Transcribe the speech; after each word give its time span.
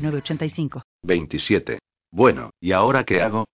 906985. 0.00 0.82
27. 1.02 1.78
Bueno, 2.10 2.50
¿y 2.60 2.72
ahora 2.72 3.04
qué 3.04 3.22
hago? 3.22 3.46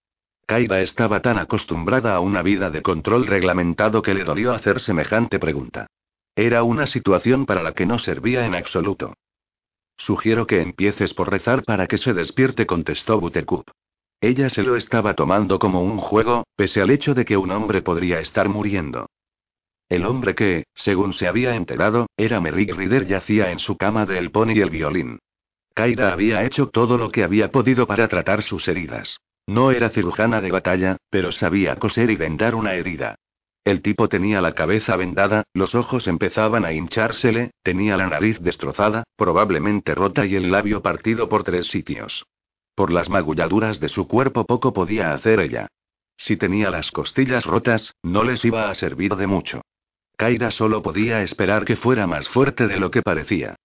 Kaira 0.46 0.80
estaba 0.80 1.20
tan 1.20 1.38
acostumbrada 1.38 2.14
a 2.14 2.20
una 2.20 2.42
vida 2.42 2.70
de 2.70 2.80
control 2.80 3.27
reglamentado 3.27 4.00
que 4.00 4.14
le 4.14 4.24
dolió 4.24 4.52
hacer 4.52 4.80
semejante 4.80 5.38
pregunta. 5.38 5.88
Era 6.36 6.62
una 6.62 6.86
situación 6.86 7.46
para 7.46 7.62
la 7.62 7.72
que 7.72 7.86
no 7.86 7.98
servía 7.98 8.46
en 8.46 8.55
absoluto. 8.55 9.14
Sugiero 9.96 10.46
que 10.46 10.60
empieces 10.60 11.14
por 11.14 11.30
rezar 11.30 11.64
para 11.64 11.86
que 11.86 11.98
se 11.98 12.14
despierte, 12.14 12.66
contestó 12.66 13.19
Buttercup. 13.19 13.70
Ella 14.20 14.48
se 14.48 14.62
lo 14.62 14.77
estaba 14.77 15.14
tomando 15.14 15.58
como 15.58 15.83
un 15.83 15.98
juego, 15.98 16.47
pese 16.56 16.80
al 16.80 16.91
hecho 16.91 17.14
de 17.14 17.24
que 17.24 17.36
un 17.36 17.50
hombre 17.50 17.83
podría 17.83 18.20
estar 18.20 18.48
muriendo. 18.48 19.08
El 19.88 20.05
hombre 20.05 20.34
que, 20.34 20.64
según 20.74 21.12
se 21.12 21.28
había 21.28 21.55
enterado, 21.55 22.06
era 22.16 22.41
Merrick 22.41 22.74
Rider 22.74 23.06
yacía 23.06 23.50
en 23.50 23.58
su 23.58 23.77
cama 23.77 24.05
de 24.05 24.19
el 24.19 24.30
pony 24.30 24.52
y 24.55 24.60
el 24.60 24.70
violín. 24.70 25.19
Kaira 25.76 26.10
había 26.10 26.42
hecho 26.42 26.68
todo 26.68 26.96
lo 26.96 27.10
que 27.10 27.22
había 27.22 27.50
podido 27.50 27.86
para 27.86 28.08
tratar 28.08 28.40
sus 28.40 28.66
heridas. 28.66 29.20
No 29.46 29.72
era 29.72 29.90
cirujana 29.90 30.40
de 30.40 30.50
batalla, 30.50 30.96
pero 31.10 31.33
sabía 31.33 31.77
coser 31.77 32.10
y 32.10 32.16
vendar 32.16 32.55
una 32.55 32.72
herida. 32.72 33.16
El 33.62 33.83
tipo 33.83 34.08
tenía 34.08 34.41
la 34.41 34.55
cabeza 34.55 34.96
vendada, 34.96 35.44
los 35.52 35.74
ojos 35.74 36.06
empezaban 36.06 36.64
a 36.64 36.72
hinchársele, 36.72 37.50
tenía 37.62 37.98
la 37.98 38.06
nariz 38.06 38.41
destrozada, 38.41 39.05
probablemente 39.16 39.94
rota 39.94 40.24
y 40.24 40.34
el 40.34 40.50
labio 40.50 40.80
partido 40.80 41.28
por 41.28 41.44
tres 41.44 41.66
sitios. 41.66 42.24
Por 42.74 42.90
las 42.90 43.11
magulladuras 43.11 43.78
de 43.78 43.90
su 43.90 44.08
cuerpo 44.08 44.46
poco 44.46 44.72
podía 44.72 45.12
hacer 45.12 45.40
ella. 45.40 45.68
Si 46.16 46.38
tenía 46.38 46.70
las 46.70 46.90
costillas 46.90 47.44
rotas, 47.44 47.94
no 48.02 48.24
les 48.24 48.42
iba 48.46 48.70
a 48.70 48.74
servir 48.74 49.14
de 49.14 49.27
mucho. 49.27 49.61
Kaira 50.16 50.50
solo 50.50 50.80
podía 50.80 51.22
esperar 51.22 51.66
que 51.66 51.77
fuera 51.77 52.06
más 52.06 52.30
fuerte 52.30 52.66
de 52.66 52.80
lo 52.80 52.90
que 52.90 53.02
parecía. 53.02 53.56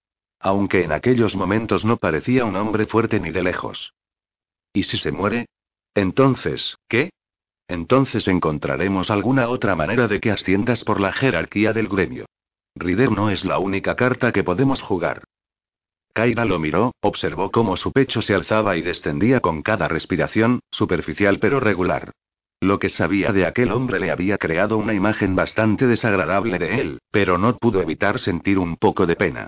Aunque 0.41 0.83
en 0.83 0.91
aquellos 0.91 1.35
momentos 1.35 1.85
no 1.85 1.97
parecía 1.97 2.45
un 2.45 2.55
hombre 2.55 2.85
fuerte 2.85 3.19
ni 3.19 3.31
de 3.31 3.43
lejos. 3.43 3.93
¿Y 4.73 4.83
si 4.83 4.97
se 4.97 5.11
muere? 5.11 5.47
Entonces, 5.93 6.77
¿qué? 6.87 7.11
Entonces 7.67 8.27
encontraremos 8.27 9.11
alguna 9.11 9.49
otra 9.49 9.75
manera 9.75 10.07
de 10.07 10.19
que 10.19 10.31
asciendas 10.31 10.83
por 10.83 10.99
la 10.99 11.13
jerarquía 11.13 11.73
del 11.73 11.87
gremio. 11.87 12.25
Rider 12.75 13.11
no 13.11 13.29
es 13.29 13.45
la 13.45 13.59
única 13.59 13.95
carta 13.95 14.31
que 14.31 14.43
podemos 14.43 14.81
jugar. 14.81 15.23
Kaira 16.13 16.43
lo 16.45 16.59
miró, 16.59 16.93
observó 17.01 17.51
cómo 17.51 17.77
su 17.77 17.91
pecho 17.91 18.21
se 18.21 18.33
alzaba 18.33 18.75
y 18.75 18.81
descendía 18.81 19.39
con 19.39 19.61
cada 19.61 19.87
respiración, 19.87 20.59
superficial 20.71 21.39
pero 21.39 21.59
regular. 21.59 22.11
Lo 22.59 22.79
que 22.79 22.89
sabía 22.89 23.31
de 23.31 23.45
aquel 23.45 23.71
hombre 23.71 23.99
le 23.99 24.11
había 24.11 24.37
creado 24.37 24.77
una 24.77 24.93
imagen 24.93 25.35
bastante 25.35 25.87
desagradable 25.87 26.59
de 26.59 26.81
él, 26.81 26.99
pero 27.11 27.37
no 27.37 27.57
pudo 27.57 27.81
evitar 27.81 28.19
sentir 28.19 28.59
un 28.59 28.75
poco 28.75 29.05
de 29.05 29.15
pena. 29.15 29.47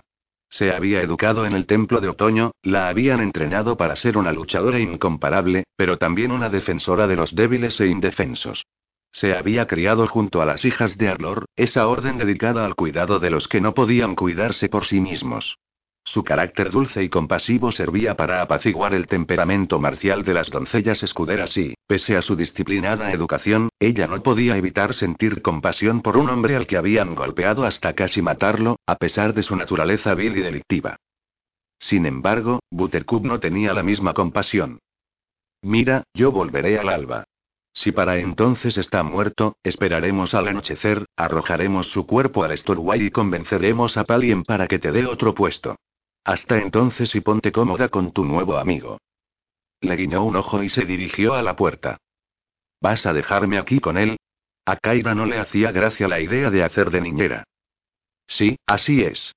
Se 0.53 0.71
había 0.71 1.01
educado 1.01 1.47
en 1.47 1.53
el 1.53 1.65
templo 1.65 1.99
de 1.99 2.09
otoño, 2.09 2.51
la 2.61 2.87
habían 2.87 3.21
entrenado 3.21 3.75
para 3.75 3.95
ser 3.95 4.19
una 4.19 4.31
luchadora 4.31 4.79
incomparable, 4.79 5.63
pero 5.75 5.97
también 5.97 6.31
una 6.31 6.49
defensora 6.49 7.07
de 7.07 7.15
los 7.15 7.33
débiles 7.33 7.81
e 7.81 7.87
indefensos. 7.87 8.63
Se 9.11 9.35
había 9.35 9.65
criado 9.65 10.05
junto 10.05 10.43
a 10.43 10.45
las 10.45 10.63
hijas 10.63 10.95
de 10.99 11.09
Arlor, 11.09 11.45
esa 11.55 11.87
orden 11.87 12.19
dedicada 12.19 12.65
al 12.65 12.75
cuidado 12.75 13.17
de 13.17 13.31
los 13.31 13.47
que 13.47 13.61
no 13.61 13.73
podían 13.73 14.13
cuidarse 14.13 14.69
por 14.69 14.85
sí 14.85 14.99
mismos. 14.99 15.57
Su 16.05 16.23
carácter 16.23 16.69
dulce 16.69 17.01
y 17.01 17.09
compasivo 17.09 17.71
servía 17.71 18.15
para 18.15 18.41
apaciguar 18.41 18.93
el 18.93 19.07
temperamento 19.07 19.79
marcial 19.79 20.23
de 20.23 20.33
las 20.33 20.49
doncellas 20.49 21.01
escuderas 21.01 21.57
y, 21.57 21.75
pese 21.87 22.17
a 22.17 22.21
su 22.21 22.35
disciplinada 22.35 23.11
educación, 23.11 23.69
ella 23.79 24.07
no 24.07 24.21
podía 24.21 24.57
evitar 24.57 24.93
sentir 24.93 25.41
compasión 25.41 26.01
por 26.01 26.17
un 26.17 26.29
hombre 26.29 26.55
al 26.55 26.67
que 26.67 26.77
habían 26.77 27.15
golpeado 27.15 27.63
hasta 27.63 27.93
casi 27.93 28.21
matarlo, 28.21 28.77
a 28.85 28.95
pesar 28.95 29.33
de 29.33 29.43
su 29.43 29.55
naturaleza 29.55 30.13
vil 30.13 30.37
y 30.37 30.41
delictiva. 30.41 30.97
Sin 31.79 32.05
embargo, 32.05 32.59
Buttercup 32.69 33.25
no 33.25 33.39
tenía 33.39 33.73
la 33.73 33.83
misma 33.83 34.13
compasión. 34.13 34.79
Mira, 35.61 36.03
yo 36.13 36.31
volveré 36.31 36.77
al 36.79 36.89
alba. 36.89 37.23
Si 37.73 37.91
para 37.91 38.17
entonces 38.17 38.77
está 38.77 39.03
muerto, 39.03 39.55
esperaremos 39.63 40.33
al 40.33 40.49
anochecer, 40.49 41.05
arrojaremos 41.15 41.87
su 41.87 42.05
cuerpo 42.05 42.43
al 42.43 42.55
Storway 42.57 43.05
y 43.07 43.11
convenceremos 43.11 43.97
a 43.97 44.03
Palien 44.03 44.43
para 44.43 44.67
que 44.67 44.79
te 44.79 44.91
dé 44.91 45.05
otro 45.05 45.33
puesto. 45.33 45.77
Hasta 46.23 46.57
entonces 46.57 47.13
y 47.15 47.21
ponte 47.21 47.51
cómoda 47.51 47.89
con 47.89 48.11
tu 48.11 48.23
nuevo 48.23 48.57
amigo. 48.57 48.99
Le 49.81 49.95
guiñó 49.95 50.23
un 50.23 50.37
ojo 50.37 50.63
y 50.63 50.69
se 50.69 50.85
dirigió 50.85 51.33
a 51.33 51.41
la 51.41 51.55
puerta. 51.55 51.97
¿Vas 52.79 53.05
a 53.05 53.13
dejarme 53.13 53.57
aquí 53.57 53.79
con 53.79 53.97
él? 53.97 54.17
A 54.65 54.77
Kaira 54.77 55.13
no 55.13 55.25
le 55.25 55.37
hacía 55.37 55.71
gracia 55.71 56.07
la 56.07 56.21
idea 56.21 56.49
de 56.49 56.63
hacer 56.63 56.89
de 56.89 57.01
niñera. 57.01 57.43
Sí, 58.27 58.57
así 58.65 59.03
es. 59.03 59.35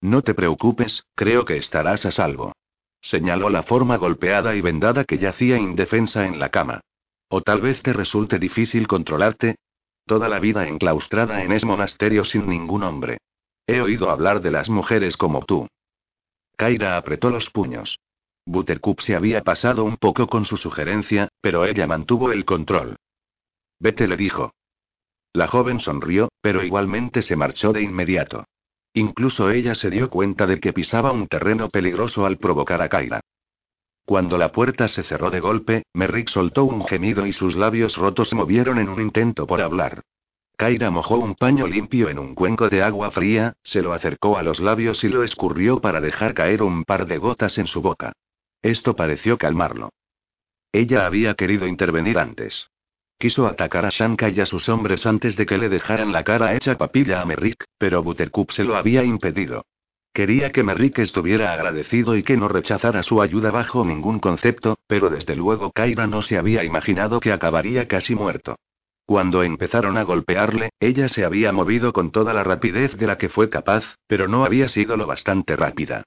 No 0.00 0.22
te 0.22 0.34
preocupes, 0.34 1.04
creo 1.14 1.44
que 1.44 1.56
estarás 1.56 2.04
a 2.04 2.10
salvo. 2.10 2.52
Señaló 3.00 3.50
la 3.50 3.62
forma 3.62 3.96
golpeada 3.96 4.56
y 4.56 4.60
vendada 4.60 5.04
que 5.04 5.18
yacía 5.18 5.58
indefensa 5.58 6.26
en 6.26 6.40
la 6.40 6.48
cama. 6.48 6.80
O 7.28 7.42
tal 7.42 7.60
vez 7.60 7.80
te 7.82 7.92
resulte 7.92 8.38
difícil 8.38 8.88
controlarte. 8.88 9.56
Toda 10.06 10.28
la 10.28 10.40
vida 10.40 10.66
enclaustrada 10.66 11.42
en 11.42 11.52
ese 11.52 11.66
monasterio 11.66 12.24
sin 12.24 12.48
ningún 12.48 12.82
hombre. 12.82 13.18
He 13.66 13.80
oído 13.80 14.10
hablar 14.10 14.40
de 14.40 14.50
las 14.50 14.68
mujeres 14.68 15.16
como 15.16 15.44
tú. 15.44 15.68
Kaira 16.56 16.96
apretó 16.96 17.30
los 17.30 17.50
puños. 17.50 17.98
Buttercup 18.46 19.00
se 19.00 19.16
había 19.16 19.42
pasado 19.42 19.84
un 19.84 19.96
poco 19.96 20.26
con 20.26 20.44
su 20.44 20.56
sugerencia, 20.56 21.28
pero 21.40 21.64
ella 21.64 21.86
mantuvo 21.86 22.30
el 22.30 22.44
control. 22.44 22.96
Vete 23.80 24.06
le 24.06 24.16
dijo. 24.16 24.52
La 25.32 25.46
joven 25.48 25.80
sonrió, 25.80 26.28
pero 26.40 26.62
igualmente 26.62 27.22
se 27.22 27.36
marchó 27.36 27.72
de 27.72 27.82
inmediato. 27.82 28.44
Incluso 28.92 29.50
ella 29.50 29.74
se 29.74 29.90
dio 29.90 30.08
cuenta 30.08 30.46
de 30.46 30.60
que 30.60 30.72
pisaba 30.72 31.10
un 31.10 31.26
terreno 31.26 31.68
peligroso 31.68 32.26
al 32.26 32.38
provocar 32.38 32.80
a 32.82 32.88
Kaira. 32.88 33.20
Cuando 34.04 34.38
la 34.38 34.52
puerta 34.52 34.86
se 34.86 35.02
cerró 35.02 35.30
de 35.30 35.40
golpe, 35.40 35.84
Merrick 35.94 36.28
soltó 36.28 36.64
un 36.64 36.84
gemido 36.84 37.26
y 37.26 37.32
sus 37.32 37.56
labios 37.56 37.96
rotos 37.96 38.28
se 38.28 38.36
movieron 38.36 38.78
en 38.78 38.88
un 38.90 39.00
intento 39.00 39.46
por 39.46 39.62
hablar. 39.62 40.02
Kaira 40.56 40.90
mojó 40.90 41.16
un 41.16 41.34
paño 41.34 41.66
limpio 41.66 42.08
en 42.08 42.18
un 42.18 42.34
cuenco 42.34 42.68
de 42.68 42.82
agua 42.82 43.10
fría, 43.10 43.56
se 43.64 43.82
lo 43.82 43.92
acercó 43.92 44.38
a 44.38 44.42
los 44.42 44.60
labios 44.60 45.02
y 45.02 45.08
lo 45.08 45.24
escurrió 45.24 45.80
para 45.80 46.00
dejar 46.00 46.32
caer 46.32 46.62
un 46.62 46.84
par 46.84 47.06
de 47.06 47.18
gotas 47.18 47.58
en 47.58 47.66
su 47.66 47.82
boca. 47.82 48.12
Esto 48.62 48.94
pareció 48.94 49.36
calmarlo. 49.36 49.90
Ella 50.72 51.06
había 51.06 51.34
querido 51.34 51.66
intervenir 51.66 52.18
antes. 52.18 52.68
Quiso 53.18 53.46
atacar 53.46 53.84
a 53.84 53.90
Shanka 53.90 54.28
y 54.28 54.40
a 54.40 54.46
sus 54.46 54.68
hombres 54.68 55.06
antes 55.06 55.36
de 55.36 55.46
que 55.46 55.58
le 55.58 55.68
dejaran 55.68 56.12
la 56.12 56.24
cara 56.24 56.54
hecha 56.54 56.78
papilla 56.78 57.20
a 57.20 57.24
Merrick, 57.24 57.64
pero 57.78 58.02
Buttercup 58.02 58.52
se 58.52 58.64
lo 58.64 58.76
había 58.76 59.04
impedido. 59.04 59.64
Quería 60.12 60.52
que 60.52 60.62
Merrick 60.62 61.00
estuviera 61.00 61.52
agradecido 61.52 62.16
y 62.16 62.22
que 62.22 62.36
no 62.36 62.46
rechazara 62.46 63.02
su 63.02 63.20
ayuda 63.20 63.50
bajo 63.50 63.84
ningún 63.84 64.20
concepto, 64.20 64.78
pero 64.86 65.10
desde 65.10 65.34
luego 65.34 65.72
Kaira 65.72 66.06
no 66.06 66.22
se 66.22 66.38
había 66.38 66.62
imaginado 66.62 67.18
que 67.18 67.32
acabaría 67.32 67.88
casi 67.88 68.14
muerto. 68.14 68.56
Cuando 69.06 69.42
empezaron 69.42 69.98
a 69.98 70.02
golpearle, 70.02 70.70
ella 70.80 71.08
se 71.08 71.24
había 71.24 71.52
movido 71.52 71.92
con 71.92 72.10
toda 72.10 72.32
la 72.32 72.42
rapidez 72.42 72.96
de 72.96 73.06
la 73.06 73.18
que 73.18 73.28
fue 73.28 73.50
capaz, 73.50 73.84
pero 74.06 74.28
no 74.28 74.44
había 74.44 74.68
sido 74.68 74.96
lo 74.96 75.06
bastante 75.06 75.56
rápida. 75.56 76.04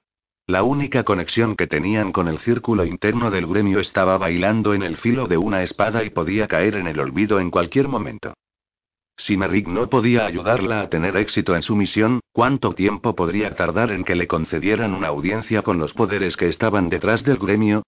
La 0.48 0.62
única 0.62 1.04
conexión 1.04 1.54
que 1.54 1.66
tenían 1.66 2.10
con 2.10 2.26
el 2.26 2.38
círculo 2.38 2.84
interno 2.84 3.30
del 3.30 3.46
gremio 3.46 3.80
estaba 3.80 4.18
bailando 4.18 4.74
en 4.74 4.82
el 4.82 4.96
filo 4.96 5.28
de 5.28 5.36
una 5.36 5.62
espada 5.62 6.02
y 6.04 6.10
podía 6.10 6.48
caer 6.48 6.74
en 6.74 6.88
el 6.88 6.98
olvido 6.98 7.38
en 7.38 7.50
cualquier 7.50 7.86
momento. 7.86 8.34
Si 9.16 9.36
Merrick 9.36 9.68
no 9.68 9.90
podía 9.90 10.26
ayudarla 10.26 10.80
a 10.80 10.88
tener 10.88 11.16
éxito 11.16 11.54
en 11.54 11.62
su 11.62 11.76
misión, 11.76 12.20
¿cuánto 12.32 12.72
tiempo 12.72 13.14
podría 13.14 13.54
tardar 13.54 13.90
en 13.92 14.04
que 14.04 14.14
le 14.14 14.26
concedieran 14.26 14.94
una 14.94 15.08
audiencia 15.08 15.62
con 15.62 15.78
los 15.78 15.92
poderes 15.92 16.36
que 16.36 16.48
estaban 16.48 16.88
detrás 16.88 17.24
del 17.24 17.36
gremio? 17.36 17.82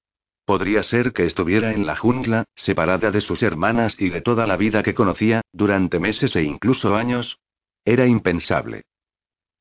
Podría 0.44 0.82
ser 0.82 1.12
que 1.12 1.24
estuviera 1.24 1.72
en 1.72 1.86
la 1.86 1.96
jungla, 1.96 2.44
separada 2.54 3.10
de 3.10 3.20
sus 3.20 3.42
hermanas 3.42 3.96
y 3.98 4.10
de 4.10 4.20
toda 4.20 4.46
la 4.46 4.56
vida 4.56 4.82
que 4.82 4.94
conocía, 4.94 5.42
durante 5.52 6.00
meses 6.00 6.34
e 6.36 6.42
incluso 6.42 6.96
años. 6.96 7.38
Era 7.84 8.06
impensable. 8.06 8.82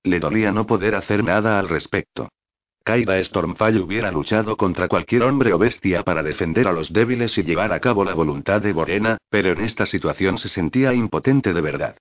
Le 0.04 0.20
dolía 0.20 0.52
no 0.52 0.66
poder 0.66 0.96
hacer 0.96 1.24
nada 1.24 1.60
al 1.60 1.70
respecto. 1.70 2.30
Kaida 2.84 3.22
Stormfall 3.24 3.82
hubiera 3.82 4.12
luchado 4.12 4.58
contra 4.58 4.88
cualquier 4.88 5.24
hombre 5.24 5.54
o 5.54 5.60
bestia 5.60 6.04
para 6.04 6.24
defender 6.24 6.68
a 6.68 6.72
los 6.72 6.92
débiles 6.92 7.38
y 7.38 7.44
llevar 7.44 7.72
a 7.72 7.80
cabo 7.80 8.04
la 8.04 8.14
voluntad 8.14 8.62
de 8.62 8.74
Borena, 8.74 9.18
pero 9.30 9.52
en 9.52 9.62
esta 9.62 9.86
situación 9.86 10.38
se 10.38 10.50
sentía 10.50 10.94
impotente 10.94 11.54
de 11.54 11.62
verdad. 11.62 11.98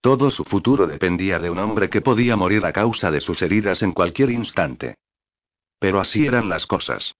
Todo 0.00 0.30
su 0.30 0.44
futuro 0.44 0.86
dependía 0.86 1.38
de 1.38 1.50
un 1.50 1.58
hombre 1.58 1.90
que 1.90 2.00
podía 2.00 2.36
morir 2.36 2.64
a 2.64 2.72
causa 2.72 3.10
de 3.10 3.20
sus 3.20 3.42
heridas 3.42 3.82
en 3.82 3.92
cualquier 3.92 4.30
instante. 4.30 4.94
Pero 5.78 6.00
así 6.00 6.26
eran 6.26 6.48
las 6.48 6.66
cosas. 6.66 7.14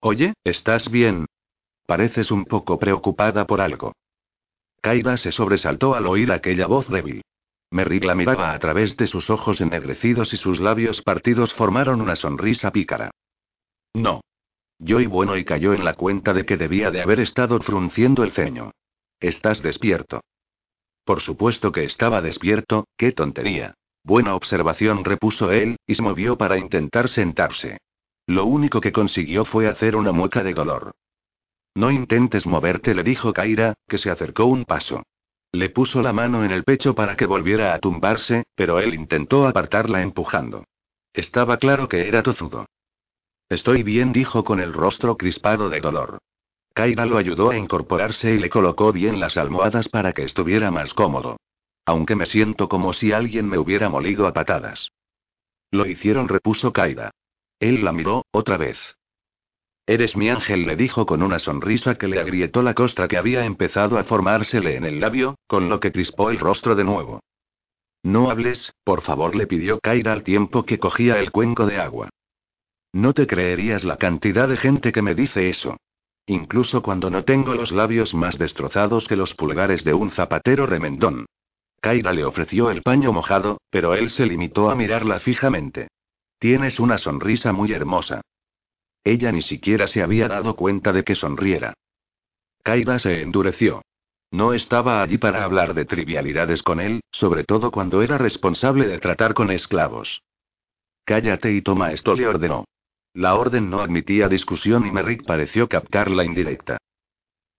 Oye, 0.00 0.34
¿estás 0.44 0.90
bien? 0.90 1.26
Pareces 1.86 2.30
un 2.30 2.44
poco 2.44 2.78
preocupada 2.78 3.46
por 3.46 3.60
algo. 3.60 3.92
Kaira 4.80 5.16
se 5.16 5.32
sobresaltó 5.32 5.94
al 5.94 6.06
oír 6.06 6.30
aquella 6.32 6.66
voz 6.66 6.88
débil. 6.88 7.22
Merrick 7.70 8.04
la 8.04 8.14
miraba 8.14 8.52
a 8.52 8.58
través 8.58 8.96
de 8.96 9.06
sus 9.06 9.30
ojos 9.30 9.60
ennegrecidos 9.60 10.32
y 10.32 10.36
sus 10.36 10.60
labios 10.60 11.02
partidos 11.02 11.52
formaron 11.52 12.00
una 12.00 12.16
sonrisa 12.16 12.70
pícara. 12.70 13.10
No. 13.94 14.20
Joy 14.78 15.06
bueno 15.06 15.36
y 15.36 15.44
cayó 15.44 15.74
en 15.74 15.84
la 15.84 15.94
cuenta 15.94 16.34
de 16.34 16.44
que 16.44 16.56
debía 16.56 16.90
de 16.90 17.02
haber 17.02 17.20
estado 17.20 17.58
frunciendo 17.60 18.22
el 18.22 18.32
ceño. 18.32 18.72
Estás 19.20 19.62
despierto. 19.62 20.20
Por 21.04 21.20
supuesto 21.20 21.72
que 21.72 21.84
estaba 21.84 22.20
despierto, 22.20 22.86
qué 22.96 23.12
tontería. 23.12 23.74
Buena 24.04 24.34
observación, 24.34 25.04
repuso 25.04 25.50
él, 25.50 25.76
y 25.86 25.94
se 25.94 26.02
movió 26.02 26.36
para 26.36 26.58
intentar 26.58 27.08
sentarse. 27.08 27.78
Lo 28.26 28.44
único 28.44 28.80
que 28.80 28.92
consiguió 28.92 29.44
fue 29.44 29.68
hacer 29.68 29.94
una 29.94 30.12
mueca 30.12 30.42
de 30.42 30.52
dolor. 30.52 30.92
No 31.74 31.90
intentes 31.90 32.46
moverte, 32.46 32.94
le 32.94 33.02
dijo 33.02 33.32
Kaira, 33.32 33.74
que 33.86 33.98
se 33.98 34.10
acercó 34.10 34.46
un 34.46 34.64
paso. 34.64 35.02
Le 35.52 35.70
puso 35.70 36.02
la 36.02 36.12
mano 36.12 36.44
en 36.44 36.50
el 36.50 36.64
pecho 36.64 36.94
para 36.94 37.16
que 37.16 37.26
volviera 37.26 37.74
a 37.74 37.78
tumbarse, 37.78 38.44
pero 38.54 38.80
él 38.80 38.94
intentó 38.94 39.46
apartarla 39.46 40.02
empujando. 40.02 40.64
Estaba 41.12 41.58
claro 41.58 41.88
que 41.88 42.08
era 42.08 42.22
tozudo. 42.22 42.66
Estoy 43.48 43.82
bien, 43.82 44.12
dijo 44.12 44.44
con 44.44 44.60
el 44.60 44.72
rostro 44.72 45.16
crispado 45.16 45.68
de 45.68 45.80
dolor. 45.80 46.18
Kaira 46.74 47.06
lo 47.06 47.16
ayudó 47.16 47.50
a 47.50 47.56
incorporarse 47.56 48.34
y 48.34 48.38
le 48.38 48.50
colocó 48.50 48.92
bien 48.92 49.20
las 49.20 49.36
almohadas 49.36 49.88
para 49.88 50.12
que 50.12 50.24
estuviera 50.24 50.70
más 50.70 50.94
cómodo. 50.94 51.38
Aunque 51.86 52.16
me 52.16 52.26
siento 52.26 52.68
como 52.68 52.92
si 52.92 53.12
alguien 53.12 53.48
me 53.48 53.56
hubiera 53.56 53.88
molido 53.88 54.26
a 54.26 54.32
patadas. 54.32 54.90
Lo 55.70 55.86
hicieron, 55.86 56.28
repuso 56.28 56.72
Kaira. 56.72 57.12
Él 57.60 57.84
la 57.84 57.92
miró, 57.92 58.24
otra 58.32 58.56
vez. 58.56 58.78
Eres 59.86 60.16
mi 60.16 60.28
ángel, 60.28 60.66
le 60.66 60.74
dijo 60.76 61.06
con 61.06 61.22
una 61.22 61.38
sonrisa 61.38 61.94
que 61.94 62.08
le 62.08 62.18
agrietó 62.18 62.62
la 62.62 62.74
costra 62.74 63.06
que 63.06 63.16
había 63.16 63.44
empezado 63.44 63.98
a 63.98 64.04
formársele 64.04 64.76
en 64.76 64.84
el 64.84 65.00
labio, 65.00 65.36
con 65.46 65.68
lo 65.68 65.78
que 65.78 65.92
crispó 65.92 66.30
el 66.30 66.38
rostro 66.38 66.74
de 66.74 66.84
nuevo. 66.84 67.20
No 68.02 68.30
hables, 68.30 68.74
por 68.84 69.02
favor, 69.02 69.36
le 69.36 69.46
pidió 69.46 69.78
Kaira 69.80 70.12
al 70.12 70.22
tiempo 70.22 70.64
que 70.64 70.78
cogía 70.78 71.18
el 71.18 71.30
cuenco 71.30 71.66
de 71.66 71.78
agua. 71.78 72.10
No 72.92 73.14
te 73.14 73.26
creerías 73.26 73.84
la 73.84 73.96
cantidad 73.96 74.48
de 74.48 74.56
gente 74.56 74.90
que 74.90 75.02
me 75.02 75.14
dice 75.14 75.48
eso. 75.48 75.76
Incluso 76.26 76.82
cuando 76.82 77.08
no 77.08 77.24
tengo 77.24 77.54
los 77.54 77.70
labios 77.70 78.12
más 78.14 78.38
destrozados 78.38 79.06
que 79.06 79.16
los 79.16 79.34
pulgares 79.34 79.84
de 79.84 79.94
un 79.94 80.10
zapatero 80.10 80.66
remendón. 80.66 81.26
Kaira 81.80 82.12
le 82.12 82.24
ofreció 82.24 82.70
el 82.70 82.82
paño 82.82 83.12
mojado, 83.12 83.58
pero 83.70 83.94
él 83.94 84.10
se 84.10 84.26
limitó 84.26 84.68
a 84.70 84.74
mirarla 84.74 85.20
fijamente. 85.20 85.88
Tienes 86.38 86.78
una 86.78 86.98
sonrisa 86.98 87.52
muy 87.52 87.72
hermosa. 87.72 88.20
Ella 89.02 89.32
ni 89.32 89.42
siquiera 89.42 89.86
se 89.86 90.02
había 90.02 90.28
dado 90.28 90.56
cuenta 90.56 90.92
de 90.92 91.04
que 91.04 91.14
sonriera. 91.14 91.74
Kaira 92.62 92.98
se 92.98 93.22
endureció. 93.22 93.82
No 94.30 94.52
estaba 94.52 95.02
allí 95.02 95.18
para 95.18 95.44
hablar 95.44 95.72
de 95.74 95.84
trivialidades 95.84 96.62
con 96.62 96.80
él, 96.80 97.00
sobre 97.12 97.44
todo 97.44 97.70
cuando 97.70 98.02
era 98.02 98.18
responsable 98.18 98.86
de 98.88 98.98
tratar 98.98 99.34
con 99.34 99.50
esclavos. 99.50 100.22
Cállate 101.04 101.52
y 101.52 101.62
toma 101.62 101.92
esto, 101.92 102.14
le 102.14 102.26
ordenó. 102.26 102.64
La 103.14 103.36
orden 103.36 103.70
no 103.70 103.80
admitía 103.80 104.28
discusión 104.28 104.86
y 104.86 104.90
Merrick 104.90 105.24
pareció 105.24 105.68
captar 105.68 106.10
la 106.10 106.24
indirecta. 106.24 106.78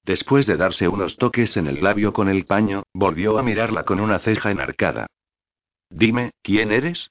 Después 0.04 0.46
de 0.46 0.56
darse 0.56 0.88
unos 0.88 1.18
toques 1.18 1.58
en 1.58 1.68
el 1.68 1.82
labio 1.82 2.14
con 2.14 2.30
el 2.30 2.46
paño, 2.46 2.84
volvió 2.94 3.40
a 3.40 3.44
mirarla 3.44 3.84
con 3.84 4.00
una 4.00 4.20
ceja 4.20 4.52
enarcada. 4.52 5.08
Dime, 5.90 6.32
¿quién 6.44 6.72
eres? 6.72 7.10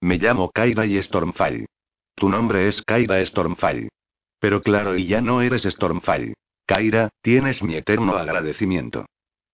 Me 0.00 0.18
llamo 0.18 0.50
Kaira 0.50 0.86
y 0.86 1.02
Stormfall. 1.02 1.66
Tu 2.14 2.28
nombre 2.28 2.68
es 2.68 2.82
Kaira 2.82 3.24
Stormfall. 3.24 3.88
Pero 4.38 4.62
claro, 4.62 4.96
y 4.96 5.06
ya 5.06 5.20
no 5.20 5.42
eres 5.42 5.62
Stormfall. 5.64 6.34
Kaira, 6.66 7.08
tienes 7.20 7.62
mi 7.62 7.74
eterno 7.74 8.16
agradecimiento. 8.16 9.06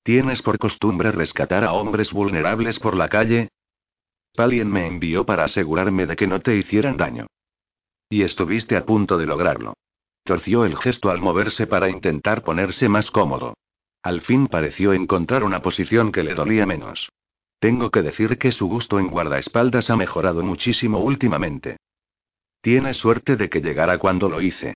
¿Tienes 0.03 0.43
por 0.43 0.59
costumbre 0.59 1.13
rescatar 1.13 1.65
a 1.65 1.73
hombres 1.73 2.13
vulnerables 2.13 2.79
por 2.79 2.95
la 2.95 3.09
calle? 3.09 3.49
Palien 4.35 4.71
me 4.71 4.87
envió 4.87 5.25
para 5.25 5.45
asegurarme 5.45 6.07
de 6.07 6.17
que 6.17 6.27
no 6.27 6.41
te 6.41 6.57
hicieran 6.57 6.99
daño. 6.99 7.27
Y 8.11 8.23
estuviste 8.23 8.77
a 8.77 8.85
punto 8.85 9.17
de 9.17 9.27
lograrlo. 9.27 9.75
Torció 10.25 10.67
el 10.67 10.77
gesto 10.77 11.11
al 11.11 11.21
moverse 11.21 11.67
para 11.67 11.89
intentar 11.89 12.43
ponerse 12.43 12.89
más 12.89 13.11
cómodo. 13.11 13.55
Al 14.03 14.21
fin 14.21 14.49
pareció 14.49 14.93
encontrar 14.93 15.43
una 15.43 15.63
posición 15.63 16.13
que 16.13 16.23
le 16.23 16.35
dolía 16.35 16.67
menos. 16.67 17.09
Tengo 17.65 17.89
que 17.91 18.03
decir 18.03 18.37
que 18.37 18.53
su 18.53 18.69
gusto 18.69 18.99
en 19.01 19.09
guardaespaldas 19.09 19.89
ha 19.89 19.97
mejorado 19.97 20.43
muchísimo 20.43 20.99
últimamente. 20.99 21.79
Tienes 22.61 22.99
suerte 22.99 23.37
de 23.37 23.49
que 23.49 23.63
llegara 23.63 23.97
cuando 23.97 24.29
lo 24.29 24.43
hice. 24.43 24.75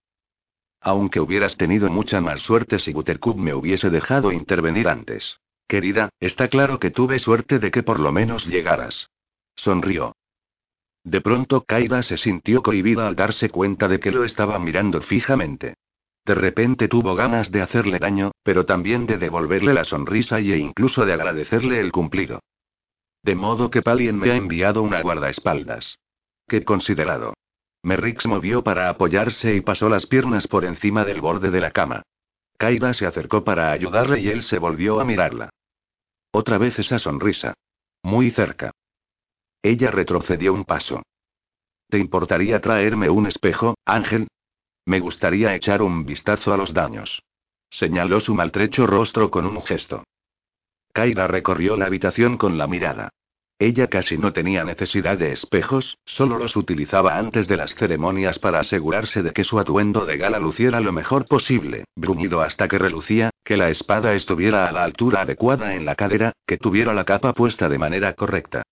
Aunque 0.81 1.21
hubieras 1.21 1.59
tenido 1.59 1.91
mucha 1.91 2.23
más 2.23 2.41
suerte 2.41 2.79
si 2.79 2.95
Buttercup 2.95 3.37
me 3.37 3.53
hubiese 3.53 3.91
dejado 3.91 4.33
intervenir 4.33 4.89
antes. 4.89 5.39
Querida, 5.67 6.09
está 6.19 6.49
claro 6.49 6.81
que 6.81 6.91
tuve 6.91 7.19
suerte 7.19 7.59
de 7.59 7.71
que 7.71 7.83
por 7.83 8.01
lo 8.01 8.11
menos 8.11 8.47
llegaras. 8.47 9.11
Sonrió. 9.55 10.17
De 11.05 11.21
pronto 11.21 11.65
Kaira 11.65 12.03
se 12.03 12.17
sintió 12.17 12.63
cohibida 12.63 13.07
al 13.07 13.17
darse 13.17 13.51
cuenta 13.51 13.87
de 13.89 14.01
que 14.01 14.13
lo 14.13 14.25
estaba 14.25 14.59
mirando 14.59 15.03
fijamente. 15.03 15.75
De 16.25 16.35
repente 16.35 16.89
tuvo 16.89 17.15
ganas 17.15 17.51
de 17.51 17.61
hacerle 17.61 17.99
daño, 17.99 18.33
pero 18.43 18.65
también 18.65 19.05
de 19.05 19.19
devolverle 19.19 19.75
la 19.75 19.85
sonrisa 19.85 20.41
y 20.41 20.53
e 20.53 20.57
incluso 20.57 21.05
de 21.05 21.13
agradecerle 21.13 21.81
el 21.81 21.93
cumplido. 21.93 22.41
De 23.23 23.35
modo 23.35 23.71
que 23.71 23.83
Palien 23.83 24.19
me 24.19 24.31
ha 24.31 24.37
enviado 24.37 24.83
una 24.83 25.03
guardaespaldas. 25.03 25.99
Qué 26.47 26.65
considerado. 26.65 27.35
Merrick 27.83 28.21
se 28.21 28.29
movió 28.29 28.65
para 28.65 28.89
apoyarse 28.89 29.55
y 29.55 29.61
pasó 29.61 29.89
las 29.89 30.07
piernas 30.07 30.47
por 30.47 30.65
encima 30.65 31.05
del 31.05 31.21
borde 31.21 31.51
de 31.51 31.61
la 31.61 31.71
cama. 31.71 32.03
Kaira 32.57 32.93
se 32.93 33.07
acercó 33.07 33.45
para 33.45 33.71
ayudarle 33.71 34.21
y 34.21 34.29
él 34.29 34.43
se 34.43 34.59
volvió 34.59 35.01
a 35.01 35.05
mirarla. 35.05 35.51
Otra 36.33 36.59
vez 36.59 36.79
esa 36.79 36.99
sonrisa. 36.99 37.55
Muy 38.03 38.31
cerca. 38.31 38.73
Ella 39.63 39.91
retrocedió 39.91 40.53
un 40.53 40.65
paso. 40.65 41.03
¿Te 41.89 41.99
importaría 41.99 42.61
traerme 42.61 43.09
un 43.09 43.27
espejo, 43.27 43.75
Ángel? 43.85 44.29
Me 44.85 45.01
gustaría 45.01 45.55
echar 45.55 45.83
un 45.83 46.05
vistazo 46.05 46.53
a 46.53 46.57
los 46.57 46.75
daños. 46.75 47.23
Señaló 47.71 48.21
su 48.21 48.35
maltrecho 48.35 48.87
rostro 48.87 49.31
con 49.31 49.47
un 49.47 49.61
gesto. 49.63 50.05
Kaira 50.93 51.27
recorrió 51.27 51.77
la 51.77 51.87
habitación 51.87 52.37
con 52.37 52.59
la 52.59 52.67
mirada. 52.67 53.11
Ella 53.61 53.89
casi 53.89 54.17
no 54.17 54.33
tenía 54.33 54.63
necesidad 54.63 55.19
de 55.19 55.33
espejos, 55.33 55.99
solo 56.05 56.39
los 56.39 56.55
utilizaba 56.55 57.19
antes 57.19 57.49
de 57.49 57.57
las 57.57 57.75
ceremonias 57.75 58.39
para 58.39 58.61
asegurarse 58.61 59.23
de 59.25 59.33
que 59.33 59.43
su 59.43 59.59
atuendo 59.59 60.07
de 60.07 60.17
gala 60.17 60.39
luciera 60.39 60.79
lo 60.81 60.93
mejor 60.93 61.27
posible, 61.27 61.85
bruñido 61.97 62.41
hasta 62.41 62.69
que 62.69 62.79
relucía, 62.79 63.31
que 63.43 63.57
la 63.57 63.69
espada 63.69 64.15
estuviera 64.15 64.69
a 64.69 64.73
la 64.73 64.85
altura 64.85 65.23
adecuada 65.23 65.75
en 65.75 65.85
la 65.85 65.97
cadera, 65.97 66.35
que 66.47 66.57
tuviera 66.57 66.95
la 66.95 67.05
capa 67.05 67.33
puesta 67.33 67.69
de 67.69 67.79
manera 67.79 68.13
correcta. 68.13 68.63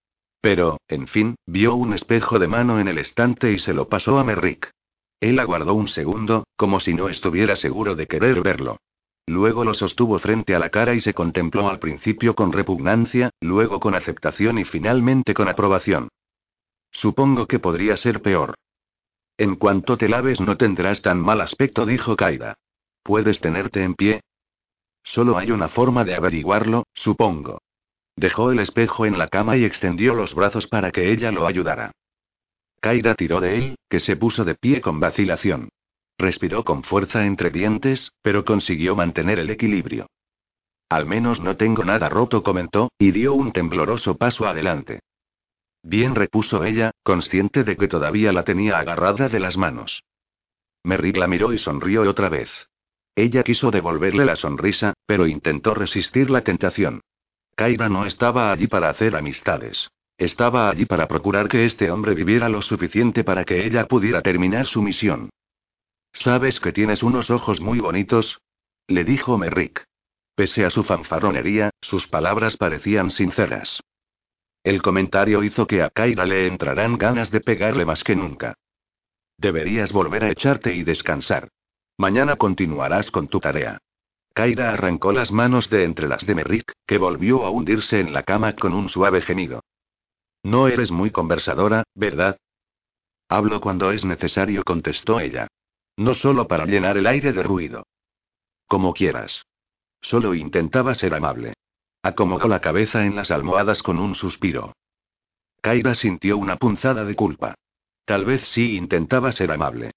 Pero, 0.41 0.79
en 0.87 1.09
fin, 1.09 1.35
vio 1.47 1.75
un 1.75 1.93
espejo 1.93 2.39
de 2.39 2.47
mano 2.47 2.79
en 2.79 2.87
el 2.87 2.99
estante 2.99 3.51
y 3.51 3.59
se 3.59 3.75
lo 3.75 3.89
pasó 3.89 4.21
a 4.21 4.25
Merrick. 4.25 4.71
Él 5.19 5.41
aguardó 5.41 5.75
un 5.75 5.89
segundo, 5.89 6.45
como 6.55 6.79
si 6.79 6.95
no 6.95 7.09
estuviera 7.09 7.57
seguro 7.57 7.97
de 7.97 8.07
querer 8.07 8.41
verlo. 8.43 8.77
Luego 9.27 9.65
lo 9.65 9.75
sostuvo 9.75 10.19
frente 10.21 10.55
a 10.55 10.61
la 10.61 10.71
cara 10.71 10.95
y 10.95 11.01
se 11.01 11.13
contempló 11.13 11.69
al 11.69 11.81
principio 11.81 12.37
con 12.37 12.53
repugnancia, 12.53 13.31
luego 13.41 13.81
con 13.81 13.95
aceptación 13.95 14.59
y 14.59 14.65
finalmente 14.65 15.35
con 15.35 15.49
aprobación. 15.49 16.09
Supongo 16.93 17.47
que 17.47 17.59
podría 17.59 17.97
ser 17.97 18.23
peor. 18.23 18.55
En 19.37 19.57
cuanto 19.57 19.99
te 19.99 20.09
laves 20.09 20.41
no 20.41 20.57
tendrás 20.57 21.03
tan 21.03 21.21
mal 21.21 21.41
aspecto, 21.41 21.85
dijo 21.85 22.17
Kaida. 22.17 22.55
¿Puedes 23.03 23.41
tenerte 23.41 23.83
en 23.83 23.95
pie? 23.95 24.21
Solo 25.03 25.37
hay 25.37 25.51
una 25.51 25.69
forma 25.69 26.05
de 26.05 26.15
averiguarlo, 26.15 26.87
supongo. 26.95 27.61
Dejó 28.17 28.51
el 28.51 28.61
espejo 28.61 29.07
en 29.07 29.19
la 29.19 29.29
cama 29.29 29.57
y 29.57 29.65
extendió 29.65 30.15
los 30.15 30.35
brazos 30.35 30.69
para 30.69 30.91
que 30.91 31.13
ella 31.13 31.31
lo 31.33 31.47
ayudara. 31.47 31.93
Kaida 32.81 33.15
tiró 33.15 33.41
de 33.41 33.57
él, 33.57 33.79
que 33.89 34.01
se 34.01 34.17
puso 34.17 34.45
de 34.45 34.55
pie 34.55 34.81
con 34.81 35.01
vacilación. 35.01 35.69
Respiró 36.19 36.65
con 36.65 36.83
fuerza 36.83 37.27
entre 37.27 37.51
dientes, 37.51 38.13
pero 38.23 38.45
consiguió 38.45 38.97
mantener 38.97 39.39
el 39.39 39.51
equilibrio. 39.51 40.07
Al 40.89 41.05
menos 41.05 41.41
no 41.41 41.57
tengo 41.57 41.85
nada 41.85 42.09
roto, 42.09 42.43
comentó, 42.43 42.91
y 42.99 43.11
dio 43.11 43.35
un 43.35 43.53
tembloroso 43.53 44.17
paso 44.17 44.47
adelante. 44.47 45.01
Bien 45.83 46.15
repuso 46.15 46.65
ella, 46.65 46.93
consciente 47.03 47.65
de 47.65 47.77
que 47.77 47.89
todavía 47.89 48.33
la 48.33 48.45
tenía 48.45 48.79
agarrada 48.79 49.29
de 49.29 49.41
las 49.41 49.57
manos. 49.57 50.03
Merrick 50.85 51.17
la 51.17 51.27
miró 51.27 51.53
y 51.53 51.59
sonrió 51.59 52.03
otra 52.09 52.29
vez. 52.29 52.51
Ella 53.15 53.43
quiso 53.43 53.71
devolverle 53.71 54.25
la 54.25 54.37
sonrisa, 54.37 54.95
pero 55.07 55.27
intentó 55.27 55.75
resistir 55.75 56.31
la 56.31 56.43
tentación. 56.43 57.01
Kaira 57.57 57.89
no 57.89 58.05
estaba 58.05 58.53
allí 58.53 58.67
para 58.67 58.91
hacer 58.91 59.17
amistades. 59.17 59.89
Estaba 60.19 60.71
allí 60.71 60.87
para 60.87 61.09
procurar 61.09 61.49
que 61.49 61.65
este 61.65 61.91
hombre 61.91 62.15
viviera 62.15 62.49
lo 62.49 62.63
suficiente 62.63 63.25
para 63.25 63.45
que 63.45 63.67
ella 63.67 63.87
pudiera 63.87 64.23
terminar 64.23 64.67
su 64.67 64.83
misión. 64.83 65.31
¿Sabes 66.19 66.61
que 66.61 66.73
tienes 66.73 67.03
unos 67.03 67.31
ojos 67.31 67.61
muy 67.61 67.79
bonitos? 67.79 68.41
Le 68.89 69.05
dijo 69.05 69.37
Merrick. 69.37 69.85
Pese 70.35 70.65
a 70.65 70.71
su 70.71 70.83
fanfarronería, 70.83 71.71
sus 71.81 72.07
palabras 72.09 72.57
parecían 72.57 73.11
sinceras. 73.11 73.83
El 74.65 74.81
comentario 74.83 75.45
hizo 75.45 75.67
que 75.67 75.83
a 75.83 75.91
Kaira 75.91 76.25
le 76.25 76.47
entraran 76.47 76.97
ganas 76.97 77.31
de 77.31 77.41
pegarle 77.41 77.85
más 77.85 78.03
que 78.03 78.17
nunca. 78.17 78.55
Deberías 79.37 79.93
volver 79.93 80.25
a 80.25 80.31
echarte 80.31 80.75
y 80.75 80.85
descansar. 80.85 81.49
Mañana 81.99 82.37
continuarás 82.37 83.11
con 83.11 83.29
tu 83.29 83.39
tarea. 83.39 83.79
Kaira 84.33 84.73
arrancó 84.73 85.13
las 85.13 85.31
manos 85.31 85.69
de 85.69 85.85
entre 85.85 86.09
las 86.09 86.27
de 86.27 86.35
Merrick, 86.35 86.73
que 86.87 86.99
volvió 86.99 87.45
a 87.45 87.51
hundirse 87.51 88.01
en 88.01 88.15
la 88.15 88.23
cama 88.23 88.55
con 88.55 88.73
un 88.73 88.89
suave 88.89 89.21
gemido. 89.21 89.61
No 90.43 90.69
eres 90.69 90.91
muy 90.91 91.11
conversadora, 91.11 91.85
¿verdad? 91.95 92.39
Hablo 93.29 93.61
cuando 93.61 93.93
es 93.93 94.05
necesario, 94.05 94.65
contestó 94.65 95.21
ella. 95.21 95.49
No 95.97 96.13
solo 96.13 96.47
para 96.47 96.67
llenar 96.67 96.99
el 96.99 97.07
aire 97.07 97.33
de 97.33 97.43
ruido. 97.43 97.87
Como 98.67 98.93
quieras. 98.93 99.47
Solo 100.01 100.35
intentaba 100.35 100.95
ser 100.95 101.15
amable. 101.15 101.55
Acomodó 102.03 102.49
la 102.49 102.61
cabeza 102.61 103.07
en 103.07 103.17
las 103.17 103.31
almohadas 103.31 103.83
con 103.83 103.99
un 103.99 104.15
suspiro. 104.15 104.73
Kaira 105.63 105.95
sintió 105.95 106.37
una 106.37 106.57
punzada 106.57 107.05
de 107.05 107.15
culpa. 107.15 107.55
Tal 108.05 108.25
vez 108.25 108.43
sí 108.49 108.77
intentaba 108.77 109.33
ser 109.33 109.51
amable. 109.51 109.93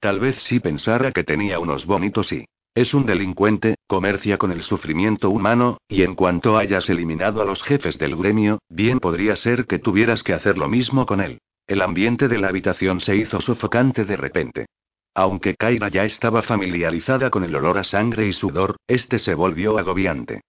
Tal 0.00 0.20
vez 0.20 0.36
sí 0.42 0.60
pensara 0.60 1.12
que 1.12 1.24
tenía 1.24 1.58
unos 1.58 1.86
bonitos 1.86 2.32
y... 2.32 2.46
Es 2.74 2.92
un 2.92 3.06
delincuente, 3.06 3.76
comercia 3.86 4.36
con 4.36 4.50
el 4.50 4.62
sufrimiento 4.62 5.30
humano, 5.30 5.78
y 5.88 6.02
en 6.02 6.16
cuanto 6.16 6.58
hayas 6.58 6.90
eliminado 6.90 7.40
a 7.40 7.44
los 7.44 7.62
jefes 7.62 7.98
del 7.98 8.16
gremio, 8.16 8.58
bien 8.68 8.98
podría 8.98 9.36
ser 9.36 9.66
que 9.66 9.78
tuvieras 9.78 10.24
que 10.24 10.34
hacer 10.34 10.58
lo 10.58 10.68
mismo 10.68 11.06
con 11.06 11.20
él. 11.20 11.38
El 11.68 11.80
ambiente 11.80 12.26
de 12.26 12.38
la 12.38 12.48
habitación 12.48 13.00
se 13.00 13.14
hizo 13.16 13.40
sofocante 13.40 14.04
de 14.04 14.16
repente. 14.16 14.66
Aunque 15.14 15.54
Kaira 15.54 15.88
ya 15.88 16.04
estaba 16.04 16.42
familiarizada 16.42 17.30
con 17.30 17.44
el 17.44 17.54
olor 17.54 17.78
a 17.78 17.84
sangre 17.84 18.26
y 18.26 18.32
sudor, 18.32 18.76
este 18.88 19.20
se 19.20 19.34
volvió 19.34 19.78
agobiante. 19.78 20.40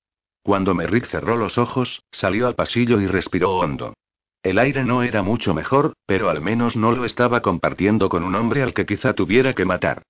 Cuando 0.41 0.73
Merrick 0.73 1.05
cerró 1.05 1.37
los 1.37 1.57
ojos, 1.57 2.01
salió 2.11 2.47
al 2.47 2.55
pasillo 2.55 2.99
y 2.99 3.07
respiró 3.07 3.51
hondo. 3.57 3.93
El 4.41 4.59
aire 4.59 4.83
no 4.83 5.01
era 5.03 5.23
mucho 5.23 5.53
mejor, 5.53 5.93
pero 6.05 6.29
al 6.29 6.41
menos 6.41 6.75
no 6.75 6.91
lo 6.91 7.05
estaba 7.05 7.41
compartiendo 7.41 8.09
con 8.09 8.23
un 8.23 8.35
hombre 8.35 8.63
al 8.63 8.73
que 8.73 8.85
quizá 8.85 9.13
tuviera 9.13 9.53
que 9.53 9.65
matar. 9.65 10.03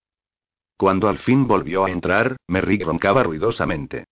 Cuando 0.77 1.07
al 1.07 1.19
fin 1.19 1.47
volvió 1.47 1.85
a 1.85 1.91
entrar, 1.91 2.35
Merrick 2.47 2.85
roncaba 2.85 3.23
ruidosamente. 3.23 4.05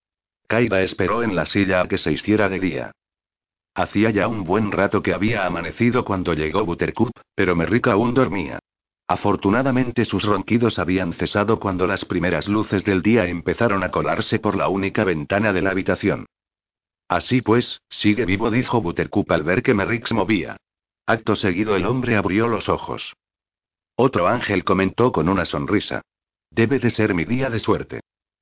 Kaira 0.47 0.81
esperó 0.81 1.23
en 1.23 1.35
la 1.35 1.45
silla 1.45 1.81
a 1.81 1.87
que 1.87 1.97
se 1.97 2.11
hiciera 2.11 2.47
de 2.47 2.59
día. 2.59 2.91
Hacía 3.75 4.11
ya 4.11 4.27
un 4.27 4.43
buen 4.43 4.71
rato 4.71 5.01
que 5.01 5.13
había 5.13 5.45
amanecido 5.45 6.05
cuando 6.05 6.33
llegó 6.33 6.63
Buttercup, 6.65 7.11
pero 7.35 7.55
Merrick 7.55 7.87
aún 7.87 8.13
dormía. 8.13 8.59
Afortunadamente 9.07 10.05
sus 10.05 10.23
ronquidos 10.23 10.79
habían 10.79 11.13
cesado 11.13 11.59
cuando 11.59 11.87
las 11.87 12.05
primeras 12.05 12.47
luces 12.47 12.85
del 12.85 13.01
día 13.01 13.25
empezaron 13.25 13.83
a 13.83 13.91
colarse 13.91 14.39
por 14.39 14.55
la 14.55 14.69
única 14.69 15.03
ventana 15.03 15.51
de 15.51 15.61
la 15.61 15.71
habitación. 15.71 16.25
Así 17.09 17.41
pues, 17.41 17.81
sigue 17.89 18.25
vivo, 18.25 18.49
dijo 18.49 18.81
Buttercup 18.81 19.31
al 19.31 19.43
ver 19.43 19.61
que 19.61 19.73
Merrick 19.73 20.07
se 20.07 20.13
movía. 20.13 20.57
Acto 21.05 21.35
seguido 21.35 21.75
el 21.75 21.85
hombre 21.85 22.15
abrió 22.15 22.47
los 22.47 22.69
ojos. 22.69 23.13
Otro 23.95 24.27
ángel 24.27 24.63
comentó 24.63 25.11
con 25.11 25.27
una 25.27 25.45
sonrisa. 25.45 26.01
Debe 26.49 26.79
de 26.79 26.89
ser 26.89 27.13
mi 27.13 27.25
día 27.25 27.49
de 27.49 27.59
suerte. 27.59 27.99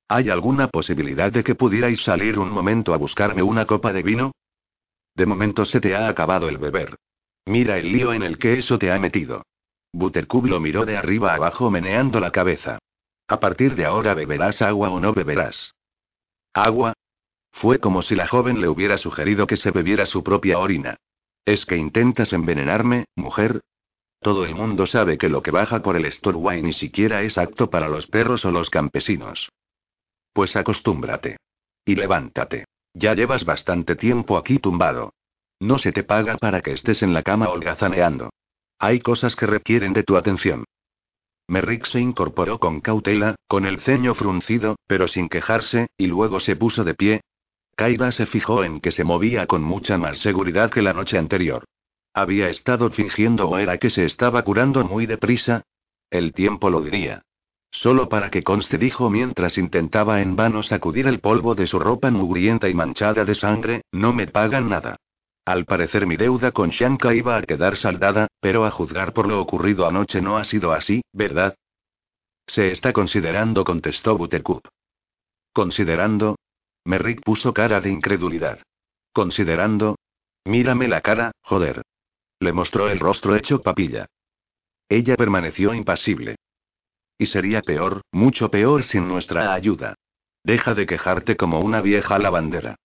¿Hay 0.08 0.30
alguna 0.30 0.68
posibilidad 0.68 1.32
de 1.32 1.42
que 1.42 1.54
pudierais 1.54 2.02
salir 2.02 2.38
un 2.38 2.50
momento 2.50 2.94
a 2.94 2.98
buscarme 2.98 3.42
una 3.42 3.66
copa 3.66 3.92
de 3.92 4.02
vino? 4.02 4.32
De 5.14 5.26
momento 5.26 5.64
se 5.64 5.80
te 5.80 5.94
ha 5.96 6.08
acabado 6.08 6.48
el 6.48 6.58
beber. 6.58 6.96
Mira 7.46 7.78
el 7.78 7.90
lío 7.90 8.12
en 8.12 8.22
el 8.22 8.38
que 8.38 8.58
eso 8.58 8.78
te 8.78 8.92
ha 8.92 8.98
metido. 8.98 9.42
Buttercup 9.92 10.46
lo 10.46 10.58
miró 10.58 10.86
de 10.86 10.96
arriba 10.96 11.34
abajo 11.34 11.70
meneando 11.70 12.18
la 12.18 12.30
cabeza. 12.30 12.78
A 13.28 13.40
partir 13.40 13.74
de 13.74 13.84
ahora 13.84 14.14
beberás 14.14 14.62
agua 14.62 14.90
o 14.90 15.00
no 15.00 15.12
beberás. 15.12 15.74
¿Agua? 16.52 16.94
Fue 17.52 17.78
como 17.78 18.02
si 18.02 18.14
la 18.14 18.26
joven 18.26 18.60
le 18.60 18.68
hubiera 18.68 18.96
sugerido 18.96 19.46
que 19.46 19.56
se 19.56 19.70
bebiera 19.70 20.06
su 20.06 20.24
propia 20.24 20.58
orina. 20.58 20.96
¿Es 21.44 21.66
que 21.66 21.76
intentas 21.76 22.32
envenenarme, 22.32 23.06
mujer? 23.14 23.60
Todo 24.20 24.44
el 24.44 24.54
mundo 24.54 24.86
sabe 24.86 25.18
que 25.18 25.28
lo 25.28 25.42
que 25.42 25.50
baja 25.50 25.82
por 25.82 25.96
el 25.96 26.10
Storway 26.10 26.62
ni 26.62 26.72
siquiera 26.72 27.22
es 27.22 27.36
apto 27.36 27.68
para 27.68 27.88
los 27.88 28.06
perros 28.06 28.44
o 28.44 28.50
los 28.50 28.70
campesinos. 28.70 29.50
Pues 30.32 30.56
acostúmbrate. 30.56 31.38
Y 31.84 31.96
levántate. 31.96 32.64
Ya 32.94 33.14
llevas 33.14 33.44
bastante 33.44 33.96
tiempo 33.96 34.36
aquí 34.36 34.58
tumbado. 34.58 35.12
No 35.58 35.78
se 35.78 35.92
te 35.92 36.04
paga 36.04 36.38
para 36.38 36.62
que 36.62 36.72
estés 36.72 37.02
en 37.02 37.12
la 37.12 37.22
cama 37.22 37.48
holgazaneando. 37.48 38.30
Hay 38.82 38.98
cosas 38.98 39.36
que 39.36 39.46
requieren 39.46 39.92
de 39.92 40.02
tu 40.02 40.16
atención. 40.16 40.64
Merrick 41.46 41.86
se 41.86 42.00
incorporó 42.00 42.58
con 42.58 42.80
cautela, 42.80 43.36
con 43.46 43.64
el 43.64 43.78
ceño 43.78 44.16
fruncido, 44.16 44.74
pero 44.88 45.06
sin 45.06 45.28
quejarse, 45.28 45.86
y 45.96 46.08
luego 46.08 46.40
se 46.40 46.56
puso 46.56 46.82
de 46.82 46.94
pie. 46.94 47.20
Kaira 47.76 48.10
se 48.10 48.26
fijó 48.26 48.64
en 48.64 48.80
que 48.80 48.90
se 48.90 49.04
movía 49.04 49.46
con 49.46 49.62
mucha 49.62 49.98
más 49.98 50.18
seguridad 50.18 50.72
que 50.72 50.82
la 50.82 50.94
noche 50.94 51.16
anterior. 51.16 51.64
¿Había 52.12 52.48
estado 52.48 52.90
fingiendo 52.90 53.48
o 53.48 53.56
era 53.56 53.78
que 53.78 53.88
se 53.88 54.04
estaba 54.04 54.42
curando 54.42 54.82
muy 54.82 55.06
deprisa? 55.06 55.62
El 56.10 56.32
tiempo 56.32 56.68
lo 56.68 56.80
diría. 56.80 57.22
Solo 57.70 58.08
para 58.08 58.32
que 58.32 58.42
conste 58.42 58.78
dijo 58.78 59.10
mientras 59.10 59.58
intentaba 59.58 60.22
en 60.22 60.34
vano 60.34 60.64
sacudir 60.64 61.06
el 61.06 61.20
polvo 61.20 61.54
de 61.54 61.68
su 61.68 61.78
ropa 61.78 62.10
mugrienta 62.10 62.68
y 62.68 62.74
manchada 62.74 63.24
de 63.24 63.36
sangre, 63.36 63.82
no 63.92 64.12
me 64.12 64.26
pagan 64.26 64.68
nada. 64.68 64.96
Al 65.44 65.64
parecer 65.64 66.06
mi 66.06 66.16
deuda 66.16 66.52
con 66.52 66.70
Shanka 66.70 67.14
iba 67.14 67.36
a 67.36 67.42
quedar 67.42 67.76
saldada, 67.76 68.28
pero 68.40 68.64
a 68.64 68.70
juzgar 68.70 69.12
por 69.12 69.26
lo 69.26 69.40
ocurrido 69.40 69.86
anoche 69.86 70.20
no 70.20 70.36
ha 70.36 70.44
sido 70.44 70.72
así, 70.72 71.02
¿verdad? 71.12 71.56
Se 72.46 72.70
está 72.70 72.92
considerando, 72.92 73.64
contestó 73.64 74.16
Buttercup. 74.16 74.68
¿Considerando? 75.52 76.36
Merrick 76.84 77.22
puso 77.22 77.52
cara 77.52 77.80
de 77.80 77.90
incredulidad. 77.90 78.60
¿Considerando? 79.12 79.96
Mírame 80.44 80.88
la 80.88 81.00
cara, 81.00 81.32
joder. 81.42 81.82
Le 82.40 82.52
mostró 82.52 82.88
el 82.88 82.98
rostro 82.98 83.36
hecho 83.36 83.62
papilla. 83.62 84.06
Ella 84.88 85.16
permaneció 85.16 85.74
impasible. 85.74 86.36
Y 87.18 87.26
sería 87.26 87.62
peor, 87.62 88.02
mucho 88.10 88.50
peor 88.50 88.82
sin 88.82 89.06
nuestra 89.08 89.54
ayuda. 89.54 89.94
Deja 90.42 90.74
de 90.74 90.86
quejarte 90.86 91.36
como 91.36 91.60
una 91.60 91.80
vieja 91.80 92.18
lavandera. 92.18 92.76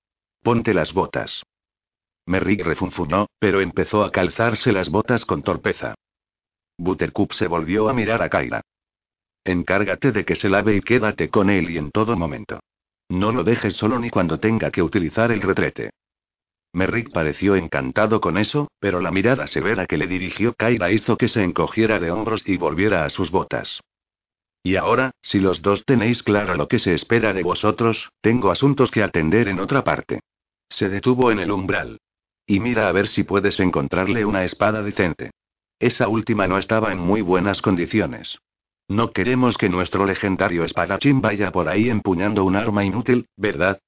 Ponte 0.44 0.74
las 0.74 0.94
botas. 0.94 1.44
Merrick 2.28 2.64
refunfunó, 2.64 3.28
pero 3.40 3.62
empezó 3.62 4.04
a 4.04 4.12
calzarse 4.12 4.74
las 4.74 4.90
botas 4.90 5.26
con 5.26 5.44
torpeza. 5.44 5.96
Buttercup 6.78 7.32
se 7.34 7.48
volvió 7.48 7.90
a 7.90 7.94
mirar 7.94 8.22
a 8.22 8.30
Kyla. 8.30 8.62
Encárgate 9.46 10.12
de 10.12 10.26
que 10.26 10.36
se 10.36 10.50
lave 10.50 10.76
y 10.76 10.82
quédate 10.82 11.30
con 11.30 11.50
él 11.50 11.70
y 11.70 11.78
en 11.78 11.90
todo 11.90 12.18
momento. 12.18 12.60
No 13.10 13.32
lo 13.32 13.46
dejes 13.46 13.76
solo 13.76 13.98
ni 13.98 14.10
cuando 14.10 14.40
tenga 14.40 14.70
que 14.72 14.84
utilizar 14.84 15.32
el 15.32 15.42
retrete. 15.42 15.92
Merrick 16.74 17.14
pareció 17.14 17.56
encantado 17.56 18.20
con 18.20 18.38
eso, 18.38 18.68
pero 18.80 19.00
la 19.00 19.10
mirada 19.10 19.48
severa 19.48 19.86
que 19.86 19.98
le 19.98 20.06
dirigió 20.06 20.54
Kyra 20.54 20.92
hizo 20.92 21.18
que 21.18 21.30
se 21.30 21.44
encogiera 21.44 21.98
de 22.00 22.12
hombros 22.12 22.44
y 22.46 22.58
volviera 22.58 23.06
a 23.06 23.10
sus 23.10 23.32
botas. 23.32 23.80
Y 24.64 24.76
ahora, 24.76 25.12
si 25.22 25.40
los 25.40 25.62
dos 25.62 25.86
tenéis 25.86 26.24
claro 26.24 26.56
lo 26.56 26.68
que 26.68 26.78
se 26.78 26.94
espera 26.94 27.32
de 27.32 27.44
vosotros, 27.44 28.10
tengo 28.20 28.52
asuntos 28.52 28.92
que 28.92 29.02
atender 29.02 29.48
en 29.48 29.62
otra 29.62 29.86
parte. 29.86 30.20
Se 30.70 30.90
detuvo 30.90 31.32
en 31.32 31.40
el 31.40 31.52
umbral. 31.52 32.00
Y 32.50 32.62
mira 32.62 32.88
a 32.88 32.92
ver 32.94 33.10
si 33.10 33.24
puedes 33.24 33.60
encontrarle 33.60 34.26
una 34.26 34.46
espada 34.46 34.82
decente. 34.82 35.32
Esa 35.80 36.08
última 36.08 36.48
no 36.48 36.58
estaba 36.58 36.94
en 36.94 37.00
muy 37.00 37.22
buenas 37.22 37.62
condiciones. 37.62 38.40
No 38.88 39.12
queremos 39.12 39.58
que 39.58 39.68
nuestro 39.68 40.06
legendario 40.06 40.64
espadachín 40.64 41.20
vaya 41.20 41.52
por 41.52 41.68
ahí 41.68 41.90
empuñando 41.90 42.46
un 42.46 42.56
arma 42.56 42.86
inútil, 42.86 43.28
¿verdad? 43.36 43.82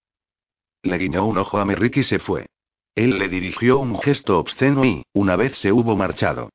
Le 0.84 0.98
guiñó 0.98 1.26
un 1.26 1.38
ojo 1.38 1.58
a 1.58 1.66
Merrick 1.66 1.98
y 1.98 2.04
se 2.04 2.20
fue. 2.20 2.48
Él 2.96 3.18
le 3.18 3.30
dirigió 3.30 3.80
un 3.80 3.98
gesto 3.98 4.38
obsceno 4.38 4.84
y, 4.84 5.04
una 5.14 5.38
vez 5.38 5.58
se 5.58 5.72
hubo 5.72 5.96
marchado. 5.96 6.50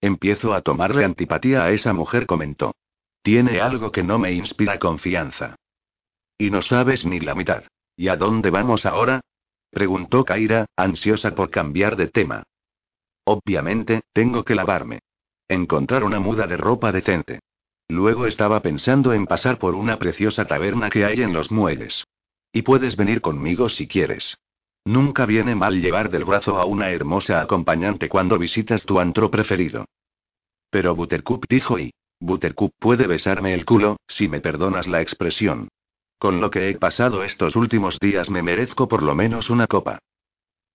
Empiezo 0.00 0.54
a 0.54 0.62
tomarle 0.62 1.04
antipatía 1.04 1.64
a 1.64 1.70
esa 1.70 1.92
mujer, 1.92 2.24
comentó. 2.24 2.74
Tiene 3.22 3.60
algo 3.60 3.92
que 3.92 4.02
no 4.02 4.18
me 4.18 4.32
inspira 4.32 4.78
confianza. 4.78 5.56
Y 6.38 6.50
no 6.50 6.62
sabes 6.62 7.04
ni 7.04 7.20
la 7.20 7.34
mitad. 7.34 7.64
¿Y 7.96 8.08
a 8.08 8.16
dónde 8.16 8.48
vamos 8.48 8.86
ahora? 8.86 9.20
Preguntó 9.70 10.24
Kaira, 10.24 10.66
ansiosa 10.76 11.34
por 11.34 11.50
cambiar 11.50 11.96
de 11.96 12.08
tema. 12.08 12.42
Obviamente, 13.24 14.02
tengo 14.12 14.44
que 14.44 14.54
lavarme. 14.54 15.00
Encontrar 15.48 16.04
una 16.04 16.20
muda 16.20 16.46
de 16.46 16.56
ropa 16.56 16.92
decente. 16.92 17.40
Luego 17.88 18.26
estaba 18.26 18.60
pensando 18.60 19.12
en 19.12 19.26
pasar 19.26 19.58
por 19.58 19.74
una 19.74 19.98
preciosa 19.98 20.46
taberna 20.46 20.90
que 20.90 21.04
hay 21.04 21.22
en 21.22 21.32
los 21.32 21.50
muelles. 21.50 22.04
Y 22.52 22.62
puedes 22.62 22.96
venir 22.96 23.20
conmigo 23.20 23.68
si 23.68 23.86
quieres. 23.86 24.36
Nunca 24.84 25.26
viene 25.26 25.54
mal 25.54 25.80
llevar 25.80 26.10
del 26.10 26.24
brazo 26.24 26.58
a 26.58 26.64
una 26.64 26.90
hermosa 26.90 27.40
acompañante 27.40 28.08
cuando 28.08 28.38
visitas 28.38 28.84
tu 28.84 29.00
antro 29.00 29.30
preferido. 29.30 29.84
Pero 30.70 30.94
Buttercup 30.94 31.44
dijo 31.48 31.78
y. 31.78 31.92
Buttercup 32.20 32.72
puede 32.78 33.06
besarme 33.06 33.54
el 33.54 33.64
culo, 33.64 33.98
si 34.06 34.28
me 34.28 34.40
perdonas 34.40 34.86
la 34.86 35.00
expresión. 35.00 35.68
Con 36.18 36.40
lo 36.40 36.50
que 36.50 36.68
he 36.68 36.74
pasado 36.76 37.22
estos 37.22 37.54
últimos 37.54 37.98
días 38.00 38.28
me 38.28 38.42
merezco 38.42 38.88
por 38.88 39.02
lo 39.02 39.14
menos 39.14 39.50
una 39.50 39.66
copa. 39.66 40.00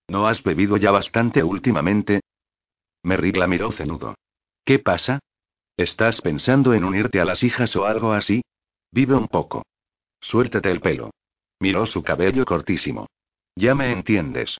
¿No 0.08 0.26
has 0.26 0.42
bebido 0.42 0.76
ya 0.76 0.90
bastante 0.90 1.42
últimamente? 1.42 2.20
Merrick 3.02 3.36
la 3.36 3.46
miró 3.46 3.70
cenudo. 3.70 4.14
¿Qué 4.64 4.78
pasa? 4.78 5.20
¿Estás 5.76 6.20
pensando 6.20 6.72
en 6.72 6.84
unirte 6.84 7.20
a 7.20 7.24
las 7.24 7.42
hijas 7.42 7.76
o 7.76 7.84
algo 7.84 8.12
así? 8.12 8.42
Vive 8.90 9.14
un 9.14 9.28
poco. 9.28 9.64
Suéltate 10.20 10.70
el 10.70 10.80
pelo. 10.80 11.10
Miró 11.60 11.86
su 11.86 12.02
cabello 12.02 12.44
cortísimo. 12.44 13.06
Ya 13.56 13.74
me 13.74 13.92
entiendes. 13.92 14.58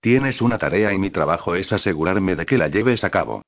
Tienes 0.00 0.40
una 0.42 0.58
tarea 0.58 0.92
y 0.92 0.98
mi 0.98 1.10
trabajo 1.10 1.54
es 1.54 1.72
asegurarme 1.72 2.34
de 2.34 2.44
que 2.44 2.58
la 2.58 2.68
lleves 2.68 3.04
a 3.04 3.10
cabo. 3.10 3.42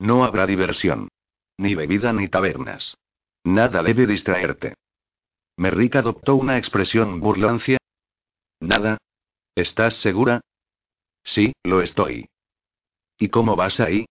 No 0.00 0.24
habrá 0.24 0.46
diversión. 0.46 1.08
Ni 1.56 1.74
bebida 1.76 2.12
ni 2.12 2.26
tabernas. 2.26 2.96
Nada 3.44 3.82
debe 3.82 4.06
distraerte. 4.06 4.74
Merrick 5.60 5.96
adoptó 5.96 6.36
una 6.36 6.56
expresión 6.56 7.20
burlancia. 7.20 7.76
Nada. 8.60 8.96
¿Estás 9.54 9.92
segura? 10.00 10.40
Sí, 11.22 11.52
lo 11.64 11.82
estoy. 11.82 12.30
¿Y 13.18 13.28
cómo 13.28 13.56
vas 13.56 13.78
ahí? 13.78 14.06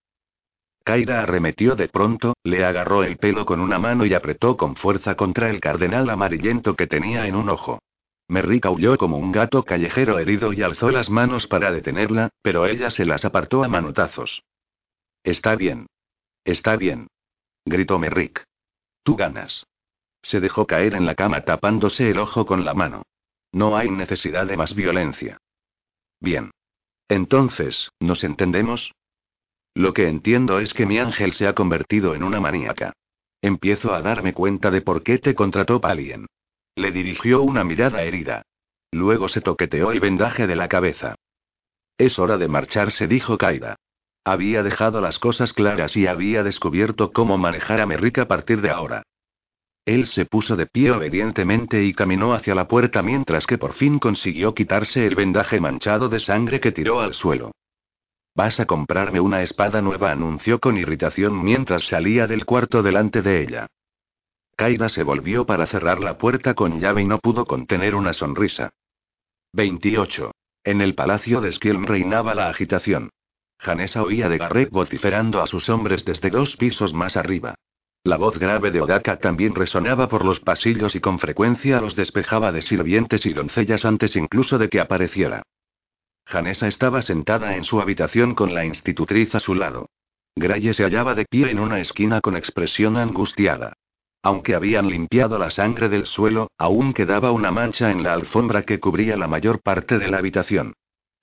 Kaira 0.84 1.24
arremetió 1.24 1.76
de 1.76 1.90
pronto, 1.90 2.36
le 2.44 2.64
agarró 2.64 3.04
el 3.04 3.18
pelo 3.18 3.48
con 3.48 3.62
una 3.62 3.80
mano 3.80 4.06
y 4.06 4.14
apretó 4.14 4.58
con 4.58 4.76
fuerza 4.76 5.16
contra 5.16 5.50
el 5.50 5.60
cardenal 5.60 6.12
amarillento 6.12 6.76
que 6.76 6.86
tenía 6.86 7.26
en 7.26 7.36
un 7.36 7.50
ojo. 7.50 7.80
Merrick 8.28 8.68
aulló 8.68 8.96
como 9.00 9.18
un 9.18 9.32
gato 9.32 9.64
callejero 9.64 10.20
herido 10.20 10.54
y 10.54 10.62
alzó 10.62 10.92
las 10.92 11.10
manos 11.10 11.48
para 11.48 11.72
detenerla, 11.72 12.30
pero 12.44 12.68
ella 12.68 12.92
se 12.92 13.06
las 13.06 13.26
apartó 13.26 13.64
a 13.64 13.68
manotazos. 13.68 14.44
Está 15.24 15.56
bien. 15.56 15.88
Está 16.46 16.76
bien. 16.76 17.08
Gritó 17.66 17.98
Merrick. 17.98 18.44
Tú 19.02 19.16
ganas. 19.16 19.66
Se 20.22 20.40
dejó 20.40 20.68
caer 20.68 20.94
en 20.94 21.06
la 21.06 21.16
cama 21.16 21.42
tapándose 21.42 22.10
el 22.10 22.20
ojo 22.20 22.46
con 22.46 22.66
la 22.66 22.74
mano. 22.74 23.04
No 23.52 23.78
hay 23.78 23.90
necesidad 23.90 24.46
de 24.46 24.58
más 24.58 24.76
violencia. 24.76 25.38
Bien. 26.20 26.52
Entonces, 27.08 27.90
¿nos 28.00 28.24
entendemos? 28.24 28.92
Lo 29.74 29.94
que 29.94 30.08
entiendo 30.08 30.60
es 30.60 30.74
que 30.74 30.86
mi 30.86 31.00
ángel 31.00 31.34
se 31.34 31.48
ha 31.48 31.54
convertido 31.54 32.14
en 32.14 32.24
una 32.24 32.40
maníaca. 32.40 32.94
Empiezo 33.42 33.94
a 33.94 34.02
darme 34.02 34.34
cuenta 34.34 34.70
de 34.70 34.82
por 34.82 35.04
qué 35.04 35.18
te 35.18 35.34
contrató 35.34 35.80
Palien. 35.80 36.28
Le 36.76 36.92
dirigió 36.92 37.42
una 37.42 37.64
mirada 37.64 38.04
herida. 38.04 38.44
Luego 38.92 39.30
se 39.30 39.42
toqueteó 39.42 39.92
el 39.92 40.00
vendaje 40.00 40.48
de 40.48 40.56
la 40.56 40.68
cabeza. 40.68 41.16
Es 41.98 42.20
hora 42.20 42.38
de 42.38 42.48
marcharse, 42.48 43.08
dijo 43.08 43.38
Kaida. 43.38 43.76
Había 44.26 44.64
dejado 44.64 45.02
las 45.02 45.20
cosas 45.20 45.54
claras 45.54 45.96
y 45.96 46.08
había 46.08 46.44
descubierto 46.44 47.12
cómo 47.12 47.38
manejar 47.38 47.82
a 47.82 47.86
Merrick 47.86 48.20
a 48.20 48.28
partir 48.28 48.62
de 48.62 48.70
ahora. 48.70 49.04
Él 49.90 50.06
se 50.06 50.26
puso 50.26 50.56
de 50.56 50.68
pie 50.68 50.92
obedientemente 50.92 51.84
y 51.84 51.96
caminó 51.96 52.36
hacia 52.36 52.54
la 52.54 52.68
puerta 52.68 53.02
mientras 53.02 53.48
que 53.48 53.58
por 53.58 53.74
fin 53.74 53.98
consiguió 53.98 54.54
quitarse 54.54 55.08
el 55.08 55.16
vendaje 55.16 55.60
manchado 55.60 56.10
de 56.10 56.20
sangre 56.20 56.60
que 56.60 56.72
tiró 56.72 57.02
al 57.02 57.16
suelo. 57.16 57.54
Vas 58.36 58.60
a 58.60 58.68
comprarme 58.68 59.20
una 59.20 59.42
espada 59.42 59.82
nueva, 59.82 60.12
anunció 60.12 60.60
con 60.60 60.78
irritación 60.78 61.44
mientras 61.44 61.88
salía 61.88 62.28
del 62.28 62.46
cuarto 62.46 62.84
delante 62.84 63.24
de 63.24 63.42
ella. 63.42 63.66
Kaida 64.56 64.90
se 64.90 65.02
volvió 65.02 65.48
para 65.48 65.66
cerrar 65.66 66.00
la 66.02 66.20
puerta 66.20 66.54
con 66.54 66.80
llave 66.80 67.02
y 67.02 67.06
no 67.06 67.18
pudo 67.18 67.46
contener 67.46 67.96
una 67.96 68.14
sonrisa. 68.14 68.70
28. 69.54 70.30
En 70.66 70.82
el 70.82 70.94
palacio 70.94 71.42
de 71.42 71.52
Skilm 71.52 71.88
reinaba 71.88 72.36
la 72.36 72.50
agitación. 72.50 73.10
Janessa 73.58 74.04
oía 74.04 74.30
de 74.30 74.38
Garrett 74.38 74.70
vociferando 74.70 75.42
a 75.42 75.48
sus 75.48 75.68
hombres 75.68 76.06
desde 76.06 76.30
dos 76.30 76.58
pisos 76.58 76.94
más 76.94 77.18
arriba. 77.18 77.56
La 78.04 78.18
voz 78.18 78.40
grave 78.40 78.72
de 78.72 78.82
Odaka 78.82 79.18
también 79.18 79.56
resonaba 79.56 80.08
por 80.08 80.24
los 80.24 80.40
pasillos 80.40 80.96
y 80.96 81.02
con 81.02 81.20
frecuencia 81.20 81.82
los 81.82 81.96
despejaba 81.96 82.52
de 82.52 82.62
sirvientes 82.62 83.26
y 83.26 83.34
doncellas 83.34 83.84
antes 83.84 84.16
incluso 84.16 84.58
de 84.58 84.70
que 84.70 84.80
apareciera. 84.80 85.44
Janessa 86.26 86.68
estaba 86.68 87.02
sentada 87.02 87.56
en 87.56 87.64
su 87.64 87.82
habitación 87.82 88.36
con 88.36 88.54
la 88.54 88.64
institutriz 88.64 89.36
a 89.36 89.40
su 89.40 89.54
lado. 89.54 89.90
Graye 90.36 90.74
se 90.74 90.84
hallaba 90.84 91.16
de 91.16 91.26
pie 91.26 91.52
en 91.52 91.60
una 91.60 91.80
esquina 91.80 92.22
con 92.22 92.38
expresión 92.38 92.96
angustiada. 92.98 93.74
Aunque 94.22 94.56
habían 94.56 94.90
limpiado 94.90 95.38
la 95.40 95.50
sangre 95.50 95.90
del 95.90 96.06
suelo, 96.06 96.52
aún 96.58 96.94
quedaba 96.94 97.32
una 97.32 97.52
mancha 97.52 97.92
en 97.92 98.04
la 98.04 98.14
alfombra 98.14 98.64
que 98.64 98.80
cubría 98.80 99.18
la 99.18 99.28
mayor 99.28 99.62
parte 99.62 99.98
de 99.98 100.10
la 100.10 100.20
habitación. 100.20 100.74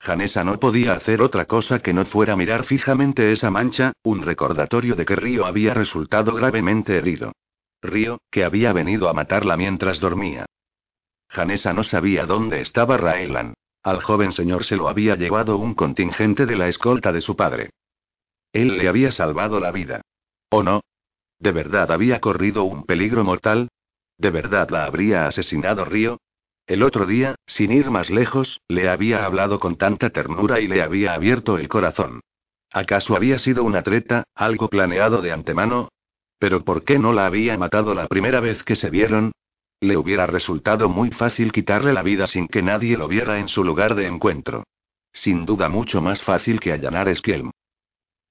Janessa 0.07 0.45
no 0.45 0.61
podía 0.61 0.93
hacer 0.93 1.21
otra 1.21 1.47
cosa 1.47 1.81
que 1.81 1.93
no 1.93 2.07
fuera 2.07 2.37
mirar 2.37 2.63
fijamente 2.63 3.33
esa 3.33 3.51
mancha, 3.51 3.93
un 4.05 4.23
recordatorio 4.23 4.95
de 4.95 5.05
que 5.05 5.17
Río 5.17 5.47
había 5.47 5.75
resultado 5.75 6.33
gravemente 6.33 6.97
herido. 6.97 7.33
Río, 7.83 8.21
que 8.31 8.45
había 8.45 8.73
venido 8.73 9.09
a 9.09 9.13
matarla 9.13 9.57
mientras 9.57 9.99
dormía. 9.99 10.47
Janessa 11.29 11.73
no 11.73 11.83
sabía 11.83 12.25
dónde 12.25 12.61
estaba 12.61 12.97
Raelan. 12.97 13.55
Al 13.83 14.01
joven 14.01 14.31
señor 14.31 14.63
se 14.63 14.77
lo 14.77 14.89
había 14.89 15.17
llevado 15.17 15.57
un 15.57 15.75
contingente 15.75 16.47
de 16.47 16.55
la 16.55 16.69
escolta 16.69 17.11
de 17.11 17.21
su 17.21 17.35
padre. 17.35 17.71
Él 18.53 18.79
le 18.79 18.89
había 18.89 19.11
salvado 19.11 19.59
la 19.59 19.73
vida. 19.73 20.03
¿O 20.51 20.63
no? 20.63 20.83
¿De 21.41 21.51
verdad 21.51 21.91
había 21.91 22.21
corrido 22.21 22.63
un 22.63 22.85
peligro 22.85 23.25
mortal? 23.25 23.67
¿De 24.19 24.31
verdad 24.31 24.71
la 24.71 24.85
habría 24.85 25.27
asesinado 25.27 25.85
Río? 25.85 26.19
El 26.67 26.83
otro 26.83 27.07
día, 27.07 27.37
sin 27.47 27.71
ir 27.71 27.91
más 27.91 28.11
lejos, 28.11 28.61
le 28.69 28.89
había 28.89 29.25
hablado 29.25 29.61
con 29.61 29.77
tanta 29.77 30.11
ternura 30.11 30.61
y 30.61 30.67
le 30.67 30.83
había 30.83 31.15
abierto 31.15 31.59
el 31.59 31.69
corazón. 31.69 32.21
¿Acaso 32.73 33.15
había 33.15 33.39
sido 33.39 33.63
una 33.63 33.83
treta, 33.83 34.25
algo 34.35 34.69
planeado 34.69 35.23
de 35.23 35.33
antemano? 35.33 35.89
¿Pero 36.39 36.65
por 36.65 36.85
qué 36.85 36.99
no 36.99 37.13
la 37.13 37.27
había 37.27 37.57
matado 37.57 37.95
la 37.95 38.09
primera 38.09 38.41
vez 38.41 38.65
que 38.65 38.75
se 38.75 38.91
vieron? 38.91 39.33
Le 39.81 39.97
hubiera 39.97 40.27
resultado 40.27 40.89
muy 40.89 41.11
fácil 41.11 41.53
quitarle 41.53 41.93
la 41.93 42.03
vida 42.03 42.27
sin 42.27 42.49
que 42.49 42.63
nadie 42.63 42.97
lo 42.97 43.07
viera 43.07 43.39
en 43.39 43.49
su 43.49 43.63
lugar 43.63 43.95
de 43.95 44.07
encuentro. 44.07 44.65
Sin 45.13 45.47
duda 45.47 45.69
mucho 45.69 46.03
más 46.03 46.21
fácil 46.23 46.61
que 46.61 46.73
allanar 46.73 47.09
Esquielm. 47.09 47.53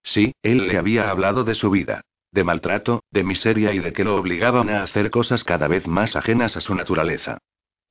Sí, 0.04 0.34
él 0.44 0.68
le 0.68 0.78
había 0.78 1.10
hablado 1.10 1.44
de 1.44 1.56
su 1.56 1.70
vida 1.72 2.02
de 2.36 2.44
maltrato, 2.44 3.02
de 3.12 3.24
miseria 3.24 3.74
y 3.74 3.80
de 3.80 3.94
que 3.94 4.04
lo 4.04 4.18
obligaban 4.18 4.70
a 4.70 4.84
hacer 4.84 5.10
cosas 5.10 5.46
cada 5.46 5.70
vez 5.70 5.88
más 5.88 6.18
ajenas 6.18 6.58
a 6.58 6.62
su 6.62 6.76
naturaleza. 6.76 7.40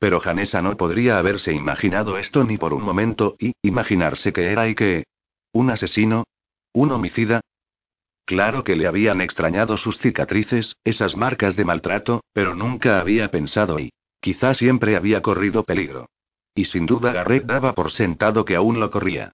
Pero 0.04 0.20
Janessa 0.20 0.60
no 0.60 0.76
podría 0.76 1.16
haberse 1.16 1.54
imaginado 1.54 2.18
esto 2.18 2.44
ni 2.44 2.58
por 2.58 2.74
un 2.74 2.82
momento, 2.82 3.36
y 3.38 3.54
imaginarse 3.62 4.34
que 4.34 4.52
era 4.52 4.68
y 4.68 4.74
que... 4.74 5.04
¿Un 5.50 5.70
asesino? 5.70 6.24
¿Un 6.74 6.92
homicida? 6.92 7.40
Claro 8.26 8.64
que 8.64 8.76
le 8.76 8.86
habían 8.86 9.22
extrañado 9.22 9.78
sus 9.78 9.96
cicatrices, 9.96 10.76
esas 10.84 11.16
marcas 11.16 11.56
de 11.56 11.64
maltrato, 11.64 12.22
pero 12.34 12.54
nunca 12.54 13.00
había 13.00 13.30
pensado 13.30 13.78
y... 13.78 13.94
Quizá 14.20 14.52
siempre 14.52 14.94
había 14.94 15.22
corrido 15.22 15.62
peligro. 15.64 16.10
Y 16.54 16.66
sin 16.66 16.84
duda 16.84 17.14
Garrett 17.14 17.46
daba 17.46 17.74
por 17.74 17.90
sentado 17.90 18.44
que 18.44 18.56
aún 18.56 18.80
lo 18.80 18.90
corría. 18.90 19.32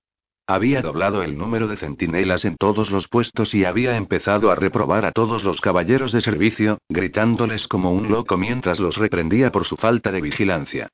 Había 0.50 0.82
doblado 0.82 1.22
el 1.22 1.38
número 1.38 1.68
de 1.68 1.76
centinelas 1.76 2.44
en 2.44 2.56
todos 2.56 2.90
los 2.90 3.06
puestos 3.06 3.54
y 3.54 3.64
había 3.64 3.96
empezado 3.96 4.50
a 4.50 4.56
reprobar 4.56 5.04
a 5.04 5.12
todos 5.12 5.44
los 5.44 5.60
caballeros 5.60 6.10
de 6.10 6.22
servicio, 6.22 6.78
gritándoles 6.88 7.68
como 7.68 7.92
un 7.92 8.08
loco 8.08 8.36
mientras 8.36 8.80
los 8.80 8.96
reprendía 8.96 9.52
por 9.52 9.64
su 9.64 9.76
falta 9.76 10.10
de 10.10 10.20
vigilancia. 10.20 10.88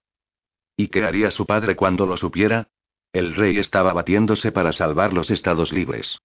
¿Y 0.77 0.88
qué 0.88 1.05
haría 1.05 1.31
su 1.31 1.47
padre 1.47 1.75
cuando 1.75 2.05
lo 2.05 2.19
supiera? 2.19 2.69
El 3.14 3.35
rey 3.35 3.57
estaba 3.57 3.95
batiéndose 3.95 4.53
para 4.53 4.75
salvar 4.75 5.14
los 5.14 5.31
estados 5.31 5.73
libres. 5.73 6.19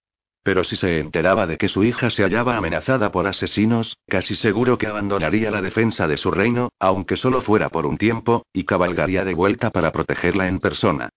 Pero 0.43 0.65
si 0.65 0.75
se 0.75 0.99
enteraba 0.99 1.47
de 1.47 1.57
que 1.57 1.69
su 1.69 1.85
hija 1.85 2.09
se 2.09 2.23
hallaba 2.23 2.57
amenazada 2.57 3.13
por 3.13 3.27
asesinos, 3.27 3.95
casi 4.09 4.35
seguro 4.35 4.77
que 4.77 4.87
abandonaría 4.87 5.51
la 5.51 5.61
defensa 5.61 6.05
de 6.05 6.17
su 6.17 6.31
reino, 6.31 6.67
aunque 6.79 7.15
solo 7.15 7.39
fuera 7.39 7.69
por 7.69 7.85
un 7.85 7.97
tiempo, 7.97 8.45
y 8.51 8.65
cabalgaría 8.65 9.23
de 9.23 9.35
vuelta 9.35 9.69
para 9.69 9.93
protegerla 9.93 10.49
en 10.49 10.59
persona. 10.59 11.11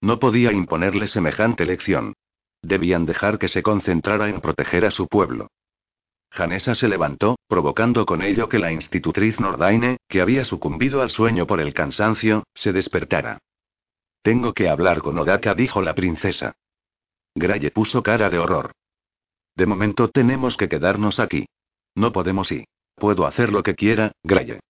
No 0.00 0.18
podía 0.18 0.52
imponerle 0.52 1.08
semejante 1.08 1.66
lección. 1.66 2.14
Debían 2.62 3.06
dejar 3.06 3.38
que 3.38 3.48
se 3.48 3.62
concentrara 3.62 4.28
en 4.28 4.40
proteger 4.40 4.84
a 4.84 4.90
su 4.90 5.06
pueblo. 5.06 5.48
Janessa 6.30 6.74
se 6.74 6.88
levantó, 6.88 7.38
provocando 7.48 8.06
con 8.06 8.22
ello 8.22 8.48
que 8.48 8.58
la 8.58 8.72
institutriz 8.72 9.40
Nordaine, 9.40 9.98
que 10.08 10.20
había 10.20 10.44
sucumbido 10.44 11.02
al 11.02 11.10
sueño 11.10 11.46
por 11.46 11.60
el 11.60 11.74
cansancio, 11.74 12.44
se 12.54 12.72
despertara. 12.72 13.38
Tengo 14.22 14.52
que 14.52 14.68
hablar 14.68 15.00
con 15.00 15.18
Odaka, 15.18 15.54
dijo 15.54 15.82
la 15.82 15.94
princesa. 15.94 16.52
Graye 17.34 17.70
puso 17.70 18.02
cara 18.02 18.30
de 18.30 18.38
horror. 18.38 18.72
De 19.56 19.66
momento 19.66 20.08
tenemos 20.08 20.56
que 20.56 20.68
quedarnos 20.68 21.18
aquí. 21.18 21.46
No 21.94 22.12
podemos 22.12 22.52
ir. 22.52 22.64
Puedo 22.94 23.26
hacer 23.26 23.52
lo 23.52 23.62
que 23.62 23.74
quiera, 23.74 24.12
Graye. 24.22 24.60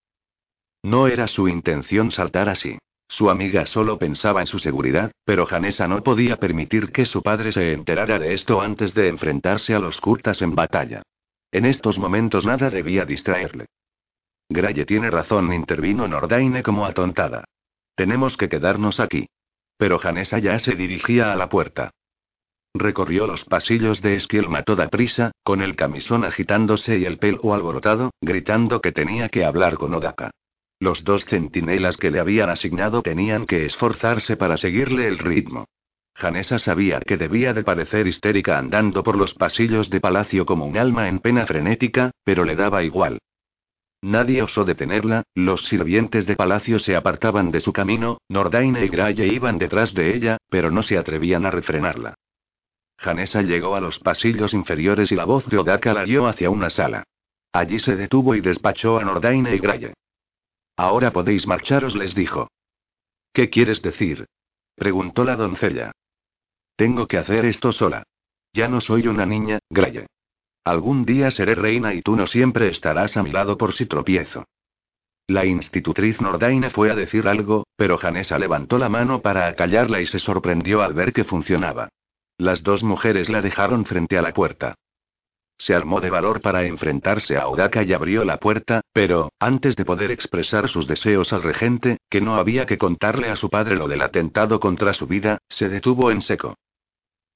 No 0.83 1.07
era 1.07 1.27
su 1.27 1.47
intención 1.47 2.11
saltar 2.11 2.49
así. 2.49 2.79
Su 3.11 3.29
amiga 3.29 3.65
solo 3.65 3.99
pensaba 3.99 4.39
en 4.39 4.47
su 4.47 4.57
seguridad, 4.57 5.11
pero 5.25 5.45
Janessa 5.45 5.85
no 5.85 6.01
podía 6.01 6.37
permitir 6.37 6.93
que 6.93 7.03
su 7.03 7.21
padre 7.21 7.51
se 7.51 7.73
enterara 7.73 8.17
de 8.17 8.33
esto 8.33 8.61
antes 8.61 8.93
de 8.93 9.09
enfrentarse 9.09 9.75
a 9.75 9.79
los 9.79 9.99
Kurtas 9.99 10.41
en 10.41 10.55
batalla. 10.55 11.01
En 11.51 11.65
estos 11.65 11.99
momentos 11.99 12.45
nada 12.45 12.69
debía 12.69 13.03
distraerle. 13.03 13.65
Graye 14.47 14.85
tiene 14.85 15.11
razón, 15.11 15.51
intervino 15.51 16.07
Nordaine 16.07 16.63
como 16.63 16.85
atontada. 16.85 17.43
Tenemos 17.95 18.37
que 18.37 18.47
quedarnos 18.47 19.01
aquí. 19.01 19.27
Pero 19.75 19.99
Janessa 19.99 20.39
ya 20.39 20.57
se 20.57 20.75
dirigía 20.75 21.33
a 21.33 21.35
la 21.35 21.49
puerta. 21.49 21.91
Recorrió 22.73 23.27
los 23.27 23.43
pasillos 23.43 24.01
de 24.01 24.15
Esquielma 24.15 24.59
a 24.59 24.63
toda 24.63 24.87
prisa, 24.87 25.33
con 25.43 25.61
el 25.61 25.75
camisón 25.75 26.23
agitándose 26.23 26.97
y 26.97 27.03
el 27.03 27.17
pelo 27.17 27.53
alborotado, 27.53 28.11
gritando 28.21 28.79
que 28.79 28.93
tenía 28.93 29.27
que 29.27 29.43
hablar 29.43 29.75
con 29.75 29.93
Odaka. 29.93 30.31
Los 30.81 31.03
dos 31.03 31.25
centinelas 31.25 31.95
que 31.95 32.09
le 32.09 32.19
habían 32.19 32.49
asignado 32.49 33.03
tenían 33.03 33.45
que 33.45 33.67
esforzarse 33.67 34.35
para 34.35 34.57
seguirle 34.57 35.07
el 35.07 35.19
ritmo. 35.19 35.67
Janessa 36.15 36.57
sabía 36.57 36.99
que 37.01 37.17
debía 37.17 37.53
de 37.53 37.63
parecer 37.63 38.07
histérica 38.07 38.57
andando 38.57 39.03
por 39.03 39.15
los 39.15 39.35
pasillos 39.35 39.91
de 39.91 40.01
palacio 40.01 40.43
como 40.43 40.65
un 40.65 40.79
alma 40.79 41.07
en 41.07 41.19
pena 41.19 41.45
frenética, 41.45 42.09
pero 42.23 42.45
le 42.45 42.55
daba 42.55 42.81
igual. 42.81 43.19
Nadie 44.01 44.41
osó 44.41 44.65
detenerla, 44.65 45.21
los 45.35 45.67
sirvientes 45.67 46.25
de 46.25 46.35
palacio 46.35 46.79
se 46.79 46.95
apartaban 46.95 47.51
de 47.51 47.59
su 47.59 47.71
camino, 47.71 48.17
Nordaine 48.27 48.83
y 48.83 48.89
Graye 48.89 49.27
iban 49.27 49.59
detrás 49.59 49.93
de 49.93 50.15
ella, 50.15 50.37
pero 50.49 50.71
no 50.71 50.81
se 50.81 50.97
atrevían 50.97 51.45
a 51.45 51.51
refrenarla. 51.51 52.15
Janessa 52.97 53.43
llegó 53.43 53.75
a 53.75 53.81
los 53.81 53.99
pasillos 53.99 54.55
inferiores 54.55 55.11
y 55.11 55.15
la 55.15 55.25
voz 55.25 55.45
de 55.45 55.59
Odaka 55.59 55.93
la 55.93 56.05
guió 56.05 56.25
hacia 56.25 56.49
una 56.49 56.71
sala. 56.71 57.03
Allí 57.53 57.77
se 57.77 57.95
detuvo 57.95 58.33
y 58.33 58.41
despachó 58.41 58.97
a 58.97 59.03
Nordaine 59.03 59.55
y 59.55 59.59
Graye. 59.59 59.93
Ahora 60.77 61.11
podéis 61.11 61.47
marcharos, 61.47 61.95
les 61.95 62.15
dijo. 62.15 62.49
¿Qué 63.33 63.49
quieres 63.49 63.81
decir? 63.81 64.25
preguntó 64.75 65.23
la 65.23 65.35
doncella. 65.35 65.91
Tengo 66.75 67.07
que 67.07 67.17
hacer 67.17 67.45
esto 67.45 67.71
sola. 67.71 68.03
Ya 68.53 68.67
no 68.67 68.81
soy 68.81 69.07
una 69.07 69.25
niña, 69.25 69.59
Graye. 69.69 70.07
Algún 70.63 71.05
día 71.05 71.31
seré 71.31 71.55
reina 71.55 71.93
y 71.93 72.01
tú 72.01 72.15
no 72.15 72.27
siempre 72.27 72.67
estarás 72.67 73.17
a 73.17 73.23
mi 73.23 73.31
lado 73.31 73.57
por 73.57 73.73
si 73.73 73.85
tropiezo. 73.85 74.45
La 75.27 75.45
institutriz 75.45 76.19
Nordaine 76.19 76.69
fue 76.69 76.91
a 76.91 76.95
decir 76.95 77.27
algo, 77.27 77.65
pero 77.75 77.97
Janessa 77.97 78.37
levantó 78.37 78.77
la 78.77 78.89
mano 78.89 79.21
para 79.21 79.47
acallarla 79.47 80.01
y 80.01 80.05
se 80.05 80.19
sorprendió 80.19 80.81
al 80.81 80.93
ver 80.93 81.13
que 81.13 81.23
funcionaba. 81.23 81.89
Las 82.37 82.63
dos 82.63 82.83
mujeres 82.83 83.29
la 83.29 83.41
dejaron 83.41 83.85
frente 83.85 84.17
a 84.17 84.21
la 84.21 84.33
puerta. 84.33 84.75
Se 85.61 85.75
armó 85.75 86.01
de 86.01 86.09
valor 86.09 86.41
para 86.41 86.63
enfrentarse 86.63 87.37
a 87.37 87.47
Odaka 87.47 87.83
y 87.83 87.93
abrió 87.93 88.25
la 88.25 88.37
puerta, 88.37 88.81
pero, 88.93 89.31
antes 89.39 89.75
de 89.75 89.85
poder 89.85 90.09
expresar 90.09 90.67
sus 90.67 90.87
deseos 90.87 91.33
al 91.33 91.43
regente, 91.43 91.99
que 92.09 92.19
no 92.19 92.33
había 92.33 92.65
que 92.65 92.79
contarle 92.79 93.29
a 93.29 93.35
su 93.35 93.47
padre 93.47 93.75
lo 93.75 93.87
del 93.87 94.01
atentado 94.01 94.59
contra 94.59 94.91
su 94.91 95.05
vida, 95.05 95.37
se 95.49 95.69
detuvo 95.69 96.09
en 96.09 96.23
seco. 96.23 96.55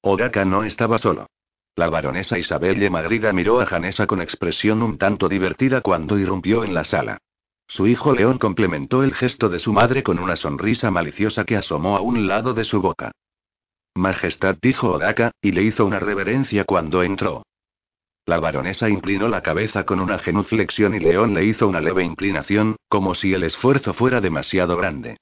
Odaka 0.00 0.44
no 0.44 0.64
estaba 0.64 0.98
solo. 0.98 1.28
La 1.76 1.88
baronesa 1.88 2.36
Isabelle 2.36 2.90
Magrida 2.90 3.32
miró 3.32 3.60
a 3.60 3.66
Janessa 3.66 4.08
con 4.08 4.20
expresión 4.20 4.82
un 4.82 4.98
tanto 4.98 5.28
divertida 5.28 5.80
cuando 5.80 6.18
irrumpió 6.18 6.64
en 6.64 6.74
la 6.74 6.82
sala. 6.82 7.18
Su 7.68 7.86
hijo 7.86 8.12
León 8.12 8.38
complementó 8.38 9.04
el 9.04 9.14
gesto 9.14 9.48
de 9.48 9.60
su 9.60 9.72
madre 9.72 10.02
con 10.02 10.18
una 10.18 10.34
sonrisa 10.34 10.90
maliciosa 10.90 11.44
que 11.44 11.56
asomó 11.56 11.96
a 11.96 12.00
un 12.00 12.26
lado 12.26 12.54
de 12.54 12.64
su 12.64 12.80
boca. 12.80 13.12
Majestad 13.94 14.56
dijo 14.60 14.94
Odaka, 14.94 15.30
y 15.40 15.52
le 15.52 15.62
hizo 15.62 15.86
una 15.86 16.00
reverencia 16.00 16.64
cuando 16.64 17.04
entró. 17.04 17.44
La 18.26 18.40
baronesa 18.40 18.88
inclinó 18.88 19.28
la 19.28 19.42
cabeza 19.42 19.84
con 19.84 20.00
una 20.00 20.18
genuflexión 20.18 20.96
y 20.96 20.98
León 20.98 21.32
le 21.32 21.44
hizo 21.44 21.68
una 21.68 21.80
leve 21.80 22.02
inclinación, 22.02 22.74
como 22.88 23.14
si 23.14 23.32
el 23.32 23.44
esfuerzo 23.44 23.94
fuera 23.94 24.20
demasiado 24.20 24.76
grande. 24.76 25.18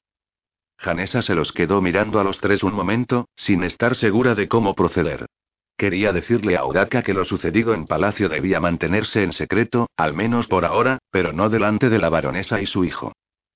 Janessa 0.78 1.20
se 1.20 1.34
los 1.34 1.52
quedó 1.52 1.82
mirando 1.82 2.18
a 2.18 2.24
los 2.24 2.40
tres 2.40 2.62
un 2.62 2.72
momento, 2.72 3.28
sin 3.36 3.62
estar 3.62 3.94
segura 3.94 4.34
de 4.34 4.48
cómo 4.48 4.74
proceder. 4.74 5.26
Quería 5.76 6.12
decirle 6.12 6.56
a 6.56 6.64
Odaka 6.64 7.02
que 7.02 7.12
lo 7.12 7.26
sucedido 7.26 7.74
en 7.74 7.86
palacio 7.86 8.30
debía 8.30 8.58
mantenerse 8.58 9.22
en 9.22 9.32
secreto, 9.32 9.88
al 9.98 10.14
menos 10.14 10.46
por 10.46 10.64
ahora, 10.64 10.98
pero 11.10 11.34
no 11.34 11.50
delante 11.50 11.90
de 11.90 11.98
la 11.98 12.08
baronesa 12.08 12.62
y 12.62 12.66
su 12.66 12.86
hijo. 12.86 13.12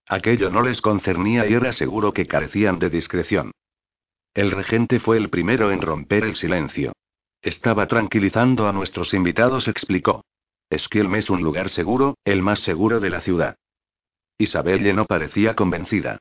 Aquello 0.06 0.50
no 0.50 0.62
les 0.62 0.82
concernía 0.82 1.46
y 1.46 1.54
era 1.54 1.72
seguro 1.72 2.12
que 2.12 2.26
carecían 2.26 2.78
de 2.78 2.90
discreción. 2.90 3.52
El 4.34 4.50
regente 4.50 5.00
fue 5.00 5.16
el 5.16 5.30
primero 5.30 5.70
en 5.70 5.80
romper 5.80 6.24
el 6.24 6.36
silencio. 6.36 6.92
Estaba 7.42 7.86
tranquilizando 7.86 8.68
a 8.68 8.72
nuestros 8.72 9.14
invitados, 9.14 9.68
explicó. 9.68 10.24
Esquielm 10.70 11.14
es 11.14 11.30
un 11.30 11.42
lugar 11.42 11.68
seguro, 11.68 12.16
el 12.24 12.42
más 12.42 12.60
seguro 12.60 13.00
de 13.00 13.10
la 13.10 13.20
ciudad. 13.20 13.56
Isabelle 14.38 14.92
no 14.92 15.04
parecía 15.04 15.54
convencida. 15.54 16.18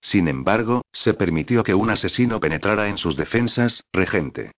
Sin 0.00 0.28
embargo, 0.28 0.82
se 0.92 1.14
permitió 1.14 1.62
que 1.64 1.74
un 1.74 1.90
asesino 1.90 2.40
penetrara 2.40 2.88
en 2.88 2.98
sus 2.98 3.16
defensas, 3.16 3.84
regente. 3.92 4.52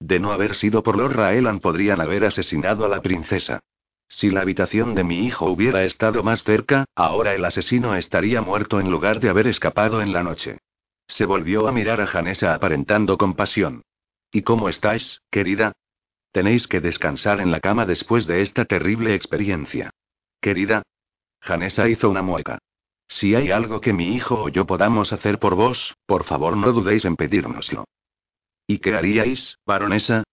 De 0.00 0.18
no 0.18 0.32
haber 0.32 0.54
sido 0.54 0.82
por 0.82 0.96
Lord 0.96 1.14
Raelan 1.16 1.60
podrían 1.60 2.00
haber 2.00 2.24
asesinado 2.24 2.84
a 2.84 2.88
la 2.88 3.02
princesa. 3.02 3.60
Si 4.08 4.30
la 4.30 4.40
habitación 4.40 4.94
de 4.94 5.04
mi 5.04 5.26
hijo 5.26 5.46
hubiera 5.46 5.84
estado 5.84 6.22
más 6.22 6.42
cerca, 6.42 6.86
ahora 6.94 7.34
el 7.34 7.44
asesino 7.44 7.94
estaría 7.94 8.40
muerto 8.40 8.80
en 8.80 8.90
lugar 8.90 9.20
de 9.20 9.28
haber 9.28 9.46
escapado 9.46 10.00
en 10.00 10.12
la 10.12 10.22
noche. 10.22 10.58
Se 11.06 11.26
volvió 11.26 11.68
a 11.68 11.72
mirar 11.72 12.00
a 12.00 12.06
Janessa 12.06 12.54
aparentando 12.54 13.18
compasión. 13.18 13.82
¿Y 14.30 14.42
cómo 14.42 14.68
estáis, 14.68 15.22
querida? 15.30 15.72
Tenéis 16.32 16.68
que 16.68 16.80
descansar 16.80 17.40
en 17.40 17.50
la 17.50 17.60
cama 17.60 17.86
después 17.86 18.26
de 18.26 18.42
esta 18.42 18.64
terrible 18.64 19.14
experiencia. 19.14 19.90
Querida. 20.40 20.82
Janessa 21.40 21.88
hizo 21.88 22.10
una 22.10 22.22
mueca. 22.22 22.58
Si 23.08 23.34
hay 23.34 23.50
algo 23.50 23.80
que 23.80 23.94
mi 23.94 24.14
hijo 24.14 24.42
o 24.44 24.48
yo 24.50 24.66
podamos 24.66 25.12
hacer 25.12 25.38
por 25.38 25.54
vos, 25.54 25.96
por 26.04 26.24
favor 26.24 26.56
no 26.56 26.72
dudéis 26.72 27.06
en 27.06 27.16
pedírnoslo. 27.16 27.84
¿Y 28.66 28.78
qué 28.78 28.94
haríais, 28.94 29.58
baronesa? 29.64 30.24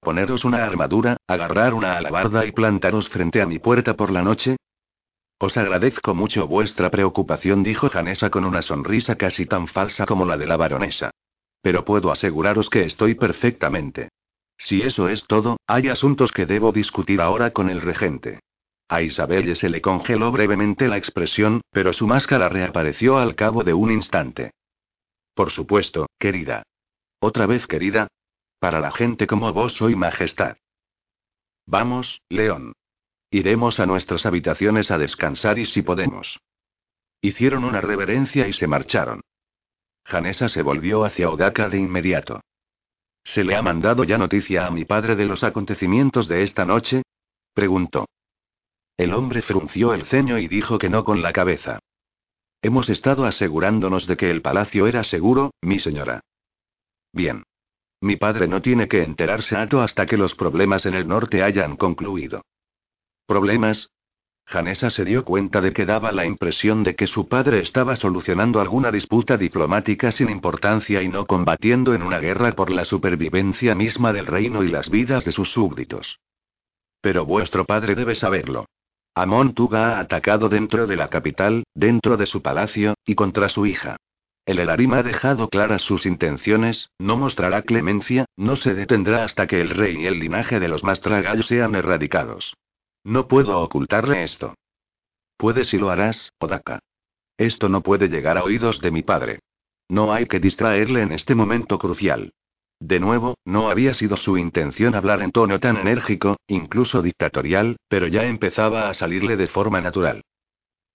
¿Poneros 0.00 0.44
una 0.44 0.64
armadura, 0.64 1.16
agarrar 1.28 1.72
una 1.72 1.96
alabarda 1.96 2.44
y 2.44 2.52
plantaros 2.52 3.08
frente 3.08 3.40
a 3.40 3.46
mi 3.46 3.60
puerta 3.60 3.94
por 3.94 4.10
la 4.10 4.22
noche? 4.22 4.56
Os 5.38 5.56
agradezco 5.56 6.14
mucho 6.14 6.48
vuestra 6.48 6.90
preocupación, 6.90 7.62
dijo 7.62 7.88
Janessa 7.90 8.30
con 8.30 8.44
una 8.44 8.62
sonrisa 8.62 9.16
casi 9.16 9.46
tan 9.46 9.68
falsa 9.68 10.04
como 10.06 10.24
la 10.24 10.36
de 10.36 10.46
la 10.46 10.56
baronesa. 10.56 11.12
Pero 11.62 11.84
puedo 11.84 12.10
aseguraros 12.10 12.70
que 12.70 12.84
estoy 12.84 13.14
perfectamente. 13.14 14.10
Si 14.58 14.82
eso 14.82 15.08
es 15.08 15.26
todo, 15.26 15.58
hay 15.66 15.88
asuntos 15.88 16.32
que 16.32 16.46
debo 16.46 16.72
discutir 16.72 17.20
ahora 17.20 17.50
con 17.52 17.68
el 17.68 17.80
regente. 17.80 18.40
A 18.88 19.02
Isabelle 19.02 19.56
se 19.56 19.68
le 19.68 19.80
congeló 19.80 20.30
brevemente 20.30 20.86
la 20.88 20.96
expresión, 20.96 21.60
pero 21.72 21.92
su 21.92 22.06
máscara 22.06 22.48
reapareció 22.48 23.18
al 23.18 23.34
cabo 23.34 23.64
de 23.64 23.74
un 23.74 23.90
instante. 23.90 24.52
Por 25.34 25.50
supuesto, 25.50 26.06
querida. 26.18 26.62
Otra 27.20 27.46
vez, 27.46 27.66
querida. 27.66 28.08
Para 28.60 28.80
la 28.80 28.90
gente 28.90 29.26
como 29.26 29.52
vos 29.52 29.72
soy 29.74 29.96
majestad. 29.96 30.56
Vamos, 31.66 32.22
León. 32.28 32.72
Iremos 33.30 33.80
a 33.80 33.86
nuestras 33.86 34.24
habitaciones 34.24 34.90
a 34.90 34.98
descansar 34.98 35.58
y 35.58 35.66
si 35.66 35.82
podemos. 35.82 36.38
Hicieron 37.20 37.64
una 37.64 37.80
reverencia 37.80 38.46
y 38.46 38.52
se 38.52 38.68
marcharon. 38.68 39.20
Janessa 40.06 40.48
se 40.48 40.62
volvió 40.62 41.04
hacia 41.04 41.28
Odaka 41.30 41.68
de 41.68 41.78
inmediato. 41.78 42.40
¿Se 43.24 43.42
le 43.42 43.56
ha 43.56 43.62
mandado 43.62 44.04
ya 44.04 44.18
noticia 44.18 44.66
a 44.66 44.70
mi 44.70 44.84
padre 44.84 45.16
de 45.16 45.26
los 45.26 45.42
acontecimientos 45.42 46.28
de 46.28 46.44
esta 46.44 46.64
noche? 46.64 47.02
preguntó. 47.52 48.06
El 48.96 49.12
hombre 49.12 49.42
frunció 49.42 49.92
el 49.92 50.06
ceño 50.06 50.38
y 50.38 50.46
dijo 50.46 50.78
que 50.78 50.88
no 50.88 51.04
con 51.04 51.22
la 51.22 51.32
cabeza. 51.32 51.80
Hemos 52.62 52.88
estado 52.88 53.24
asegurándonos 53.24 54.06
de 54.06 54.16
que 54.16 54.30
el 54.30 54.42
palacio 54.42 54.86
era 54.86 55.02
seguro, 55.02 55.50
mi 55.60 55.80
señora. 55.80 56.20
Bien. 57.12 57.42
Mi 58.00 58.16
padre 58.16 58.46
no 58.46 58.62
tiene 58.62 58.88
que 58.88 59.02
enterarse 59.02 59.56
hasta 59.56 60.06
que 60.06 60.16
los 60.16 60.34
problemas 60.34 60.86
en 60.86 60.94
el 60.94 61.08
norte 61.08 61.42
hayan 61.42 61.76
concluido. 61.76 62.42
¿Problemas? 63.26 63.90
Janessa 64.48 64.90
se 64.90 65.04
dio 65.04 65.24
cuenta 65.24 65.60
de 65.60 65.72
que 65.72 65.84
daba 65.84 66.12
la 66.12 66.24
impresión 66.24 66.84
de 66.84 66.94
que 66.94 67.08
su 67.08 67.28
padre 67.28 67.58
estaba 67.58 67.96
solucionando 67.96 68.60
alguna 68.60 68.92
disputa 68.92 69.36
diplomática 69.36 70.12
sin 70.12 70.30
importancia 70.30 71.02
y 71.02 71.08
no 71.08 71.26
combatiendo 71.26 71.94
en 71.94 72.02
una 72.02 72.20
guerra 72.20 72.52
por 72.52 72.70
la 72.70 72.84
supervivencia 72.84 73.74
misma 73.74 74.12
del 74.12 74.26
reino 74.26 74.62
y 74.62 74.68
las 74.68 74.88
vidas 74.88 75.24
de 75.24 75.32
sus 75.32 75.50
súbditos. 75.50 76.20
Pero 77.00 77.26
vuestro 77.26 77.64
padre 77.64 77.96
debe 77.96 78.14
saberlo. 78.14 78.66
Amon 79.16 79.52
Tuga 79.52 79.96
ha 79.96 80.00
atacado 80.00 80.48
dentro 80.48 80.86
de 80.86 80.94
la 80.94 81.08
capital, 81.08 81.64
dentro 81.74 82.16
de 82.16 82.26
su 82.26 82.40
palacio, 82.40 82.94
y 83.04 83.16
contra 83.16 83.48
su 83.48 83.66
hija. 83.66 83.96
El 84.44 84.60
Elarim 84.60 84.92
ha 84.92 85.02
dejado 85.02 85.48
claras 85.48 85.82
sus 85.82 86.06
intenciones, 86.06 86.90
no 87.00 87.16
mostrará 87.16 87.62
clemencia, 87.62 88.26
no 88.36 88.54
se 88.54 88.74
detendrá 88.74 89.24
hasta 89.24 89.48
que 89.48 89.60
el 89.60 89.70
rey 89.70 90.02
y 90.02 90.06
el 90.06 90.20
linaje 90.20 90.60
de 90.60 90.68
los 90.68 90.84
Mastragallos 90.84 91.48
sean 91.48 91.74
erradicados. 91.74 92.54
No 93.06 93.28
puedo 93.28 93.60
ocultarle 93.60 94.24
esto. 94.24 94.56
Puedes 95.36 95.72
y 95.72 95.78
lo 95.78 95.90
harás, 95.90 96.32
Odaka. 96.40 96.80
Esto 97.38 97.68
no 97.68 97.80
puede 97.80 98.08
llegar 98.08 98.36
a 98.36 98.42
oídos 98.42 98.80
de 98.80 98.90
mi 98.90 99.04
padre. 99.04 99.38
No 99.88 100.12
hay 100.12 100.26
que 100.26 100.40
distraerle 100.40 101.02
en 101.02 101.12
este 101.12 101.36
momento 101.36 101.78
crucial. 101.78 102.32
De 102.80 102.98
nuevo, 102.98 103.36
no 103.44 103.70
había 103.70 103.94
sido 103.94 104.16
su 104.16 104.36
intención 104.38 104.96
hablar 104.96 105.22
en 105.22 105.30
tono 105.30 105.60
tan 105.60 105.76
enérgico, 105.76 106.38
incluso 106.48 107.00
dictatorial, 107.00 107.76
pero 107.86 108.08
ya 108.08 108.24
empezaba 108.24 108.88
a 108.88 108.94
salirle 108.94 109.36
de 109.36 109.46
forma 109.46 109.80
natural. 109.80 110.22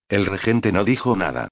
El 0.09 0.25
regente 0.25 0.73
no 0.73 0.83
dijo 0.83 1.15
nada. 1.15 1.47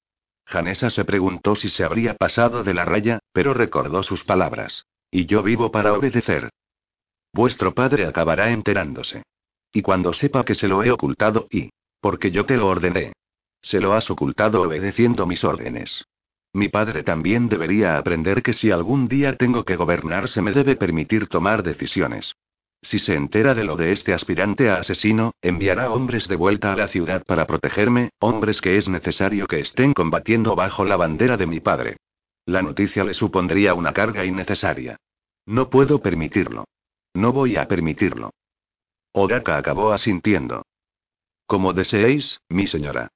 Janessa 0.46 0.90
se 0.90 1.06
preguntó 1.06 1.56
si 1.56 1.70
se 1.70 1.86
habría 1.86 2.16
pasado 2.16 2.66
de 2.66 2.74
la 2.74 2.84
raya, 2.84 3.20
pero 3.32 3.54
recordó 3.54 4.04
sus 4.04 4.26
palabras. 4.26 4.88
Y 5.10 5.26
yo 5.26 5.42
vivo 5.42 5.72
para 5.72 5.94
obedecer. 5.94 6.50
Vuestro 7.32 7.74
padre 7.74 8.08
acabará 8.08 8.50
enterándose. 8.50 9.24
Y 9.72 9.82
cuando 9.82 10.14
sepa 10.14 10.44
que 10.44 10.56
se 10.56 10.68
lo 10.68 10.84
he 10.84 10.92
ocultado 10.92 11.48
y... 11.50 11.70
Porque 12.02 12.32
yo 12.32 12.46
te 12.46 12.58
lo 12.58 12.68
ordené. 12.68 13.14
Se 13.62 13.80
lo 13.80 13.94
has 13.94 14.10
ocultado 14.10 14.62
obedeciendo 14.62 15.26
mis 15.26 15.44
órdenes. 15.44 16.06
Mi 16.54 16.70
padre 16.70 17.04
también 17.04 17.50
debería 17.50 17.98
aprender 17.98 18.42
que 18.42 18.54
si 18.54 18.72
algún 18.72 19.08
día 19.08 19.36
tengo 19.36 19.66
que 19.66 19.76
gobernar 19.76 20.30
se 20.30 20.42
me 20.42 20.52
debe 20.52 20.76
permitir 20.76 21.28
tomar 21.28 21.62
decisiones. 21.62 22.34
Si 22.82 22.98
se 22.98 23.14
entera 23.14 23.54
de 23.54 23.66
lo 23.66 23.76
de 23.76 23.92
este 23.92 24.14
aspirante 24.14 24.70
a 24.70 24.78
asesino, 24.78 25.34
enviará 25.42 25.92
hombres 25.92 26.28
de 26.28 26.38
vuelta 26.38 26.72
a 26.72 26.78
la 26.78 26.88
ciudad 26.88 27.24
para 27.26 27.46
protegerme, 27.46 28.12
hombres 28.20 28.62
que 28.62 28.78
es 28.78 28.88
necesario 28.88 29.48
que 29.48 29.60
estén 29.60 29.94
combatiendo 29.94 30.56
bajo 30.56 30.86
la 30.86 30.96
bandera 30.96 31.36
de 31.36 31.46
mi 31.46 31.60
padre. 31.60 31.98
La 32.46 32.62
noticia 32.62 33.04
le 33.04 33.14
supondría 33.14 33.74
una 33.74 33.94
carga 33.94 34.24
innecesaria. 34.26 34.98
No 35.46 35.70
puedo 35.70 36.02
permitirlo. 36.02 36.66
No 37.14 37.34
voy 37.34 37.58
a 37.58 37.68
permitirlo. 37.68 38.32
Odaka 39.12 39.58
acabó 39.58 39.92
asintiendo. 39.92 40.66
Como 41.46 41.74
deseéis, 41.74 42.42
mi 42.50 42.68
señora. 42.68 43.10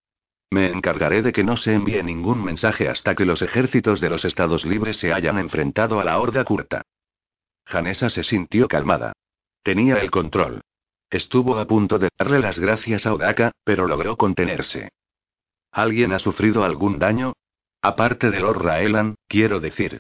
Me 0.50 0.68
encargaré 0.68 1.22
de 1.22 1.34
que 1.34 1.44
no 1.44 1.58
se 1.58 1.74
envíe 1.74 2.04
ningún 2.04 2.44
mensaje 2.44 2.88
hasta 2.88 3.16
que 3.16 3.26
los 3.26 3.42
ejércitos 3.42 4.02
de 4.02 4.10
los 4.10 4.26
Estados 4.26 4.66
Libres 4.66 4.98
se 4.98 5.14
hayan 5.14 5.40
enfrentado 5.40 6.00
a 6.00 6.04
la 6.04 6.20
horda 6.20 6.44
curta. 6.44 6.84
Janessa 7.66 8.10
se 8.10 8.24
sintió 8.24 8.68
calmada. 8.68 9.14
Tenía 9.64 9.96
el 9.96 10.12
control. 10.12 10.62
Estuvo 11.10 11.58
a 11.58 11.66
punto 11.66 12.00
de 12.00 12.10
darle 12.18 12.40
las 12.40 12.60
gracias 12.60 13.06
a 13.06 13.14
Odaka, 13.14 13.52
pero 13.64 13.88
logró 13.88 14.18
contenerse. 14.18 14.90
¿Alguien 15.72 16.14
ha 16.14 16.20
sufrido 16.20 16.64
algún 16.64 17.00
daño? 17.00 17.34
Aparte 17.82 18.30
de 18.30 18.40
Lord 18.40 18.64
Raelan, 18.64 19.16
quiero 19.28 19.60
decir. 19.60 20.00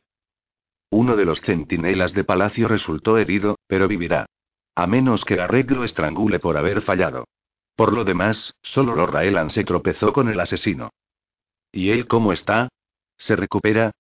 Uno 0.89 1.15
de 1.15 1.25
los 1.25 1.41
centinelas 1.41 2.13
de 2.13 2.23
palacio 2.23 2.67
resultó 2.67 3.17
herido, 3.17 3.57
pero 3.67 3.87
vivirá. 3.87 4.27
A 4.75 4.87
menos 4.87 5.23
que 5.25 5.39
arreglo 5.39 5.83
estrangule 5.83 6.39
por 6.39 6.57
haber 6.57 6.81
fallado. 6.81 7.25
Por 7.75 7.93
lo 7.93 8.03
demás, 8.03 8.53
solo 8.61 8.95
Lord 8.95 9.13
Raelan 9.13 9.49
se 9.49 9.63
tropezó 9.63 10.13
con 10.13 10.29
el 10.29 10.39
asesino. 10.39 10.91
¿Y 11.71 11.89
él 11.89 12.07
cómo 12.07 12.33
está? 12.33 12.69
¿Se 13.17 13.35
recupera? 13.35 13.91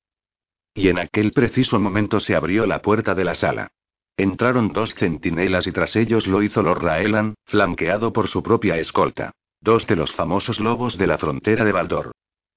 Y 0.73 0.89
en 0.89 0.99
aquel 0.99 1.31
preciso 1.31 1.79
momento 1.79 2.19
se 2.19 2.35
abrió 2.35 2.65
la 2.65 2.81
puerta 2.81 3.13
de 3.13 3.23
la 3.23 3.35
sala. 3.35 3.69
Entraron 4.17 4.73
dos 4.73 4.93
centinelas 4.93 5.65
y 5.65 5.71
tras 5.71 5.95
ellos 5.95 6.27
lo 6.27 6.43
hizo 6.43 6.61
Lord 6.61 6.83
Raelan, 6.83 7.35
flanqueado 7.45 8.13
por 8.13 8.27
su 8.27 8.43
propia 8.43 8.77
escolta. 8.77 9.31
Dos 9.59 9.87
de 9.87 9.95
los 9.95 10.11
famosos 10.13 10.59
lobos 10.59 10.97
de 10.97 11.07
la 11.07 11.17
frontera 11.17 11.63
de 11.63 11.71
Baldor. 11.71 12.11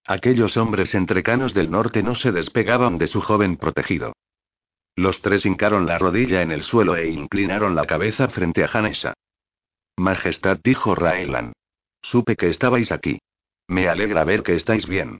Aquellos 0.04 0.56
hombres 0.56 0.94
entrecanos 0.94 1.54
del 1.54 1.70
norte 1.70 2.02
no 2.02 2.14
se 2.14 2.32
despegaban 2.32 2.98
de 2.98 3.06
su 3.06 3.20
joven 3.20 3.56
protegido. 3.56 4.12
Los 4.96 5.20
tres 5.20 5.44
hincaron 5.44 5.86
la 5.86 5.98
rodilla 5.98 6.40
en 6.40 6.50
el 6.50 6.62
suelo 6.62 6.96
e 6.96 7.08
inclinaron 7.08 7.74
la 7.74 7.84
cabeza 7.84 8.28
frente 8.28 8.64
a 8.64 8.68
Janessa. 8.68 9.12
Majestad, 9.98 10.58
dijo 10.64 10.94
Raelan. 10.94 11.52
Supe 12.02 12.36
que 12.36 12.48
estabais 12.48 12.90
aquí. 12.90 13.18
Me 13.68 13.88
alegra 13.88 14.24
ver 14.24 14.42
que 14.42 14.54
estáis 14.54 14.86
bien. 14.86 15.18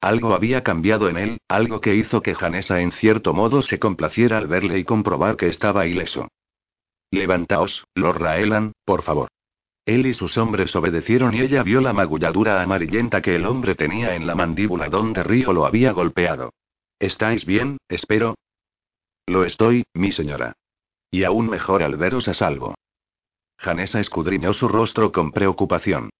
Algo 0.00 0.34
había 0.34 0.62
cambiado 0.62 1.08
en 1.08 1.16
él, 1.16 1.38
algo 1.48 1.80
que 1.80 1.94
hizo 1.94 2.22
que 2.22 2.34
Janessa 2.34 2.80
en 2.80 2.92
cierto 2.92 3.34
modo 3.34 3.60
se 3.60 3.78
complaciera 3.78 4.38
al 4.38 4.46
verle 4.46 4.78
y 4.78 4.84
comprobar 4.84 5.36
que 5.36 5.48
estaba 5.48 5.86
ileso. 5.86 6.28
Levantaos, 7.10 7.84
Lord 7.94 8.20
Raelan, 8.20 8.72
por 8.84 9.02
favor. 9.02 9.28
Él 9.84 10.06
y 10.06 10.14
sus 10.14 10.36
hombres 10.38 10.74
obedecieron 10.74 11.34
y 11.34 11.40
ella 11.40 11.62
vio 11.62 11.80
la 11.80 11.92
magulladura 11.92 12.62
amarillenta 12.62 13.22
que 13.22 13.36
el 13.36 13.46
hombre 13.46 13.74
tenía 13.74 14.16
en 14.16 14.26
la 14.26 14.34
mandíbula 14.34 14.88
donde 14.88 15.22
Río 15.22 15.52
lo 15.52 15.66
había 15.66 15.92
golpeado. 15.92 16.52
¿Estáis 16.98 17.44
bien, 17.44 17.78
espero? 17.88 18.36
Lo 19.26 19.44
estoy, 19.44 19.84
mi 19.94 20.12
señora. 20.12 20.52
Y 21.10 21.24
aún 21.24 21.48
mejor 21.48 21.82
al 21.82 21.96
veros 21.96 22.28
a 22.28 22.34
salvo. 22.34 22.74
Janessa 23.58 24.00
escudriñó 24.00 24.52
su 24.52 24.68
rostro 24.68 25.12
con 25.12 25.32
preocupación. 25.32 26.10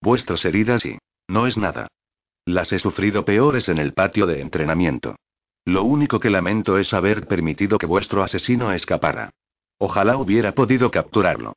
Vuestras 0.00 0.44
heridas 0.44 0.84
y... 0.84 0.98
No 1.28 1.46
es 1.46 1.56
nada. 1.56 1.88
Las 2.44 2.72
he 2.72 2.78
sufrido 2.78 3.24
peores 3.24 3.68
en 3.68 3.78
el 3.78 3.94
patio 3.94 4.26
de 4.26 4.40
entrenamiento. 4.40 5.16
Lo 5.64 5.84
único 5.84 6.20
que 6.20 6.28
lamento 6.28 6.78
es 6.78 6.92
haber 6.92 7.26
permitido 7.26 7.78
que 7.78 7.86
vuestro 7.86 8.22
asesino 8.22 8.72
escapara. 8.72 9.30
Ojalá 9.78 10.18
hubiera 10.18 10.52
podido 10.52 10.90
capturarlo. 10.90 11.54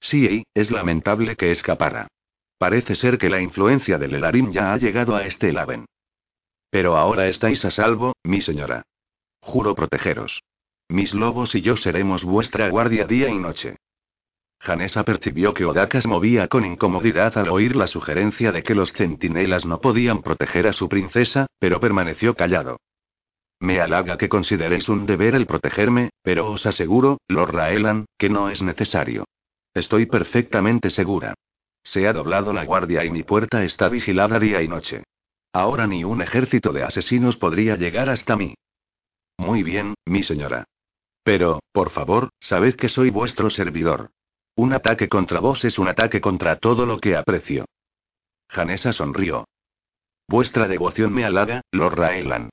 Sí, 0.00 0.44
es 0.54 0.70
lamentable 0.70 1.36
que 1.36 1.50
escapara. 1.50 2.08
Parece 2.56 2.94
ser 2.94 3.18
que 3.18 3.28
la 3.28 3.40
influencia 3.40 3.98
del 3.98 4.14
Elarim 4.14 4.50
ya 4.50 4.72
ha 4.72 4.78
llegado 4.78 5.14
a 5.14 5.26
este 5.26 5.50
Elaven. 5.50 5.86
Pero 6.70 6.96
ahora 6.96 7.28
estáis 7.28 7.64
a 7.64 7.70
salvo, 7.70 8.14
mi 8.24 8.40
señora. 8.40 8.82
Juro 9.40 9.74
protegeros. 9.74 10.42
Mis 10.88 11.14
lobos 11.14 11.54
y 11.54 11.60
yo 11.60 11.76
seremos 11.76 12.24
vuestra 12.24 12.68
guardia 12.70 13.06
día 13.06 13.28
y 13.28 13.38
noche. 13.38 13.76
Janessa 14.60 15.04
percibió 15.04 15.54
que 15.54 15.64
Odaka 15.64 16.02
se 16.02 16.08
movía 16.08 16.48
con 16.48 16.64
incomodidad 16.64 17.38
al 17.38 17.48
oír 17.48 17.76
la 17.76 17.86
sugerencia 17.86 18.52
de 18.52 18.62
que 18.62 18.74
los 18.74 18.92
centinelas 18.92 19.64
no 19.64 19.80
podían 19.80 20.22
proteger 20.22 20.66
a 20.66 20.72
su 20.72 20.88
princesa, 20.88 21.46
pero 21.58 21.80
permaneció 21.80 22.34
callado. 22.34 22.78
Me 23.60 23.80
halaga 23.80 24.16
que 24.18 24.28
consideréis 24.28 24.88
un 24.88 25.06
deber 25.06 25.34
el 25.34 25.46
protegerme, 25.46 26.10
pero 26.22 26.50
os 26.50 26.66
aseguro, 26.66 27.18
Lord 27.28 27.54
Raelan, 27.54 28.06
que 28.16 28.28
no 28.28 28.50
es 28.50 28.62
necesario. 28.62 29.24
Estoy 29.74 30.06
perfectamente 30.06 30.90
segura. 30.90 31.34
Se 31.82 32.06
ha 32.06 32.12
doblado 32.12 32.52
la 32.52 32.64
guardia 32.64 33.04
y 33.04 33.10
mi 33.10 33.22
puerta 33.22 33.64
está 33.64 33.88
vigilada 33.88 34.38
día 34.38 34.62
y 34.62 34.68
noche. 34.68 35.04
Ahora 35.52 35.86
ni 35.86 36.04
un 36.04 36.22
ejército 36.22 36.72
de 36.72 36.82
asesinos 36.82 37.36
podría 37.36 37.76
llegar 37.76 38.10
hasta 38.10 38.36
mí. 38.36 38.54
Muy 39.38 39.62
bien, 39.62 39.94
mi 40.04 40.22
señora. 40.22 40.64
Pero, 41.22 41.60
por 41.72 41.90
favor, 41.90 42.30
sabed 42.40 42.74
que 42.74 42.88
soy 42.88 43.10
vuestro 43.10 43.50
servidor. 43.50 44.10
Un 44.56 44.72
ataque 44.72 45.08
contra 45.08 45.40
vos 45.40 45.64
es 45.64 45.78
un 45.78 45.88
ataque 45.88 46.20
contra 46.20 46.56
todo 46.56 46.84
lo 46.84 46.98
que 46.98 47.16
aprecio. 47.16 47.64
Janessa 48.48 48.92
sonrió. 48.92 49.46
Vuestra 50.28 50.68
devoción 50.68 51.12
me 51.14 51.24
halaga, 51.24 51.62
Lord 51.72 51.96
Raelan. 51.96 52.50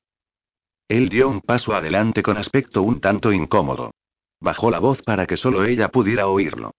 Él 0.87 1.09
dio 1.09 1.27
un 1.27 1.41
paso 1.41 1.73
adelante 1.73 2.21
con 2.21 2.37
aspecto 2.37 2.83
un 2.83 3.01
tanto 3.01 3.33
incómodo. 3.33 3.91
Bajó 4.39 4.69
la 4.69 4.79
voz 4.79 5.01
para 5.01 5.25
que 5.25 5.37
solo 5.37 5.65
ella 5.65 5.89
pudiera 5.89 6.27
oírlo. 6.27 6.71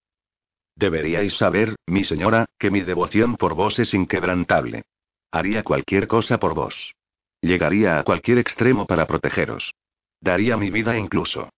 Deberíais 0.76 1.34
saber, 1.34 1.74
mi 1.86 2.04
señora, 2.04 2.46
que 2.58 2.70
mi 2.70 2.82
devoción 2.82 3.36
por 3.36 3.54
vos 3.54 3.78
es 3.78 3.94
inquebrantable. 3.94 4.84
Haría 5.32 5.64
cualquier 5.64 6.06
cosa 6.06 6.38
por 6.38 6.54
vos. 6.54 6.94
Llegaría 7.40 7.98
a 7.98 8.04
cualquier 8.04 8.38
extremo 8.38 8.86
para 8.86 9.06
protegeros. 9.06 9.74
Daría 10.20 10.56
mi 10.56 10.70
vida 10.70 10.96
incluso. 10.96 11.50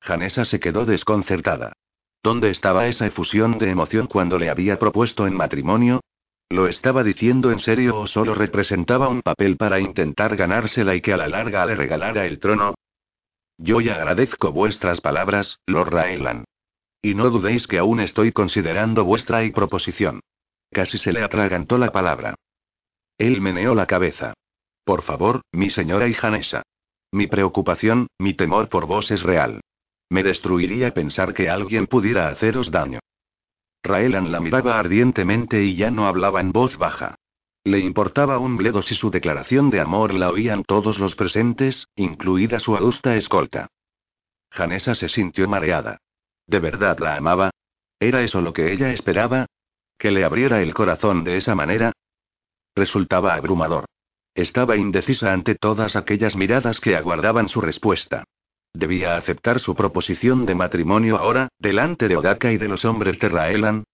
Janessa 0.00 0.44
se 0.44 0.60
quedó 0.60 0.84
desconcertada. 0.84 1.72
¿Dónde 2.22 2.50
estaba 2.50 2.86
esa 2.86 3.06
efusión 3.06 3.58
de 3.58 3.70
emoción 3.70 4.06
cuando 4.06 4.38
le 4.38 4.50
había 4.50 4.78
propuesto 4.78 5.26
en 5.26 5.34
matrimonio? 5.34 6.00
¿Lo 6.50 6.66
estaba 6.68 7.02
diciendo 7.02 7.50
en 7.50 7.58
serio 7.58 7.98
o 7.98 8.06
solo 8.06 8.34
representaba 8.34 9.08
un 9.08 9.22
papel 9.22 9.56
para 9.56 9.80
intentar 9.80 10.36
ganársela 10.36 10.94
y 10.94 11.00
que 11.00 11.12
a 11.12 11.16
la 11.16 11.28
larga 11.28 11.66
le 11.66 11.74
regalara 11.74 12.26
el 12.26 12.38
trono? 12.38 12.74
Yo 13.58 13.80
ya 13.80 13.96
agradezco 13.96 14.52
vuestras 14.52 15.00
palabras, 15.00 15.58
Lord 15.66 15.92
Raelan. 15.92 16.44
Y 17.02 17.14
no 17.14 17.30
dudéis 17.30 17.66
que 17.66 17.78
aún 17.78 18.00
estoy 18.00 18.32
considerando 18.32 19.04
vuestra 19.04 19.40
proposición. 19.54 20.20
Casi 20.70 20.98
se 20.98 21.12
le 21.12 21.22
atragantó 21.22 21.78
la 21.78 21.92
palabra. 21.92 22.34
Él 23.18 23.40
meneó 23.40 23.74
la 23.74 23.86
cabeza. 23.86 24.34
Por 24.84 25.02
favor, 25.02 25.42
mi 25.52 25.70
señora 25.70 26.08
y 26.08 26.14
Janessa. 26.14 26.62
Mi 27.14 27.28
preocupación, 27.28 28.08
mi 28.18 28.34
temor 28.34 28.68
por 28.68 28.86
vos 28.86 29.12
es 29.12 29.22
real. 29.22 29.60
Me 30.10 30.24
destruiría 30.24 30.92
pensar 30.92 31.32
que 31.32 31.48
alguien 31.48 31.86
pudiera 31.86 32.26
haceros 32.26 32.72
daño. 32.72 32.98
Raelan 33.84 34.32
la 34.32 34.40
miraba 34.40 34.80
ardientemente 34.80 35.62
y 35.62 35.76
ya 35.76 35.92
no 35.92 36.08
hablaba 36.08 36.40
en 36.40 36.50
voz 36.50 36.76
baja. 36.76 37.14
Le 37.62 37.78
importaba 37.78 38.38
un 38.38 38.56
bledo 38.56 38.82
si 38.82 38.96
su 38.96 39.12
declaración 39.12 39.70
de 39.70 39.78
amor 39.78 40.12
la 40.12 40.28
oían 40.28 40.64
todos 40.64 40.98
los 40.98 41.14
presentes, 41.14 41.86
incluida 41.94 42.58
su 42.58 42.74
adusta 42.74 43.14
escolta. 43.14 43.68
Janessa 44.50 44.96
se 44.96 45.08
sintió 45.08 45.48
mareada. 45.48 45.98
¿De 46.48 46.58
verdad 46.58 46.98
la 46.98 47.14
amaba? 47.14 47.50
¿Era 48.00 48.22
eso 48.22 48.40
lo 48.40 48.52
que 48.52 48.72
ella 48.72 48.90
esperaba? 48.90 49.46
¿Que 49.96 50.10
le 50.10 50.24
abriera 50.24 50.62
el 50.62 50.74
corazón 50.74 51.22
de 51.22 51.36
esa 51.36 51.54
manera? 51.54 51.92
Resultaba 52.74 53.34
abrumador. 53.34 53.84
Estaba 54.34 54.76
indecisa 54.76 55.32
ante 55.32 55.54
todas 55.54 55.94
aquellas 55.94 56.34
miradas 56.34 56.80
que 56.80 56.96
aguardaban 56.96 57.48
su 57.48 57.60
respuesta. 57.60 58.24
¿Debía 58.72 59.16
aceptar 59.16 59.60
su 59.60 59.76
proposición 59.76 60.44
de 60.46 60.56
matrimonio 60.56 61.18
ahora, 61.18 61.48
delante 61.60 62.08
de 62.08 62.16
Odaka 62.16 62.50
y 62.50 62.58
de 62.58 62.66
los 62.66 62.84
hombres 62.84 63.20
de 63.20 63.28
Raelan? 63.28 63.84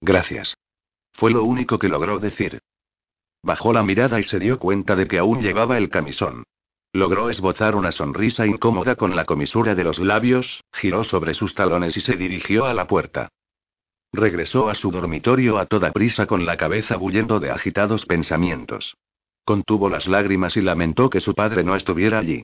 Gracias. 0.00 0.56
Fue 1.12 1.30
lo 1.30 1.44
único 1.44 1.78
que 1.78 1.88
logró 1.88 2.18
decir. 2.18 2.60
Bajó 3.42 3.74
la 3.74 3.82
mirada 3.82 4.18
y 4.18 4.22
se 4.22 4.38
dio 4.38 4.58
cuenta 4.58 4.96
de 4.96 5.06
que 5.06 5.18
aún 5.18 5.42
llevaba 5.42 5.76
el 5.76 5.90
camisón. 5.90 6.44
Logró 6.94 7.28
esbozar 7.28 7.76
una 7.76 7.92
sonrisa 7.92 8.46
incómoda 8.46 8.96
con 8.96 9.14
la 9.14 9.26
comisura 9.26 9.74
de 9.74 9.84
los 9.84 9.98
labios, 9.98 10.64
giró 10.72 11.04
sobre 11.04 11.34
sus 11.34 11.54
talones 11.54 11.94
y 11.98 12.00
se 12.00 12.16
dirigió 12.16 12.64
a 12.64 12.72
la 12.72 12.86
puerta. 12.86 13.28
Regresó 14.12 14.70
a 14.70 14.74
su 14.74 14.90
dormitorio 14.90 15.58
a 15.58 15.66
toda 15.66 15.92
prisa 15.92 16.26
con 16.26 16.46
la 16.46 16.56
cabeza 16.56 16.96
bullendo 16.96 17.40
de 17.40 17.50
agitados 17.50 18.06
pensamientos. 18.06 18.96
Contuvo 19.48 19.88
las 19.88 20.06
lágrimas 20.06 20.58
y 20.58 20.60
lamentó 20.60 21.08
que 21.08 21.20
su 21.20 21.34
padre 21.34 21.64
no 21.64 21.74
estuviera 21.74 22.18
allí. 22.18 22.42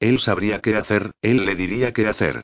Él 0.00 0.20
sabría 0.20 0.62
qué 0.62 0.74
hacer, 0.74 1.10
él 1.20 1.44
le 1.44 1.54
diría 1.54 1.92
qué 1.92 2.08
hacer. 2.08 2.40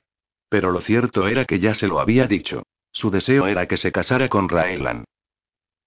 Pero 0.51 0.71
lo 0.71 0.83
cierto 0.83 1.27
era 1.29 1.47
que 1.47 1.61
ya 1.61 1.73
se 1.73 1.87
lo 1.87 1.99
había 1.99 2.27
dicho. 2.27 2.63
Su 2.93 3.11
deseo 3.11 3.47
era 3.47 3.67
que 3.67 3.79
se 3.79 3.91
casara 3.91 4.29
con 4.29 4.51
Raelan. 4.51 5.07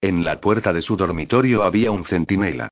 En 0.00 0.24
la 0.24 0.40
puerta 0.40 0.72
de 0.72 0.82
su 0.82 0.96
dormitorio 0.96 1.62
había 1.62 1.92
un 1.92 2.04
centinela. 2.04 2.68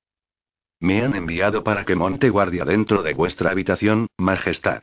Me 0.80 1.04
han 1.04 1.14
enviado 1.14 1.62
para 1.62 1.84
que 1.84 1.94
monte 1.94 2.30
guardia 2.30 2.64
dentro 2.64 3.04
de 3.04 3.14
vuestra 3.14 3.52
habitación, 3.52 4.08
Majestad. 4.18 4.82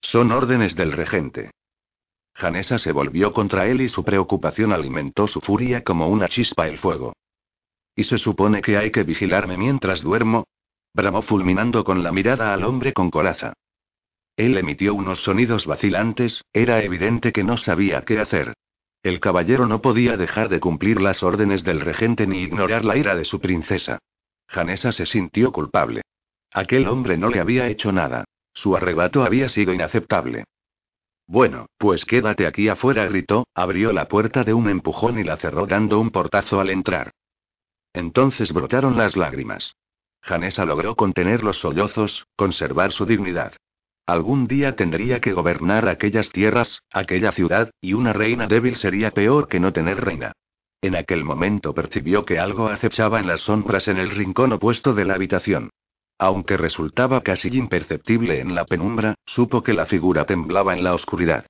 Son 0.00 0.30
órdenes 0.30 0.76
del 0.76 0.92
regente. 0.92 1.50
Janessa 2.34 2.78
se 2.78 2.92
volvió 2.92 3.32
contra 3.32 3.66
él 3.66 3.80
y 3.80 3.88
su 3.88 4.04
preocupación 4.04 4.72
alimentó 4.72 5.26
su 5.26 5.40
furia 5.40 5.82
como 5.82 6.06
una 6.06 6.28
chispa 6.28 6.68
el 6.68 6.78
fuego. 6.78 7.14
¿Y 7.96 8.04
se 8.04 8.18
supone 8.18 8.60
que 8.60 8.76
hay 8.76 8.90
que 8.90 9.04
vigilarme 9.04 9.56
mientras 9.56 10.02
duermo? 10.02 10.44
Bramó 10.92 11.22
fulminando 11.22 11.84
con 11.84 12.02
la 12.02 12.12
mirada 12.12 12.52
al 12.52 12.64
hombre 12.64 12.92
con 12.92 13.10
coraza. 13.10 13.52
Él 14.36 14.56
emitió 14.58 14.94
unos 14.94 15.22
sonidos 15.22 15.66
vacilantes, 15.66 16.44
era 16.52 16.82
evidente 16.82 17.32
que 17.32 17.44
no 17.44 17.56
sabía 17.56 18.02
qué 18.02 18.18
hacer. 18.18 18.54
El 19.02 19.20
caballero 19.20 19.66
no 19.66 19.80
podía 19.80 20.16
dejar 20.16 20.48
de 20.48 20.60
cumplir 20.60 21.00
las 21.00 21.22
órdenes 21.22 21.62
del 21.62 21.80
regente 21.80 22.26
ni 22.26 22.42
ignorar 22.42 22.84
la 22.84 22.96
ira 22.96 23.14
de 23.14 23.24
su 23.24 23.40
princesa. 23.40 23.98
Janessa 24.48 24.92
se 24.92 25.06
sintió 25.06 25.52
culpable. 25.52 26.02
Aquel 26.52 26.88
hombre 26.88 27.16
no 27.16 27.28
le 27.28 27.40
había 27.40 27.68
hecho 27.68 27.92
nada. 27.92 28.24
Su 28.52 28.76
arrebato 28.76 29.24
había 29.24 29.48
sido 29.48 29.72
inaceptable. 29.72 30.44
Bueno, 31.26 31.66
pues 31.78 32.04
quédate 32.04 32.46
aquí 32.46 32.68
afuera, 32.68 33.06
gritó, 33.06 33.46
abrió 33.54 33.92
la 33.92 34.08
puerta 34.08 34.44
de 34.44 34.54
un 34.54 34.68
empujón 34.68 35.18
y 35.18 35.24
la 35.24 35.36
cerró 35.36 35.66
dando 35.66 35.98
un 35.98 36.10
portazo 36.10 36.60
al 36.60 36.70
entrar. 36.70 37.10
Entonces 37.94 38.52
brotaron 38.52 38.98
las 38.98 39.16
lágrimas. 39.16 39.76
Janesa 40.20 40.64
logró 40.64 40.96
contener 40.96 41.42
los 41.42 41.58
sollozos, 41.58 42.26
conservar 42.36 42.92
su 42.92 43.06
dignidad. 43.06 43.54
Algún 44.06 44.46
día 44.46 44.76
tendría 44.76 45.20
que 45.20 45.32
gobernar 45.32 45.88
aquellas 45.88 46.28
tierras, 46.30 46.82
aquella 46.92 47.32
ciudad, 47.32 47.70
y 47.80 47.94
una 47.94 48.12
reina 48.12 48.46
débil 48.46 48.76
sería 48.76 49.12
peor 49.12 49.48
que 49.48 49.60
no 49.60 49.72
tener 49.72 50.04
reina. 50.04 50.32
En 50.82 50.96
aquel 50.96 51.24
momento 51.24 51.72
percibió 51.72 52.26
que 52.26 52.38
algo 52.38 52.68
acechaba 52.68 53.20
en 53.20 53.26
las 53.26 53.40
sombras 53.40 53.88
en 53.88 53.96
el 53.96 54.10
rincón 54.10 54.52
opuesto 54.52 54.92
de 54.92 55.06
la 55.06 55.14
habitación. 55.14 55.70
Aunque 56.18 56.58
resultaba 56.58 57.22
casi 57.22 57.48
imperceptible 57.56 58.40
en 58.40 58.54
la 58.54 58.66
penumbra, 58.66 59.14
supo 59.24 59.62
que 59.62 59.72
la 59.72 59.86
figura 59.86 60.26
temblaba 60.26 60.74
en 60.74 60.84
la 60.84 60.92
oscuridad. 60.92 61.46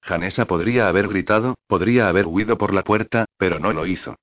Janesa 0.00 0.46
podría 0.46 0.88
haber 0.88 1.08
gritado, 1.08 1.56
podría 1.66 2.08
haber 2.08 2.26
huido 2.26 2.56
por 2.56 2.72
la 2.72 2.82
puerta, 2.82 3.26
pero 3.36 3.58
no 3.58 3.72
lo 3.72 3.86
hizo. 3.86 4.16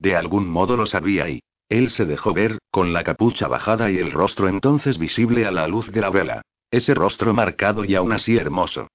De 0.00 0.16
algún 0.16 0.48
modo 0.48 0.76
lo 0.76 0.86
sabía 0.86 1.28
y 1.28 1.42
él 1.68 1.90
se 1.90 2.04
dejó 2.04 2.34
ver, 2.34 2.58
con 2.72 2.92
la 2.92 3.04
capucha 3.04 3.46
bajada 3.46 3.92
y 3.92 3.98
el 3.98 4.10
rostro 4.10 4.48
entonces 4.48 4.98
visible 4.98 5.46
a 5.46 5.52
la 5.52 5.68
luz 5.68 5.92
de 5.92 6.00
la 6.00 6.10
vela. 6.10 6.42
Ese 6.72 6.94
rostro 6.94 7.32
marcado 7.32 7.84
y 7.84 7.94
aún 7.94 8.12
así 8.12 8.36
hermoso. 8.36 8.88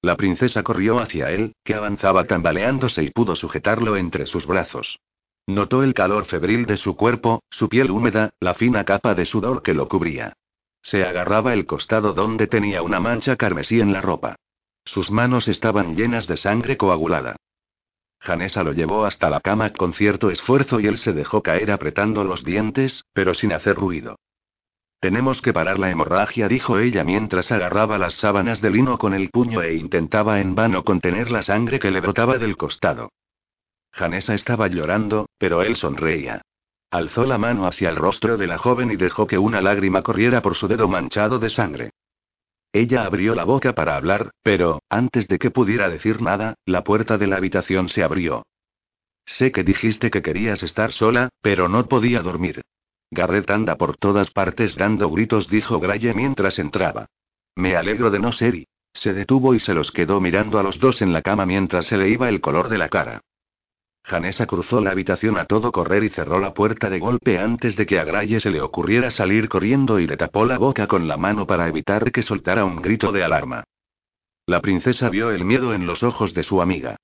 La 0.00 0.16
princesa 0.16 0.64
corrió 0.64 0.98
hacia 0.98 1.30
él, 1.30 1.54
que 1.62 1.74
avanzaba 1.74 2.24
tambaleándose 2.24 3.04
y 3.04 3.10
pudo 3.10 3.36
sujetarlo 3.36 3.96
entre 3.96 4.26
sus 4.26 4.46
brazos. 4.46 4.98
Notó 5.46 5.84
el 5.84 5.94
calor 5.94 6.24
febril 6.24 6.66
de 6.66 6.76
su 6.76 6.96
cuerpo, 6.96 7.42
su 7.50 7.68
piel 7.68 7.90
húmeda, 7.90 8.30
la 8.40 8.54
fina 8.54 8.84
capa 8.84 9.14
de 9.14 9.24
sudor 9.24 9.62
que 9.62 9.74
lo 9.74 9.88
cubría. 9.88 10.34
Se 10.82 11.04
agarraba 11.04 11.54
el 11.54 11.66
costado 11.66 12.14
donde 12.14 12.48
tenía 12.48 12.82
una 12.82 12.98
mancha 12.98 13.36
carmesí 13.36 13.80
en 13.80 13.92
la 13.92 14.00
ropa. 14.00 14.36
Sus 14.84 15.12
manos 15.12 15.46
estaban 15.46 15.94
llenas 15.94 16.26
de 16.26 16.36
sangre 16.36 16.76
coagulada. 16.76 17.36
Janesa 18.22 18.62
lo 18.62 18.72
llevó 18.72 19.04
hasta 19.04 19.28
la 19.28 19.40
cama 19.40 19.70
con 19.70 19.94
cierto 19.94 20.30
esfuerzo 20.30 20.78
y 20.78 20.86
él 20.86 20.98
se 20.98 21.12
dejó 21.12 21.42
caer 21.42 21.72
apretando 21.72 22.22
los 22.22 22.44
dientes, 22.44 23.04
pero 23.12 23.34
sin 23.34 23.52
hacer 23.52 23.74
ruido. 23.74 24.16
Tenemos 25.00 25.42
que 25.42 25.52
parar 25.52 25.80
la 25.80 25.90
hemorragia, 25.90 26.46
dijo 26.46 26.78
ella 26.78 27.02
mientras 27.02 27.50
agarraba 27.50 27.98
las 27.98 28.14
sábanas 28.14 28.60
de 28.60 28.70
lino 28.70 28.96
con 28.96 29.12
el 29.12 29.30
puño 29.30 29.60
e 29.60 29.74
intentaba 29.74 30.40
en 30.40 30.54
vano 30.54 30.84
contener 30.84 31.32
la 31.32 31.42
sangre 31.42 31.80
que 31.80 31.90
le 31.90 32.00
brotaba 32.00 32.38
del 32.38 32.56
costado. 32.56 33.10
Janesa 33.90 34.34
estaba 34.34 34.68
llorando, 34.68 35.26
pero 35.38 35.62
él 35.62 35.74
sonreía. 35.74 36.42
Alzó 36.92 37.24
la 37.24 37.38
mano 37.38 37.66
hacia 37.66 37.88
el 37.88 37.96
rostro 37.96 38.36
de 38.36 38.46
la 38.46 38.58
joven 38.58 38.92
y 38.92 38.96
dejó 38.96 39.26
que 39.26 39.38
una 39.38 39.60
lágrima 39.60 40.02
corriera 40.02 40.42
por 40.42 40.54
su 40.54 40.68
dedo 40.68 40.86
manchado 40.86 41.40
de 41.40 41.50
sangre. 41.50 41.90
Ella 42.72 43.04
abrió 43.04 43.34
la 43.34 43.44
boca 43.44 43.74
para 43.74 43.96
hablar, 43.96 44.30
pero, 44.42 44.82
antes 44.88 45.28
de 45.28 45.38
que 45.38 45.50
pudiera 45.50 45.90
decir 45.90 46.22
nada, 46.22 46.54
la 46.64 46.84
puerta 46.84 47.18
de 47.18 47.26
la 47.26 47.36
habitación 47.36 47.88
se 47.88 48.02
abrió. 48.02 48.44
Sé 49.26 49.52
que 49.52 49.62
dijiste 49.62 50.10
que 50.10 50.22
querías 50.22 50.62
estar 50.62 50.92
sola, 50.92 51.28
pero 51.40 51.68
no 51.68 51.86
podía 51.86 52.20
dormir. 52.20 52.62
Garrett 53.10 53.50
anda 53.50 53.76
por 53.76 53.96
todas 53.96 54.30
partes 54.30 54.74
dando 54.74 55.10
gritos, 55.10 55.48
dijo 55.48 55.78
Graye 55.80 56.14
mientras 56.14 56.58
entraba. 56.58 57.06
Me 57.54 57.76
alegro 57.76 58.10
de 58.10 58.18
no 58.18 58.32
ser 58.32 58.54
y. 58.54 58.66
Se 58.94 59.14
detuvo 59.14 59.54
y 59.54 59.58
se 59.58 59.74
los 59.74 59.90
quedó 59.90 60.20
mirando 60.20 60.58
a 60.58 60.62
los 60.62 60.78
dos 60.78 61.02
en 61.02 61.12
la 61.12 61.22
cama 61.22 61.46
mientras 61.46 61.86
se 61.86 61.96
le 61.96 62.08
iba 62.08 62.28
el 62.28 62.40
color 62.40 62.68
de 62.68 62.78
la 62.78 62.88
cara. 62.88 63.22
Janesa 64.04 64.46
cruzó 64.46 64.80
la 64.80 64.90
habitación 64.90 65.38
a 65.38 65.44
todo 65.44 65.70
correr 65.70 66.02
y 66.04 66.08
cerró 66.08 66.40
la 66.40 66.54
puerta 66.54 66.90
de 66.90 66.98
golpe 66.98 67.38
antes 67.38 67.76
de 67.76 67.86
que 67.86 67.98
a 67.98 68.04
Graye 68.04 68.40
se 68.40 68.50
le 68.50 68.60
ocurriera 68.60 69.10
salir 69.10 69.48
corriendo 69.48 70.00
y 70.00 70.06
le 70.06 70.16
tapó 70.16 70.44
la 70.44 70.58
boca 70.58 70.86
con 70.88 71.06
la 71.06 71.16
mano 71.16 71.46
para 71.46 71.68
evitar 71.68 72.10
que 72.10 72.22
soltara 72.22 72.64
un 72.64 72.82
grito 72.82 73.12
de 73.12 73.22
alarma. 73.22 73.64
La 74.46 74.60
princesa 74.60 75.08
vio 75.08 75.30
el 75.30 75.44
miedo 75.44 75.72
en 75.72 75.86
los 75.86 76.02
ojos 76.02 76.34
de 76.34 76.42
su 76.42 76.60
amiga. 76.60 76.96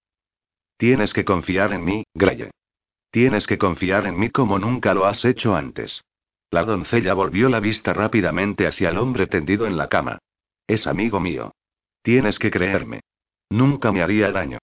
Tienes 0.76 1.12
que 1.12 1.24
confiar 1.24 1.72
en 1.72 1.84
mí, 1.84 2.04
Graye. 2.14 2.50
Tienes 3.11 3.46
que 3.46 3.58
confiar 3.58 4.06
en 4.06 4.18
mí 4.18 4.30
como 4.30 4.58
nunca 4.58 4.92
lo 4.92 5.06
has 5.06 5.24
hecho 5.24 5.54
antes. 5.54 6.02
La 6.50 6.64
doncella 6.64 7.14
volvió 7.14 7.48
la 7.48 7.61
vista 7.61 7.92
rápidamente 7.92 8.66
hacia 8.66 8.90
el 8.90 8.98
hombre 8.98 9.26
tendido 9.26 9.66
en 9.66 9.76
la 9.76 9.88
cama. 9.88 10.18
Es 10.66 10.87
amigo 10.87 11.20
mío. 11.20 11.52
Tienes 12.02 12.38
que 12.38 12.50
creerme. 12.50 13.00
Nunca 13.50 13.92
me 13.92 14.02
haría 14.02 14.30
daño. 14.30 14.58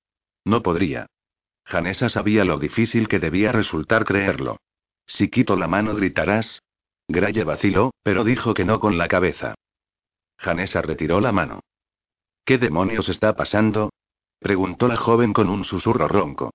No 0.46 0.62
podría. 0.62 1.08
Janesa 1.66 2.10
sabía 2.10 2.46
lo 2.46 2.60
difícil 2.60 3.08
que 3.08 3.20
debía 3.20 3.52
resultar 3.52 4.06
creerlo. 4.06 4.58
Si 5.08 5.30
quito 5.30 5.56
la 5.56 5.68
mano 5.68 5.96
gritarás. 5.96 6.62
Graye 7.08 7.44
vaciló, 7.44 7.92
pero 8.04 8.24
dijo 8.24 8.54
que 8.54 8.66
no 8.66 8.80
con 8.80 8.98
la 8.98 9.08
cabeza. 9.08 9.56
Janesa 10.38 10.82
retiró 10.82 11.22
la 11.22 11.32
mano. 11.32 11.60
¿Qué 12.46 12.58
demonios 12.58 13.10
está 13.10 13.36
pasando? 13.36 13.92
preguntó 14.40 14.88
la 14.88 14.96
joven 14.96 15.34
con 15.34 15.50
un 15.50 15.64
susurro 15.64 16.08
ronco. 16.08 16.52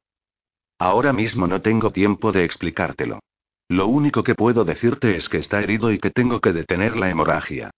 Ahora 0.79 1.13
mismo 1.13 1.47
no 1.47 1.61
tengo 1.61 1.91
tiempo 1.91 2.33
de 2.33 2.45
explicártelo. 2.45 3.21
Lo 3.69 3.87
único 3.87 4.23
que 4.23 4.35
puedo 4.35 4.65
decirte 4.65 5.17
es 5.17 5.29
que 5.29 5.39
está 5.39 5.61
herido 5.61 5.93
y 5.93 5.99
que 5.99 6.11
tengo 6.11 6.41
que 6.41 6.53
detener 6.53 6.97
la 6.97 7.11
hemorragia. 7.11 7.71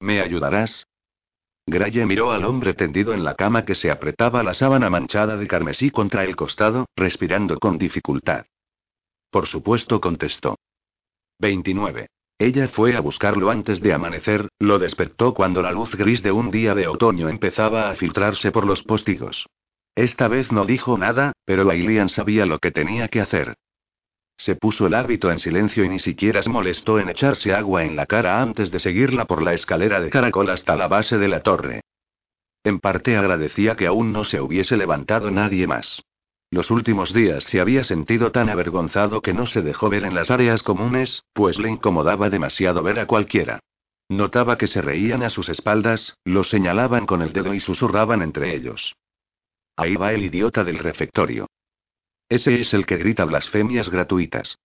¿Me 0.00 0.20
ayudarás? 0.20 0.86
Graye 1.70 2.04
miró 2.04 2.32
al 2.32 2.44
hombre 2.46 2.74
tendido 2.74 3.14
en 3.14 3.22
la 3.22 3.36
cama 3.36 3.64
que 3.64 3.76
se 3.76 3.92
apretaba 3.92 4.42
la 4.42 4.54
sábana 4.54 4.90
manchada 4.90 5.36
de 5.36 5.46
carmesí 5.46 5.92
contra 5.92 6.24
el 6.24 6.34
costado, 6.34 6.86
respirando 6.96 7.60
con 7.60 7.78
dificultad. 7.78 8.46
Por 9.30 9.46
supuesto, 9.46 10.00
contestó. 10.00 10.58
29. 11.38 12.08
Ella 12.40 12.66
fue 12.66 12.96
a 12.96 13.00
buscarlo 13.00 13.50
antes 13.50 13.80
de 13.80 13.92
amanecer, 13.92 14.48
lo 14.58 14.80
despertó 14.80 15.32
cuando 15.32 15.62
la 15.62 15.70
luz 15.70 15.94
gris 15.94 16.24
de 16.24 16.32
un 16.32 16.50
día 16.50 16.74
de 16.74 16.88
otoño 16.88 17.28
empezaba 17.28 17.88
a 17.88 17.94
filtrarse 17.94 18.50
por 18.50 18.66
los 18.66 18.82
postigos. 18.82 19.46
Esta 19.94 20.26
vez 20.26 20.50
no 20.50 20.64
dijo 20.64 20.98
nada, 20.98 21.34
pero 21.44 21.70
Ailian 21.70 22.08
sabía 22.08 22.46
lo 22.46 22.58
que 22.58 22.72
tenía 22.72 23.06
que 23.06 23.20
hacer. 23.20 23.54
Se 24.40 24.56
puso 24.56 24.86
el 24.86 24.94
hábito 24.94 25.30
en 25.30 25.38
silencio 25.38 25.84
y 25.84 25.90
ni 25.90 25.98
siquiera 25.98 26.40
se 26.40 26.48
molestó 26.48 26.98
en 26.98 27.10
echarse 27.10 27.52
agua 27.52 27.84
en 27.84 27.94
la 27.94 28.06
cara 28.06 28.40
antes 28.40 28.70
de 28.70 28.78
seguirla 28.78 29.26
por 29.26 29.42
la 29.42 29.52
escalera 29.52 30.00
de 30.00 30.08
caracol 30.08 30.48
hasta 30.48 30.76
la 30.76 30.88
base 30.88 31.18
de 31.18 31.28
la 31.28 31.40
torre. 31.40 31.82
En 32.64 32.80
parte 32.80 33.18
agradecía 33.18 33.76
que 33.76 33.86
aún 33.86 34.14
no 34.14 34.24
se 34.24 34.40
hubiese 34.40 34.78
levantado 34.78 35.30
nadie 35.30 35.66
más. 35.66 36.02
Los 36.50 36.70
últimos 36.70 37.12
días 37.12 37.44
se 37.44 37.60
había 37.60 37.84
sentido 37.84 38.32
tan 38.32 38.48
avergonzado 38.48 39.20
que 39.20 39.34
no 39.34 39.44
se 39.44 39.60
dejó 39.60 39.90
ver 39.90 40.04
en 40.04 40.14
las 40.14 40.30
áreas 40.30 40.62
comunes, 40.62 41.22
pues 41.34 41.58
le 41.58 41.68
incomodaba 41.68 42.30
demasiado 42.30 42.82
ver 42.82 42.98
a 42.98 43.06
cualquiera. 43.06 43.60
Notaba 44.08 44.56
que 44.56 44.68
se 44.68 44.80
reían 44.80 45.22
a 45.22 45.28
sus 45.28 45.50
espaldas, 45.50 46.16
lo 46.24 46.44
señalaban 46.44 47.04
con 47.04 47.20
el 47.20 47.34
dedo 47.34 47.52
y 47.52 47.60
susurraban 47.60 48.22
entre 48.22 48.54
ellos. 48.56 48.96
Ahí 49.76 49.96
va 49.96 50.14
el 50.14 50.24
idiota 50.24 50.64
del 50.64 50.78
refectorio. 50.78 51.46
Ese 52.30 52.60
es 52.60 52.72
el 52.74 52.86
que 52.86 52.96
grita 52.96 53.24
blasfemias 53.24 53.90
gratuitas. 53.90 54.56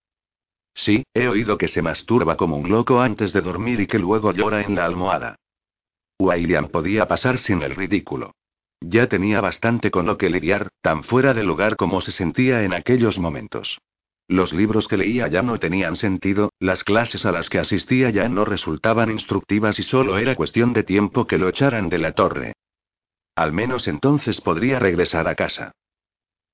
Sí, 0.72 1.04
he 1.12 1.26
oído 1.26 1.58
que 1.58 1.66
se 1.66 1.82
masturba 1.82 2.36
como 2.36 2.56
un 2.56 2.68
loco 2.68 3.00
antes 3.00 3.32
de 3.32 3.40
dormir 3.40 3.80
y 3.80 3.88
que 3.88 3.98
luego 3.98 4.32
llora 4.32 4.62
en 4.62 4.76
la 4.76 4.84
almohada. 4.84 5.36
William 6.18 6.68
podía 6.68 7.08
pasar 7.08 7.38
sin 7.38 7.62
el 7.62 7.74
ridículo. 7.74 8.32
Ya 8.80 9.08
tenía 9.08 9.40
bastante 9.40 9.90
con 9.90 10.06
lo 10.06 10.16
que 10.16 10.30
lidiar, 10.30 10.68
tan 10.80 11.02
fuera 11.02 11.34
de 11.34 11.42
lugar 11.42 11.76
como 11.76 12.00
se 12.00 12.12
sentía 12.12 12.62
en 12.62 12.72
aquellos 12.72 13.18
momentos. 13.18 13.78
Los 14.28 14.52
libros 14.52 14.86
que 14.86 14.96
leía 14.96 15.26
ya 15.26 15.42
no 15.42 15.58
tenían 15.58 15.96
sentido, 15.96 16.50
las 16.60 16.84
clases 16.84 17.26
a 17.26 17.32
las 17.32 17.50
que 17.50 17.58
asistía 17.58 18.10
ya 18.10 18.28
no 18.28 18.44
resultaban 18.44 19.10
instructivas 19.10 19.78
y 19.80 19.82
solo 19.82 20.18
era 20.18 20.36
cuestión 20.36 20.72
de 20.72 20.84
tiempo 20.84 21.26
que 21.26 21.38
lo 21.38 21.48
echaran 21.48 21.88
de 21.88 21.98
la 21.98 22.12
torre. 22.12 22.52
Al 23.34 23.52
menos 23.52 23.88
entonces 23.88 24.40
podría 24.40 24.78
regresar 24.78 25.26
a 25.26 25.34
casa. 25.34 25.72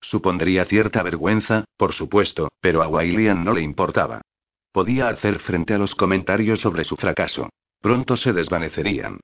Supondría 0.03 0.67
cierta 0.67 1.03
vergüenza, 1.03 1.65
por 1.79 1.95
supuesto, 1.95 2.49
pero 2.61 2.83
a 2.83 2.89
Wailian 2.89 3.45
no 3.45 3.55
le 3.55 3.63
importaba. 3.63 4.21
Podía 4.73 5.09
hacer 5.09 5.39
frente 5.39 5.75
a 5.75 5.79
los 5.79 5.95
comentarios 5.95 6.61
sobre 6.61 6.85
su 6.85 6.97
fracaso. 6.97 7.49
Pronto 7.81 8.17
se 8.17 8.33
desvanecerían. 8.33 9.21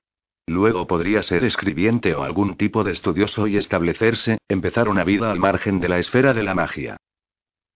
Luego 0.47 0.87
podría 0.87 1.21
ser 1.21 1.43
escribiente 1.43 2.15
o 2.15 2.23
algún 2.23 2.55
tipo 2.55 2.83
de 2.83 2.93
estudioso 2.93 3.45
y 3.45 3.57
establecerse, 3.57 4.39
empezar 4.47 4.89
una 4.89 5.03
vida 5.03 5.29
al 5.29 5.37
margen 5.37 5.79
de 5.79 5.89
la 5.89 5.99
esfera 5.99 6.33
de 6.33 6.43
la 6.43 6.55
magia. 6.55 6.97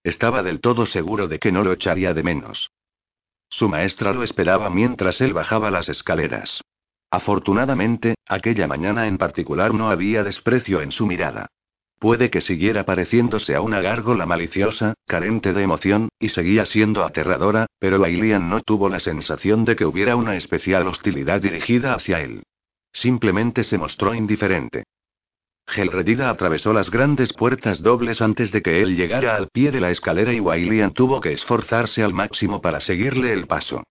Estaba 0.03 0.41
del 0.41 0.59
todo 0.59 0.85
seguro 0.85 1.27
de 1.27 1.39
que 1.39 1.51
no 1.51 1.63
lo 1.63 1.71
echaría 1.71 2.13
de 2.13 2.23
menos. 2.23 2.71
Su 3.49 3.69
maestra 3.69 4.13
lo 4.13 4.23
esperaba 4.23 4.69
mientras 4.69 5.21
él 5.21 5.33
bajaba 5.33 5.69
las 5.69 5.87
escaleras. 5.87 6.61
Afortunadamente, 7.11 8.15
aquella 8.25 8.67
mañana 8.67 9.07
en 9.07 9.19
particular 9.19 9.73
no 9.73 9.89
había 9.89 10.23
desprecio 10.23 10.81
en 10.81 10.91
su 10.91 11.05
mirada. 11.05 11.47
Puede 12.03 12.29
que 12.29 12.41
siguiera 12.41 12.83
pareciéndose 12.83 13.55
a 13.55 13.61
una 13.61 13.79
gárgola 13.79 14.25
maliciosa, 14.25 14.93
carente 15.07 15.53
de 15.53 15.63
emoción, 15.63 16.09
y 16.19 16.27
seguía 16.27 16.65
siendo 16.65 17.05
aterradora, 17.05 17.67
pero 17.79 17.97
Lailian 17.97 18.49
no 18.49 18.59
tuvo 18.59 18.89
la 18.89 18.99
sensación 18.99 19.63
de 19.63 19.77
que 19.77 19.85
hubiera 19.85 20.17
una 20.17 20.35
especial 20.35 20.85
hostilidad 20.85 21.39
dirigida 21.39 21.93
hacia 21.93 22.19
él. 22.19 22.43
Simplemente 22.91 23.63
se 23.63 23.77
mostró 23.77 24.13
indiferente. 24.13 24.83
Gelredida 25.65 26.29
atravesó 26.29 26.73
las 26.73 26.91
grandes 26.91 27.31
puertas 27.31 27.81
dobles 27.81 28.21
antes 28.21 28.51
de 28.51 28.61
que 28.61 28.81
él 28.81 28.97
llegara 28.97 29.37
al 29.37 29.47
pie 29.47 29.71
de 29.71 29.79
la 29.79 29.89
escalera 29.89 30.33
y 30.33 30.41
Wailian 30.41 30.91
tuvo 30.91 31.21
que 31.21 31.31
esforzarse 31.31 32.03
al 32.03 32.13
máximo 32.13 32.59
para 32.59 32.81
seguirle 32.81 33.31
el 33.31 33.47
paso. 33.47 33.81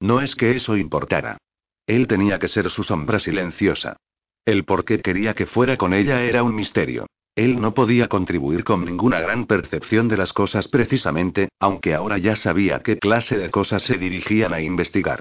No 0.00 0.20
es 0.20 0.34
que 0.34 0.56
eso 0.56 0.76
importara. 0.76 1.38
Él 1.86 2.08
tenía 2.08 2.40
que 2.40 2.48
ser 2.48 2.68
su 2.68 2.82
sombra 2.82 3.20
silenciosa. 3.20 3.96
El 4.44 4.64
por 4.64 4.84
qué 4.84 5.00
quería 5.00 5.34
que 5.34 5.46
fuera 5.46 5.76
con 5.76 5.94
ella 5.94 6.24
era 6.24 6.42
un 6.42 6.56
misterio. 6.56 7.06
Él 7.34 7.60
no 7.60 7.74
podía 7.74 8.08
contribuir 8.08 8.64
con 8.64 8.84
ninguna 8.84 9.20
gran 9.20 9.46
percepción 9.46 10.08
de 10.08 10.16
las 10.16 10.32
cosas 10.32 10.68
precisamente, 10.68 11.48
aunque 11.58 11.94
ahora 11.94 12.18
ya 12.18 12.36
sabía 12.36 12.80
qué 12.80 12.98
clase 12.98 13.38
de 13.38 13.50
cosas 13.50 13.82
se 13.82 13.96
dirigían 13.96 14.52
a 14.52 14.60
investigar. 14.60 15.20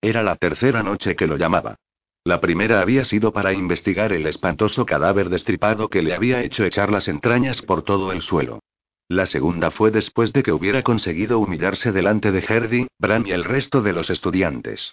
Era 0.00 0.22
la 0.22 0.36
tercera 0.36 0.82
noche 0.82 1.16
que 1.16 1.26
lo 1.26 1.36
llamaba. 1.36 1.76
La 2.24 2.40
primera 2.40 2.80
había 2.80 3.04
sido 3.04 3.32
para 3.32 3.52
investigar 3.52 4.12
el 4.12 4.26
espantoso 4.26 4.84
cadáver 4.84 5.28
destripado 5.28 5.88
que 5.88 6.02
le 6.02 6.14
había 6.14 6.42
hecho 6.42 6.64
echar 6.64 6.90
las 6.90 7.08
entrañas 7.08 7.62
por 7.62 7.82
todo 7.82 8.12
el 8.12 8.22
suelo. 8.22 8.60
La 9.08 9.24
segunda 9.24 9.70
fue 9.70 9.90
después 9.90 10.32
de 10.34 10.42
que 10.42 10.52
hubiera 10.52 10.82
conseguido 10.82 11.38
humillarse 11.38 11.92
delante 11.92 12.30
de 12.30 12.40
Herdy, 12.40 12.86
Bran 12.98 13.26
y 13.26 13.30
el 13.30 13.44
resto 13.44 13.80
de 13.80 13.94
los 13.94 14.10
estudiantes. 14.10 14.92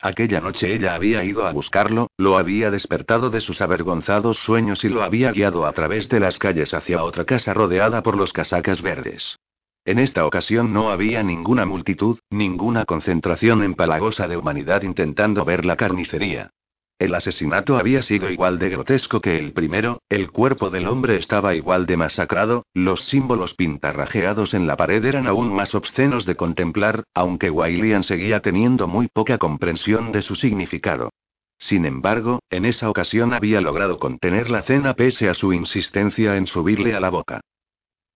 Aquella 0.00 0.40
noche 0.40 0.74
ella 0.74 0.94
había 0.94 1.24
ido 1.24 1.46
a 1.46 1.52
buscarlo, 1.52 2.08
lo 2.16 2.36
había 2.36 2.70
despertado 2.70 3.30
de 3.30 3.40
sus 3.40 3.60
avergonzados 3.60 4.38
sueños 4.38 4.84
y 4.84 4.88
lo 4.88 5.02
había 5.02 5.32
guiado 5.32 5.66
a 5.66 5.72
través 5.72 6.08
de 6.08 6.20
las 6.20 6.38
calles 6.38 6.74
hacia 6.74 7.02
otra 7.02 7.24
casa 7.24 7.54
rodeada 7.54 8.02
por 8.02 8.16
los 8.16 8.32
casacas 8.32 8.82
verdes. 8.82 9.38
En 9.86 9.98
esta 9.98 10.24
ocasión 10.24 10.72
no 10.72 10.90
había 10.90 11.22
ninguna 11.22 11.66
multitud, 11.66 12.18
ninguna 12.30 12.86
concentración 12.86 13.62
empalagosa 13.62 14.26
de 14.26 14.38
humanidad 14.38 14.82
intentando 14.82 15.44
ver 15.44 15.66
la 15.66 15.76
carnicería. 15.76 16.53
El 16.98 17.14
asesinato 17.14 17.76
había 17.76 18.02
sido 18.02 18.30
igual 18.30 18.58
de 18.58 18.70
grotesco 18.70 19.20
que 19.20 19.36
el 19.36 19.52
primero, 19.52 20.00
el 20.08 20.30
cuerpo 20.30 20.70
del 20.70 20.86
hombre 20.86 21.16
estaba 21.16 21.54
igual 21.56 21.86
de 21.86 21.96
masacrado, 21.96 22.66
los 22.72 23.04
símbolos 23.06 23.54
pintarrajeados 23.54 24.54
en 24.54 24.68
la 24.68 24.76
pared 24.76 25.04
eran 25.04 25.26
aún 25.26 25.52
más 25.52 25.74
obscenos 25.74 26.24
de 26.24 26.36
contemplar, 26.36 27.02
aunque 27.12 27.50
Wailian 27.50 28.04
seguía 28.04 28.40
teniendo 28.40 28.86
muy 28.86 29.08
poca 29.08 29.38
comprensión 29.38 30.12
de 30.12 30.22
su 30.22 30.36
significado. 30.36 31.10
Sin 31.58 31.84
embargo, 31.84 32.40
en 32.50 32.64
esa 32.64 32.88
ocasión 32.88 33.32
había 33.32 33.60
logrado 33.60 33.98
contener 33.98 34.48
la 34.50 34.62
cena 34.62 34.94
pese 34.94 35.28
a 35.28 35.34
su 35.34 35.52
insistencia 35.52 36.36
en 36.36 36.46
subirle 36.46 36.94
a 36.94 37.00
la 37.00 37.10
boca. 37.10 37.40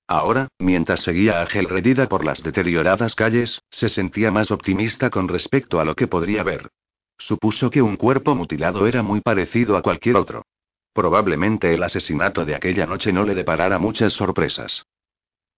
Ahora, 0.07 0.49
mientras 0.59 1.01
seguía 1.01 1.43
a 1.43 1.47
Gelredida 1.47 2.09
por 2.09 2.25
las 2.25 2.43
deterioradas 2.43 3.15
calles, 3.15 3.61
se 3.71 3.89
sentía 3.89 4.31
más 4.31 4.51
optimista 4.51 5.11
con 5.11 5.29
respecto 5.29 5.81
a 5.81 5.85
lo 5.85 5.95
que 5.95 6.07
podría 6.07 6.43
ver. 6.43 6.71
Supuso 7.19 7.71
que 7.71 7.83
un 7.83 7.97
cuerpo 7.97 8.35
mutilado 8.35 8.87
era 8.87 9.03
muy 9.03 9.21
parecido 9.21 9.77
a 9.77 9.83
cualquier 9.83 10.17
otro. 10.17 10.45
Probablemente 10.93 11.75
el 11.75 11.83
asesinato 11.83 12.45
de 12.45 12.55
aquella 12.55 12.87
noche 12.87 13.13
no 13.13 13.25
le 13.25 13.35
deparara 13.35 13.79
muchas 13.79 14.13
sorpresas. 14.13 14.85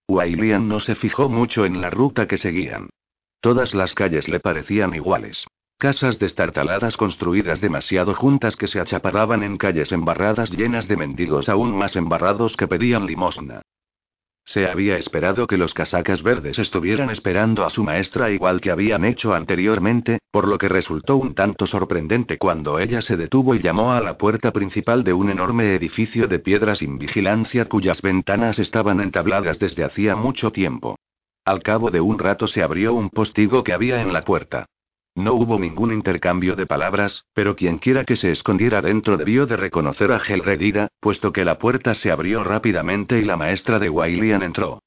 Wailian 0.08 0.66
no 0.68 0.80
se 0.80 0.96
fijó 0.96 1.28
mucho 1.28 1.64
en 1.64 1.80
la 1.80 1.90
ruta 1.90 2.26
que 2.26 2.36
seguían. 2.36 2.90
Todas 3.40 3.74
las 3.74 3.94
calles 3.94 4.28
le 4.28 4.40
parecían 4.40 4.94
iguales. 4.94 5.46
Casas 5.78 6.18
destartaladas 6.18 6.96
construidas 6.96 7.60
demasiado 7.60 8.14
juntas 8.14 8.56
que 8.56 8.66
se 8.66 8.80
achaparaban 8.80 9.42
en 9.42 9.56
calles 9.56 9.92
embarradas 9.92 10.50
llenas 10.50 10.88
de 10.88 10.96
mendigos 10.96 11.48
aún 11.48 11.74
más 11.74 11.96
embarrados 11.96 12.56
que 12.56 12.68
pedían 12.68 13.06
limosna. 13.06 13.62
Se 14.50 14.66
había 14.66 14.96
esperado 14.96 15.46
que 15.46 15.56
los 15.56 15.74
casacas 15.74 16.24
verdes 16.24 16.58
estuvieran 16.58 17.08
esperando 17.08 17.64
a 17.64 17.70
su 17.70 17.84
maestra 17.84 18.32
igual 18.32 18.60
que 18.60 18.72
habían 18.72 19.04
hecho 19.04 19.32
anteriormente, 19.32 20.18
por 20.32 20.48
lo 20.48 20.58
que 20.58 20.68
resultó 20.68 21.18
un 21.18 21.36
tanto 21.36 21.66
sorprendente 21.66 22.36
cuando 22.36 22.80
ella 22.80 23.00
se 23.00 23.16
detuvo 23.16 23.54
y 23.54 23.60
llamó 23.60 23.92
a 23.92 24.00
la 24.00 24.18
puerta 24.18 24.50
principal 24.50 25.04
de 25.04 25.12
un 25.12 25.30
enorme 25.30 25.76
edificio 25.76 26.26
de 26.26 26.40
piedra 26.40 26.74
sin 26.74 26.98
vigilancia 26.98 27.66
cuyas 27.66 28.02
ventanas 28.02 28.58
estaban 28.58 29.00
entabladas 29.00 29.60
desde 29.60 29.84
hacía 29.84 30.16
mucho 30.16 30.50
tiempo. 30.50 30.98
Al 31.44 31.62
cabo 31.62 31.92
de 31.92 32.00
un 32.00 32.18
rato 32.18 32.48
se 32.48 32.64
abrió 32.64 32.92
un 32.92 33.08
postigo 33.08 33.62
que 33.62 33.72
había 33.72 34.02
en 34.02 34.12
la 34.12 34.22
puerta. 34.22 34.66
No 35.14 35.34
hubo 35.34 35.58
ningún 35.58 35.92
intercambio 35.92 36.56
de 36.56 36.66
palabras, 36.66 37.24
pero 37.34 37.56
quienquiera 37.56 38.04
que 38.04 38.16
se 38.16 38.30
escondiera 38.30 38.80
dentro 38.80 39.16
debió 39.16 39.46
de 39.46 39.56
reconocer 39.56 40.12
a 40.12 40.20
Gelredida, 40.20 40.88
puesto 41.00 41.32
que 41.32 41.44
la 41.44 41.58
puerta 41.58 41.94
se 41.94 42.10
abrió 42.10 42.44
rápidamente 42.44 43.18
y 43.18 43.24
la 43.24 43.36
maestra 43.36 43.78
de 43.78 43.90
Wailian 43.90 44.42
entró. 44.42 44.80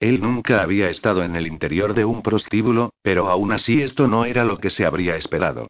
Él 0.00 0.20
nunca 0.20 0.62
había 0.62 0.90
estado 0.90 1.24
en 1.24 1.34
el 1.34 1.46
interior 1.46 1.94
de 1.94 2.04
un 2.04 2.22
prostíbulo, 2.22 2.92
pero 3.02 3.28
aún 3.28 3.50
así 3.52 3.82
esto 3.82 4.06
no 4.06 4.24
era 4.24 4.44
lo 4.44 4.58
que 4.58 4.70
se 4.70 4.86
habría 4.86 5.16
esperado. 5.16 5.66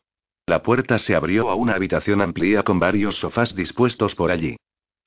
La 0.47 0.63
puerta 0.63 0.99
se 0.99 1.15
abrió 1.15 1.49
a 1.49 1.55
una 1.55 1.75
habitación 1.75 2.21
amplia 2.21 2.63
con 2.63 2.79
varios 2.79 3.17
sofás 3.17 3.55
dispuestos 3.55 4.15
por 4.15 4.31
allí. 4.31 4.57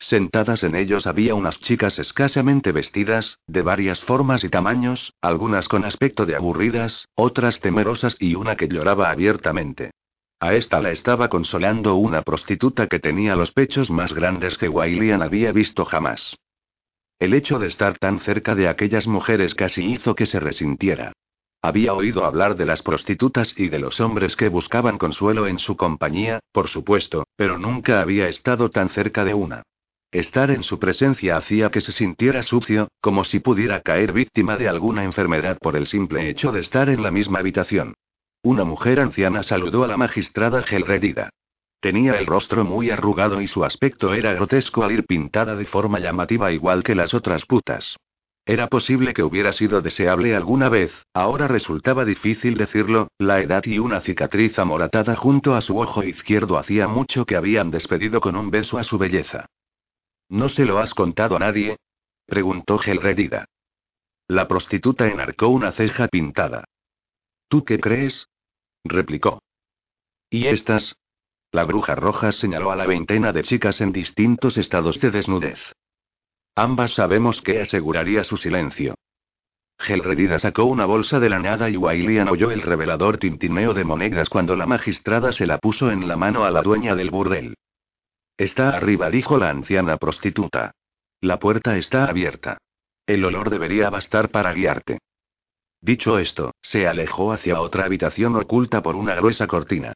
Sentadas 0.01 0.63
en 0.63 0.73
ellos 0.73 1.05
había 1.05 1.35
unas 1.35 1.59
chicas 1.59 1.99
escasamente 1.99 2.71
vestidas, 2.71 3.37
de 3.45 3.61
varias 3.61 4.01
formas 4.01 4.43
y 4.43 4.49
tamaños, 4.49 5.13
algunas 5.21 5.67
con 5.67 5.85
aspecto 5.85 6.25
de 6.25 6.35
aburridas, 6.35 7.07
otras 7.13 7.59
temerosas 7.59 8.17
y 8.19 8.33
una 8.33 8.55
que 8.55 8.67
lloraba 8.67 9.11
abiertamente. 9.11 9.91
A 10.39 10.55
esta 10.55 10.81
la 10.81 10.89
estaba 10.89 11.29
consolando 11.29 11.95
una 11.95 12.23
prostituta 12.23 12.87
que 12.87 12.99
tenía 12.99 13.35
los 13.35 13.51
pechos 13.51 13.91
más 13.91 14.11
grandes 14.11 14.57
que 14.57 14.67
Wailian 14.67 15.21
había 15.21 15.51
visto 15.51 15.85
jamás. 15.85 16.35
El 17.19 17.35
hecho 17.35 17.59
de 17.59 17.67
estar 17.67 17.99
tan 17.99 18.19
cerca 18.21 18.55
de 18.55 18.67
aquellas 18.67 19.05
mujeres 19.05 19.53
casi 19.53 19.85
hizo 19.85 20.15
que 20.15 20.25
se 20.25 20.39
resintiera. 20.39 21.13
Había 21.61 21.93
oído 21.93 22.25
hablar 22.25 22.55
de 22.55 22.65
las 22.65 22.81
prostitutas 22.81 23.53
y 23.55 23.69
de 23.69 23.77
los 23.77 23.99
hombres 23.99 24.35
que 24.35 24.49
buscaban 24.49 24.97
consuelo 24.97 25.45
en 25.45 25.59
su 25.59 25.77
compañía, 25.77 26.39
por 26.51 26.69
supuesto, 26.69 27.27
pero 27.35 27.59
nunca 27.59 28.01
había 28.01 28.27
estado 28.27 28.71
tan 28.71 28.89
cerca 28.89 29.23
de 29.23 29.35
una. 29.35 29.61
Estar 30.11 30.51
en 30.51 30.63
su 30.63 30.77
presencia 30.77 31.37
hacía 31.37 31.71
que 31.71 31.79
se 31.79 31.93
sintiera 31.93 32.43
sucio, 32.43 32.89
como 32.99 33.23
si 33.23 33.39
pudiera 33.39 33.79
caer 33.79 34.11
víctima 34.11 34.57
de 34.57 34.67
alguna 34.67 35.05
enfermedad 35.05 35.57
por 35.57 35.77
el 35.77 35.87
simple 35.87 36.29
hecho 36.29 36.51
de 36.51 36.59
estar 36.59 36.89
en 36.89 37.01
la 37.01 37.11
misma 37.11 37.39
habitación. 37.39 37.93
Una 38.43 38.65
mujer 38.65 38.99
anciana 38.99 39.41
saludó 39.41 39.85
a 39.85 39.87
la 39.87 39.95
magistrada 39.95 40.63
Gelredida. 40.63 41.29
Tenía 41.79 42.19
el 42.19 42.25
rostro 42.25 42.65
muy 42.65 42.89
arrugado 42.89 43.39
y 43.39 43.47
su 43.47 43.63
aspecto 43.63 44.13
era 44.13 44.33
grotesco 44.33 44.83
al 44.83 44.91
ir 44.91 45.05
pintada 45.05 45.55
de 45.55 45.63
forma 45.63 45.99
llamativa 45.99 46.51
igual 46.51 46.83
que 46.83 46.93
las 46.93 47.13
otras 47.13 47.45
putas. 47.45 47.95
Era 48.45 48.67
posible 48.67 49.13
que 49.13 49.23
hubiera 49.23 49.53
sido 49.53 49.81
deseable 49.81 50.35
alguna 50.35 50.67
vez, 50.67 50.91
ahora 51.13 51.47
resultaba 51.47 52.03
difícil 52.03 52.57
decirlo, 52.57 53.07
la 53.17 53.39
edad 53.39 53.63
y 53.65 53.79
una 53.79 54.01
cicatriz 54.01 54.59
amoratada 54.59 55.15
junto 55.15 55.55
a 55.55 55.61
su 55.61 55.79
ojo 55.79 56.03
izquierdo 56.03 56.57
hacía 56.57 56.89
mucho 56.89 57.25
que 57.25 57.37
habían 57.37 57.71
despedido 57.71 58.19
con 58.19 58.35
un 58.35 58.51
beso 58.51 58.77
a 58.77 58.83
su 58.83 58.97
belleza. 58.97 59.45
¿No 60.31 60.47
se 60.47 60.63
lo 60.63 60.79
has 60.79 60.93
contado 60.93 61.35
a 61.35 61.39
nadie? 61.39 61.75
preguntó 62.25 62.77
Gelredida. 62.77 63.43
La 64.29 64.47
prostituta 64.47 65.07
enarcó 65.07 65.49
una 65.49 65.73
ceja 65.73 66.07
pintada. 66.07 66.63
¿Tú 67.49 67.65
qué 67.65 67.79
crees? 67.79 68.29
replicó. 68.85 69.41
¿Y 70.29 70.47
estas? 70.47 70.95
La 71.51 71.65
bruja 71.65 71.95
roja 71.95 72.31
señaló 72.31 72.71
a 72.71 72.77
la 72.77 72.87
veintena 72.87 73.33
de 73.33 73.43
chicas 73.43 73.81
en 73.81 73.91
distintos 73.91 74.57
estados 74.57 75.01
de 75.01 75.11
desnudez. 75.11 75.59
Ambas 76.55 76.91
sabemos 76.93 77.41
que 77.41 77.59
aseguraría 77.59 78.23
su 78.23 78.37
silencio. 78.37 78.95
Gelredida 79.79 80.39
sacó 80.39 80.63
una 80.63 80.85
bolsa 80.85 81.19
de 81.19 81.29
la 81.29 81.39
nada 81.39 81.69
y 81.69 81.75
Wailian 81.75 82.29
oyó 82.29 82.51
el 82.51 82.61
revelador 82.61 83.17
tintineo 83.17 83.73
de 83.73 83.83
monedas 83.83 84.29
cuando 84.29 84.55
la 84.55 84.65
magistrada 84.65 85.33
se 85.33 85.45
la 85.45 85.57
puso 85.57 85.91
en 85.91 86.07
la 86.07 86.15
mano 86.15 86.45
a 86.45 86.51
la 86.51 86.61
dueña 86.61 86.95
del 86.95 87.11
burdel. 87.11 87.55
Está 88.41 88.69
arriba, 88.69 89.11
dijo 89.11 89.37
la 89.37 89.51
anciana 89.51 89.97
prostituta. 89.97 90.71
La 91.21 91.37
puerta 91.37 91.77
está 91.77 92.05
abierta. 92.05 92.57
El 93.05 93.23
olor 93.23 93.51
debería 93.51 93.91
bastar 93.91 94.29
para 94.29 94.51
guiarte. 94.51 94.97
Dicho 95.79 96.17
esto, 96.17 96.55
se 96.59 96.87
alejó 96.87 97.33
hacia 97.33 97.61
otra 97.61 97.85
habitación 97.85 98.35
oculta 98.35 98.81
por 98.81 98.95
una 98.95 99.13
gruesa 99.13 99.45
cortina. 99.45 99.93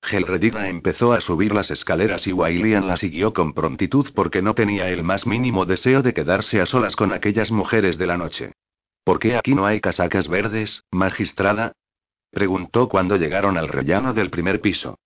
Gelredina 0.00 0.68
empezó 0.68 1.12
a 1.12 1.20
subir 1.20 1.52
las 1.52 1.72
escaleras 1.72 2.28
y 2.28 2.32
Wailian 2.32 2.86
la 2.86 2.96
siguió 2.96 3.32
con 3.32 3.52
prontitud 3.52 4.12
porque 4.14 4.42
no 4.42 4.54
tenía 4.54 4.88
el 4.88 5.02
más 5.02 5.26
mínimo 5.26 5.66
deseo 5.66 6.02
de 6.02 6.14
quedarse 6.14 6.60
a 6.60 6.66
solas 6.66 6.94
con 6.94 7.12
aquellas 7.12 7.50
mujeres 7.50 7.98
de 7.98 8.06
la 8.06 8.16
noche. 8.16 8.52
¿Por 9.02 9.18
qué 9.18 9.36
aquí 9.36 9.56
no 9.56 9.66
hay 9.66 9.80
casacas 9.80 10.28
verdes, 10.28 10.84
magistrada? 10.92 11.72
preguntó 12.30 12.88
cuando 12.88 13.16
llegaron 13.16 13.58
al 13.58 13.66
rellano 13.66 14.14
del 14.14 14.30
primer 14.30 14.60
piso. 14.60 15.00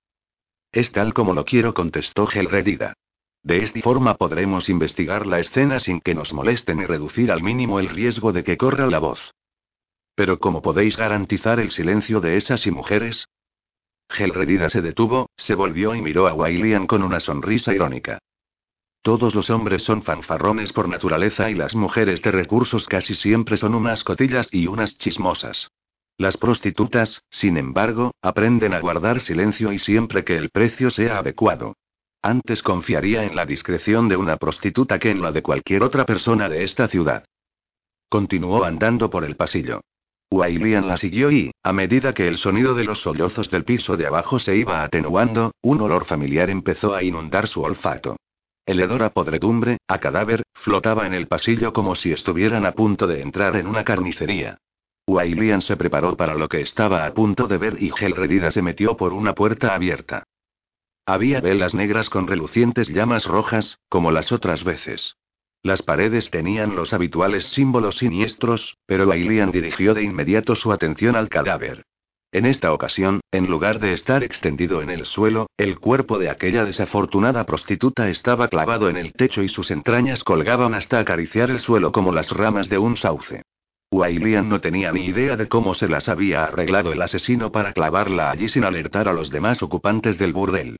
Es 0.72 0.92
tal 0.92 1.14
como 1.14 1.34
lo 1.34 1.44
quiero, 1.44 1.74
contestó 1.74 2.26
Gelredida. 2.26 2.94
De 3.42 3.62
esta 3.62 3.80
forma 3.80 4.14
podremos 4.16 4.68
investigar 4.68 5.26
la 5.26 5.38
escena 5.40 5.80
sin 5.80 6.00
que 6.00 6.14
nos 6.14 6.32
molesten 6.32 6.80
y 6.80 6.86
reducir 6.86 7.32
al 7.32 7.42
mínimo 7.42 7.80
el 7.80 7.88
riesgo 7.88 8.32
de 8.32 8.44
que 8.44 8.56
corra 8.56 8.86
la 8.86 8.98
voz. 8.98 9.32
Pero 10.14 10.38
¿cómo 10.38 10.60
podéis 10.60 10.96
garantizar 10.96 11.58
el 11.58 11.70
silencio 11.70 12.20
de 12.20 12.36
esas 12.36 12.66
y 12.66 12.70
mujeres? 12.70 13.26
Gelredida 14.10 14.68
se 14.68 14.82
detuvo, 14.82 15.30
se 15.36 15.54
volvió 15.54 15.94
y 15.94 16.02
miró 16.02 16.28
a 16.28 16.34
Wailian 16.34 16.86
con 16.86 17.02
una 17.02 17.20
sonrisa 17.20 17.72
irónica. 17.72 18.18
Todos 19.02 19.34
los 19.34 19.48
hombres 19.48 19.82
son 19.82 20.02
fanfarrones 20.02 20.72
por 20.74 20.88
naturaleza 20.88 21.48
y 21.48 21.54
las 21.54 21.74
mujeres 21.74 22.20
de 22.20 22.32
recursos 22.32 22.86
casi 22.86 23.14
siempre 23.14 23.56
son 23.56 23.74
unas 23.74 24.04
cotillas 24.04 24.48
y 24.52 24.66
unas 24.66 24.98
chismosas. 24.98 25.70
Las 26.20 26.36
prostitutas, 26.36 27.22
sin 27.30 27.56
embargo, 27.56 28.12
aprenden 28.20 28.74
a 28.74 28.80
guardar 28.80 29.20
silencio 29.20 29.72
y 29.72 29.78
siempre 29.78 30.22
que 30.22 30.36
el 30.36 30.50
precio 30.50 30.90
sea 30.90 31.16
adecuado. 31.16 31.78
Antes 32.20 32.62
confiaría 32.62 33.24
en 33.24 33.34
la 33.34 33.46
discreción 33.46 34.06
de 34.06 34.18
una 34.18 34.36
prostituta 34.36 34.98
que 34.98 35.10
en 35.10 35.22
la 35.22 35.32
de 35.32 35.40
cualquier 35.40 35.82
otra 35.82 36.04
persona 36.04 36.50
de 36.50 36.62
esta 36.62 36.88
ciudad. 36.88 37.24
Continuó 38.10 38.64
andando 38.64 39.08
por 39.08 39.24
el 39.24 39.36
pasillo. 39.36 39.80
Wailian 40.30 40.88
la 40.88 40.98
siguió 40.98 41.32
y, 41.32 41.52
a 41.62 41.72
medida 41.72 42.12
que 42.12 42.28
el 42.28 42.36
sonido 42.36 42.74
de 42.74 42.84
los 42.84 43.00
sollozos 43.00 43.50
del 43.50 43.64
piso 43.64 43.96
de 43.96 44.06
abajo 44.06 44.38
se 44.38 44.54
iba 44.54 44.84
atenuando, 44.84 45.52
un 45.62 45.80
olor 45.80 46.04
familiar 46.04 46.50
empezó 46.50 46.94
a 46.94 47.02
inundar 47.02 47.48
su 47.48 47.62
olfato. 47.62 48.16
El 48.66 48.80
hedor 48.80 49.04
a 49.04 49.08
podredumbre, 49.08 49.78
a 49.88 49.96
cadáver, 50.00 50.42
flotaba 50.52 51.06
en 51.06 51.14
el 51.14 51.28
pasillo 51.28 51.72
como 51.72 51.96
si 51.96 52.12
estuvieran 52.12 52.66
a 52.66 52.72
punto 52.72 53.06
de 53.06 53.22
entrar 53.22 53.56
en 53.56 53.66
una 53.66 53.84
carnicería. 53.84 54.58
Wailian 55.10 55.60
se 55.60 55.76
preparó 55.76 56.16
para 56.16 56.34
lo 56.34 56.48
que 56.48 56.60
estaba 56.60 57.04
a 57.04 57.12
punto 57.12 57.48
de 57.48 57.58
ver 57.58 57.82
y 57.82 57.90
Gelredida 57.90 58.50
se 58.50 58.62
metió 58.62 58.96
por 58.96 59.12
una 59.12 59.34
puerta 59.34 59.74
abierta. 59.74 60.24
Había 61.04 61.40
velas 61.40 61.74
negras 61.74 62.08
con 62.08 62.28
relucientes 62.28 62.88
llamas 62.88 63.26
rojas, 63.26 63.80
como 63.88 64.12
las 64.12 64.30
otras 64.30 64.62
veces. 64.62 65.16
Las 65.62 65.82
paredes 65.82 66.30
tenían 66.30 66.76
los 66.76 66.94
habituales 66.94 67.46
símbolos 67.46 67.98
siniestros, 67.98 68.78
pero 68.86 69.08
Wailian 69.08 69.50
dirigió 69.50 69.94
de 69.94 70.04
inmediato 70.04 70.54
su 70.54 70.72
atención 70.72 71.16
al 71.16 71.28
cadáver. 71.28 71.84
En 72.32 72.46
esta 72.46 72.72
ocasión, 72.72 73.20
en 73.32 73.46
lugar 73.48 73.80
de 73.80 73.92
estar 73.92 74.22
extendido 74.22 74.82
en 74.82 74.90
el 74.90 75.04
suelo, 75.04 75.48
el 75.56 75.80
cuerpo 75.80 76.18
de 76.18 76.30
aquella 76.30 76.64
desafortunada 76.64 77.44
prostituta 77.44 78.08
estaba 78.08 78.46
clavado 78.46 78.88
en 78.88 78.96
el 78.96 79.12
techo 79.12 79.42
y 79.42 79.48
sus 79.48 79.72
entrañas 79.72 80.22
colgaban 80.22 80.74
hasta 80.74 81.00
acariciar 81.00 81.50
el 81.50 81.58
suelo 81.58 81.90
como 81.90 82.12
las 82.12 82.30
ramas 82.30 82.68
de 82.68 82.78
un 82.78 82.96
sauce. 82.96 83.42
Wailian 83.92 84.48
no 84.48 84.60
tenía 84.60 84.92
ni 84.92 85.06
idea 85.06 85.36
de 85.36 85.48
cómo 85.48 85.74
se 85.74 85.88
las 85.88 86.08
había 86.08 86.44
arreglado 86.44 86.92
el 86.92 87.02
asesino 87.02 87.50
para 87.50 87.72
clavarla 87.72 88.30
allí 88.30 88.48
sin 88.48 88.64
alertar 88.64 89.08
a 89.08 89.12
los 89.12 89.30
demás 89.30 89.62
ocupantes 89.64 90.16
del 90.16 90.32
burdel. 90.32 90.76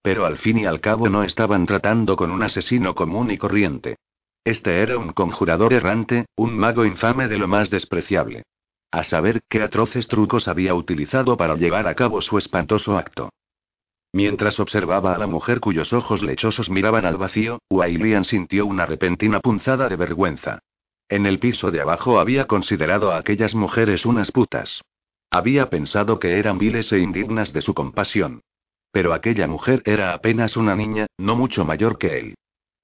Pero 0.00 0.24
al 0.24 0.38
fin 0.38 0.58
y 0.58 0.64
al 0.64 0.80
cabo 0.80 1.08
no 1.10 1.24
estaban 1.24 1.66
tratando 1.66 2.16
con 2.16 2.30
un 2.30 2.42
asesino 2.42 2.94
común 2.94 3.30
y 3.30 3.36
corriente. 3.36 3.96
Este 4.44 4.80
era 4.80 4.96
un 4.96 5.12
conjurador 5.12 5.74
errante, 5.74 6.26
un 6.36 6.56
mago 6.56 6.86
infame 6.86 7.28
de 7.28 7.38
lo 7.38 7.48
más 7.48 7.68
despreciable. 7.68 8.44
A 8.90 9.04
saber 9.04 9.42
qué 9.48 9.62
atroces 9.62 10.08
trucos 10.08 10.48
había 10.48 10.74
utilizado 10.74 11.36
para 11.36 11.56
llevar 11.56 11.86
a 11.86 11.94
cabo 11.94 12.22
su 12.22 12.38
espantoso 12.38 12.96
acto. 12.96 13.30
Mientras 14.12 14.60
observaba 14.60 15.14
a 15.14 15.18
la 15.18 15.26
mujer 15.26 15.60
cuyos 15.60 15.92
ojos 15.92 16.22
lechosos 16.22 16.70
miraban 16.70 17.04
al 17.04 17.16
vacío, 17.16 17.58
Wailian 17.68 18.24
sintió 18.24 18.64
una 18.64 18.86
repentina 18.86 19.40
punzada 19.40 19.88
de 19.88 19.96
vergüenza. 19.96 20.60
En 21.08 21.26
el 21.26 21.38
piso 21.38 21.70
de 21.70 21.80
abajo 21.80 22.18
había 22.18 22.46
considerado 22.46 23.12
a 23.12 23.18
aquellas 23.18 23.54
mujeres 23.54 24.06
unas 24.06 24.30
putas. 24.30 24.82
Había 25.30 25.68
pensado 25.68 26.18
que 26.18 26.38
eran 26.38 26.58
viles 26.58 26.92
e 26.92 26.98
indignas 26.98 27.52
de 27.52 27.60
su 27.60 27.74
compasión. 27.74 28.42
Pero 28.90 29.12
aquella 29.12 29.46
mujer 29.48 29.82
era 29.84 30.14
apenas 30.14 30.56
una 30.56 30.76
niña, 30.76 31.06
no 31.18 31.34
mucho 31.34 31.64
mayor 31.64 31.98
que 31.98 32.18
él. 32.18 32.34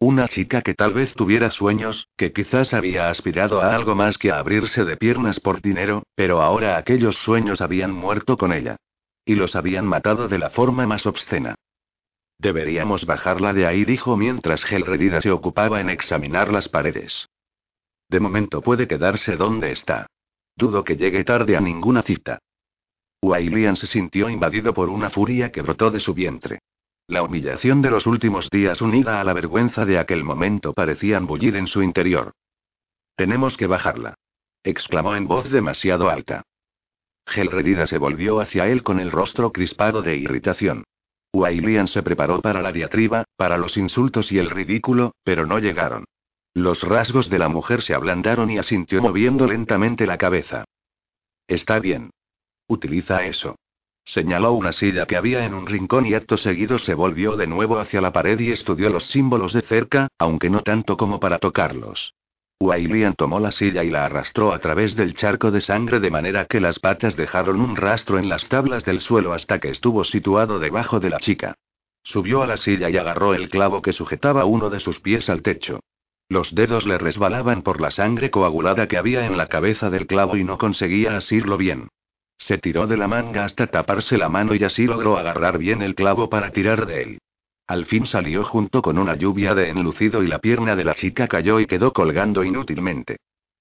Una 0.01 0.29
chica 0.29 0.63
que 0.63 0.75
tal 0.75 0.95
vez 0.95 1.15
tuviera 1.15 1.51
sueños, 1.51 2.09
que 2.17 2.33
quizás 2.33 2.75
había 2.75 3.11
aspirado 3.11 3.61
a 3.61 3.75
algo 3.75 3.95
más 3.95 4.19
que 4.19 4.31
a 4.31 4.39
abrirse 4.39 4.85
de 4.85 4.97
piernas 4.97 5.41
por 5.41 5.61
dinero, 5.61 6.03
pero 6.15 6.41
ahora 6.41 6.77
aquellos 6.79 7.17
sueños 7.19 7.61
habían 7.61 7.93
muerto 7.93 8.37
con 8.37 8.53
ella. 8.53 8.77
Y 9.25 9.35
los 9.35 9.55
habían 9.55 9.87
matado 9.87 10.27
de 10.27 10.39
la 10.39 10.51
forma 10.51 10.87
más 10.87 11.07
obscena. 11.07 11.55
Deberíamos 12.39 13.05
bajarla 13.05 13.53
de 13.53 13.67
ahí, 13.67 13.85
dijo 13.85 14.17
mientras 14.17 14.65
Gelredida 14.65 15.21
se 15.21 15.31
ocupaba 15.31 15.81
en 15.83 15.91
examinar 15.91 16.51
las 16.51 16.69
paredes. 16.71 17.29
De 18.11 18.19
momento 18.19 18.61
puede 18.61 18.89
quedarse 18.89 19.37
donde 19.37 19.71
está. 19.71 20.07
Dudo 20.57 20.83
que 20.83 20.97
llegue 20.97 21.23
tarde 21.23 21.57
a 21.57 21.61
ninguna 21.61 22.03
cita. 22.03 22.41
Wailian 23.23 23.77
se 23.77 23.87
sintió 23.87 24.29
invadido 24.29 24.75
por 24.75 24.89
una 24.89 25.11
furia 25.11 25.53
que 25.53 25.63
brotó 25.63 25.93
de 25.93 26.01
su 26.01 26.13
vientre. 26.13 26.59
La 27.07 27.23
humillación 27.23 27.83
de 27.83 27.91
los 27.91 28.09
últimos 28.09 28.51
días 28.51 28.83
unida 28.83 29.21
a 29.21 29.25
la 29.25 29.33
vergüenza 29.33 29.85
de 29.85 29.99
aquel 29.99 30.25
momento 30.25 30.73
parecían 30.73 31.27
bullir 31.27 31.55
en 31.55 31.69
su 31.69 31.83
interior. 31.83 32.33
Tenemos 33.15 33.57
que 33.57 33.69
bajarla. 33.69 34.15
exclamó 34.65 35.15
en 35.15 35.29
voz 35.29 35.49
demasiado 35.49 36.11
alta. 36.11 36.43
Gelredida 37.27 37.87
se 37.87 37.99
volvió 37.99 38.41
hacia 38.41 38.67
él 38.67 38.83
con 38.83 38.99
el 38.99 39.13
rostro 39.13 39.53
crispado 39.53 40.03
de 40.03 40.17
irritación. 40.17 40.83
Wailian 41.33 41.87
se 41.87 42.03
preparó 42.03 42.41
para 42.41 42.61
la 42.61 42.73
diatriba, 42.73 43.25
para 43.37 43.57
los 43.57 43.77
insultos 43.77 44.33
y 44.33 44.39
el 44.39 44.51
ridículo, 44.51 45.15
pero 45.23 45.47
no 45.47 45.61
llegaron. 45.61 46.07
Los 46.55 46.83
rasgos 46.83 47.31
de 47.31 47.39
la 47.39 47.49
mujer 47.49 47.81
se 47.83 47.95
ablandaron 47.95 48.51
y 48.51 48.59
asintió 48.59 49.01
moviendo 49.01 49.47
lentamente 49.47 50.07
la 50.07 50.19
cabeza. 50.19 50.65
Está 51.47 51.79
bien. 51.79 52.11
Utiliza 52.67 53.25
eso. 53.25 53.57
Señaló 54.05 54.53
una 54.53 54.73
silla 54.73 55.07
que 55.07 55.17
había 55.17 55.45
en 55.45 55.55
un 55.55 55.67
rincón 55.67 56.07
y 56.07 56.15
acto 56.15 56.37
seguido 56.37 56.79
se 56.79 56.95
volvió 56.95 57.37
de 57.37 57.47
nuevo 57.47 57.79
hacia 57.79 58.01
la 58.01 58.13
pared 58.13 58.41
y 58.41 58.51
estudió 58.51 58.91
los 58.91 59.07
símbolos 59.07 59.53
de 59.53 59.63
cerca, 59.63 60.09
aunque 60.19 60.51
no 60.51 60.63
tanto 60.63 60.97
como 60.97 61.21
para 61.21 61.39
tocarlos. 61.39 62.15
Wailian 62.59 63.15
tomó 63.15 63.41
la 63.41 63.53
silla 63.53 63.85
y 63.85 63.91
la 63.91 64.05
arrastró 64.05 64.53
a 64.53 64.59
través 64.59 64.97
del 64.97 65.15
charco 65.15 65.51
de 65.51 65.61
sangre 65.61 66.01
de 66.01 66.11
manera 66.11 66.47
que 66.47 66.61
las 66.61 66.79
patas 66.79 67.17
dejaron 67.17 67.61
un 67.61 67.77
rastro 67.77 68.19
en 68.19 68.29
las 68.29 68.49
tablas 68.49 68.85
del 68.85 69.01
suelo 69.01 69.33
hasta 69.33 69.61
que 69.61 69.71
estuvo 69.71 70.05
situado 70.05 70.59
debajo 70.59 71.01
de 71.01 71.11
la 71.11 71.19
chica. 71.19 71.55
Subió 72.03 72.43
a 72.43 72.47
la 72.47 72.57
silla 72.57 72.91
y 72.91 72.97
agarró 72.97 73.35
el 73.35 73.49
clavo 73.49 73.81
que 73.81 73.93
sujetaba 73.93 74.45
uno 74.45 74.69
de 74.69 74.81
sus 74.81 75.01
pies 75.01 75.31
al 75.31 75.43
techo. 75.43 75.81
Los 76.31 76.55
dedos 76.55 76.87
le 76.87 76.97
resbalaban 76.97 77.63
por 77.63 77.81
la 77.81 77.91
sangre 77.91 78.31
coagulada 78.31 78.87
que 78.87 78.97
había 78.97 79.27
en 79.27 79.37
la 79.37 79.49
cabeza 79.49 79.91
del 79.91 80.07
clavo 80.07 80.37
y 80.37 80.45
no 80.45 80.59
conseguía 80.59 81.17
asirlo 81.17 81.57
bien. 81.57 81.89
Se 82.39 82.57
tiró 82.57 82.87
de 82.87 82.97
la 82.97 83.09
manga 83.09 83.45
hasta 83.45 83.67
taparse 83.67 84.17
la 84.17 84.29
mano 84.29 84.55
y 84.55 84.63
así 84.63 84.87
logró 84.87 85.19
agarrar 85.19 85.59
bien 85.59 85.83
el 85.83 85.97
clavo 85.97 86.31
para 86.31 86.53
tirar 86.53 86.87
de 86.87 87.03
él. 87.03 87.19
Al 87.67 87.85
fin 87.85 88.07
salió 88.07 88.45
junto 88.45 88.81
con 88.81 88.97
una 88.97 89.17
lluvia 89.17 89.57
de 89.57 89.71
enlucido 89.71 90.23
y 90.23 90.29
la 90.29 90.39
pierna 90.39 90.77
de 90.77 90.85
la 90.85 90.95
chica 90.95 91.27
cayó 91.27 91.59
y 91.59 91.67
quedó 91.67 91.93
colgando 91.93 92.45
inútilmente. 92.45 93.17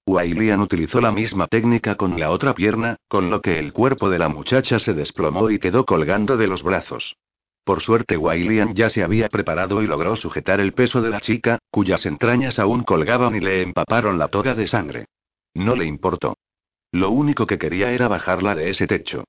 Wailian 0.06 0.60
utilizó 0.60 1.00
la 1.00 1.10
misma 1.10 1.48
técnica 1.48 1.96
con 1.96 2.20
la 2.20 2.30
otra 2.30 2.54
pierna, 2.54 2.98
con 3.08 3.30
lo 3.30 3.40
que 3.40 3.58
el 3.58 3.72
cuerpo 3.72 4.10
de 4.10 4.20
la 4.20 4.28
muchacha 4.28 4.78
se 4.78 4.94
desplomó 4.94 5.50
y 5.50 5.58
quedó 5.58 5.84
colgando 5.84 6.36
de 6.36 6.46
los 6.46 6.62
brazos. 6.62 7.16
Por 7.64 7.80
suerte 7.80 8.16
Wailian 8.16 8.74
ya 8.74 8.90
se 8.90 9.02
había 9.02 9.28
preparado 9.28 9.82
y 9.82 9.86
logró 9.86 10.16
sujetar 10.16 10.60
el 10.60 10.72
peso 10.72 11.02
de 11.02 11.10
la 11.10 11.20
chica, 11.20 11.58
cuyas 11.70 12.06
entrañas 12.06 12.58
aún 12.58 12.82
colgaban 12.82 13.36
y 13.36 13.40
le 13.40 13.62
empaparon 13.62 14.18
la 14.18 14.28
toga 14.28 14.54
de 14.54 14.66
sangre. 14.66 15.06
No 15.54 15.76
le 15.76 15.84
importó. 15.84 16.36
Lo 16.92 17.10
único 17.10 17.46
que 17.46 17.58
quería 17.58 17.92
era 17.92 18.08
bajarla 18.08 18.54
de 18.54 18.70
ese 18.70 18.86
techo. 18.86 19.24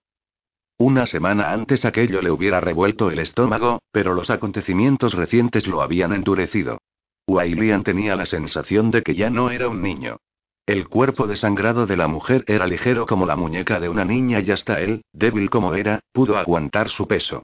Una 0.77 1.05
semana 1.05 1.51
antes 1.51 1.85
aquello 1.85 2.21
le 2.21 2.31
hubiera 2.31 2.59
revuelto 2.59 3.11
el 3.11 3.19
estómago, 3.19 3.83
pero 3.91 4.15
los 4.15 4.31
acontecimientos 4.31 5.13
recientes 5.13 5.67
lo 5.67 5.81
habían 5.81 6.11
endurecido. 6.11 6.79
Wailian 7.27 7.83
tenía 7.83 8.15
la 8.15 8.25
sensación 8.25 8.89
de 8.89 9.03
que 9.03 9.13
ya 9.13 9.29
no 9.29 9.51
era 9.51 9.69
un 9.69 9.81
niño. 9.83 10.17
El 10.65 10.87
cuerpo 10.87 11.27
desangrado 11.27 11.85
de 11.85 11.97
la 11.97 12.07
mujer 12.07 12.43
era 12.47 12.65
ligero 12.65 13.05
como 13.05 13.25
la 13.25 13.35
muñeca 13.35 13.79
de 13.79 13.89
una 13.89 14.05
niña 14.05 14.39
y 14.39 14.51
hasta 14.51 14.79
él, 14.79 15.03
débil 15.13 15.49
como 15.49 15.75
era, 15.75 15.99
pudo 16.13 16.37
aguantar 16.37 16.89
su 16.89 17.07
peso. 17.07 17.43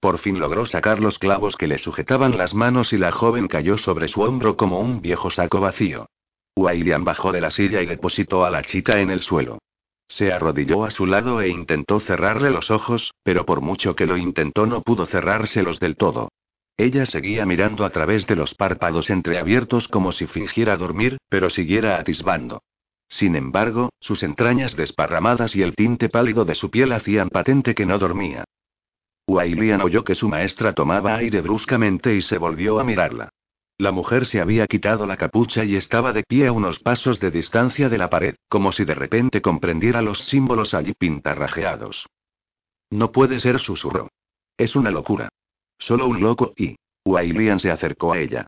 Por 0.00 0.18
fin 0.18 0.38
logró 0.38 0.64
sacar 0.64 1.00
los 1.00 1.18
clavos 1.18 1.56
que 1.56 1.66
le 1.66 1.78
sujetaban 1.78 2.38
las 2.38 2.54
manos 2.54 2.92
y 2.92 2.98
la 2.98 3.10
joven 3.10 3.48
cayó 3.48 3.76
sobre 3.76 4.08
su 4.08 4.22
hombro 4.22 4.56
como 4.56 4.78
un 4.78 5.02
viejo 5.02 5.28
saco 5.28 5.60
vacío. 5.60 6.06
William 6.56 7.04
bajó 7.04 7.32
de 7.32 7.40
la 7.40 7.50
silla 7.50 7.82
y 7.82 7.86
depositó 7.86 8.44
a 8.44 8.50
la 8.50 8.62
chica 8.62 9.00
en 9.00 9.10
el 9.10 9.22
suelo. 9.22 9.58
Se 10.08 10.32
arrodilló 10.32 10.84
a 10.84 10.90
su 10.90 11.04
lado 11.06 11.40
e 11.40 11.48
intentó 11.48 12.00
cerrarle 12.00 12.50
los 12.50 12.70
ojos, 12.70 13.12
pero 13.22 13.44
por 13.44 13.60
mucho 13.60 13.94
que 13.94 14.06
lo 14.06 14.16
intentó 14.16 14.66
no 14.66 14.82
pudo 14.82 15.04
cerrárselos 15.06 15.80
del 15.80 15.96
todo. 15.96 16.30
Ella 16.76 17.04
seguía 17.04 17.44
mirando 17.44 17.84
a 17.84 17.90
través 17.90 18.26
de 18.26 18.36
los 18.36 18.54
párpados 18.54 19.10
entreabiertos 19.10 19.88
como 19.88 20.12
si 20.12 20.26
fingiera 20.26 20.76
dormir, 20.76 21.18
pero 21.28 21.50
siguiera 21.50 21.98
atisbando. 21.98 22.62
Sin 23.08 23.34
embargo, 23.34 23.90
sus 24.00 24.22
entrañas 24.22 24.76
desparramadas 24.76 25.56
y 25.56 25.62
el 25.62 25.74
tinte 25.74 26.08
pálido 26.08 26.44
de 26.44 26.54
su 26.54 26.70
piel 26.70 26.92
hacían 26.92 27.30
patente 27.30 27.74
que 27.74 27.84
no 27.84 27.98
dormía. 27.98 28.44
Wailian 29.28 29.82
oyó 29.82 30.04
que 30.04 30.14
su 30.14 30.26
maestra 30.26 30.72
tomaba 30.72 31.16
aire 31.16 31.42
bruscamente 31.42 32.14
y 32.16 32.22
se 32.22 32.38
volvió 32.38 32.80
a 32.80 32.84
mirarla. 32.84 33.28
La 33.76 33.92
mujer 33.92 34.24
se 34.24 34.40
había 34.40 34.66
quitado 34.66 35.06
la 35.06 35.18
capucha 35.18 35.64
y 35.64 35.76
estaba 35.76 36.14
de 36.14 36.24
pie 36.24 36.46
a 36.46 36.52
unos 36.52 36.80
pasos 36.80 37.20
de 37.20 37.30
distancia 37.30 37.90
de 37.90 37.98
la 37.98 38.08
pared, 38.08 38.36
como 38.48 38.72
si 38.72 38.84
de 38.84 38.94
repente 38.94 39.42
comprendiera 39.42 40.00
los 40.00 40.24
símbolos 40.24 40.72
allí 40.72 40.94
pintarrajeados. 40.94 42.06
No 42.90 43.12
puede 43.12 43.38
ser, 43.38 43.60
susurró. 43.60 44.08
Es 44.56 44.74
una 44.74 44.90
locura. 44.90 45.28
Solo 45.78 46.08
un 46.08 46.20
loco 46.20 46.54
y... 46.56 46.76
Wailian 47.04 47.60
se 47.60 47.70
acercó 47.70 48.14
a 48.14 48.18
ella. 48.18 48.46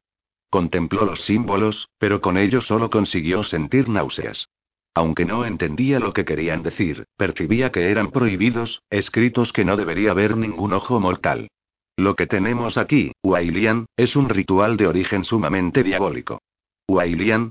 Contempló 0.48 1.04
los 1.04 1.20
símbolos, 1.26 1.88
pero 1.98 2.20
con 2.22 2.38
ellos 2.38 2.66
solo 2.66 2.88
consiguió 2.88 3.42
sentir 3.42 3.88
náuseas. 3.88 4.48
Aunque 4.94 5.24
no 5.24 5.44
entendía 5.44 6.00
lo 6.00 6.12
que 6.12 6.24
querían 6.24 6.62
decir, 6.62 7.06
percibía 7.16 7.70
que 7.70 7.90
eran 7.90 8.10
prohibidos, 8.10 8.82
escritos 8.90 9.52
que 9.52 9.64
no 9.64 9.76
debería 9.76 10.14
ver 10.14 10.36
ningún 10.36 10.72
ojo 10.72 10.98
mortal. 10.98 11.48
Lo 11.96 12.16
que 12.16 12.26
tenemos 12.26 12.78
aquí, 12.78 13.12
Wailian, 13.22 13.86
es 13.96 14.16
un 14.16 14.28
ritual 14.28 14.76
de 14.76 14.86
origen 14.86 15.24
sumamente 15.24 15.82
diabólico. 15.82 16.40
Wailian. 16.88 17.50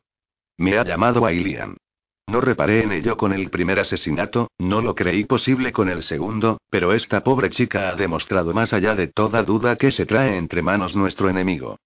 Me 0.58 0.78
ha 0.78 0.84
llamado 0.84 1.22
Wailian. 1.22 1.78
No 2.28 2.42
reparé 2.42 2.84
en 2.84 2.92
ello 2.92 3.18
con 3.18 3.34
el 3.34 3.50
primer 3.50 3.80
asesinato, 3.80 4.52
no 4.60 4.82
lo 4.82 4.94
creí 4.94 5.26
posible 5.26 5.72
con 5.72 5.90
el 5.90 6.04
segundo, 6.04 6.60
pero 6.70 6.94
esta 6.94 7.24
pobre 7.24 7.50
chica 7.50 7.90
ha 7.90 7.96
demostrado 7.96 8.54
más 8.54 8.72
allá 8.74 8.96
de 8.96 9.08
toda 9.08 9.44
duda 9.44 9.78
que 9.78 9.92
se 9.92 10.06
trae 10.06 10.38
entre 10.38 10.62
manos 10.62 10.96
nuestro 10.96 11.30
enemigo. 11.30 11.78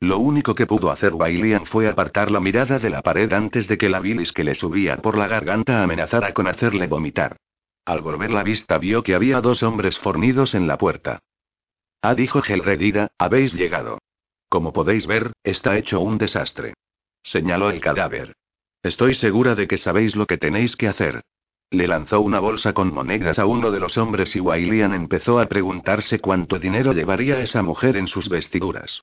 Lo 0.00 0.18
único 0.18 0.54
que 0.54 0.66
pudo 0.66 0.90
hacer 0.90 1.12
Wailian 1.12 1.66
fue 1.66 1.86
apartar 1.86 2.30
la 2.30 2.40
mirada 2.40 2.78
de 2.78 2.88
la 2.88 3.02
pared 3.02 3.30
antes 3.34 3.68
de 3.68 3.76
que 3.76 3.90
la 3.90 4.00
bilis 4.00 4.32
que 4.32 4.44
le 4.44 4.54
subía 4.54 4.96
por 4.96 5.18
la 5.18 5.28
garganta 5.28 5.82
amenazara 5.82 6.32
con 6.32 6.46
hacerle 6.46 6.86
vomitar. 6.86 7.36
Al 7.84 8.00
volver 8.00 8.30
la 8.30 8.42
vista 8.42 8.78
vio 8.78 9.02
que 9.02 9.14
había 9.14 9.42
dos 9.42 9.62
hombres 9.62 9.98
fornidos 9.98 10.54
en 10.54 10.66
la 10.66 10.78
puerta. 10.78 11.20
Ah, 12.00 12.14
dijo 12.14 12.40
Gelredida, 12.40 13.10
habéis 13.18 13.52
llegado. 13.52 13.98
Como 14.48 14.72
podéis 14.72 15.06
ver, 15.06 15.32
está 15.44 15.76
hecho 15.76 16.00
un 16.00 16.16
desastre. 16.16 16.72
Señaló 17.22 17.68
el 17.68 17.82
cadáver. 17.82 18.32
Estoy 18.82 19.14
segura 19.14 19.54
de 19.54 19.68
que 19.68 19.76
sabéis 19.76 20.16
lo 20.16 20.26
que 20.26 20.38
tenéis 20.38 20.76
que 20.76 20.88
hacer. 20.88 21.22
Le 21.70 21.86
lanzó 21.86 22.22
una 22.22 22.40
bolsa 22.40 22.72
con 22.72 22.92
monedas 22.92 23.38
a 23.38 23.44
uno 23.44 23.70
de 23.70 23.80
los 23.80 23.98
hombres 23.98 24.34
y 24.34 24.40
Wailian 24.40 24.94
empezó 24.94 25.38
a 25.38 25.46
preguntarse 25.46 26.20
cuánto 26.20 26.58
dinero 26.58 26.94
llevaría 26.94 27.40
esa 27.42 27.62
mujer 27.62 27.98
en 27.98 28.06
sus 28.06 28.30
vestiduras. 28.30 29.02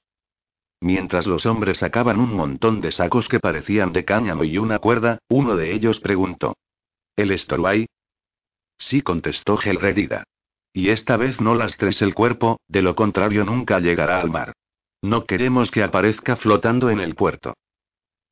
Mientras 0.80 1.26
los 1.26 1.46
hombres 1.46 1.80
sacaban 1.80 2.20
un 2.20 2.36
montón 2.36 2.82
de 2.82 2.92
sacos 2.92 3.28
que 3.28 3.40
parecían 3.40 3.94
de 3.94 4.06
cáñamo 4.06 4.44
y 4.44 4.58
una 4.58 4.80
cuerda, 4.80 5.20
uno 5.28 5.56
de 5.56 5.74
ellos 5.74 6.00
preguntó. 6.00 6.56
¿El 7.16 7.38
Storuay? 7.38 7.88
Sí, 8.78 9.02
contestó 9.02 9.58
Gelredida. 9.58 10.24
Y 10.72 10.90
esta 10.90 11.18
vez 11.18 11.42
no 11.42 11.56
lastres 11.56 12.02
el 12.04 12.14
cuerpo, 12.14 12.60
de 12.68 12.84
lo 12.84 12.96
contrario 12.96 13.44
nunca 13.44 13.80
llegará 13.80 14.22
al 14.22 14.30
mar. 14.30 14.54
No 15.02 15.26
queremos 15.26 15.72
que 15.72 15.82
aparezca 15.82 16.36
flotando 16.36 16.92
en 16.92 17.00
el 17.00 17.16
puerto. 17.16 17.56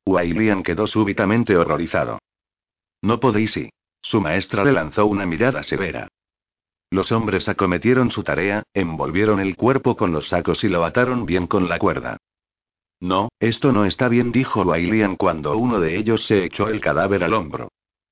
Wailian 0.06 0.62
quedó 0.62 0.86
súbitamente 0.86 1.56
horrorizado. 1.56 2.20
No 3.02 3.18
podéis 3.18 3.56
ir. 3.56 3.70
Su 4.00 4.20
maestra 4.20 4.64
le 4.64 4.70
lanzó 4.70 5.06
una 5.06 5.26
mirada 5.26 5.64
severa. 5.64 6.06
Los 6.90 7.10
hombres 7.10 7.48
acometieron 7.48 8.12
su 8.12 8.22
tarea, 8.22 8.62
envolvieron 8.72 9.40
el 9.40 9.56
cuerpo 9.56 9.96
con 9.96 10.12
los 10.12 10.28
sacos 10.28 10.62
y 10.62 10.68
lo 10.68 10.84
ataron 10.84 11.26
bien 11.26 11.48
con 11.48 11.68
la 11.68 11.80
cuerda. 11.80 12.18
No, 13.00 13.28
esto 13.40 13.72
no 13.72 13.84
está 13.84 14.08
bien, 14.08 14.32
dijo 14.32 14.62
Wailian 14.62 15.16
cuando 15.16 15.56
uno 15.56 15.80
de 15.80 15.96
ellos 15.96 16.26
se 16.26 16.44
echó 16.44 16.68
el 16.68 16.80
cadáver 16.80 17.24
al 17.24 17.34
hombro. 17.34 17.68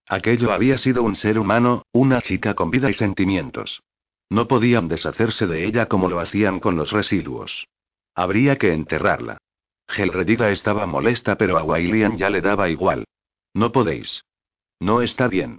Aquello 0.06 0.52
había 0.52 0.76
sido 0.76 1.02
un 1.02 1.14
ser 1.14 1.38
humano, 1.38 1.84
una 1.92 2.20
chica 2.20 2.54
con 2.54 2.70
vida 2.70 2.90
y 2.90 2.94
sentimientos. 2.94 3.82
No 4.28 4.46
podían 4.48 4.88
deshacerse 4.88 5.46
de 5.46 5.64
ella 5.66 5.86
como 5.86 6.08
lo 6.08 6.20
hacían 6.20 6.60
con 6.60 6.76
los 6.76 6.92
residuos. 6.92 7.66
Habría 8.14 8.56
que 8.56 8.72
enterrarla. 8.72 9.38
Gelredida 9.88 10.50
estaba 10.50 10.86
molesta, 10.86 11.36
pero 11.36 11.58
a 11.58 11.62
Wailian 11.62 12.16
ya 12.16 12.30
le 12.30 12.40
daba 12.40 12.68
igual. 12.68 13.04
No 13.54 13.72
podéis. 13.72 14.24
No 14.80 15.02
está 15.02 15.28
bien. 15.28 15.58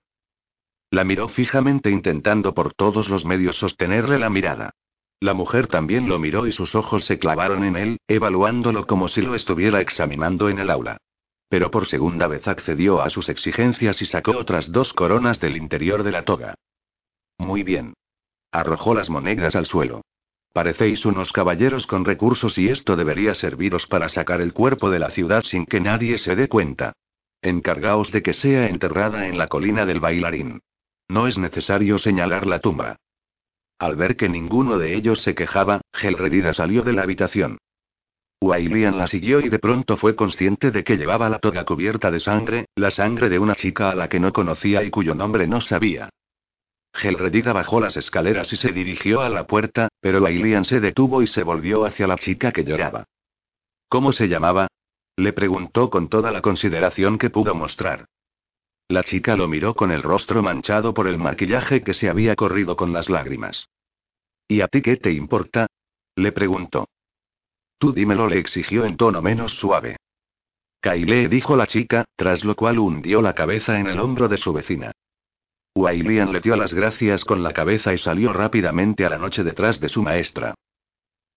La 0.91 1.03
miró 1.03 1.27
fijamente 1.29 1.89
intentando 1.89 2.53
por 2.53 2.73
todos 2.73 3.09
los 3.09 3.25
medios 3.25 3.57
sostenerle 3.57 4.19
la 4.19 4.29
mirada. 4.29 4.71
La 5.19 5.33
mujer 5.33 5.67
también 5.67 6.09
lo 6.09 6.19
miró 6.19 6.47
y 6.47 6.51
sus 6.51 6.75
ojos 6.75 7.05
se 7.05 7.19
clavaron 7.19 7.63
en 7.63 7.75
él, 7.75 7.97
evaluándolo 8.07 8.85
como 8.85 9.07
si 9.07 9.21
lo 9.21 9.35
estuviera 9.35 9.79
examinando 9.79 10.49
en 10.49 10.59
el 10.59 10.69
aula. 10.69 10.97
Pero 11.49 11.71
por 11.71 11.85
segunda 11.85 12.27
vez 12.27 12.47
accedió 12.47 13.01
a 13.01 13.09
sus 13.09 13.29
exigencias 13.29 14.01
y 14.01 14.05
sacó 14.05 14.31
otras 14.31 14.71
dos 14.71 14.93
coronas 14.93 15.39
del 15.39 15.57
interior 15.57 16.03
de 16.03 16.11
la 16.11 16.23
toga. 16.23 16.55
Muy 17.37 17.63
bien. 17.63 17.93
Arrojó 18.51 18.93
las 18.93 19.09
monedas 19.09 19.55
al 19.55 19.65
suelo. 19.65 20.01
Parecéis 20.53 21.05
unos 21.05 21.33
caballeros 21.33 21.85
con 21.85 22.05
recursos 22.05 22.57
y 22.57 22.69
esto 22.69 22.95
debería 22.95 23.33
serviros 23.33 23.87
para 23.87 24.07
sacar 24.09 24.41
el 24.41 24.53
cuerpo 24.53 24.89
de 24.89 24.99
la 24.99 25.09
ciudad 25.09 25.43
sin 25.43 25.65
que 25.65 25.81
nadie 25.81 26.17
se 26.17 26.35
dé 26.35 26.47
cuenta. 26.47 26.93
Encargaos 27.41 28.11
de 28.11 28.23
que 28.23 28.33
sea 28.33 28.67
enterrada 28.67 29.27
en 29.27 29.37
la 29.37 29.47
colina 29.47 29.85
del 29.85 29.99
bailarín. 29.99 30.61
No 31.07 31.27
es 31.27 31.37
necesario 31.37 31.97
señalar 31.99 32.47
la 32.47 32.59
tumba. 32.59 32.95
Al 33.77 33.95
ver 33.95 34.15
que 34.15 34.29
ninguno 34.29 34.77
de 34.77 34.95
ellos 34.95 35.21
se 35.21 35.35
quejaba, 35.35 35.81
Gelredida 35.93 36.53
salió 36.53 36.81
de 36.81 36.93
la 36.93 37.03
habitación. 37.03 37.57
Wailian 38.41 38.97
la 38.97 39.07
siguió 39.07 39.39
y 39.39 39.49
de 39.49 39.59
pronto 39.59 39.97
fue 39.97 40.15
consciente 40.15 40.71
de 40.71 40.83
que 40.83 40.97
llevaba 40.97 41.29
la 41.29 41.39
toga 41.39 41.65
cubierta 41.65 42.11
de 42.11 42.19
sangre, 42.19 42.65
la 42.75 42.91
sangre 42.91 43.29
de 43.29 43.39
una 43.39 43.55
chica 43.55 43.89
a 43.89 43.95
la 43.95 44.07
que 44.07 44.19
no 44.19 44.31
conocía 44.31 44.83
y 44.83 44.89
cuyo 44.89 45.15
nombre 45.15 45.47
no 45.47 45.61
sabía. 45.61 46.09
Gelredida 46.93 47.51
bajó 47.51 47.81
las 47.81 47.97
escaleras 47.97 48.51
y 48.53 48.55
se 48.55 48.71
dirigió 48.71 49.21
a 49.21 49.29
la 49.29 49.47
puerta, 49.47 49.89
pero 49.99 50.21
Wailian 50.21 50.63
se 50.63 50.79
detuvo 50.79 51.21
y 51.21 51.27
se 51.27 51.43
volvió 51.43 51.85
hacia 51.85 52.07
la 52.07 52.17
chica 52.17 52.51
que 52.51 52.63
lloraba. 52.63 53.05
¿Cómo 53.89 54.13
se 54.13 54.27
llamaba? 54.27 54.67
Le 55.17 55.33
preguntó 55.33 55.89
con 55.89 56.07
toda 56.07 56.31
la 56.31 56.41
consideración 56.41 57.17
que 57.17 57.29
pudo 57.29 57.55
mostrar. 57.55 58.05
La 58.87 59.03
chica 59.03 59.35
lo 59.35 59.47
miró 59.47 59.73
con 59.73 59.91
el 59.91 60.03
rostro 60.03 60.43
manchado 60.43 60.93
por 60.93 61.07
el 61.07 61.17
maquillaje 61.17 61.81
que 61.81 61.93
se 61.93 62.07
había 62.07 62.35
corrido 62.35 62.75
con 62.75 62.93
las 62.93 63.09
lágrimas. 63.09 63.67
¿Y 64.47 64.61
a 64.61 64.67
ti 64.67 64.81
qué 64.81 64.97
te 64.97 65.11
importa? 65.11 65.67
Le 66.15 66.31
preguntó. 66.31 66.87
Tú 67.79 67.91
dímelo, 67.93 68.27
le 68.27 68.37
exigió 68.37 68.85
en 68.85 68.95
tono 68.95 69.21
menos 69.21 69.55
suave. 69.55 69.97
Kaile 70.81 71.27
dijo 71.29 71.55
la 71.55 71.65
chica, 71.65 72.05
tras 72.15 72.43
lo 72.43 72.55
cual 72.55 72.77
hundió 72.77 73.21
la 73.23 73.33
cabeza 73.33 73.79
en 73.79 73.87
el 73.87 73.99
hombro 73.99 74.27
de 74.27 74.37
su 74.37 74.53
vecina. 74.53 74.91
Wailian 75.75 76.31
le 76.31 76.39
dio 76.39 76.55
las 76.55 76.73
gracias 76.73 77.25
con 77.25 77.43
la 77.43 77.53
cabeza 77.53 77.91
y 77.91 77.97
salió 77.97 78.31
rápidamente 78.31 79.05
a 79.05 79.09
la 79.09 79.17
noche 79.17 79.43
detrás 79.43 79.79
de 79.79 79.89
su 79.89 80.03
maestra. 80.03 80.53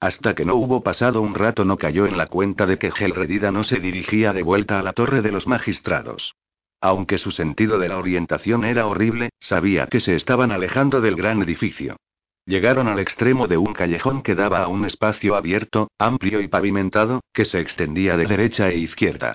Hasta 0.01 0.35
que 0.35 0.45
no 0.45 0.55
hubo 0.55 0.83
pasado 0.83 1.23
un 1.23 1.35
rato 1.35 1.65
no 1.65 1.77
cayó 1.77 2.07
en 2.07 2.17
la 2.17 2.27
cuenta 2.27 2.67
de 2.67 2.79
que 2.79 2.93
Gelredida 2.93 3.51
no 3.51 3.65
se 3.65 3.81
dirigía 3.81 4.33
de 4.33 4.43
vuelta 4.43 4.79
a 4.79 4.83
la 4.83 4.93
torre 4.93 5.23
de 5.23 5.33
los 5.33 5.49
magistrados. 5.49 6.37
Aunque 6.81 7.19
su 7.19 7.31
sentido 7.31 7.79
de 7.79 7.89
la 7.89 7.99
orientación 7.99 8.65
era 8.65 8.87
horrible, 8.87 9.31
sabía 9.41 9.87
que 9.87 10.01
se 10.01 10.15
estaban 10.15 10.53
alejando 10.53 11.01
del 11.01 11.17
gran 11.17 11.43
edificio. 11.43 11.97
Llegaron 12.47 12.89
al 12.89 12.99
extremo 12.99 13.47
de 13.47 13.59
un 13.59 13.75
callejón 13.75 14.23
que 14.23 14.35
daba 14.35 14.63
a 14.63 14.69
un 14.69 14.85
espacio 14.85 15.37
abierto, 15.37 15.91
amplio 15.99 16.41
y 16.41 16.49
pavimentado, 16.49 17.21
que 17.33 17.45
se 17.45 17.61
extendía 17.61 18.17
de 18.17 18.27
derecha 18.27 18.69
e 18.71 18.79
izquierda. 18.79 19.35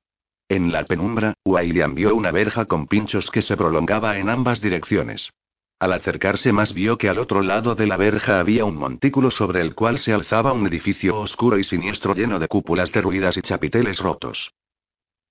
En 0.49 0.71
la 0.71 0.85
penumbra, 0.85 1.33
William 1.45 1.95
vio 1.95 2.15
una 2.15 2.31
verja 2.31 2.65
con 2.65 2.87
pinchos 2.87 3.29
que 3.29 3.41
se 3.41 3.57
prolongaba 3.57 4.17
en 4.17 4.29
ambas 4.29 4.61
direcciones. 4.61 5.31
Al 5.79 5.93
acercarse 5.93 6.53
más 6.53 6.73
vio 6.73 6.97
que 6.97 7.09
al 7.09 7.19
otro 7.19 7.41
lado 7.41 7.75
de 7.75 7.87
la 7.87 7.97
verja 7.97 8.39
había 8.39 8.63
un 8.63 8.77
montículo 8.77 9.31
sobre 9.31 9.61
el 9.61 9.75
cual 9.75 9.99
se 9.99 10.13
alzaba 10.13 10.53
un 10.53 10.65
edificio 10.65 11.19
oscuro 11.19 11.59
y 11.59 11.63
siniestro 11.63 12.15
lleno 12.15 12.39
de 12.39 12.47
cúpulas 12.47 12.91
derruidas 12.91 13.35
y 13.37 13.41
chapiteles 13.41 13.99
rotos. 13.99 14.53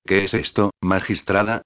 ¿Qué 0.04 0.24
es 0.24 0.34
esto, 0.34 0.72
magistrada? 0.80 1.62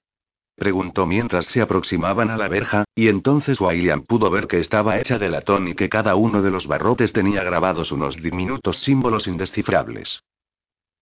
Preguntó 0.57 1.05
mientras 1.05 1.45
se 1.45 1.61
aproximaban 1.61 2.31
a 2.31 2.35
la 2.35 2.47
verja, 2.47 2.85
y 2.95 3.09
entonces 3.09 3.61
William 3.61 4.01
pudo 4.01 4.31
ver 4.31 4.47
que 4.47 4.59
estaba 4.59 4.97
hecha 4.97 5.19
de 5.19 5.29
latón 5.29 5.67
y 5.67 5.75
que 5.75 5.87
cada 5.87 6.15
uno 6.15 6.41
de 6.41 6.49
los 6.49 6.65
barrotes 6.65 7.13
tenía 7.13 7.43
grabados 7.43 7.91
unos 7.91 8.17
diminutos 8.17 8.79
símbolos 8.79 9.27
indescifrables. 9.27 10.23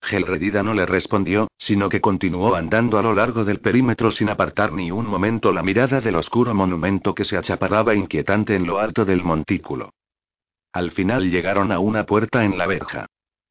Gelredida 0.02 0.62
no 0.62 0.74
le 0.74 0.86
respondió, 0.86 1.48
sino 1.58 1.88
que 1.88 2.02
continuó 2.02 2.54
andando 2.56 3.00
a 3.00 3.02
lo 3.02 3.14
largo 3.16 3.46
del 3.46 3.62
perímetro 3.62 4.12
sin 4.12 4.28
apartar 4.28 4.74
ni 4.74 4.92
un 4.92 5.08
momento 5.08 5.54
la 5.54 5.64
mirada 5.64 6.02
del 6.02 6.18
oscuro 6.18 6.54
monumento 6.54 7.16
que 7.16 7.24
se 7.24 7.38
achaparraba 7.38 7.96
inquietante 7.96 8.56
en 8.56 8.68
lo 8.68 8.80
alto 8.80 9.06
del 9.06 9.24
montículo. 9.24 9.94
Al 10.74 10.92
final 10.92 11.32
llegaron 11.32 11.72
a 11.72 11.80
una 11.80 12.06
puerta 12.06 12.44
en 12.44 12.58
la 12.58 12.68
verja. 12.68 13.06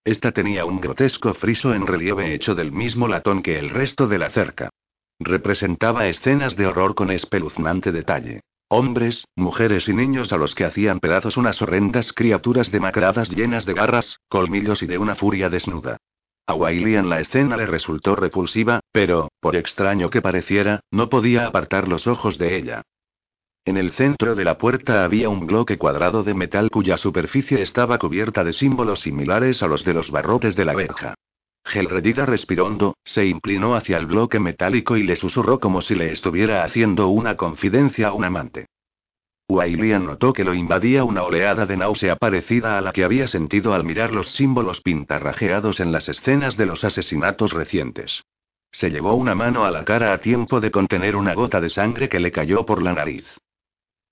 Esta 0.04 0.32
tenía 0.32 0.66
un 0.66 0.82
grotesco 0.82 1.32
friso 1.32 1.72
en 1.72 1.86
relieve 1.86 2.34
hecho 2.34 2.54
del 2.54 2.72
mismo 2.72 3.08
latón 3.08 3.42
que 3.42 3.58
el 3.58 3.70
resto 3.70 4.06
de 4.06 4.18
la 4.18 4.28
cerca. 4.28 4.68
Representaba 5.20 6.08
escenas 6.08 6.56
de 6.56 6.66
horror 6.66 6.94
con 6.94 7.10
espeluznante 7.10 7.92
detalle. 7.92 8.40
Hombres, 8.68 9.26
mujeres 9.36 9.88
y 9.88 9.92
niños 9.92 10.32
a 10.32 10.36
los 10.36 10.54
que 10.54 10.64
hacían 10.64 10.98
pedazos 10.98 11.36
unas 11.36 11.62
horrendas 11.62 12.12
criaturas 12.12 12.72
demacradas 12.72 13.30
llenas 13.30 13.66
de 13.66 13.74
garras, 13.74 14.18
colmillos 14.28 14.82
y 14.82 14.86
de 14.86 14.98
una 14.98 15.14
furia 15.14 15.48
desnuda. 15.48 15.98
A 16.46 16.54
Wailian 16.54 17.08
la 17.08 17.20
escena 17.20 17.56
le 17.56 17.66
resultó 17.66 18.16
repulsiva, 18.16 18.80
pero, 18.92 19.28
por 19.40 19.56
extraño 19.56 20.10
que 20.10 20.20
pareciera, 20.20 20.80
no 20.90 21.08
podía 21.08 21.46
apartar 21.46 21.88
los 21.88 22.06
ojos 22.06 22.36
de 22.36 22.56
ella. 22.56 22.82
En 23.64 23.78
el 23.78 23.92
centro 23.92 24.34
de 24.34 24.44
la 24.44 24.58
puerta 24.58 25.04
había 25.04 25.30
un 25.30 25.46
bloque 25.46 25.78
cuadrado 25.78 26.22
de 26.22 26.34
metal 26.34 26.68
cuya 26.70 26.98
superficie 26.98 27.62
estaba 27.62 27.98
cubierta 27.98 28.44
de 28.44 28.52
símbolos 28.52 29.00
similares 29.00 29.62
a 29.62 29.68
los 29.68 29.84
de 29.84 29.94
los 29.94 30.10
barrotes 30.10 30.54
de 30.54 30.64
la 30.66 30.74
verja. 30.74 31.14
Gelredida 31.64 32.26
respiró 32.26 32.66
hondo, 32.66 32.96
se 33.04 33.26
inclinó 33.26 33.74
hacia 33.74 33.96
el 33.96 34.06
bloque 34.06 34.38
metálico 34.38 34.96
y 34.96 35.02
le 35.02 35.16
susurró 35.16 35.58
como 35.58 35.80
si 35.80 35.94
le 35.94 36.12
estuviera 36.12 36.62
haciendo 36.62 37.08
una 37.08 37.36
confidencia 37.36 38.08
a 38.08 38.12
un 38.12 38.24
amante. 38.24 38.66
Wailian 39.48 40.06
notó 40.06 40.32
que 40.32 40.44
lo 40.44 40.54
invadía 40.54 41.04
una 41.04 41.22
oleada 41.22 41.66
de 41.66 41.76
náusea 41.76 42.16
parecida 42.16 42.78
a 42.78 42.80
la 42.80 42.92
que 42.92 43.04
había 43.04 43.26
sentido 43.26 43.74
al 43.74 43.84
mirar 43.84 44.12
los 44.12 44.30
símbolos 44.30 44.80
pintarrajeados 44.80 45.80
en 45.80 45.92
las 45.92 46.08
escenas 46.08 46.56
de 46.56 46.66
los 46.66 46.84
asesinatos 46.84 47.52
recientes. 47.52 48.24
Se 48.70 48.90
llevó 48.90 49.14
una 49.14 49.34
mano 49.34 49.64
a 49.64 49.70
la 49.70 49.84
cara 49.84 50.12
a 50.12 50.18
tiempo 50.18 50.60
de 50.60 50.70
contener 50.70 51.14
una 51.14 51.34
gota 51.34 51.60
de 51.60 51.68
sangre 51.68 52.08
que 52.08 52.20
le 52.20 52.32
cayó 52.32 52.66
por 52.66 52.82
la 52.82 52.92
nariz. 52.92 53.26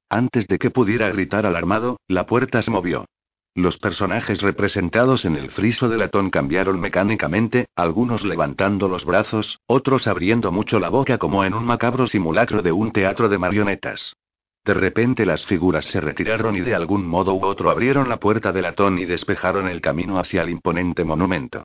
Antes 0.09 0.47
de 0.47 0.59
que 0.59 0.71
pudiera 0.71 1.11
gritar 1.11 1.47
alarmado, 1.47 1.99
la 2.07 2.27
puerta 2.27 2.61
se 2.63 2.71
movió. 2.71 3.07
Los 3.55 3.77
personajes 3.77 4.41
representados 4.41 5.27
en 5.27 5.37
el 5.37 5.51
friso 5.51 5.91
de 5.91 5.99
latón 5.99 6.31
cambiaron 6.31 6.81
mecánicamente, 6.81 7.67
algunos 7.77 8.25
levantando 8.25 8.89
los 8.89 9.05
brazos, 9.05 9.61
otros 9.67 10.07
abriendo 10.07 10.51
mucho 10.51 10.81
la 10.81 10.89
boca 10.89 11.19
como 11.19 11.45
en 11.45 11.53
un 11.53 11.67
macabro 11.67 12.07
simulacro 12.07 12.63
de 12.63 12.73
un 12.73 12.93
teatro 12.93 13.29
de 13.29 13.37
marionetas. 13.37 14.17
De 14.65 14.73
repente 14.73 15.27
las 15.27 15.45
figuras 15.45 15.85
se 15.85 16.01
retiraron 16.01 16.57
y 16.57 16.61
de 16.61 16.75
algún 16.75 17.07
modo 17.07 17.35
u 17.35 17.45
otro 17.45 17.71
abrieron 17.71 18.09
la 18.09 18.19
puerta 18.19 18.53
de 18.53 18.63
latón 18.63 18.99
y 18.99 19.05
despejaron 19.05 19.69
el 19.69 19.83
camino 19.83 20.19
hacia 20.19 20.43
el 20.43 20.49
imponente 20.49 21.05
monumento. 21.05 21.65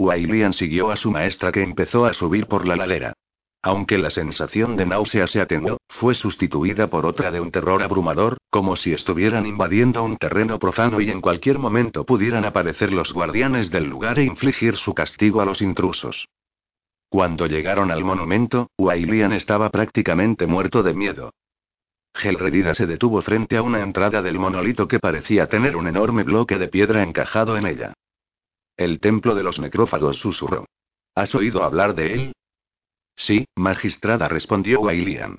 Wailian 0.00 0.52
siguió 0.52 0.90
a 0.90 0.96
su 0.96 1.12
maestra 1.12 1.52
que 1.52 1.62
empezó 1.62 2.04
a 2.04 2.14
subir 2.14 2.46
por 2.46 2.66
la 2.66 2.74
ladera. 2.74 3.12
Aunque 3.62 3.98
la 3.98 4.10
sensación 4.10 4.76
de 4.76 4.86
náusea 4.86 5.26
se 5.26 5.40
atenuó, 5.40 5.78
fue 5.88 6.14
sustituida 6.14 6.86
por 6.88 7.04
otra 7.04 7.30
de 7.32 7.40
un 7.40 7.50
terror 7.50 7.82
abrumador, 7.82 8.38
como 8.50 8.76
si 8.76 8.92
estuvieran 8.92 9.46
invadiendo 9.46 10.02
un 10.04 10.16
terreno 10.16 10.58
profano 10.58 11.00
y 11.00 11.10
en 11.10 11.20
cualquier 11.20 11.58
momento 11.58 12.04
pudieran 12.04 12.44
aparecer 12.44 12.92
los 12.92 13.12
guardianes 13.12 13.70
del 13.70 13.84
lugar 13.84 14.18
e 14.20 14.24
infligir 14.24 14.76
su 14.76 14.94
castigo 14.94 15.40
a 15.40 15.44
los 15.44 15.60
intrusos. 15.60 16.28
Cuando 17.08 17.46
llegaron 17.46 17.90
al 17.90 18.04
monumento, 18.04 18.70
Wailian 18.78 19.32
estaba 19.32 19.70
prácticamente 19.70 20.46
muerto 20.46 20.82
de 20.82 20.94
miedo. 20.94 21.32
Gelredida 22.14 22.74
se 22.74 22.86
detuvo 22.86 23.22
frente 23.22 23.56
a 23.56 23.62
una 23.62 23.80
entrada 23.80 24.22
del 24.22 24.38
monolito 24.38 24.86
que 24.86 24.98
parecía 25.00 25.46
tener 25.48 25.76
un 25.76 25.88
enorme 25.88 26.22
bloque 26.22 26.58
de 26.58 26.68
piedra 26.68 27.02
encajado 27.02 27.56
en 27.56 27.66
ella. 27.66 27.94
El 28.76 29.00
templo 29.00 29.34
de 29.34 29.42
los 29.42 29.58
necrófagos 29.58 30.18
susurró. 30.18 30.66
¿Has 31.14 31.34
oído 31.34 31.64
hablar 31.64 31.94
de 31.94 32.12
él? 32.12 32.32
Sí, 33.18 33.46
magistrada, 33.56 34.28
respondió 34.28 34.80
Wailian. 34.80 35.38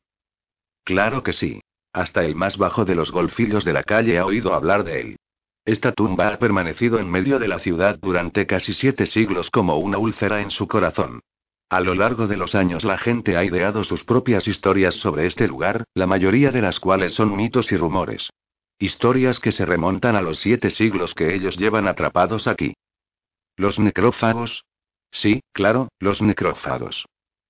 Claro 0.83 1.23
que 1.23 1.31
sí. 1.33 1.61
Hasta 1.93 2.23
el 2.23 2.35
más 2.35 2.57
bajo 2.57 2.85
de 2.85 2.93
los 2.93 3.11
golfillos 3.11 3.65
de 3.65 3.73
la 3.73 3.83
calle 3.83 4.19
ha 4.19 4.25
oído 4.25 4.53
hablar 4.53 4.83
de 4.83 4.99
él. 4.99 5.15
Esta 5.65 5.93
tumba 5.93 6.27
ha 6.27 6.37
permanecido 6.37 6.99
en 6.99 7.09
medio 7.09 7.39
de 7.39 7.47
la 7.47 7.57
ciudad 7.59 7.97
durante 7.99 8.45
casi 8.45 8.73
siete 8.73 9.05
siglos 9.05 9.49
como 9.49 9.77
una 9.77 9.97
úlcera 9.97 10.41
en 10.41 10.51
su 10.51 10.67
corazón. 10.67 11.21
A 11.69 11.79
lo 11.79 11.95
largo 11.95 12.27
de 12.27 12.37
los 12.37 12.53
años 12.53 12.83
la 12.83 12.97
gente 12.97 13.37
ha 13.37 13.43
ideado 13.45 13.83
sus 13.83 14.03
propias 14.03 14.47
historias 14.47 14.95
sobre 14.95 15.25
este 15.25 15.47
lugar, 15.47 15.85
la 15.93 16.05
mayoría 16.05 16.51
de 16.51 16.61
las 16.61 16.79
cuales 16.79 17.13
son 17.13 17.35
mitos 17.35 17.71
y 17.71 17.77
rumores. 17.77 18.29
Historias 18.77 19.39
que 19.39 19.51
se 19.51 19.65
remontan 19.65 20.15
a 20.15 20.21
los 20.21 20.39
siete 20.39 20.69
siglos 20.69 21.15
que 21.15 21.33
ellos 21.33 21.57
llevan 21.57 21.87
atrapados 21.87 22.47
aquí. 22.47 22.73
¿Los 23.55 23.79
necrófagos? 23.79 24.65
Sí, 25.11 25.41
claro, 25.53 25.89
los 25.99 26.21
necrófagos. 26.21 27.05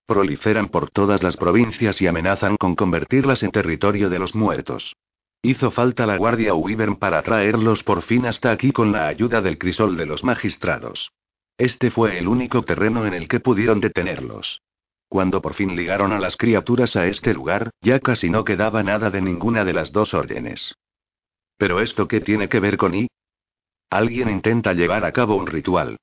Proliferan 0.10 0.70
por 0.70 0.90
todas 0.90 1.22
las 1.22 1.38
provincias 1.38 2.02
y 2.02 2.08
amenazan 2.08 2.58
con 2.58 2.74
convertirlas 2.74 3.44
en 3.44 3.52
territorio 3.52 4.10
de 4.10 4.18
los 4.18 4.34
muertos. 4.34 4.96
Hizo 5.44 5.70
falta 5.70 6.08
la 6.08 6.18
Guardia 6.18 6.56
Wyvern 6.56 6.96
para 6.96 7.22
traerlos 7.22 7.84
por 7.84 8.02
fin 8.02 8.26
hasta 8.26 8.50
aquí 8.50 8.72
con 8.72 8.92
la 8.92 9.08
ayuda 9.08 9.40
del 9.40 9.60
crisol 9.60 9.98
de 9.98 10.08
los 10.08 10.24
magistrados. 10.24 11.12
Este 11.60 11.92
fue 11.92 12.18
el 12.18 12.28
único 12.28 12.64
terreno 12.64 13.06
en 13.06 13.14
el 13.14 13.28
que 13.28 13.40
pudieron 13.40 13.82
detenerlos. 13.82 14.64
Cuando 15.10 15.44
por 15.44 15.54
fin 15.54 15.76
ligaron 15.76 16.12
a 16.12 16.18
las 16.18 16.36
criaturas 16.38 16.96
a 16.96 17.06
este 17.06 17.36
lugar, 17.36 17.70
ya 17.80 18.00
casi 18.00 18.32
no 18.32 18.44
quedaba 18.44 18.82
nada 18.82 19.12
de 19.12 19.22
ninguna 19.22 19.64
de 19.64 19.74
las 19.74 19.92
dos 19.92 20.16
órdenes. 20.16 20.74
¿Pero 21.56 21.82
esto 21.82 22.08
qué 22.08 22.20
tiene 22.20 22.50
que 22.50 22.60
ver 22.60 22.78
con 22.78 22.96
I? 22.96 23.10
Alguien 23.92 24.32
intenta 24.32 24.74
llevar 24.74 25.06
a 25.06 25.12
cabo 25.12 25.36
un 25.36 25.46
ritual. 25.46 25.98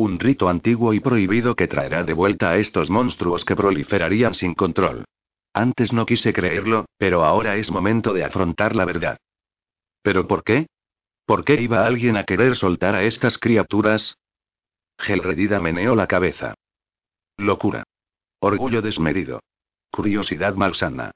Un 0.00 0.18
rito 0.18 0.48
antiguo 0.48 0.94
y 0.94 1.00
prohibido 1.00 1.54
que 1.54 1.68
traerá 1.68 2.04
de 2.04 2.14
vuelta 2.14 2.48
a 2.48 2.56
estos 2.56 2.88
monstruos 2.88 3.44
que 3.44 3.54
proliferarían 3.54 4.32
sin 4.32 4.54
control. 4.54 5.04
Antes 5.52 5.92
no 5.92 6.06
quise 6.06 6.32
creerlo, 6.32 6.86
pero 6.96 7.22
ahora 7.22 7.56
es 7.56 7.70
momento 7.70 8.14
de 8.14 8.24
afrontar 8.24 8.74
la 8.74 8.86
verdad. 8.86 9.18
¿Pero 10.00 10.26
por 10.26 10.42
qué? 10.42 10.68
¿Por 11.26 11.44
qué 11.44 11.60
iba 11.60 11.84
alguien 11.84 12.16
a 12.16 12.24
querer 12.24 12.56
soltar 12.56 12.94
a 12.94 13.02
estas 13.02 13.36
criaturas? 13.36 14.16
Gelredida 14.96 15.60
meneó 15.60 15.94
la 15.94 16.06
cabeza. 16.06 16.54
Locura. 17.36 17.82
Orgullo 18.38 18.80
desmedido. 18.80 19.40
Curiosidad 19.90 20.54
malsana. 20.54 21.10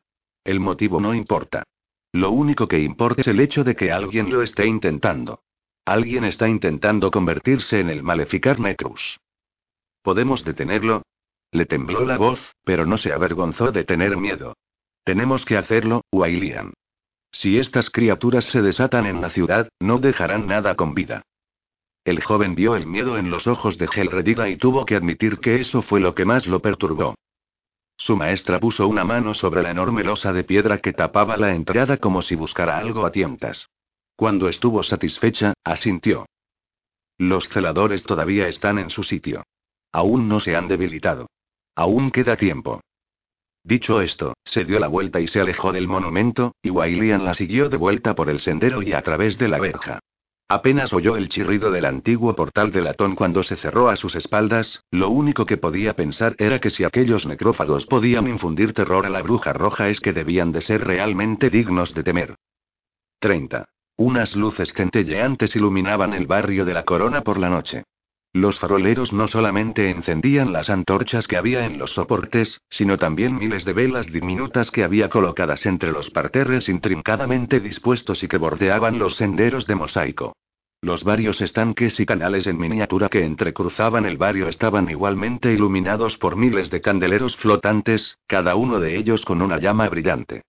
El 0.45 0.61
motivo 0.61 1.01
no 1.01 1.15
importa. 1.15 1.63
Lo 2.13 2.33
único 2.33 2.69
que 2.69 2.81
importa 2.81 3.23
es 3.23 3.29
el 3.29 3.41
hecho 3.41 3.65
de 3.65 3.77
que 3.77 3.91
alguien 3.91 4.31
lo 4.31 4.43
esté 4.43 4.67
intentando. 4.67 5.41
Alguien 5.85 6.25
está 6.25 6.49
intentando 6.49 7.11
convertirse 7.11 7.79
en 7.79 7.91
el 7.91 8.03
maleficar 8.03 8.59
Necrus. 8.59 9.21
¿Podemos 10.03 10.45
detenerlo? 10.45 11.03
Le 11.51 11.67
tembló 11.67 12.05
la 12.07 12.17
voz, 12.17 12.55
pero 12.65 12.87
no 12.87 12.97
se 12.97 13.13
avergonzó 13.13 13.71
de 13.71 13.85
tener 13.85 14.17
miedo. 14.17 14.57
Tenemos 15.05 15.45
que 15.45 15.59
hacerlo, 15.59 16.03
Wailian. 16.11 16.73
Si 17.33 17.59
estas 17.59 17.91
criaturas 17.91 18.47
se 18.47 18.63
desatan 18.63 19.07
en 19.07 19.21
la 19.21 19.29
ciudad, 19.29 19.69
no 19.79 19.99
dejarán 19.99 20.47
nada 20.47 20.75
con 20.75 20.95
vida. 20.95 21.23
El 22.05 22.23
joven 22.23 22.55
vio 22.55 22.77
el 22.77 22.87
miedo 22.87 23.19
en 23.19 23.31
los 23.31 23.47
ojos 23.47 23.77
de 23.77 23.87
Gelredida 23.87 24.49
y 24.49 24.57
tuvo 24.57 24.87
que 24.87 24.97
admitir 24.97 25.39
que 25.39 25.61
eso 25.61 25.83
fue 25.83 26.01
lo 26.01 26.15
que 26.15 26.25
más 26.25 26.47
lo 26.47 26.61
perturbó. 26.61 27.15
Su 27.97 28.17
maestra 28.17 28.59
puso 28.59 28.89
una 28.89 29.05
mano 29.05 29.35
sobre 29.35 29.63
la 29.63 29.71
enorme 29.71 30.03
losa 30.03 30.33
de 30.33 30.45
piedra 30.45 30.79
que 30.79 30.93
tapaba 30.93 31.37
la 31.37 31.55
entrada 31.55 31.99
como 31.99 32.23
si 32.23 32.35
buscara 32.35 32.79
algo 32.79 33.05
a 33.05 33.13
tientas. 33.13 33.69
Cuando 34.17 34.49
estuvo 34.49 34.83
satisfecha, 34.83 35.55
asintió. 35.65 36.27
Los 37.19 37.49
celadores 37.49 38.05
todavía 38.05 38.49
están 38.49 38.79
en 38.79 38.91
su 38.91 39.03
sitio. 39.03 39.45
Aún 39.93 40.29
no 40.29 40.41
se 40.41 40.57
han 40.57 40.69
debilitado. 40.69 41.29
Aún 41.75 42.11
queda 42.11 42.37
tiempo. 42.37 42.81
Dicho 43.65 44.01
esto, 44.01 44.35
se 44.45 44.65
dio 44.65 44.79
la 44.79 44.89
vuelta 44.89 45.21
y 45.21 45.27
se 45.27 45.41
alejó 45.41 45.73
del 45.73 45.89
monumento, 45.89 46.55
y 46.63 46.71
Wailian 46.71 47.25
la 47.25 47.35
siguió 47.35 47.69
de 47.69 47.77
vuelta 47.77 48.15
por 48.15 48.29
el 48.29 48.41
sendero 48.41 48.83
y 48.83 48.93
a 48.93 49.03
través 49.03 49.39
de 49.39 49.49
la 49.49 49.59
verja. 49.59 50.01
Apenas 50.49 50.93
oyó 50.93 51.17
el 51.17 51.31
chirrido 51.31 51.71
del 51.71 51.87
antiguo 51.87 52.37
portal 52.37 52.71
de 52.71 52.83
latón 52.83 53.17
cuando 53.17 53.43
se 53.43 53.57
cerró 53.57 53.89
a 53.89 53.97
sus 53.97 54.15
espaldas, 54.15 54.85
lo 54.91 55.09
único 55.09 55.47
que 55.47 55.57
podía 55.57 55.97
pensar 55.97 56.37
era 56.39 56.61
que 56.61 56.69
si 56.71 56.85
aquellos 56.85 57.27
necrófagos 57.27 57.87
podían 57.87 58.29
infundir 58.29 58.75
terror 58.75 59.07
a 59.07 59.11
la 59.11 59.23
bruja 59.23 59.55
roja 59.55 59.89
es 59.89 60.01
que 60.01 60.13
debían 60.13 60.53
de 60.53 60.61
ser 60.61 60.85
realmente 60.85 61.49
dignos 61.49 61.95
de 61.95 62.03
temer. 62.03 62.37
30. 63.21 63.67
Unas 63.97 64.35
luces 64.35 64.73
centelleantes 64.73 65.55
iluminaban 65.55 66.15
el 66.15 66.27
barrio 66.27 66.65
de 66.65 66.75
la 66.75 66.85
Corona 66.85 67.23
por 67.23 67.39
la 67.39 67.49
noche. 67.49 67.85
Los 68.33 68.59
faroleros 68.59 69.13
no 69.13 69.29
solamente 69.29 69.89
encendían 69.89 70.53
las 70.53 70.69
antorchas 70.69 71.29
que 71.29 71.37
había 71.37 71.65
en 71.65 71.79
los 71.79 71.93
soportes, 71.93 72.61
sino 72.69 72.99
también 72.99 73.37
miles 73.37 73.65
de 73.65 73.73
velas 73.73 74.11
diminutas 74.11 74.73
que 74.73 74.83
había 74.83 75.09
colocadas 75.09 75.65
entre 75.67 75.93
los 75.93 76.11
parterres 76.11 76.69
intrincadamente 76.69 77.61
dispuestos 77.61 78.25
y 78.25 78.27
que 78.27 78.37
bordeaban 78.37 78.99
los 78.99 79.15
senderos 79.15 79.69
de 79.69 79.77
mosaico. 79.77 80.35
Los 80.83 81.05
varios 81.05 81.41
estanques 81.41 82.01
y 82.01 82.05
canales 82.05 82.49
en 82.49 82.59
miniatura 82.59 83.09
que 83.09 83.25
entrecruzaban 83.25 84.07
el 84.07 84.17
barrio 84.17 84.49
estaban 84.49 84.91
igualmente 84.91 85.53
iluminados 85.53 86.19
por 86.19 86.35
miles 86.35 86.69
de 86.69 86.81
candeleros 86.81 87.37
flotantes, 87.37 88.19
cada 88.27 88.57
uno 88.57 88.81
de 88.81 88.97
ellos 88.97 89.25
con 89.25 89.41
una 89.41 89.59
llama 89.59 89.89
brillante. 89.89 90.43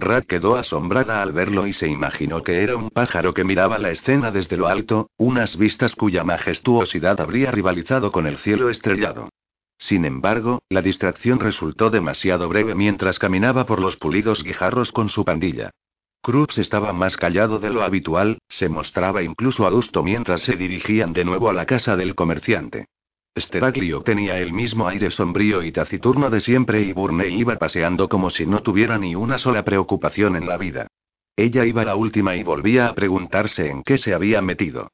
Rat 0.00 0.26
quedó 0.26 0.56
asombrada 0.56 1.22
al 1.22 1.32
verlo 1.32 1.66
y 1.66 1.72
se 1.72 1.88
imaginó 1.88 2.44
que 2.44 2.62
era 2.62 2.76
un 2.76 2.88
pájaro 2.90 3.34
que 3.34 3.42
miraba 3.42 3.78
la 3.78 3.90
escena 3.90 4.30
desde 4.30 4.56
lo 4.56 4.68
alto, 4.68 5.10
unas 5.16 5.56
vistas 5.56 5.96
cuya 5.96 6.22
majestuosidad 6.22 7.20
habría 7.20 7.50
rivalizado 7.50 8.12
con 8.12 8.28
el 8.28 8.36
cielo 8.38 8.70
estrellado. 8.70 9.28
Sin 9.76 10.04
embargo, 10.04 10.62
la 10.68 10.82
distracción 10.82 11.40
resultó 11.40 11.90
demasiado 11.90 12.48
breve 12.48 12.76
mientras 12.76 13.18
caminaba 13.18 13.66
por 13.66 13.80
los 13.80 13.96
pulidos 13.96 14.44
guijarros 14.44 14.92
con 14.92 15.08
su 15.08 15.24
pandilla. 15.24 15.70
Cruz 16.22 16.58
estaba 16.58 16.92
más 16.92 17.16
callado 17.16 17.58
de 17.58 17.70
lo 17.70 17.82
habitual, 17.82 18.38
se 18.48 18.68
mostraba 18.68 19.22
incluso 19.22 19.66
adusto 19.66 20.04
mientras 20.04 20.42
se 20.42 20.56
dirigían 20.56 21.12
de 21.12 21.24
nuevo 21.24 21.48
a 21.48 21.52
la 21.52 21.66
casa 21.66 21.96
del 21.96 22.14
comerciante. 22.14 22.86
Steraglio 23.40 24.02
tenía 24.02 24.38
el 24.38 24.52
mismo 24.52 24.88
aire 24.88 25.10
sombrío 25.10 25.62
y 25.62 25.72
taciturno 25.72 26.30
de 26.30 26.40
siempre 26.40 26.82
y 26.82 26.92
Burney 26.92 27.40
iba 27.40 27.56
paseando 27.56 28.08
como 28.08 28.30
si 28.30 28.46
no 28.46 28.62
tuviera 28.62 28.98
ni 28.98 29.14
una 29.14 29.38
sola 29.38 29.64
preocupación 29.64 30.36
en 30.36 30.46
la 30.46 30.56
vida. 30.56 30.86
Ella 31.36 31.64
iba 31.64 31.84
la 31.84 31.94
última 31.94 32.36
y 32.36 32.42
volvía 32.42 32.88
a 32.88 32.94
preguntarse 32.94 33.68
en 33.68 33.82
qué 33.82 33.98
se 33.98 34.14
había 34.14 34.42
metido. 34.42 34.90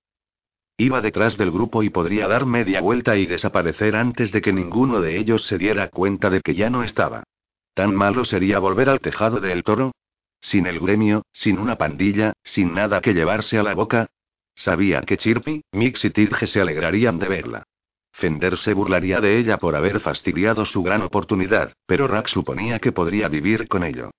Iba 0.77 1.01
detrás 1.01 1.39
del 1.39 1.51
grupo 1.51 1.83
y 1.83 1.91
podría 1.91 2.27
dar 2.27 2.47
media 2.47 2.81
vuelta 2.81 3.17
y 3.17 3.27
desaparecer 3.27 3.95
antes 3.95 4.33
de 4.33 4.43
que 4.43 4.53
ninguno 4.53 5.01
de 5.01 5.19
ellos 5.19 5.47
se 5.47 5.57
diera 5.57 5.89
cuenta 5.89 6.31
de 6.31 6.41
que 6.41 6.55
ya 6.55 6.69
no 6.69 6.83
estaba. 6.83 7.23
¿Tan 7.75 7.95
malo 7.95 8.25
sería 8.25 8.59
volver 8.59 8.89
al 8.89 9.01
tejado 9.01 9.41
del 9.41 9.63
toro? 9.63 9.93
Sin 10.41 10.67
el 10.67 10.81
gremio, 10.81 11.23
sin 11.33 11.59
una 11.59 11.77
pandilla, 11.77 12.35
sin 12.43 12.75
nada 12.75 13.01
que 13.01 13.15
llevarse 13.15 13.59
a 13.59 13.63
la 13.63 13.75
boca. 13.75 14.07
Sabía 14.55 15.01
que 15.03 15.17
Chirpy, 15.17 15.63
Mix 15.73 16.05
y 16.05 16.11
Tidge 16.11 16.47
se 16.47 16.61
alegrarían 16.61 17.19
de 17.19 17.29
verla. 17.29 17.65
Fender 18.15 18.57
se 18.57 18.75
burlaría 18.75 19.21
de 19.21 19.39
ella 19.39 19.59
por 19.59 19.75
haber 19.75 19.99
fastidiado 19.99 20.65
su 20.65 20.85
gran 20.85 21.03
oportunidad, 21.03 21.73
pero 21.85 22.07
Rack 22.07 22.29
suponía 22.29 22.79
que 22.79 22.93
podría 22.93 23.29
vivir 23.29 23.67
con 23.67 23.83
ello. 23.83 24.13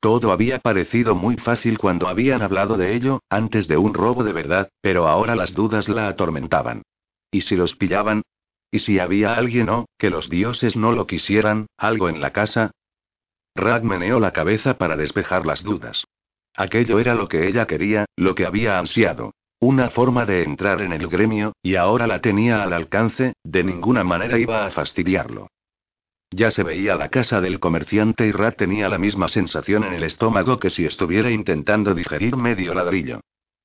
Todo 0.00 0.30
había 0.30 0.60
parecido 0.60 1.16
muy 1.16 1.36
fácil 1.36 1.78
cuando 1.78 2.06
habían 2.06 2.42
hablado 2.42 2.76
de 2.76 2.94
ello, 2.94 3.20
antes 3.28 3.66
de 3.66 3.76
un 3.76 3.92
robo 3.92 4.22
de 4.22 4.32
verdad, 4.32 4.70
pero 4.80 5.08
ahora 5.08 5.34
las 5.34 5.52
dudas 5.52 5.88
la 5.88 6.06
atormentaban. 6.06 6.82
¿Y 7.32 7.40
si 7.40 7.56
los 7.56 7.74
pillaban? 7.74 8.22
¿Y 8.70 8.78
si 8.78 9.00
había 9.00 9.34
alguien 9.34 9.68
o, 9.68 9.86
que 9.98 10.10
los 10.10 10.30
dioses 10.30 10.76
no 10.76 10.92
lo 10.92 11.08
quisieran, 11.08 11.66
algo 11.76 12.08
en 12.08 12.20
la 12.20 12.30
casa? 12.30 12.70
Rag 13.56 13.82
meneó 13.82 14.20
la 14.20 14.32
cabeza 14.32 14.78
para 14.78 14.96
despejar 14.96 15.44
las 15.44 15.64
dudas. 15.64 16.04
Aquello 16.54 17.00
era 17.00 17.16
lo 17.16 17.26
que 17.26 17.48
ella 17.48 17.66
quería, 17.66 18.04
lo 18.14 18.36
que 18.36 18.46
había 18.46 18.78
ansiado. 18.78 19.32
Una 19.60 19.90
forma 19.90 20.24
de 20.24 20.44
entrar 20.44 20.80
en 20.82 20.92
el 20.92 21.08
gremio, 21.08 21.52
y 21.62 21.74
ahora 21.74 22.06
la 22.06 22.20
tenía 22.20 22.62
al 22.62 22.72
alcance, 22.72 23.32
de 23.42 23.64
ninguna 23.64 24.04
manera 24.04 24.38
iba 24.38 24.64
a 24.64 24.70
fastidiarlo. 24.70 25.48
Ya 26.30 26.50
se 26.50 26.62
veía 26.62 26.94
la 26.94 27.08
casa 27.08 27.40
del 27.40 27.58
comerciante 27.58 28.26
y 28.26 28.32
Rat 28.32 28.56
tenía 28.56 28.88
la 28.88 28.98
misma 28.98 29.28
sensación 29.28 29.82
en 29.84 29.94
el 29.94 30.04
estómago 30.04 30.60
que 30.60 30.70
si 30.70 30.84
estuviera 30.84 31.30
intentando 31.30 31.94
digerir 31.94 32.36
medio 32.36 32.74
ladrillo. 32.74 33.20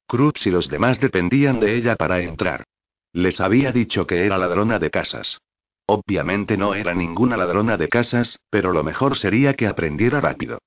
Cruz 0.08 0.48
y 0.48 0.50
los 0.50 0.70
demás 0.70 1.00
dependían 1.00 1.60
de 1.60 1.76
ella 1.76 1.96
para 1.96 2.22
entrar. 2.22 2.64
Les 3.12 3.40
había 3.40 3.72
dicho 3.72 4.08
que 4.08 4.26
era 4.26 4.38
ladrona 4.38 4.80
de 4.80 4.90
casas. 4.90 5.40
Obviamente 5.86 6.58
no 6.58 6.74
era 6.74 6.94
ninguna 6.94 7.38
ladrona 7.38 7.78
de 7.78 7.90
casas, 7.90 8.40
pero 8.50 8.72
lo 8.72 8.84
mejor 8.84 9.18
sería 9.18 9.54
que 9.54 9.68
aprendiera 9.68 10.22
rápido. 10.22 10.60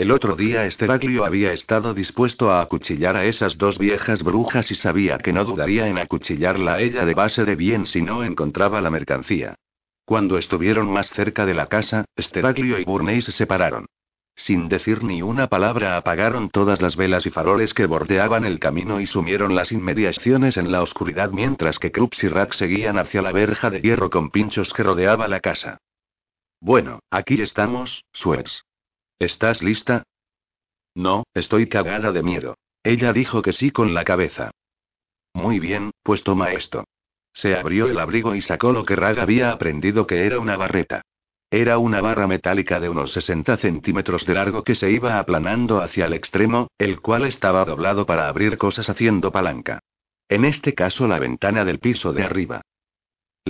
El 0.00 0.12
otro 0.12 0.34
día 0.34 0.64
Esteraglio 0.64 1.26
había 1.26 1.52
estado 1.52 1.92
dispuesto 1.92 2.50
a 2.50 2.62
acuchillar 2.62 3.16
a 3.16 3.26
esas 3.26 3.58
dos 3.58 3.78
viejas 3.78 4.22
brujas 4.22 4.70
y 4.70 4.74
sabía 4.74 5.18
que 5.18 5.34
no 5.34 5.44
dudaría 5.44 5.88
en 5.88 5.98
acuchillarla 5.98 6.72
a 6.72 6.80
ella 6.80 7.04
de 7.04 7.12
base 7.12 7.44
de 7.44 7.54
bien 7.54 7.84
si 7.84 8.00
no 8.00 8.24
encontraba 8.24 8.80
la 8.80 8.88
mercancía. 8.88 9.56
Cuando 10.06 10.38
estuvieron 10.38 10.90
más 10.90 11.10
cerca 11.10 11.44
de 11.44 11.52
la 11.52 11.66
casa, 11.66 12.06
Esteraglio 12.16 12.78
y 12.78 12.84
Burney 12.84 13.20
se 13.20 13.32
separaron. 13.32 13.84
Sin 14.34 14.70
decir 14.70 15.04
ni 15.04 15.20
una 15.20 15.48
palabra 15.48 15.98
apagaron 15.98 16.48
todas 16.48 16.80
las 16.80 16.96
velas 16.96 17.26
y 17.26 17.30
faroles 17.30 17.74
que 17.74 17.84
bordeaban 17.84 18.46
el 18.46 18.58
camino 18.58 19.02
y 19.02 19.06
sumieron 19.06 19.54
las 19.54 19.70
inmediaciones 19.70 20.56
en 20.56 20.72
la 20.72 20.80
oscuridad 20.80 21.30
mientras 21.30 21.78
que 21.78 21.92
Krups 21.92 22.24
y 22.24 22.28
Rack 22.28 22.54
seguían 22.54 22.98
hacia 22.98 23.20
la 23.20 23.32
verja 23.32 23.68
de 23.68 23.82
hierro 23.82 24.08
con 24.08 24.30
pinchos 24.30 24.72
que 24.72 24.82
rodeaba 24.82 25.28
la 25.28 25.40
casa. 25.40 25.76
Bueno, 26.58 27.00
aquí 27.10 27.42
estamos, 27.42 28.02
Suez. 28.14 28.62
¿Estás 29.20 29.60
lista? 29.60 30.04
No, 30.94 31.24
estoy 31.34 31.68
cagada 31.68 32.10
de 32.10 32.22
miedo. 32.22 32.56
Ella 32.82 33.12
dijo 33.12 33.42
que 33.42 33.52
sí 33.52 33.70
con 33.70 33.92
la 33.92 34.02
cabeza. 34.02 34.50
Muy 35.34 35.60
bien, 35.60 35.90
pues 36.02 36.24
toma 36.24 36.52
esto. 36.52 36.84
Se 37.34 37.54
abrió 37.54 37.88
el 37.88 37.98
abrigo 37.98 38.34
y 38.34 38.40
sacó 38.40 38.72
lo 38.72 38.86
que 38.86 38.96
Rag 38.96 39.20
había 39.20 39.52
aprendido 39.52 40.06
que 40.06 40.24
era 40.24 40.40
una 40.40 40.56
barreta. 40.56 41.02
Era 41.50 41.76
una 41.76 42.00
barra 42.00 42.26
metálica 42.26 42.80
de 42.80 42.88
unos 42.88 43.12
60 43.12 43.58
centímetros 43.58 44.24
de 44.24 44.32
largo 44.32 44.64
que 44.64 44.74
se 44.74 44.90
iba 44.90 45.18
aplanando 45.18 45.82
hacia 45.82 46.06
el 46.06 46.14
extremo, 46.14 46.68
el 46.78 47.02
cual 47.02 47.26
estaba 47.26 47.66
doblado 47.66 48.06
para 48.06 48.26
abrir 48.26 48.56
cosas 48.56 48.88
haciendo 48.88 49.30
palanca. 49.30 49.80
En 50.30 50.46
este 50.46 50.72
caso 50.72 51.06
la 51.06 51.18
ventana 51.18 51.66
del 51.66 51.78
piso 51.78 52.14
de 52.14 52.22
arriba. 52.22 52.62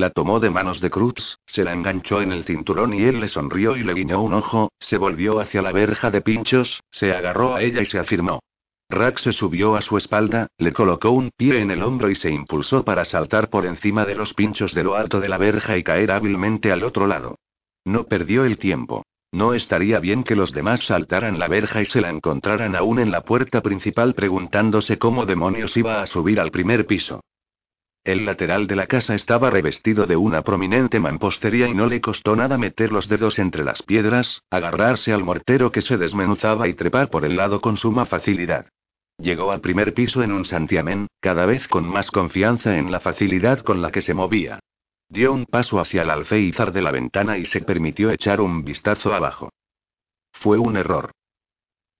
La 0.00 0.08
tomó 0.08 0.40
de 0.40 0.48
manos 0.48 0.80
de 0.80 0.88
Cruz, 0.88 1.36
se 1.44 1.62
la 1.62 1.74
enganchó 1.74 2.22
en 2.22 2.32
el 2.32 2.44
cinturón 2.44 2.94
y 2.94 3.02
él 3.02 3.20
le 3.20 3.28
sonrió 3.28 3.76
y 3.76 3.84
le 3.84 3.92
guiñó 3.92 4.22
un 4.22 4.32
ojo, 4.32 4.72
se 4.80 4.96
volvió 4.96 5.40
hacia 5.40 5.60
la 5.60 5.72
verja 5.72 6.10
de 6.10 6.22
pinchos, 6.22 6.82
se 6.90 7.12
agarró 7.12 7.54
a 7.54 7.60
ella 7.60 7.82
y 7.82 7.84
se 7.84 7.98
afirmó. 7.98 8.40
Rack 8.88 9.18
se 9.18 9.32
subió 9.32 9.76
a 9.76 9.82
su 9.82 9.98
espalda, 9.98 10.46
le 10.56 10.72
colocó 10.72 11.10
un 11.10 11.30
pie 11.36 11.60
en 11.60 11.70
el 11.70 11.82
hombro 11.82 12.08
y 12.08 12.14
se 12.14 12.30
impulsó 12.30 12.82
para 12.82 13.04
saltar 13.04 13.50
por 13.50 13.66
encima 13.66 14.06
de 14.06 14.14
los 14.14 14.32
pinchos 14.32 14.72
de 14.72 14.84
lo 14.84 14.94
alto 14.94 15.20
de 15.20 15.28
la 15.28 15.36
verja 15.36 15.76
y 15.76 15.82
caer 15.82 16.12
hábilmente 16.12 16.72
al 16.72 16.82
otro 16.82 17.06
lado. 17.06 17.36
No 17.84 18.04
perdió 18.04 18.46
el 18.46 18.58
tiempo. 18.58 19.04
No 19.32 19.52
estaría 19.52 20.00
bien 20.00 20.24
que 20.24 20.34
los 20.34 20.52
demás 20.52 20.80
saltaran 20.80 21.38
la 21.38 21.46
verja 21.46 21.82
y 21.82 21.84
se 21.84 22.00
la 22.00 22.08
encontraran 22.08 22.74
aún 22.74 23.00
en 23.00 23.10
la 23.10 23.20
puerta 23.20 23.60
principal 23.60 24.14
preguntándose 24.14 24.96
cómo 24.96 25.26
demonios 25.26 25.76
iba 25.76 26.00
a 26.00 26.06
subir 26.06 26.40
al 26.40 26.50
primer 26.50 26.86
piso. 26.86 27.20
El 28.10 28.26
lateral 28.26 28.66
de 28.66 28.74
la 28.74 28.88
casa 28.88 29.14
estaba 29.14 29.50
revestido 29.50 30.04
de 30.04 30.16
una 30.16 30.42
prominente 30.42 30.98
mampostería 30.98 31.68
y 31.68 31.74
no 31.74 31.86
le 31.86 32.00
costó 32.00 32.34
nada 32.34 32.58
meter 32.58 32.90
los 32.90 33.08
dedos 33.08 33.38
entre 33.38 33.62
las 33.62 33.84
piedras, 33.84 34.42
agarrarse 34.50 35.12
al 35.12 35.22
mortero 35.22 35.70
que 35.70 35.80
se 35.80 35.96
desmenuzaba 35.96 36.66
y 36.66 36.74
trepar 36.74 37.08
por 37.08 37.24
el 37.24 37.36
lado 37.36 37.60
con 37.60 37.76
suma 37.76 38.06
facilidad. 38.06 38.66
Llegó 39.16 39.52
al 39.52 39.60
primer 39.60 39.94
piso 39.94 40.24
en 40.24 40.32
un 40.32 40.44
santiamén, 40.44 41.06
cada 41.20 41.46
vez 41.46 41.68
con 41.68 41.88
más 41.88 42.10
confianza 42.10 42.78
en 42.78 42.90
la 42.90 42.98
facilidad 42.98 43.60
con 43.60 43.80
la 43.80 43.92
que 43.92 44.00
se 44.00 44.12
movía. 44.12 44.58
Dio 45.08 45.32
un 45.32 45.46
paso 45.46 45.78
hacia 45.78 46.02
el 46.02 46.10
alféizar 46.10 46.72
de 46.72 46.82
la 46.82 46.90
ventana 46.90 47.38
y 47.38 47.44
se 47.44 47.60
permitió 47.60 48.10
echar 48.10 48.40
un 48.40 48.64
vistazo 48.64 49.14
abajo. 49.14 49.50
Fue 50.32 50.58
un 50.58 50.76
error. 50.76 51.12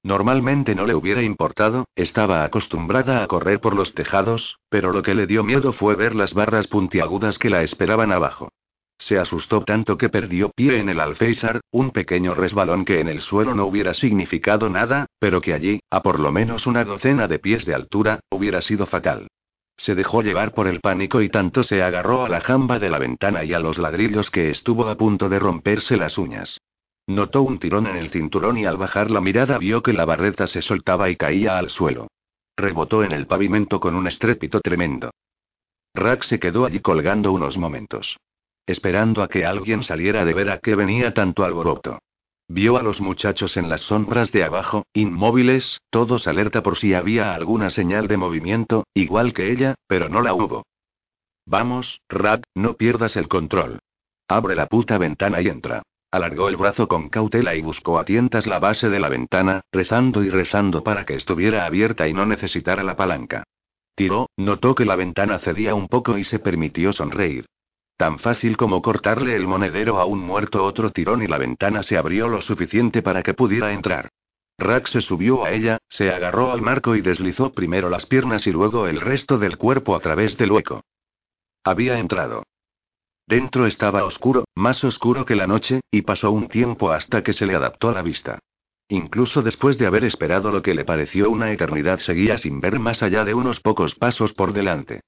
Normalmente 0.02 0.74
no 0.74 0.86
le 0.86 0.94
hubiera 0.94 1.22
importado, 1.22 1.86
estaba 1.94 2.44
acostumbrada 2.44 3.22
a 3.22 3.26
correr 3.26 3.60
por 3.60 3.74
los 3.74 3.92
tejados, 3.92 4.58
pero 4.70 4.92
lo 4.92 5.02
que 5.02 5.14
le 5.14 5.26
dio 5.26 5.44
miedo 5.44 5.72
fue 5.72 5.94
ver 5.94 6.14
las 6.14 6.32
barras 6.32 6.66
puntiagudas 6.66 7.38
que 7.38 7.50
la 7.50 7.62
esperaban 7.62 8.10
abajo. 8.10 8.50
Se 8.98 9.18
asustó 9.18 9.62
tanto 9.62 9.98
que 9.98 10.08
perdió 10.08 10.50
pie 10.50 10.78
en 10.78 10.88
el 10.88 11.00
alféizar, 11.00 11.60
un 11.70 11.90
pequeño 11.90 12.34
resbalón 12.34 12.84
que 12.84 13.00
en 13.00 13.08
el 13.08 13.20
suelo 13.20 13.54
no 13.54 13.64
hubiera 13.64 13.94
significado 13.94 14.68
nada, 14.70 15.06
pero 15.18 15.40
que 15.40 15.54
allí, 15.54 15.80
a 15.90 16.02
por 16.02 16.20
lo 16.20 16.32
menos 16.32 16.66
una 16.66 16.84
docena 16.84 17.28
de 17.28 17.38
pies 17.38 17.64
de 17.64 17.74
altura, 17.74 18.20
hubiera 18.30 18.60
sido 18.62 18.86
fatal. 18.86 19.28
Se 19.76 19.94
dejó 19.94 20.22
llevar 20.22 20.52
por 20.52 20.66
el 20.66 20.80
pánico 20.80 21.22
y 21.22 21.30
tanto 21.30 21.62
se 21.62 21.82
agarró 21.82 22.26
a 22.26 22.28
la 22.28 22.40
jamba 22.40 22.78
de 22.78 22.90
la 22.90 22.98
ventana 22.98 23.44
y 23.44 23.54
a 23.54 23.58
los 23.58 23.78
ladrillos 23.78 24.30
que 24.30 24.50
estuvo 24.50 24.86
a 24.88 24.96
punto 24.96 25.30
de 25.30 25.38
romperse 25.38 25.96
las 25.96 26.18
uñas. 26.18 26.60
Notó 27.10 27.42
un 27.42 27.58
tirón 27.58 27.88
en 27.88 27.96
el 27.96 28.10
cinturón 28.10 28.56
y 28.56 28.66
al 28.66 28.76
bajar 28.76 29.10
la 29.10 29.20
mirada 29.20 29.58
vio 29.58 29.82
que 29.82 29.92
la 29.92 30.04
barreta 30.04 30.46
se 30.46 30.62
soltaba 30.62 31.10
y 31.10 31.16
caía 31.16 31.58
al 31.58 31.68
suelo. 31.68 32.06
Rebotó 32.56 33.02
en 33.02 33.10
el 33.10 33.26
pavimento 33.26 33.80
con 33.80 33.96
un 33.96 34.06
estrépito 34.06 34.60
tremendo. 34.60 35.10
Rack 35.92 36.22
se 36.22 36.38
quedó 36.38 36.66
allí 36.66 36.78
colgando 36.78 37.32
unos 37.32 37.58
momentos. 37.58 38.16
Esperando 38.64 39.24
a 39.24 39.28
que 39.28 39.44
alguien 39.44 39.82
saliera 39.82 40.24
de 40.24 40.34
ver 40.34 40.50
a 40.50 40.58
qué 40.58 40.76
venía 40.76 41.12
tanto 41.12 41.42
alboroto. 41.42 41.98
Vio 42.46 42.76
a 42.76 42.82
los 42.84 43.00
muchachos 43.00 43.56
en 43.56 43.68
las 43.68 43.80
sombras 43.80 44.30
de 44.30 44.44
abajo, 44.44 44.86
inmóviles, 44.92 45.80
todos 45.90 46.28
alerta 46.28 46.62
por 46.62 46.76
si 46.76 46.94
había 46.94 47.34
alguna 47.34 47.70
señal 47.70 48.06
de 48.06 48.18
movimiento, 48.18 48.84
igual 48.94 49.32
que 49.32 49.50
ella, 49.50 49.74
pero 49.88 50.08
no 50.08 50.22
la 50.22 50.32
hubo. 50.32 50.64
Vamos, 51.44 52.02
Rack, 52.08 52.44
no 52.54 52.74
pierdas 52.74 53.16
el 53.16 53.26
control. 53.26 53.80
Abre 54.28 54.54
la 54.54 54.66
puta 54.66 54.96
ventana 54.96 55.40
y 55.40 55.48
entra. 55.48 55.82
Alargó 56.12 56.48
el 56.48 56.56
brazo 56.56 56.88
con 56.88 57.08
cautela 57.08 57.54
y 57.54 57.62
buscó 57.62 57.98
a 57.98 58.04
tientas 58.04 58.46
la 58.46 58.58
base 58.58 58.88
de 58.88 58.98
la 58.98 59.08
ventana, 59.08 59.60
rezando 59.70 60.24
y 60.24 60.30
rezando 60.30 60.82
para 60.82 61.04
que 61.04 61.14
estuviera 61.14 61.64
abierta 61.64 62.08
y 62.08 62.12
no 62.12 62.26
necesitara 62.26 62.82
la 62.82 62.96
palanca. 62.96 63.44
Tiró, 63.94 64.28
notó 64.36 64.74
que 64.74 64.84
la 64.84 64.96
ventana 64.96 65.38
cedía 65.38 65.74
un 65.74 65.86
poco 65.86 66.18
y 66.18 66.24
se 66.24 66.40
permitió 66.40 66.92
sonreír. 66.92 67.46
Tan 67.96 68.18
fácil 68.18 68.56
como 68.56 68.82
cortarle 68.82 69.36
el 69.36 69.46
monedero 69.46 70.00
a 70.00 70.06
un 70.06 70.20
muerto 70.20 70.64
otro 70.64 70.90
tirón 70.90 71.22
y 71.22 71.26
la 71.26 71.38
ventana 71.38 71.82
se 71.82 71.96
abrió 71.96 72.28
lo 72.28 72.40
suficiente 72.40 73.02
para 73.02 73.22
que 73.22 73.34
pudiera 73.34 73.72
entrar. 73.72 74.08
Rack 74.58 74.88
se 74.88 75.00
subió 75.00 75.44
a 75.44 75.52
ella, 75.52 75.78
se 75.88 76.10
agarró 76.10 76.50
al 76.50 76.60
marco 76.60 76.96
y 76.96 77.02
deslizó 77.02 77.52
primero 77.52 77.88
las 77.88 78.06
piernas 78.06 78.46
y 78.46 78.52
luego 78.52 78.88
el 78.88 79.00
resto 79.00 79.38
del 79.38 79.58
cuerpo 79.58 79.94
a 79.94 80.00
través 80.00 80.36
del 80.36 80.50
hueco. 80.50 80.82
Había 81.62 81.98
entrado. 81.98 82.44
Dentro 83.26 83.66
estaba 83.66 84.04
oscuro, 84.04 84.44
más 84.54 84.82
oscuro 84.82 85.24
que 85.24 85.36
la 85.36 85.46
noche, 85.46 85.80
y 85.90 86.02
pasó 86.02 86.30
un 86.30 86.48
tiempo 86.48 86.90
hasta 86.90 87.22
que 87.22 87.32
se 87.32 87.46
le 87.46 87.54
adaptó 87.54 87.92
la 87.92 88.02
vista. 88.02 88.38
Incluso 88.88 89.42
después 89.42 89.78
de 89.78 89.86
haber 89.86 90.04
esperado 90.04 90.50
lo 90.50 90.62
que 90.62 90.74
le 90.74 90.84
pareció 90.84 91.30
una 91.30 91.52
eternidad 91.52 92.00
seguía 92.00 92.38
sin 92.38 92.60
ver 92.60 92.80
más 92.80 93.04
allá 93.04 93.24
de 93.24 93.34
unos 93.34 93.60
pocos 93.60 93.94
pasos 93.94 94.32
por 94.32 94.52
delante. 94.52 95.02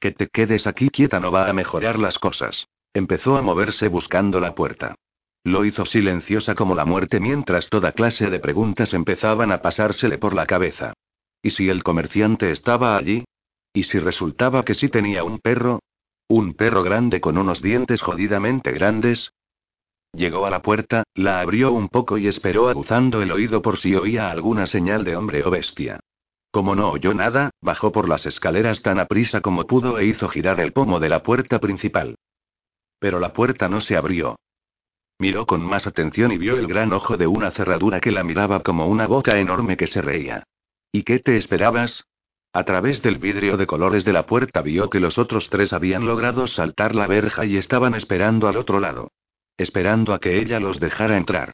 Que 0.00 0.10
te 0.10 0.26
quedes 0.26 0.66
aquí 0.66 0.90
quieta 0.90 1.20
no 1.20 1.30
va 1.30 1.48
a 1.48 1.52
mejorar 1.52 2.00
las 2.00 2.18
cosas. 2.18 2.66
Empezó 2.92 3.36
a 3.36 3.42
moverse 3.42 3.86
buscando 3.86 4.40
la 4.40 4.56
puerta. 4.56 4.96
Lo 5.44 5.64
hizo 5.64 5.86
silenciosa 5.86 6.56
como 6.56 6.74
la 6.74 6.84
muerte 6.84 7.20
mientras 7.20 7.68
toda 7.68 7.92
clase 7.92 8.28
de 8.28 8.40
preguntas 8.40 8.92
empezaban 8.92 9.52
a 9.52 9.62
pasársele 9.62 10.18
por 10.18 10.34
la 10.34 10.46
cabeza. 10.46 10.94
¿Y 11.40 11.50
si 11.50 11.68
el 11.68 11.84
comerciante 11.84 12.50
estaba 12.50 12.96
allí? 12.96 13.24
¿Y 13.72 13.84
si 13.84 14.00
resultaba 14.00 14.64
que 14.64 14.74
sí 14.74 14.88
tenía 14.88 15.22
un 15.22 15.38
perro? 15.38 15.78
Un 16.28 16.52
perro 16.52 16.82
grande 16.82 17.22
con 17.22 17.38
unos 17.38 17.62
dientes 17.62 18.02
jodidamente 18.02 18.72
grandes. 18.72 19.32
Llegó 20.12 20.44
a 20.44 20.50
la 20.50 20.60
puerta, 20.60 21.04
la 21.14 21.40
abrió 21.40 21.72
un 21.72 21.88
poco 21.88 22.18
y 22.18 22.28
esperó 22.28 22.68
aguzando 22.68 23.22
el 23.22 23.32
oído 23.32 23.62
por 23.62 23.78
si 23.78 23.94
oía 23.94 24.30
alguna 24.30 24.66
señal 24.66 25.04
de 25.04 25.16
hombre 25.16 25.42
o 25.44 25.50
bestia. 25.50 26.00
Como 26.50 26.74
no 26.74 26.90
oyó 26.90 27.14
nada, 27.14 27.50
bajó 27.62 27.92
por 27.92 28.08
las 28.08 28.26
escaleras 28.26 28.82
tan 28.82 28.98
aprisa 28.98 29.40
como 29.40 29.66
pudo 29.66 29.98
e 29.98 30.04
hizo 30.04 30.28
girar 30.28 30.60
el 30.60 30.72
pomo 30.72 31.00
de 31.00 31.08
la 31.08 31.22
puerta 31.22 31.60
principal. 31.60 32.16
Pero 32.98 33.20
la 33.20 33.32
puerta 33.32 33.68
no 33.68 33.80
se 33.80 33.96
abrió. 33.96 34.36
Miró 35.18 35.46
con 35.46 35.62
más 35.62 35.86
atención 35.86 36.32
y 36.32 36.38
vio 36.38 36.58
el 36.58 36.66
gran 36.66 36.92
ojo 36.92 37.16
de 37.16 37.26
una 37.26 37.50
cerradura 37.52 38.00
que 38.00 38.12
la 38.12 38.22
miraba 38.22 38.62
como 38.62 38.86
una 38.86 39.06
boca 39.06 39.38
enorme 39.38 39.76
que 39.76 39.86
se 39.86 40.02
reía. 40.02 40.44
¿Y 40.92 41.02
qué 41.02 41.18
te 41.20 41.36
esperabas? 41.36 42.07
A 42.52 42.64
través 42.64 43.02
del 43.02 43.18
vidrio 43.18 43.56
de 43.56 43.66
colores 43.66 44.04
de 44.04 44.12
la 44.12 44.26
puerta 44.26 44.62
vio 44.62 44.88
que 44.88 45.00
los 45.00 45.18
otros 45.18 45.50
tres 45.50 45.72
habían 45.72 46.06
logrado 46.06 46.46
saltar 46.46 46.94
la 46.94 47.06
verja 47.06 47.44
y 47.44 47.56
estaban 47.56 47.94
esperando 47.94 48.48
al 48.48 48.56
otro 48.56 48.80
lado. 48.80 49.12
Esperando 49.56 50.14
a 50.14 50.18
que 50.18 50.38
ella 50.38 50.58
los 50.58 50.80
dejara 50.80 51.16
entrar. 51.16 51.52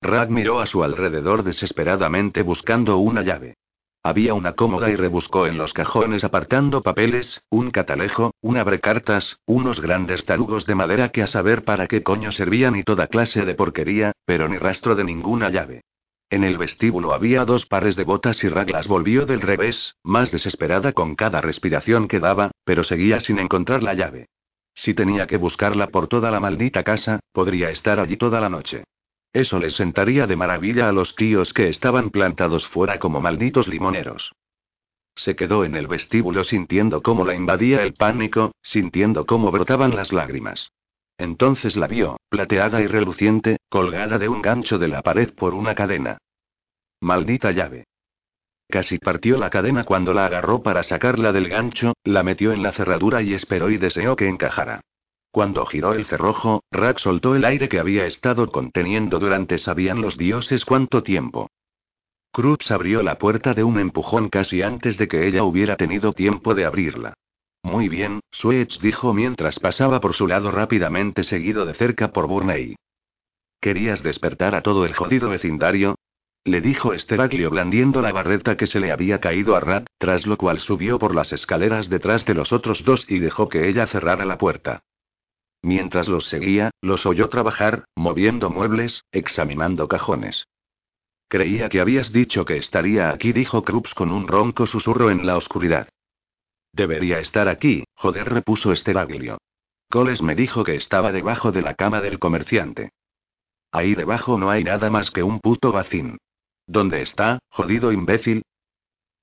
Rag 0.00 0.30
miró 0.30 0.60
a 0.60 0.66
su 0.66 0.84
alrededor 0.84 1.42
desesperadamente 1.42 2.42
buscando 2.42 2.98
una 2.98 3.22
llave. 3.22 3.56
Había 4.02 4.34
una 4.34 4.52
cómoda 4.52 4.90
y 4.90 4.96
rebuscó 4.96 5.46
en 5.46 5.56
los 5.56 5.72
cajones 5.72 6.24
apartando 6.24 6.82
papeles, 6.82 7.42
un 7.48 7.70
catalejo, 7.70 8.34
un 8.42 8.58
abrecartas, 8.58 9.38
unos 9.46 9.80
grandes 9.80 10.26
tarugos 10.26 10.66
de 10.66 10.74
madera 10.74 11.08
que 11.08 11.22
a 11.22 11.26
saber 11.26 11.64
para 11.64 11.86
qué 11.86 12.02
coño 12.02 12.30
servían 12.30 12.76
y 12.76 12.82
toda 12.82 13.06
clase 13.06 13.46
de 13.46 13.54
porquería, 13.54 14.12
pero 14.26 14.46
ni 14.46 14.58
rastro 14.58 14.94
de 14.94 15.04
ninguna 15.04 15.48
llave. 15.48 15.84
En 16.30 16.44
el 16.44 16.58
vestíbulo 16.58 17.12
había 17.14 17.44
dos 17.44 17.66
pares 17.66 17.96
de 17.96 18.04
botas 18.04 18.42
y 18.44 18.48
Raglas 18.48 18.88
volvió 18.88 19.26
del 19.26 19.40
revés, 19.40 19.96
más 20.02 20.32
desesperada 20.32 20.92
con 20.92 21.14
cada 21.14 21.40
respiración 21.40 22.08
que 22.08 22.20
daba, 22.20 22.50
pero 22.64 22.82
seguía 22.82 23.20
sin 23.20 23.38
encontrar 23.38 23.82
la 23.82 23.94
llave. 23.94 24.26
Si 24.74 24.94
tenía 24.94 25.26
que 25.26 25.36
buscarla 25.36 25.88
por 25.88 26.08
toda 26.08 26.30
la 26.30 26.40
maldita 26.40 26.82
casa, 26.82 27.20
podría 27.32 27.70
estar 27.70 28.00
allí 28.00 28.16
toda 28.16 28.40
la 28.40 28.48
noche. 28.48 28.84
Eso 29.32 29.58
les 29.58 29.74
sentaría 29.74 30.26
de 30.26 30.36
maravilla 30.36 30.88
a 30.88 30.92
los 30.92 31.14
tíos 31.14 31.52
que 31.52 31.68
estaban 31.68 32.10
plantados 32.10 32.66
fuera 32.66 32.98
como 32.98 33.20
malditos 33.20 33.68
limoneros. 33.68 34.32
Se 35.16 35.36
quedó 35.36 35.64
en 35.64 35.76
el 35.76 35.86
vestíbulo 35.86 36.42
sintiendo 36.44 37.02
cómo 37.02 37.24
la 37.24 37.34
invadía 37.34 37.82
el 37.82 37.94
pánico, 37.94 38.52
sintiendo 38.62 39.26
cómo 39.26 39.50
brotaban 39.50 39.94
las 39.94 40.12
lágrimas. 40.12 40.72
Entonces 41.18 41.76
la 41.76 41.86
vio, 41.86 42.16
plateada 42.28 42.80
y 42.80 42.86
reluciente, 42.86 43.58
colgada 43.68 44.18
de 44.18 44.28
un 44.28 44.42
gancho 44.42 44.78
de 44.78 44.88
la 44.88 45.02
pared 45.02 45.32
por 45.34 45.54
una 45.54 45.74
cadena. 45.74 46.18
Maldita 47.00 47.52
llave. 47.52 47.84
Casi 48.68 48.98
partió 48.98 49.36
la 49.38 49.50
cadena 49.50 49.84
cuando 49.84 50.12
la 50.12 50.26
agarró 50.26 50.62
para 50.62 50.82
sacarla 50.82 51.32
del 51.32 51.48
gancho, 51.48 51.94
la 52.02 52.22
metió 52.22 52.52
en 52.52 52.62
la 52.62 52.72
cerradura 52.72 53.22
y 53.22 53.34
esperó 53.34 53.70
y 53.70 53.76
deseó 53.76 54.16
que 54.16 54.28
encajara. 54.28 54.80
Cuando 55.30 55.66
giró 55.66 55.94
el 55.94 56.06
cerrojo, 56.06 56.62
Rack 56.70 56.98
soltó 56.98 57.34
el 57.34 57.44
aire 57.44 57.68
que 57.68 57.80
había 57.80 58.06
estado 58.06 58.50
conteniendo 58.50 59.18
durante 59.18 59.58
sabían 59.58 60.00
los 60.00 60.16
dioses 60.16 60.64
cuánto 60.64 61.02
tiempo. 61.02 61.50
Cruz 62.32 62.70
abrió 62.70 63.02
la 63.02 63.18
puerta 63.18 63.54
de 63.54 63.62
un 63.64 63.78
empujón 63.78 64.28
casi 64.28 64.62
antes 64.62 64.96
de 64.96 65.08
que 65.08 65.26
ella 65.26 65.44
hubiera 65.44 65.76
tenido 65.76 66.12
tiempo 66.12 66.54
de 66.54 66.64
abrirla. 66.64 67.14
Muy 67.74 67.88
bien, 67.88 68.20
Switch 68.30 68.78
dijo 68.78 69.12
mientras 69.12 69.58
pasaba 69.58 69.98
por 69.98 70.14
su 70.14 70.28
lado 70.28 70.52
rápidamente 70.52 71.24
seguido 71.24 71.66
de 71.66 71.74
cerca 71.74 72.12
por 72.12 72.28
Burney. 72.28 72.76
¿Querías 73.60 74.00
despertar 74.00 74.54
a 74.54 74.62
todo 74.62 74.86
el 74.86 74.94
jodido 74.94 75.28
vecindario? 75.28 75.96
Le 76.44 76.60
dijo 76.60 76.92
Esteraglio 76.92 77.50
blandiendo 77.50 78.00
la 78.00 78.12
barreta 78.12 78.56
que 78.56 78.68
se 78.68 78.78
le 78.78 78.92
había 78.92 79.18
caído 79.18 79.56
a 79.56 79.60
Rat, 79.60 79.86
tras 79.98 80.24
lo 80.24 80.36
cual 80.36 80.60
subió 80.60 81.00
por 81.00 81.16
las 81.16 81.32
escaleras 81.32 81.90
detrás 81.90 82.24
de 82.24 82.34
los 82.34 82.52
otros 82.52 82.84
dos 82.84 83.10
y 83.10 83.18
dejó 83.18 83.48
que 83.48 83.68
ella 83.68 83.88
cerrara 83.88 84.24
la 84.24 84.38
puerta. 84.38 84.84
Mientras 85.60 86.06
los 86.06 86.28
seguía, 86.28 86.70
los 86.80 87.06
oyó 87.06 87.28
trabajar, 87.28 87.86
moviendo 87.96 88.50
muebles, 88.50 89.02
examinando 89.10 89.88
cajones. 89.88 90.46
Creía 91.26 91.68
que 91.68 91.80
habías 91.80 92.12
dicho 92.12 92.44
que 92.44 92.56
estaría 92.56 93.10
aquí, 93.10 93.32
dijo 93.32 93.64
Krups 93.64 93.94
con 93.94 94.12
un 94.12 94.28
ronco 94.28 94.64
susurro 94.64 95.10
en 95.10 95.26
la 95.26 95.36
oscuridad. 95.36 95.88
Debería 96.74 97.20
estar 97.20 97.46
aquí, 97.46 97.84
joder, 97.94 98.28
repuso 98.28 98.72
Esteraglio. 98.72 99.38
Coles 99.88 100.22
me 100.22 100.34
dijo 100.34 100.64
que 100.64 100.74
estaba 100.74 101.12
debajo 101.12 101.52
de 101.52 101.62
la 101.62 101.74
cama 101.74 102.00
del 102.00 102.18
comerciante. 102.18 102.90
Ahí 103.70 103.94
debajo 103.94 104.38
no 104.38 104.50
hay 104.50 104.64
nada 104.64 104.90
más 104.90 105.12
que 105.12 105.22
un 105.22 105.38
puto 105.38 105.70
vacín. 105.70 106.18
¿Dónde 106.66 107.02
está, 107.02 107.38
jodido 107.48 107.92
imbécil? 107.92 108.42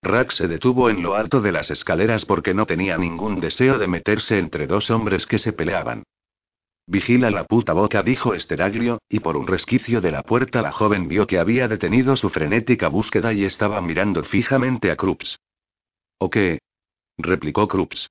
Rack 0.01 0.31
se 0.31 0.47
detuvo 0.47 0.89
en 0.89 1.03
lo 1.03 1.15
alto 1.15 1.41
de 1.41 1.51
las 1.51 1.69
escaleras 1.71 2.23
porque 2.23 2.53
no 2.53 2.65
tenía 2.65 2.97
ningún 2.97 3.41
deseo 3.41 3.77
de 3.77 3.87
meterse 3.87 4.39
entre 4.39 4.65
dos 4.65 4.89
hombres 4.89 5.25
que 5.25 5.37
se 5.37 5.51
peleaban. 5.51 6.03
Vigila 6.87 7.31
la 7.31 7.43
puta 7.43 7.73
boca, 7.73 8.01
dijo 8.01 8.33
Esteraglio, 8.33 8.99
y 9.09 9.19
por 9.19 9.35
un 9.35 9.47
resquicio 9.47 9.99
de 9.99 10.11
la 10.11 10.23
puerta 10.23 10.61
la 10.61 10.71
joven 10.71 11.09
vio 11.09 11.27
que 11.27 11.37
había 11.37 11.67
detenido 11.67 12.15
su 12.15 12.29
frenética 12.29 12.87
búsqueda 12.87 13.33
y 13.33 13.43
estaba 13.43 13.81
mirando 13.81 14.23
fijamente 14.23 14.89
a 14.89 14.95
Krups. 14.95 15.37
¿O 16.17 16.29
qué? 16.29 16.59
Replicó 17.23 17.67
Krups. 17.67 18.09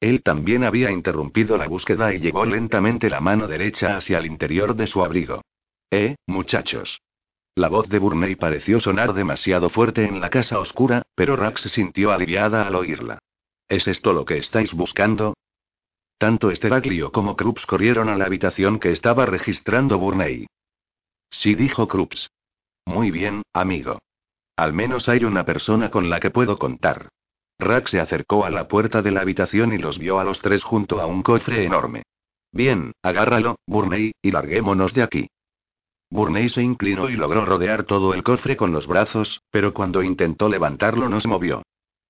Él 0.00 0.22
también 0.22 0.64
había 0.64 0.90
interrumpido 0.90 1.56
la 1.56 1.68
búsqueda 1.68 2.12
y 2.12 2.18
llevó 2.18 2.44
lentamente 2.44 3.08
la 3.08 3.20
mano 3.20 3.46
derecha 3.46 3.96
hacia 3.96 4.18
el 4.18 4.26
interior 4.26 4.76
de 4.76 4.86
su 4.86 5.02
abrigo. 5.02 5.42
Eh, 5.90 6.16
muchachos. 6.26 7.00
La 7.54 7.68
voz 7.68 7.88
de 7.88 7.98
Burney 7.98 8.34
pareció 8.34 8.80
sonar 8.80 9.14
demasiado 9.14 9.70
fuerte 9.70 10.04
en 10.04 10.20
la 10.20 10.28
casa 10.28 10.58
oscura, 10.58 11.02
pero 11.14 11.36
Rax 11.36 11.62
se 11.62 11.68
sintió 11.70 12.12
aliviada 12.12 12.66
al 12.66 12.74
oírla. 12.74 13.18
¿Es 13.68 13.88
esto 13.88 14.12
lo 14.12 14.26
que 14.26 14.36
estáis 14.36 14.74
buscando? 14.74 15.34
Tanto 16.18 16.50
Esteraglio 16.50 17.12
como 17.12 17.34
Krups 17.34 17.64
corrieron 17.64 18.10
a 18.10 18.16
la 18.16 18.26
habitación 18.26 18.78
que 18.78 18.92
estaba 18.92 19.24
registrando 19.24 19.98
Burney. 19.98 20.46
Sí, 21.30 21.54
dijo 21.54 21.88
Krups. 21.88 22.30
Muy 22.84 23.10
bien, 23.10 23.42
amigo. 23.52 23.98
Al 24.56 24.72
menos 24.72 25.08
hay 25.08 25.24
una 25.24 25.44
persona 25.44 25.90
con 25.90 26.08
la 26.08 26.20
que 26.20 26.30
puedo 26.30 26.58
contar. 26.58 27.08
Rack 27.58 27.88
se 27.88 28.00
acercó 28.00 28.44
a 28.44 28.50
la 28.50 28.68
puerta 28.68 29.00
de 29.02 29.10
la 29.10 29.22
habitación 29.22 29.72
y 29.72 29.78
los 29.78 29.98
vio 29.98 30.20
a 30.20 30.24
los 30.24 30.40
tres 30.40 30.62
junto 30.62 31.00
a 31.00 31.06
un 31.06 31.22
cofre 31.22 31.64
enorme. 31.64 32.02
Bien, 32.52 32.92
agárralo, 33.02 33.56
Burney, 33.66 34.12
y 34.22 34.30
larguémonos 34.30 34.92
de 34.94 35.02
aquí. 35.02 35.28
Burney 36.10 36.48
se 36.48 36.62
inclinó 36.62 37.08
y 37.08 37.16
logró 37.16 37.44
rodear 37.44 37.84
todo 37.84 38.14
el 38.14 38.22
cofre 38.22 38.56
con 38.56 38.72
los 38.72 38.86
brazos, 38.86 39.42
pero 39.50 39.74
cuando 39.74 40.02
intentó 40.02 40.48
levantarlo 40.48 41.08
no 41.08 41.20
se 41.20 41.28
movió. 41.28 41.62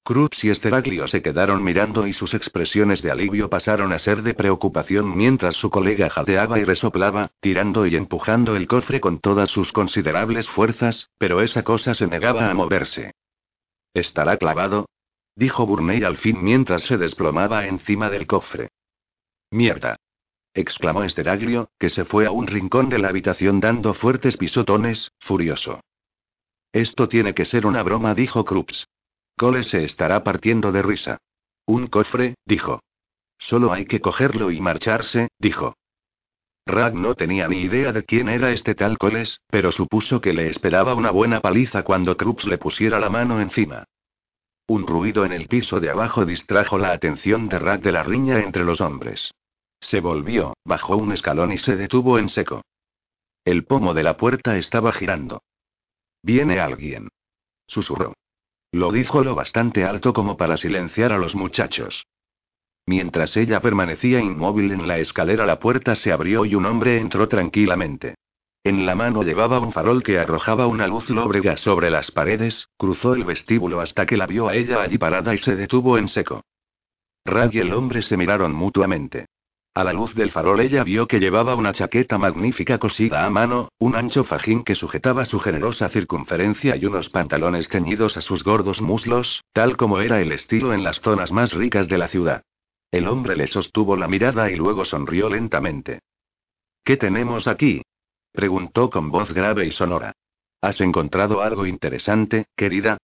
Cruz 0.04 0.44
y 0.44 0.50
Esteraglio 0.50 1.08
se 1.08 1.20
quedaron 1.20 1.64
mirando 1.64 2.06
y 2.06 2.12
sus 2.12 2.32
expresiones 2.34 3.02
de 3.02 3.10
alivio 3.10 3.50
pasaron 3.50 3.92
a 3.92 3.98
ser 3.98 4.22
de 4.22 4.34
preocupación 4.34 5.16
mientras 5.16 5.56
su 5.56 5.68
colega 5.68 6.08
jadeaba 6.10 6.60
y 6.60 6.64
resoplaba, 6.64 7.32
tirando 7.40 7.86
y 7.86 7.96
empujando 7.96 8.54
el 8.54 8.68
cofre 8.68 9.00
con 9.00 9.18
todas 9.18 9.50
sus 9.50 9.72
considerables 9.72 10.48
fuerzas, 10.48 11.10
pero 11.18 11.40
esa 11.40 11.64
cosa 11.64 11.94
se 11.94 12.06
negaba 12.06 12.48
a 12.48 12.54
moverse. 12.54 13.14
¿Estará 13.94 14.36
clavado? 14.36 14.86
Dijo 15.36 15.66
Burney 15.66 16.02
al 16.02 16.16
fin 16.16 16.42
mientras 16.42 16.82
se 16.82 16.96
desplomaba 16.96 17.66
encima 17.66 18.10
del 18.10 18.26
cofre. 18.26 18.70
Mierda. 19.50 19.96
exclamó 20.54 21.04
Esteraglio, 21.04 21.68
que 21.78 21.90
se 21.90 22.04
fue 22.04 22.26
a 22.26 22.30
un 22.30 22.46
rincón 22.46 22.88
de 22.88 22.98
la 22.98 23.08
habitación 23.08 23.60
dando 23.60 23.94
fuertes 23.94 24.36
pisotones, 24.36 25.12
furioso. 25.20 25.80
Esto 26.72 27.08
tiene 27.08 27.34
que 27.34 27.44
ser 27.44 27.66
una 27.66 27.82
broma, 27.82 28.14
dijo 28.14 28.44
Krups. 28.44 28.88
Cole 29.36 29.64
se 29.64 29.84
estará 29.84 30.24
partiendo 30.24 30.72
de 30.72 30.82
risa. 30.82 31.18
Un 31.66 31.86
cofre, 31.88 32.36
dijo. 32.46 32.80
Solo 33.38 33.72
hay 33.72 33.84
que 33.84 34.00
cogerlo 34.00 34.50
y 34.50 34.60
marcharse, 34.60 35.28
dijo. 35.38 35.74
Rag 36.64 36.94
no 36.94 37.14
tenía 37.14 37.46
ni 37.46 37.58
idea 37.58 37.92
de 37.92 38.04
quién 38.04 38.28
era 38.28 38.50
este 38.50 38.74
tal 38.74 38.98
Coles, 38.98 39.40
pero 39.48 39.70
supuso 39.70 40.20
que 40.20 40.32
le 40.32 40.48
esperaba 40.48 40.94
una 40.94 41.10
buena 41.10 41.40
paliza 41.40 41.82
cuando 41.84 42.16
Krups 42.16 42.46
le 42.46 42.58
pusiera 42.58 42.98
la 42.98 43.10
mano 43.10 43.40
encima. 43.40 43.84
Un 44.68 44.86
ruido 44.86 45.24
en 45.24 45.32
el 45.32 45.46
piso 45.46 45.78
de 45.78 45.90
abajo 45.90 46.24
distrajo 46.24 46.76
la 46.76 46.90
atención 46.90 47.48
de 47.48 47.58
Rag 47.58 47.82
de 47.82 47.92
la 47.92 48.02
riña 48.02 48.40
entre 48.40 48.64
los 48.64 48.80
hombres. 48.80 49.32
Se 49.80 50.00
volvió, 50.00 50.54
bajó 50.64 50.96
un 50.96 51.12
escalón 51.12 51.52
y 51.52 51.58
se 51.58 51.76
detuvo 51.76 52.18
en 52.18 52.28
seco. 52.28 52.62
El 53.44 53.64
pomo 53.64 53.94
de 53.94 54.02
la 54.02 54.16
puerta 54.16 54.56
estaba 54.56 54.92
girando. 54.92 55.42
Viene 56.22 56.58
alguien. 56.58 57.08
Susurró. 57.68 58.14
Lo 58.72 58.90
dijo 58.90 59.22
lo 59.22 59.36
bastante 59.36 59.84
alto 59.84 60.12
como 60.12 60.36
para 60.36 60.56
silenciar 60.56 61.12
a 61.12 61.18
los 61.18 61.36
muchachos. 61.36 62.04
Mientras 62.86 63.36
ella 63.36 63.60
permanecía 63.60 64.20
inmóvil 64.20 64.72
en 64.72 64.88
la 64.88 64.98
escalera, 64.98 65.46
la 65.46 65.60
puerta 65.60 65.94
se 65.94 66.12
abrió 66.12 66.44
y 66.44 66.56
un 66.56 66.66
hombre 66.66 66.98
entró 66.98 67.28
tranquilamente. 67.28 68.16
En 68.66 68.84
la 68.84 68.96
mano 68.96 69.22
llevaba 69.22 69.60
un 69.60 69.70
farol 69.70 70.02
que 70.02 70.18
arrojaba 70.18 70.66
una 70.66 70.88
luz 70.88 71.08
lóbrega 71.08 71.56
sobre 71.56 71.88
las 71.88 72.10
paredes, 72.10 72.68
cruzó 72.76 73.14
el 73.14 73.22
vestíbulo 73.22 73.80
hasta 73.80 74.06
que 74.06 74.16
la 74.16 74.26
vio 74.26 74.48
a 74.48 74.56
ella 74.56 74.82
allí 74.82 74.98
parada 74.98 75.32
y 75.32 75.38
se 75.38 75.54
detuvo 75.54 75.98
en 75.98 76.08
seco. 76.08 76.42
Rag 77.24 77.54
y 77.54 77.60
el 77.60 77.72
hombre 77.72 78.02
se 78.02 78.16
miraron 78.16 78.52
mutuamente. 78.52 79.26
A 79.72 79.84
la 79.84 79.92
luz 79.92 80.16
del 80.16 80.32
farol 80.32 80.58
ella 80.58 80.82
vio 80.82 81.06
que 81.06 81.20
llevaba 81.20 81.54
una 81.54 81.72
chaqueta 81.72 82.18
magnífica 82.18 82.78
cosida 82.78 83.24
a 83.24 83.30
mano, 83.30 83.68
un 83.78 83.94
ancho 83.94 84.24
fajín 84.24 84.64
que 84.64 84.74
sujetaba 84.74 85.24
su 85.26 85.38
generosa 85.38 85.88
circunferencia 85.88 86.74
y 86.74 86.86
unos 86.86 87.08
pantalones 87.08 87.68
ceñidos 87.68 88.16
a 88.16 88.20
sus 88.20 88.42
gordos 88.42 88.82
muslos, 88.82 89.44
tal 89.52 89.76
como 89.76 90.00
era 90.00 90.20
el 90.20 90.32
estilo 90.32 90.74
en 90.74 90.82
las 90.82 91.00
zonas 91.00 91.30
más 91.30 91.52
ricas 91.52 91.86
de 91.86 91.98
la 91.98 92.08
ciudad. 92.08 92.42
El 92.90 93.06
hombre 93.06 93.36
le 93.36 93.46
sostuvo 93.46 93.96
la 93.96 94.08
mirada 94.08 94.50
y 94.50 94.56
luego 94.56 94.84
sonrió 94.84 95.30
lentamente. 95.30 96.00
¿Qué 96.82 96.96
tenemos 96.96 97.46
aquí? 97.46 97.82
Preguntó 98.36 98.88
con 98.90 99.10
voz 99.10 99.34
grave 99.34 99.66
y 99.66 99.72
sonora. 99.72 100.12
¿Has 100.60 100.80
encontrado 100.80 101.42
algo 101.42 101.66
interesante, 101.66 102.46
querida? 102.56 102.98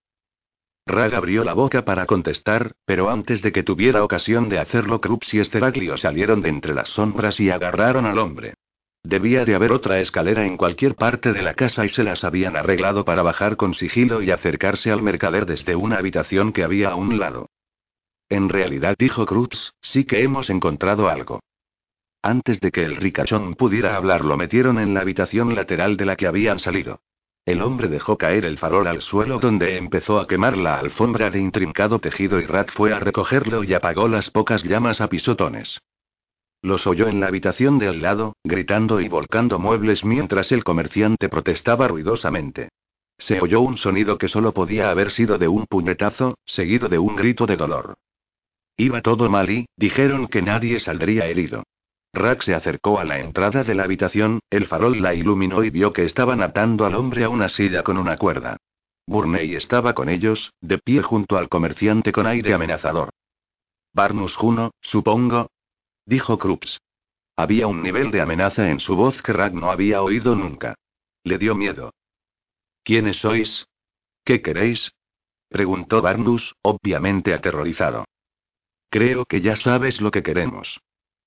Rag 0.86 1.14
abrió 1.14 1.42
la 1.42 1.54
boca 1.54 1.84
para 1.84 2.06
contestar, 2.06 2.72
pero 2.84 3.10
antes 3.10 3.42
de 3.42 3.50
que 3.50 3.62
tuviera 3.62 4.04
ocasión 4.04 4.48
de 4.48 4.58
hacerlo, 4.58 5.00
Krups 5.00 5.34
y 5.34 5.40
Esteraglio 5.40 5.96
salieron 5.96 6.42
de 6.42 6.48
entre 6.50 6.74
las 6.74 6.90
sombras 6.90 7.40
y 7.40 7.50
agarraron 7.50 8.06
al 8.06 8.18
hombre. 8.18 8.54
Debía 9.04 9.44
de 9.44 9.54
haber 9.54 9.72
otra 9.72 9.98
escalera 9.98 10.46
en 10.46 10.56
cualquier 10.56 10.94
parte 10.94 11.32
de 11.32 11.42
la 11.42 11.54
casa 11.54 11.84
y 11.84 11.88
se 11.88 12.04
las 12.04 12.22
habían 12.22 12.56
arreglado 12.56 13.04
para 13.04 13.22
bajar 13.22 13.56
con 13.56 13.74
sigilo 13.74 14.22
y 14.22 14.30
acercarse 14.30 14.92
al 14.92 15.02
mercader 15.02 15.46
desde 15.46 15.74
una 15.74 15.96
habitación 15.96 16.52
que 16.52 16.62
había 16.62 16.90
a 16.90 16.94
un 16.94 17.18
lado. 17.18 17.48
En 18.28 18.48
realidad, 18.48 18.94
dijo 18.98 19.26
Krups, 19.26 19.74
sí 19.80 20.04
que 20.04 20.22
hemos 20.22 20.50
encontrado 20.50 21.08
algo. 21.08 21.40
Antes 22.22 22.60
de 22.60 22.70
que 22.70 22.84
el 22.84 22.96
ricachón 22.96 23.54
pudiera 23.54 23.96
hablar, 23.96 24.24
lo 24.24 24.36
metieron 24.36 24.78
en 24.78 24.94
la 24.94 25.00
habitación 25.00 25.56
lateral 25.56 25.96
de 25.96 26.06
la 26.06 26.14
que 26.14 26.28
habían 26.28 26.60
salido. 26.60 27.00
El 27.44 27.60
hombre 27.60 27.88
dejó 27.88 28.16
caer 28.16 28.44
el 28.44 28.58
farol 28.58 28.86
al 28.86 29.02
suelo 29.02 29.40
donde 29.40 29.76
empezó 29.76 30.20
a 30.20 30.28
quemar 30.28 30.56
la 30.56 30.78
alfombra 30.78 31.30
de 31.30 31.40
intrincado 31.40 31.98
tejido 31.98 32.40
y 32.40 32.46
Rat 32.46 32.70
fue 32.70 32.92
a 32.92 33.00
recogerlo 33.00 33.64
y 33.64 33.74
apagó 33.74 34.06
las 34.06 34.30
pocas 34.30 34.62
llamas 34.62 35.00
a 35.00 35.08
pisotones. 35.08 35.80
Los 36.62 36.86
oyó 36.86 37.08
en 37.08 37.18
la 37.18 37.26
habitación 37.26 37.80
de 37.80 37.88
al 37.88 38.00
lado, 38.00 38.36
gritando 38.44 39.00
y 39.00 39.08
volcando 39.08 39.58
muebles 39.58 40.04
mientras 40.04 40.52
el 40.52 40.62
comerciante 40.62 41.28
protestaba 41.28 41.88
ruidosamente. 41.88 42.68
Se 43.18 43.40
oyó 43.40 43.60
un 43.60 43.76
sonido 43.76 44.16
que 44.16 44.28
solo 44.28 44.52
podía 44.54 44.90
haber 44.90 45.10
sido 45.10 45.38
de 45.38 45.48
un 45.48 45.66
puñetazo, 45.66 46.38
seguido 46.44 46.88
de 46.88 47.00
un 47.00 47.16
grito 47.16 47.46
de 47.46 47.56
dolor. 47.56 47.94
Iba 48.76 49.02
todo 49.02 49.28
mal 49.28 49.50
y, 49.50 49.66
dijeron 49.76 50.28
que 50.28 50.42
nadie 50.42 50.78
saldría 50.78 51.26
herido. 51.26 51.64
Rack 52.14 52.42
se 52.42 52.54
acercó 52.54 52.98
a 52.98 53.04
la 53.04 53.18
entrada 53.20 53.64
de 53.64 53.74
la 53.74 53.84
habitación, 53.84 54.40
el 54.50 54.66
farol 54.66 55.00
la 55.00 55.14
iluminó 55.14 55.64
y 55.64 55.70
vio 55.70 55.92
que 55.92 56.04
estaban 56.04 56.42
atando 56.42 56.84
al 56.84 56.94
hombre 56.94 57.24
a 57.24 57.30
una 57.30 57.48
silla 57.48 57.82
con 57.82 57.96
una 57.96 58.18
cuerda. 58.18 58.58
Burney 59.06 59.54
estaba 59.54 59.94
con 59.94 60.08
ellos, 60.08 60.52
de 60.60 60.78
pie 60.78 61.02
junto 61.02 61.36
al 61.36 61.48
comerciante 61.48 62.12
con 62.12 62.26
aire 62.26 62.52
amenazador. 62.52 63.10
Barnus 63.94 64.36
Juno, 64.36 64.72
supongo. 64.80 65.50
Dijo 66.04 66.38
Krups. 66.38 66.80
Había 67.36 67.66
un 67.66 67.82
nivel 67.82 68.10
de 68.10 68.20
amenaza 68.20 68.70
en 68.70 68.80
su 68.80 68.94
voz 68.94 69.22
que 69.22 69.32
Rag 69.32 69.54
no 69.54 69.70
había 69.70 70.02
oído 70.02 70.36
nunca. 70.36 70.74
Le 71.24 71.38
dio 71.38 71.54
miedo. 71.54 71.94
¿Quiénes 72.84 73.18
sois? 73.18 73.66
¿Qué 74.24 74.42
queréis? 74.42 74.92
preguntó 75.48 76.02
Barnus, 76.02 76.54
obviamente 76.62 77.34
aterrorizado. 77.34 78.04
Creo 78.90 79.24
que 79.24 79.40
ya 79.40 79.56
sabes 79.56 80.00
lo 80.00 80.10
que 80.10 80.22
queremos. 80.22 80.80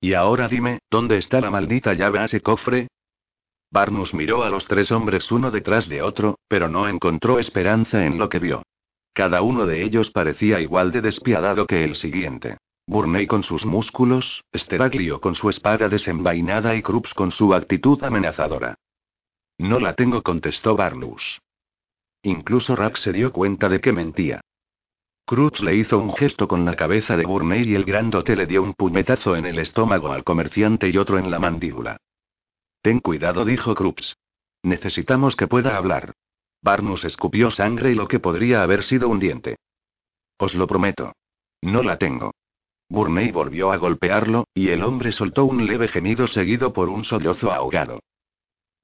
Y 0.05 0.13
ahora 0.13 0.47
dime, 0.47 0.77
¿dónde 0.91 1.17
está 1.17 1.41
la 1.41 1.49
maldita 1.49 1.95
llave 1.95 2.19
a 2.19 2.25
ese 2.25 2.39
cofre? 2.39 2.89
Barnus 3.71 4.13
miró 4.13 4.43
a 4.43 4.51
los 4.51 4.67
tres 4.67 4.91
hombres 4.91 5.31
uno 5.31 5.49
detrás 5.49 5.89
de 5.89 6.03
otro, 6.03 6.37
pero 6.47 6.69
no 6.69 6.87
encontró 6.87 7.39
esperanza 7.39 8.05
en 8.05 8.19
lo 8.19 8.29
que 8.29 8.37
vio. 8.37 8.61
Cada 9.13 9.41
uno 9.41 9.65
de 9.65 9.81
ellos 9.81 10.11
parecía 10.11 10.61
igual 10.61 10.91
de 10.91 11.01
despiadado 11.01 11.65
que 11.65 11.83
el 11.83 11.95
siguiente. 11.95 12.57
Burney 12.85 13.25
con 13.25 13.41
sus 13.41 13.65
músculos, 13.65 14.43
Steraglio 14.55 15.19
con 15.19 15.33
su 15.33 15.49
espada 15.49 15.89
desenvainada 15.89 16.75
y 16.75 16.83
Krups 16.83 17.15
con 17.15 17.31
su 17.31 17.55
actitud 17.55 18.03
amenazadora. 18.03 18.75
No 19.57 19.79
la 19.79 19.95
tengo, 19.95 20.21
contestó 20.21 20.75
Barnus. 20.75 21.41
Incluso 22.21 22.75
Rack 22.75 22.97
se 22.97 23.11
dio 23.11 23.33
cuenta 23.33 23.69
de 23.69 23.81
que 23.81 23.91
mentía. 23.91 24.41
Cruz 25.27 25.59
le 25.61 25.75
hizo 25.75 25.97
un 25.97 26.13
gesto 26.13 26.47
con 26.47 26.65
la 26.65 26.75
cabeza 26.75 27.17
de 27.17 27.25
Burney 27.25 27.63
y 27.63 27.73
el 27.73 27.83
grandote 27.83 28.35
le 28.35 28.45
dio 28.45 28.61
un 28.61 28.75
puñetazo 28.75 29.35
en 29.35 29.47
el 29.47 29.57
estómago 29.57 30.11
al 30.11 30.23
comerciante 30.23 30.87
y 30.89 30.97
otro 30.97 31.17
en 31.17 31.31
la 31.31 31.39
mandíbula. 31.39 31.97
Ten 32.83 32.99
cuidado, 32.99 33.43
dijo 33.43 33.73
Krups. 33.73 34.15
Necesitamos 34.61 35.35
que 35.35 35.47
pueda 35.47 35.77
hablar. 35.77 36.13
Barnus 36.61 37.05
escupió 37.05 37.49
sangre 37.49 37.91
y 37.91 37.95
lo 37.95 38.07
que 38.07 38.19
podría 38.19 38.61
haber 38.61 38.83
sido 38.83 39.09
un 39.09 39.19
diente. 39.19 39.57
Os 40.37 40.53
lo 40.53 40.67
prometo. 40.67 41.13
No 41.61 41.81
la 41.81 41.97
tengo. 41.97 42.31
Burney 42.87 43.31
volvió 43.31 43.71
a 43.71 43.77
golpearlo, 43.77 44.47
y 44.53 44.69
el 44.69 44.83
hombre 44.83 45.11
soltó 45.11 45.45
un 45.45 45.65
leve 45.65 45.87
gemido 45.87 46.27
seguido 46.27 46.71
por 46.71 46.87
un 46.87 47.03
sollozo 47.03 47.51
ahogado. 47.51 47.99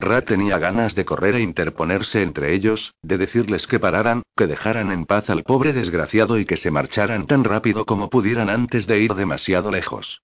Rat 0.01 0.25
tenía 0.25 0.57
ganas 0.57 0.95
de 0.95 1.05
correr 1.05 1.35
e 1.35 1.41
interponerse 1.41 2.21
entre 2.21 2.53
ellos, 2.53 2.93
de 3.01 3.17
decirles 3.17 3.67
que 3.67 3.79
pararan, 3.79 4.23
que 4.35 4.47
dejaran 4.47 4.91
en 4.91 5.05
paz 5.05 5.29
al 5.29 5.43
pobre 5.43 5.73
desgraciado 5.73 6.39
y 6.39 6.45
que 6.45 6.57
se 6.57 6.71
marcharan 6.71 7.27
tan 7.27 7.43
rápido 7.43 7.85
como 7.85 8.09
pudieran 8.09 8.49
antes 8.49 8.87
de 8.87 8.99
ir 8.99 9.13
demasiado 9.15 9.71
lejos. 9.71 10.21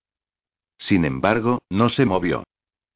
Sin 0.77 1.05
embargo, 1.05 1.61
no 1.69 1.89
se 1.89 2.05
movió. 2.05 2.43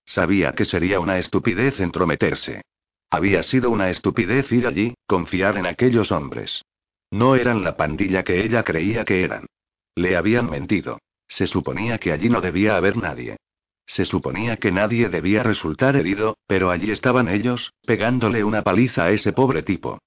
Sabía 0.06 0.54
que 0.54 0.66
sería 0.66 1.00
una 1.00 1.18
estupidez 1.18 1.80
entrometerse. 1.80 2.62
Había 3.10 3.44
sido 3.44 3.70
una 3.70 3.90
estupidez 3.90 4.52
ir 4.52 4.68
allí, 4.68 4.94
confiar 5.08 5.58
en 5.58 5.66
aquellos 5.66 6.12
hombres. 6.12 6.64
No 7.12 7.36
eran 7.36 7.64
la 7.64 7.76
pandilla 7.76 8.24
que 8.24 8.44
ella 8.44 8.64
creía 8.64 9.04
que 9.04 9.24
eran. 9.24 9.46
Le 9.96 10.16
habían 10.16 10.50
mentido. 10.50 11.00
Se 11.28 11.48
suponía 11.48 11.98
que 11.98 12.12
allí 12.12 12.30
no 12.30 12.42
debía 12.42 12.76
haber 12.76 12.98
nadie. 12.98 13.38
Se 13.92 14.06
suponía 14.06 14.56
que 14.56 14.72
nadie 14.72 15.10
debía 15.10 15.44
resultar 15.44 15.98
herido, 15.98 16.38
pero 16.48 16.72
allí 16.72 16.92
estaban 16.92 17.28
ellos, 17.28 17.74
pegándole 17.86 18.42
una 18.42 18.62
paliza 18.62 19.04
a 19.04 19.12
ese 19.12 19.34
pobre 19.34 19.64
tipo. 19.64 20.00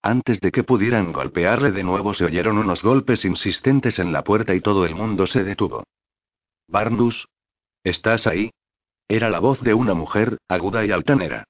Antes 0.00 0.40
de 0.40 0.50
que 0.50 0.64
pudieran 0.64 1.12
golpearle 1.12 1.72
de 1.72 1.84
nuevo 1.84 2.14
se 2.14 2.24
oyeron 2.24 2.56
unos 2.56 2.82
golpes 2.82 3.26
insistentes 3.26 3.98
en 3.98 4.12
la 4.12 4.24
puerta 4.24 4.54
y 4.54 4.62
todo 4.62 4.86
el 4.86 4.94
mundo 4.94 5.26
se 5.26 5.44
detuvo. 5.44 5.84
Barnus. 6.68 7.28
¿Estás 7.84 8.26
ahí? 8.26 8.50
Era 9.08 9.28
la 9.28 9.40
voz 9.40 9.60
de 9.60 9.74
una 9.74 9.92
mujer, 9.92 10.38
aguda 10.48 10.82
y 10.86 10.90
altanera. 10.90 11.44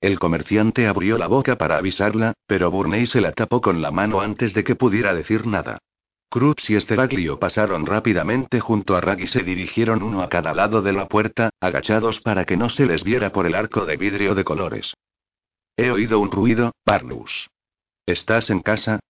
El 0.00 0.20
comerciante 0.20 0.86
abrió 0.86 1.18
la 1.18 1.26
boca 1.26 1.56
para 1.56 1.78
avisarla, 1.78 2.34
pero 2.46 2.70
Burney 2.70 3.06
se 3.06 3.20
la 3.20 3.32
tapó 3.32 3.60
con 3.60 3.82
la 3.82 3.90
mano 3.90 4.20
antes 4.20 4.54
de 4.54 4.62
que 4.62 4.76
pudiera 4.76 5.14
decir 5.14 5.48
nada. 5.48 5.78
Cruz 6.28 6.68
y 6.68 6.76
Esteraglio 6.76 7.38
pasaron 7.38 7.86
rápidamente 7.86 8.60
junto 8.60 8.96
a 8.96 9.00
Rag 9.00 9.20
y 9.20 9.26
se 9.26 9.42
dirigieron 9.42 10.02
uno 10.02 10.22
a 10.22 10.28
cada 10.28 10.54
lado 10.54 10.82
de 10.82 10.92
la 10.92 11.06
puerta, 11.06 11.50
agachados 11.60 12.20
para 12.20 12.44
que 12.44 12.56
no 12.56 12.68
se 12.68 12.86
les 12.86 13.04
viera 13.04 13.30
por 13.32 13.46
el 13.46 13.54
arco 13.54 13.86
de 13.86 13.96
vidrio 13.96 14.34
de 14.34 14.44
colores. 14.44 14.94
He 15.76 15.90
oído 15.90 16.18
un 16.18 16.30
ruido, 16.30 16.72
Barnus. 16.84 17.48
¿Estás 18.06 18.50
en 18.50 18.60
casa? 18.60 19.00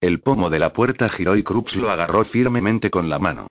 El 0.00 0.20
pomo 0.20 0.50
de 0.50 0.58
la 0.58 0.72
puerta 0.72 1.08
giró 1.08 1.36
y 1.36 1.42
Cruz 1.42 1.76
lo 1.76 1.90
agarró 1.90 2.24
firmemente 2.24 2.90
con 2.90 3.08
la 3.08 3.18
mano. 3.18 3.46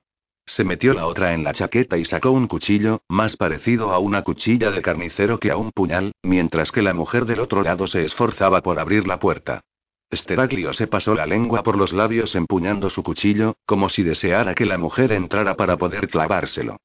Se 0.46 0.64
metió 0.64 0.94
la 0.94 1.08
otra 1.08 1.34
en 1.34 1.44
la 1.44 1.54
chaqueta 1.54 1.98
y 1.98 2.06
sacó 2.06 2.32
un 2.32 2.48
cuchillo, 2.48 3.02
más 3.08 3.38
parecido 3.38 3.92
a 3.92 4.00
una 4.00 4.24
cuchilla 4.24 4.72
de 4.72 4.82
carnicero 4.82 5.40
que 5.40 5.52
a 5.52 5.58
un 5.58 5.72
puñal, 5.72 6.12
mientras 6.22 6.72
que 6.72 6.82
la 6.82 6.94
mujer 6.94 7.26
del 7.26 7.40
otro 7.40 7.64
lado 7.64 7.88
se 7.88 8.04
esforzaba 8.04 8.62
por 8.62 8.78
abrir 8.78 9.08
la 9.08 9.20
puerta. 9.20 9.62
Steraglio 10.16 10.74
se 10.74 10.88
pasó 10.88 11.16
la 11.16 11.26
lengua 11.26 11.64
por 11.64 11.78
los 11.78 11.94
labios 11.94 12.36
empuñando 12.36 12.90
su 12.90 13.04
cuchillo, 13.04 13.56
como 13.66 13.90
si 13.90 14.04
deseara 14.04 14.56
que 14.56 14.66
la 14.66 14.78
mujer 14.78 15.12
entrara 15.12 15.56
para 15.56 15.78
poder 15.78 16.10
clavárselo. 16.10 16.78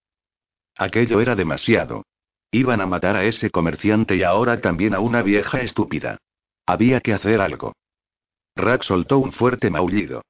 Aquello 0.77 1.21
era 1.21 1.35
demasiado. 1.35 2.05
Iban 2.51 2.81
a 2.81 2.87
matar 2.87 3.17
a 3.17 3.25
ese 3.25 3.51
comerciante 3.51 4.17
y 4.17 4.23
ahora 4.23 4.61
también 4.61 4.95
a 4.95 5.01
una 5.01 5.23
vieja 5.23 5.61
estúpida. 5.61 6.19
Había 6.67 7.01
que 7.01 7.13
hacer 7.13 7.41
algo. 7.41 7.75
Rack 8.57 8.83
soltó 8.83 9.19
un 9.19 9.33
fuerte 9.33 9.71
maullido. 9.71 10.23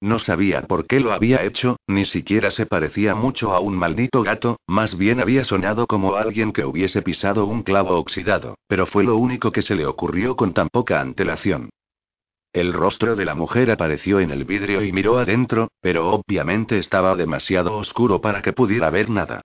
No 0.00 0.18
sabía 0.18 0.62
por 0.62 0.86
qué 0.86 1.00
lo 1.00 1.12
había 1.12 1.42
hecho, 1.44 1.76
ni 1.86 2.04
siquiera 2.04 2.50
se 2.50 2.66
parecía 2.66 3.14
mucho 3.14 3.54
a 3.54 3.60
un 3.60 3.74
maldito 3.74 4.22
gato, 4.22 4.58
más 4.66 4.98
bien 4.98 5.20
había 5.20 5.44
sonado 5.44 5.86
como 5.86 6.16
alguien 6.16 6.52
que 6.52 6.64
hubiese 6.64 7.00
pisado 7.00 7.46
un 7.46 7.62
clavo 7.62 7.96
oxidado, 7.98 8.58
pero 8.66 8.86
fue 8.86 9.04
lo 9.04 9.16
único 9.16 9.50
que 9.50 9.62
se 9.62 9.74
le 9.74 9.86
ocurrió 9.86 10.36
con 10.36 10.52
tan 10.52 10.68
poca 10.68 11.00
antelación. 11.00 11.70
El 12.54 12.72
rostro 12.72 13.16
de 13.16 13.24
la 13.24 13.34
mujer 13.34 13.72
apareció 13.72 14.20
en 14.20 14.30
el 14.30 14.44
vidrio 14.44 14.84
y 14.84 14.92
miró 14.92 15.18
adentro, 15.18 15.72
pero 15.80 16.10
obviamente 16.10 16.78
estaba 16.78 17.16
demasiado 17.16 17.76
oscuro 17.76 18.20
para 18.20 18.42
que 18.42 18.52
pudiera 18.52 18.90
ver 18.90 19.10
nada. 19.10 19.40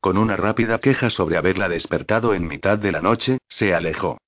Con 0.00 0.16
una 0.16 0.36
rápida 0.36 0.78
queja 0.78 1.10
sobre 1.10 1.36
haberla 1.36 1.68
despertado 1.68 2.34
en 2.34 2.46
mitad 2.46 2.78
de 2.78 2.92
la 2.92 3.00
noche, 3.00 3.38
se 3.48 3.74
alejó. 3.74 4.18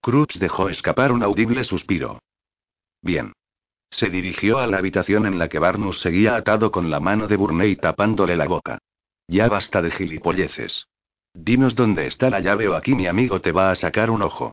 Cruz 0.00 0.28
dejó 0.38 0.70
escapar 0.70 1.12
un 1.12 1.22
audible 1.22 1.62
suspiro. 1.64 2.20
Bien. 3.02 3.34
Se 3.90 4.08
dirigió 4.08 4.58
a 4.58 4.66
la 4.66 4.78
habitación 4.78 5.26
en 5.26 5.38
la 5.38 5.50
que 5.50 5.58
Barnus 5.58 6.00
seguía 6.00 6.36
atado 6.36 6.72
con 6.72 6.90
la 6.90 7.00
mano 7.00 7.28
de 7.28 7.36
Burney 7.36 7.76
tapándole 7.76 8.34
la 8.34 8.48
boca. 8.48 8.78
Ya 9.28 9.48
basta 9.48 9.82
de 9.82 9.90
gilipolleces. 9.90 10.86
Dinos 11.34 11.74
dónde 11.74 12.06
está 12.06 12.30
la 12.30 12.40
llave 12.40 12.68
o 12.68 12.76
aquí 12.76 12.94
mi 12.94 13.06
amigo 13.06 13.42
te 13.42 13.52
va 13.52 13.70
a 13.70 13.74
sacar 13.74 14.10
un 14.10 14.22
ojo. 14.22 14.52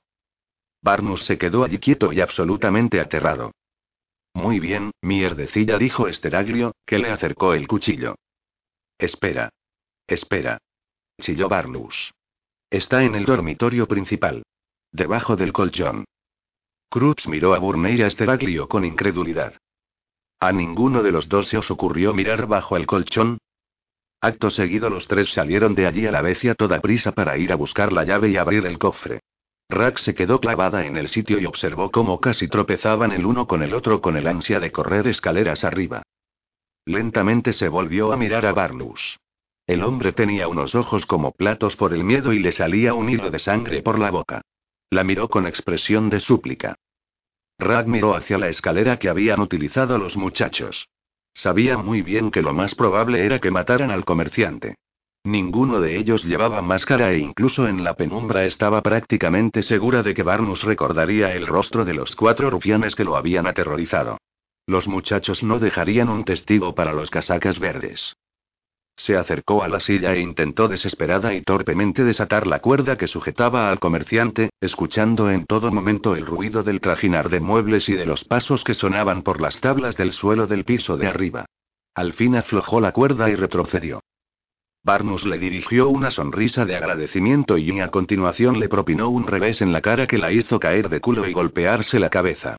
Barnus 0.82 1.26
se 1.26 1.38
quedó 1.38 1.64
allí 1.64 1.80
quieto 1.80 2.14
y 2.14 2.22
absolutamente 2.22 3.00
aterrado. 3.00 3.52
Muy 4.34 4.60
bien, 4.60 4.92
mierdecilla, 5.02 5.78
dijo 5.78 6.08
Esteraglio, 6.08 6.74
que 6.86 7.00
le 7.00 7.10
acercó 7.10 7.54
el 7.54 7.68
cuchillo. 7.68 8.16
Espera. 8.98 9.50
Espera. 10.08 10.60
Chilló 11.20 11.50
Barnus. 11.50 12.14
Está 12.70 13.04
en 13.04 13.16
el 13.16 13.26
dormitorio 13.26 13.88
principal. 13.88 14.44
Debajo 14.92 15.36
del 15.36 15.54
colchón. 15.54 16.06
Cruz 16.90 17.28
miró 17.28 17.54
a 17.54 17.60
Burney 17.60 17.98
y 17.98 18.02
a 18.02 18.08
Esteraglio 18.08 18.68
con 18.68 18.86
incredulidad. 18.86 19.56
¿A 20.40 20.52
ninguno 20.52 21.04
de 21.04 21.12
los 21.12 21.28
dos 21.28 21.50
se 21.50 21.58
os 21.58 21.70
ocurrió 21.70 22.14
mirar 22.14 22.48
bajo 22.48 22.78
el 22.78 22.88
colchón? 22.88 23.40
Acto 24.22 24.50
seguido 24.50 24.90
los 24.90 25.08
tres 25.08 25.34
salieron 25.34 25.76
de 25.76 25.88
allí 25.88 26.06
a 26.08 26.12
la 26.12 26.22
vez 26.22 26.44
y 26.44 26.50
a 26.50 26.56
toda 26.56 26.82
prisa 26.82 27.12
para 27.12 27.38
ir 27.38 27.52
a 27.52 27.56
buscar 27.56 27.92
la 27.92 28.04
llave 28.04 28.30
y 28.30 28.38
abrir 28.38 28.66
el 28.66 28.80
cofre. 28.80 29.22
Rack 29.70 30.00
se 30.00 30.16
quedó 30.16 30.40
clavada 30.40 30.86
en 30.86 30.98
el 30.98 31.10
sitio 31.10 31.40
y 31.40 31.46
observó 31.46 31.92
cómo 31.92 32.20
casi 32.20 32.48
tropezaban 32.48 33.12
el 33.12 33.26
uno 33.26 33.46
con 33.46 33.62
el 33.62 33.76
otro 33.76 34.02
con 34.02 34.18
el 34.18 34.28
ansia 34.28 34.60
de 34.60 34.72
correr 34.72 35.08
escaleras 35.08 35.64
arriba. 35.64 36.02
Lentamente 36.86 37.54
se 37.54 37.70
volvió 37.70 38.12
a 38.12 38.18
mirar 38.18 38.48
a 38.48 38.54
Barnus. 38.54 39.20
El 39.68 39.84
hombre 39.84 40.12
tenía 40.12 40.48
unos 40.48 40.74
ojos 40.74 41.06
como 41.06 41.34
platos 41.34 41.76
por 41.76 41.94
el 41.94 42.04
miedo 42.04 42.34
y 42.34 42.40
le 42.40 42.52
salía 42.52 42.96
un 42.96 43.10
hilo 43.10 43.30
de 43.30 43.38
sangre 43.38 43.84
por 43.84 44.00
la 44.00 44.10
boca. 44.10 44.42
La 44.90 45.04
miró 45.04 45.30
con 45.30 45.46
expresión 45.46 46.10
de 46.10 46.20
súplica. 46.20 46.76
Rag 47.60 47.86
miró 47.86 48.16
hacia 48.16 48.40
la 48.40 48.48
escalera 48.48 48.98
que 48.98 49.10
habían 49.10 49.40
utilizado 49.40 50.00
los 50.00 50.18
muchachos. 50.18 50.90
Sabía 51.32 51.78
muy 51.78 52.02
bien 52.02 52.32
que 52.32 52.42
lo 52.42 52.56
más 52.56 52.74
probable 52.74 53.24
era 53.24 53.40
que 53.40 53.52
mataran 53.52 53.92
al 53.92 54.04
comerciante. 54.04 54.78
Ninguno 55.30 55.80
de 55.80 55.96
ellos 55.96 56.24
llevaba 56.26 56.64
máscara 56.64 57.12
e 57.12 57.20
incluso 57.20 57.68
en 57.68 57.84
la 57.84 57.94
penumbra 57.94 58.46
estaba 58.46 58.82
prácticamente 58.82 59.62
segura 59.62 60.02
de 60.02 60.16
que 60.16 60.24
Barnus 60.24 60.64
recordaría 60.64 61.36
el 61.36 61.46
rostro 61.46 61.86
de 61.86 61.94
los 61.94 62.16
cuatro 62.16 62.50
rufianes 62.50 62.96
que 62.96 63.04
lo 63.04 63.16
habían 63.16 63.46
aterrorizado. 63.46 64.18
Los 64.66 64.88
muchachos 64.88 65.44
no 65.44 65.60
dejarían 65.60 66.10
un 66.10 66.24
testigo 66.24 66.74
para 66.74 66.94
los 66.94 67.12
casacas 67.12 67.60
verdes. 67.60 68.16
Se 68.98 69.18
acercó 69.18 69.62
a 69.62 69.68
la 69.68 69.80
silla 69.80 70.16
e 70.16 70.20
intentó 70.20 70.68
desesperada 70.68 71.32
y 71.36 71.44
torpemente 71.44 72.04
desatar 72.04 72.48
la 72.48 72.58
cuerda 72.58 72.98
que 72.98 73.06
sujetaba 73.06 73.70
al 73.70 73.78
comerciante, 73.78 74.50
escuchando 74.60 75.30
en 75.30 75.46
todo 75.46 75.72
momento 75.72 76.16
el 76.16 76.26
ruido 76.26 76.64
del 76.64 76.82
trajinar 76.82 77.30
de 77.30 77.40
muebles 77.40 77.88
y 77.88 77.94
de 77.94 78.08
los 78.08 78.26
pasos 78.26 78.64
que 78.64 78.74
sonaban 78.74 79.22
por 79.22 79.42
las 79.42 79.60
tablas 79.62 79.96
del 79.96 80.12
suelo 80.12 80.48
del 80.48 80.66
piso 80.66 80.98
de 80.98 81.06
arriba. 81.06 81.46
Al 81.94 82.14
fin 82.14 82.36
aflojó 82.36 82.82
la 82.82 82.94
cuerda 82.94 83.30
y 83.30 83.36
retrocedió. 83.36 84.02
Barnus 84.84 85.26
le 85.26 85.38
dirigió 85.38 85.90
una 85.90 86.10
sonrisa 86.10 86.66
de 86.66 86.76
agradecimiento 86.76 87.58
y 87.58 87.80
a 87.80 87.90
continuación 87.90 88.60
le 88.60 88.70
propinó 88.70 89.10
un 89.10 89.28
revés 89.28 89.62
en 89.62 89.74
la 89.74 89.82
cara 89.82 90.08
que 90.08 90.18
la 90.18 90.32
hizo 90.32 90.60
caer 90.60 90.90
de 90.90 91.02
culo 91.02 91.28
y 91.28 91.34
golpearse 91.34 92.00
la 92.00 92.10
cabeza. 92.10 92.58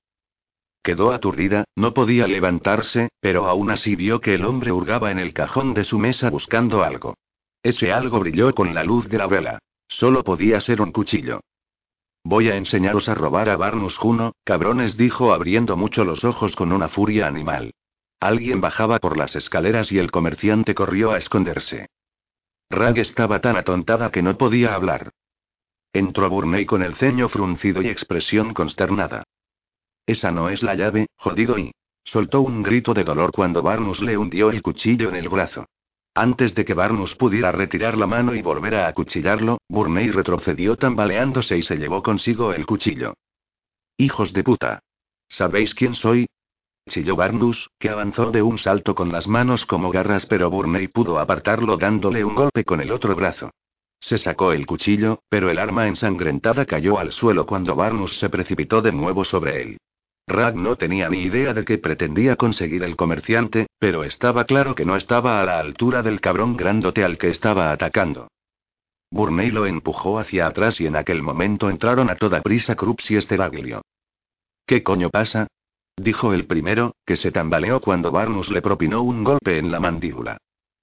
Quedó 0.83 1.13
aturdida, 1.13 1.65
no 1.77 1.93
podía 1.93 2.27
levantarse, 2.27 3.11
pero 3.21 3.47
aún 3.47 3.71
así 3.71 3.97
vio 3.97 4.21
que 4.21 4.35
el 4.35 4.45
hombre 4.45 4.73
hurgaba 4.73 5.11
en 5.11 5.19
el 5.19 5.33
cajón 5.33 5.75
de 5.75 5.85
su 5.85 5.99
mesa 5.99 6.31
buscando 6.31 6.83
algo. 6.83 7.15
Ese 7.63 7.93
algo 7.93 8.21
brilló 8.21 8.55
con 8.55 8.75
la 8.75 8.85
luz 8.85 9.09
de 9.09 9.19
la 9.19 9.27
vela. 9.27 9.59
Solo 9.89 10.23
podía 10.23 10.61
ser 10.61 10.81
un 10.81 10.93
cuchillo. 10.93 11.41
Voy 12.23 12.49
a 12.49 12.57
enseñaros 12.57 13.09
a 13.09 13.15
robar 13.15 13.49
a 13.49 13.57
Barnus 13.57 13.97
Juno, 13.97 14.33
cabrones, 14.45 14.97
dijo 14.97 15.33
abriendo 15.33 15.77
mucho 15.77 16.05
los 16.05 16.25
ojos 16.25 16.55
con 16.55 16.73
una 16.73 16.89
furia 16.89 17.27
animal. 17.27 17.73
Alguien 18.21 18.61
bajaba 18.61 18.99
por 18.99 19.17
las 19.17 19.37
escaleras 19.37 19.91
y 19.91 19.99
el 19.99 20.11
comerciante 20.11 20.75
corrió 20.75 21.13
a 21.13 21.19
esconderse. 21.19 21.89
Rag 22.71 22.99
estaba 22.99 23.41
tan 23.41 23.57
atontada 23.57 24.11
que 24.13 24.23
no 24.23 24.39
podía 24.39 24.75
hablar. 24.75 25.11
Entró 25.93 26.31
Burney 26.31 26.67
con 26.67 26.83
el 26.83 26.95
ceño 26.95 27.29
fruncido 27.29 27.83
y 27.83 27.89
expresión 27.89 28.55
consternada. 28.55 29.25
Esa 30.07 30.31
no 30.31 30.49
es 30.49 30.63
la 30.63 30.77
llave, 30.77 31.07
jodido 31.17 31.59
y. 31.59 31.73
Soltó 32.05 32.41
un 32.41 32.63
grito 32.63 32.95
de 32.95 33.05
dolor 33.05 33.33
cuando 33.33 33.63
Barnus 33.63 34.01
le 34.01 34.17
hundió 34.17 34.51
el 34.51 34.63
cuchillo 34.63 35.09
en 35.09 35.17
el 35.17 35.29
brazo. 35.29 35.67
Antes 36.15 36.55
de 36.55 36.65
que 36.65 36.75
Barnus 36.75 37.15
pudiera 37.15 37.53
retirar 37.53 37.97
la 37.99 38.07
mano 38.07 38.35
y 38.35 38.43
volver 38.43 38.77
a 38.77 38.89
acuchillarlo, 38.89 39.59
Burney 39.69 40.11
retrocedió 40.11 40.77
tambaleándose 40.77 41.59
y 41.59 41.63
se 41.63 41.77
llevó 41.77 42.03
consigo 42.03 42.53
el 42.53 42.67
cuchillo. 42.67 43.15
Hijos 43.97 44.33
de 44.33 44.45
puta. 44.45 44.81
¿Sabéis 45.29 45.75
quién 45.75 45.95
soy? 45.95 46.27
Chilló 46.89 47.17
Barnus, 47.17 47.71
que 47.79 47.89
avanzó 47.89 48.31
de 48.31 48.43
un 48.43 48.59
salto 48.59 48.95
con 48.95 49.13
las 49.13 49.29
manos 49.29 49.67
como 49.67 49.91
garras, 49.91 50.27
pero 50.27 50.51
Burney 50.51 50.89
pudo 50.89 51.19
apartarlo 51.19 51.77
dándole 51.77 52.25
un 52.25 52.35
golpe 52.35 52.65
con 52.65 52.81
el 52.81 52.91
otro 52.91 53.15
brazo. 53.15 53.51
Se 54.01 54.19
sacó 54.19 54.53
el 54.53 54.67
cuchillo, 54.67 55.23
pero 55.29 55.51
el 55.51 55.59
arma 55.59 55.87
ensangrentada 55.87 56.65
cayó 56.65 56.99
al 56.99 57.13
suelo 57.13 57.47
cuando 57.47 57.77
Barnus 57.77 58.19
se 58.19 58.31
precipitó 58.31 58.81
de 58.81 58.93
nuevo 58.93 59.25
sobre 59.25 59.63
él. 59.63 59.79
Rag 60.27 60.55
no 60.55 60.77
tenía 60.77 61.09
ni 61.09 61.23
idea 61.23 61.53
de 61.53 61.65
qué 61.65 61.79
pretendía 61.79 62.37
conseguir 62.37 62.83
el 62.85 62.97
comerciante, 62.97 63.67
pero 63.79 64.05
estaba 64.05 64.45
claro 64.45 64.75
que 64.75 64.85
no 64.85 64.97
estaba 64.97 65.41
a 65.41 65.45
la 65.45 65.59
altura 65.59 66.03
del 66.03 66.21
cabrón 66.21 66.57
grandote 66.57 67.05
al 67.05 67.19
que 67.19 67.29
estaba 67.29 67.73
atacando. 67.73 68.29
Burney 69.11 69.51
lo 69.51 69.67
empujó 69.67 70.21
hacia 70.21 70.47
atrás 70.47 70.81
y 70.81 70.87
en 70.87 70.95
aquel 70.95 71.21
momento 71.23 71.69
entraron 71.69 72.11
a 72.11 72.15
toda 72.15 72.43
prisa 72.43 72.77
Krups 72.77 73.11
y 73.11 73.17
Esteraglio. 73.17 73.83
¿Qué 74.67 74.85
coño 74.85 75.11
pasa? 75.11 75.49
Dijo 76.03 76.33
el 76.33 76.47
primero, 76.47 76.95
que 77.05 77.17
se 77.17 77.33
tambaleó 77.33 77.81
cuando 77.81 78.11
Barnus 78.11 78.51
le 78.51 78.63
propinó 78.63 79.03
un 79.03 79.25
golpe 79.25 79.59
en 79.59 79.71
la 79.71 79.81
mandíbula. 79.81 80.39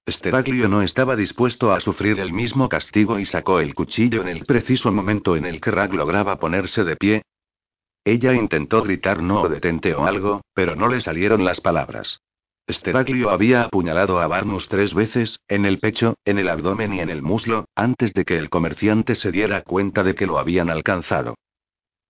Esteraglio 0.06 0.68
no 0.68 0.82
estaba 0.82 1.16
dispuesto 1.16 1.72
a 1.72 1.80
sufrir 1.80 2.18
el 2.20 2.32
mismo 2.32 2.68
castigo 2.68 3.18
y 3.18 3.24
sacó 3.24 3.60
el 3.60 3.74
cuchillo 3.74 4.22
en 4.22 4.28
el 4.28 4.46
preciso 4.46 4.90
momento 4.90 5.36
en 5.36 5.44
el 5.44 5.60
que 5.60 5.70
Rag 5.70 5.92
lograba 5.92 6.38
ponerse 6.38 6.84
de 6.84 6.96
pie, 6.96 7.22
ella 8.08 8.32
intentó 8.32 8.82
gritar 8.82 9.22
no 9.22 9.42
o 9.42 9.50
detente 9.50 9.94
o 9.94 10.06
algo, 10.06 10.40
pero 10.54 10.74
no 10.74 10.88
le 10.88 11.02
salieron 11.02 11.44
las 11.44 11.60
palabras. 11.60 12.22
Esteraglio 12.66 13.28
había 13.28 13.64
apuñalado 13.64 14.18
a 14.20 14.26
Barnus 14.26 14.66
tres 14.66 14.94
veces, 14.94 15.40
en 15.46 15.66
el 15.66 15.78
pecho, 15.78 16.14
en 16.24 16.38
el 16.38 16.48
abdomen 16.48 16.94
y 16.94 17.00
en 17.00 17.10
el 17.10 17.20
muslo, 17.20 17.66
antes 17.74 18.14
de 18.14 18.24
que 18.24 18.38
el 18.38 18.48
comerciante 18.48 19.14
se 19.14 19.30
diera 19.30 19.60
cuenta 19.60 20.04
de 20.04 20.14
que 20.14 20.26
lo 20.26 20.38
habían 20.38 20.70
alcanzado. 20.70 21.34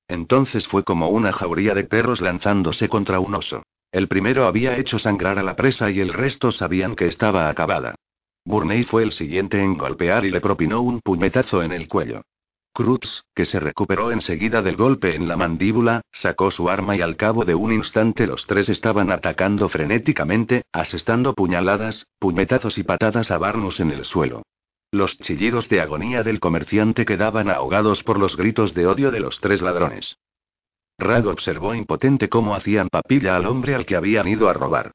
Entonces 0.08 0.66
fue 0.66 0.84
como 0.84 1.10
una 1.10 1.32
jauría 1.32 1.74
de 1.74 1.84
perros 1.84 2.20
lanzándose 2.20 2.88
contra 2.88 3.20
un 3.20 3.34
oso. 3.34 3.62
El 3.92 4.08
primero 4.08 4.46
había 4.46 4.76
hecho 4.76 4.98
sangrar 4.98 5.38
a 5.38 5.42
la 5.42 5.54
presa 5.54 5.90
y 5.90 6.00
el 6.00 6.12
resto 6.12 6.50
sabían 6.50 6.96
que 6.96 7.06
estaba 7.06 7.48
acabada. 7.48 7.94
Burney 8.44 8.82
fue 8.84 9.02
el 9.02 9.12
siguiente 9.12 9.62
en 9.62 9.76
golpear 9.76 10.24
y 10.24 10.30
le 10.30 10.40
propinó 10.40 10.80
un 10.80 11.00
puñetazo 11.00 11.62
en 11.62 11.72
el 11.72 11.86
cuello. 11.86 12.22
Cruz, 12.72 13.24
que 13.34 13.44
se 13.44 13.60
recuperó 13.60 14.12
enseguida 14.12 14.62
del 14.62 14.76
golpe 14.76 15.16
en 15.16 15.26
la 15.26 15.36
mandíbula, 15.36 16.02
sacó 16.12 16.50
su 16.50 16.70
arma 16.70 16.96
y 16.96 17.00
al 17.00 17.16
cabo 17.16 17.44
de 17.44 17.54
un 17.54 17.72
instante 17.72 18.26
los 18.26 18.46
tres 18.46 18.68
estaban 18.68 19.10
atacando 19.10 19.68
frenéticamente, 19.68 20.62
asestando 20.72 21.34
puñaladas, 21.34 22.06
puñetazos 22.18 22.78
y 22.78 22.84
patadas 22.84 23.30
a 23.30 23.38
Barnus 23.38 23.80
en 23.80 23.90
el 23.90 24.04
suelo. 24.04 24.42
Los 24.90 25.18
chillidos 25.18 25.68
de 25.68 25.82
agonía 25.82 26.22
del 26.22 26.40
comerciante 26.40 27.04
quedaban 27.04 27.50
ahogados 27.50 28.02
por 28.02 28.18
los 28.18 28.36
gritos 28.36 28.72
de 28.72 28.86
odio 28.86 29.10
de 29.10 29.20
los 29.20 29.38
tres 29.40 29.60
ladrones. 29.60 30.16
Rag 30.98 31.26
observó 31.26 31.74
impotente 31.74 32.28
cómo 32.28 32.54
hacían 32.54 32.88
papilla 32.88 33.36
al 33.36 33.46
hombre 33.46 33.74
al 33.74 33.84
que 33.84 33.96
habían 33.96 34.26
ido 34.26 34.48
a 34.48 34.54
robar. 34.54 34.92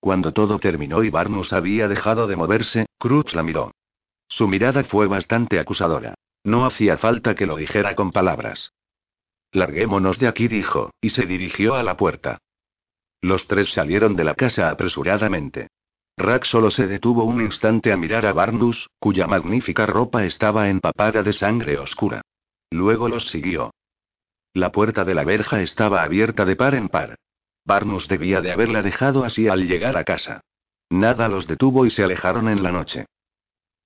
Cuando 0.00 0.32
todo 0.32 0.58
terminó 0.58 1.04
y 1.04 1.10
Barnus 1.10 1.52
había 1.52 1.88
dejado 1.88 2.26
de 2.26 2.36
moverse, 2.36 2.86
Cruz 2.98 3.34
la 3.34 3.42
miró. 3.42 3.72
Su 4.28 4.48
mirada 4.48 4.82
fue 4.82 5.06
bastante 5.06 5.60
acusadora. 5.60 6.14
No 6.42 6.64
hacía 6.64 6.96
falta 6.96 7.34
que 7.34 7.46
lo 7.46 7.56
dijera 7.56 7.94
con 7.94 8.10
palabras. 8.10 8.72
Larguémonos 9.52 10.18
de 10.18 10.26
aquí, 10.26 10.48
dijo, 10.48 10.90
y 11.00 11.10
se 11.10 11.26
dirigió 11.26 11.74
a 11.74 11.82
la 11.82 11.96
puerta. 11.96 12.38
Los 13.20 13.46
tres 13.46 13.72
salieron 13.72 14.16
de 14.16 14.24
la 14.24 14.34
casa 14.34 14.70
apresuradamente. 14.70 15.68
Rack 16.16 16.44
solo 16.44 16.70
se 16.70 16.86
detuvo 16.86 17.24
un 17.24 17.40
instante 17.40 17.92
a 17.92 17.96
mirar 17.96 18.26
a 18.26 18.32
Barnus, 18.32 18.88
cuya 18.98 19.26
magnífica 19.26 19.86
ropa 19.86 20.24
estaba 20.24 20.68
empapada 20.68 21.22
de 21.22 21.32
sangre 21.32 21.78
oscura. 21.78 22.22
Luego 22.70 23.08
los 23.08 23.30
siguió. 23.30 23.72
La 24.54 24.72
puerta 24.72 25.04
de 25.04 25.14
la 25.14 25.24
verja 25.24 25.62
estaba 25.62 26.02
abierta 26.02 26.44
de 26.44 26.56
par 26.56 26.74
en 26.74 26.88
par. 26.88 27.16
Barnus 27.64 28.08
debía 28.08 28.40
de 28.40 28.52
haberla 28.52 28.82
dejado 28.82 29.24
así 29.24 29.48
al 29.48 29.66
llegar 29.66 29.96
a 29.96 30.04
casa. 30.04 30.40
Nada 30.90 31.28
los 31.28 31.46
detuvo 31.46 31.86
y 31.86 31.90
se 31.90 32.02
alejaron 32.02 32.48
en 32.48 32.62
la 32.62 32.72
noche. 32.72 33.06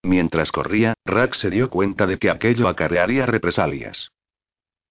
Mientras 0.02 0.50
corría, 0.50 0.94
Rack 1.04 1.34
se 1.34 1.50
dio 1.50 1.70
cuenta 1.70 2.06
de 2.06 2.18
que 2.18 2.30
aquello 2.30 2.68
acarrearía 2.68 3.26
represalias. 3.26 4.10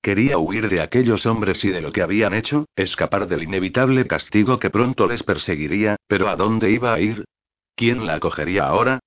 Quería 0.05 0.37
huir 0.37 0.69
de 0.69 0.81
aquellos 0.81 1.25
hombres 1.25 1.65
y 1.65 1.69
de 1.69 1.81
lo 1.81 1.91
que 1.91 2.03
habían 2.03 2.35
hecho, 2.35 2.67
escapar 2.75 3.27
del 3.27 3.41
inevitable 3.41 4.05
castigo 4.05 4.59
que 4.59 4.69
pronto 4.69 5.07
les 5.07 5.23
perseguiría, 5.23 5.95
pero 6.05 6.29
¿a 6.29 6.35
dónde 6.35 6.69
iba 6.69 6.93
a 6.93 6.99
ir? 6.99 7.25
¿Quién 7.75 8.05
la 8.05 8.13
acogería 8.13 8.67
ahora? 8.67 8.99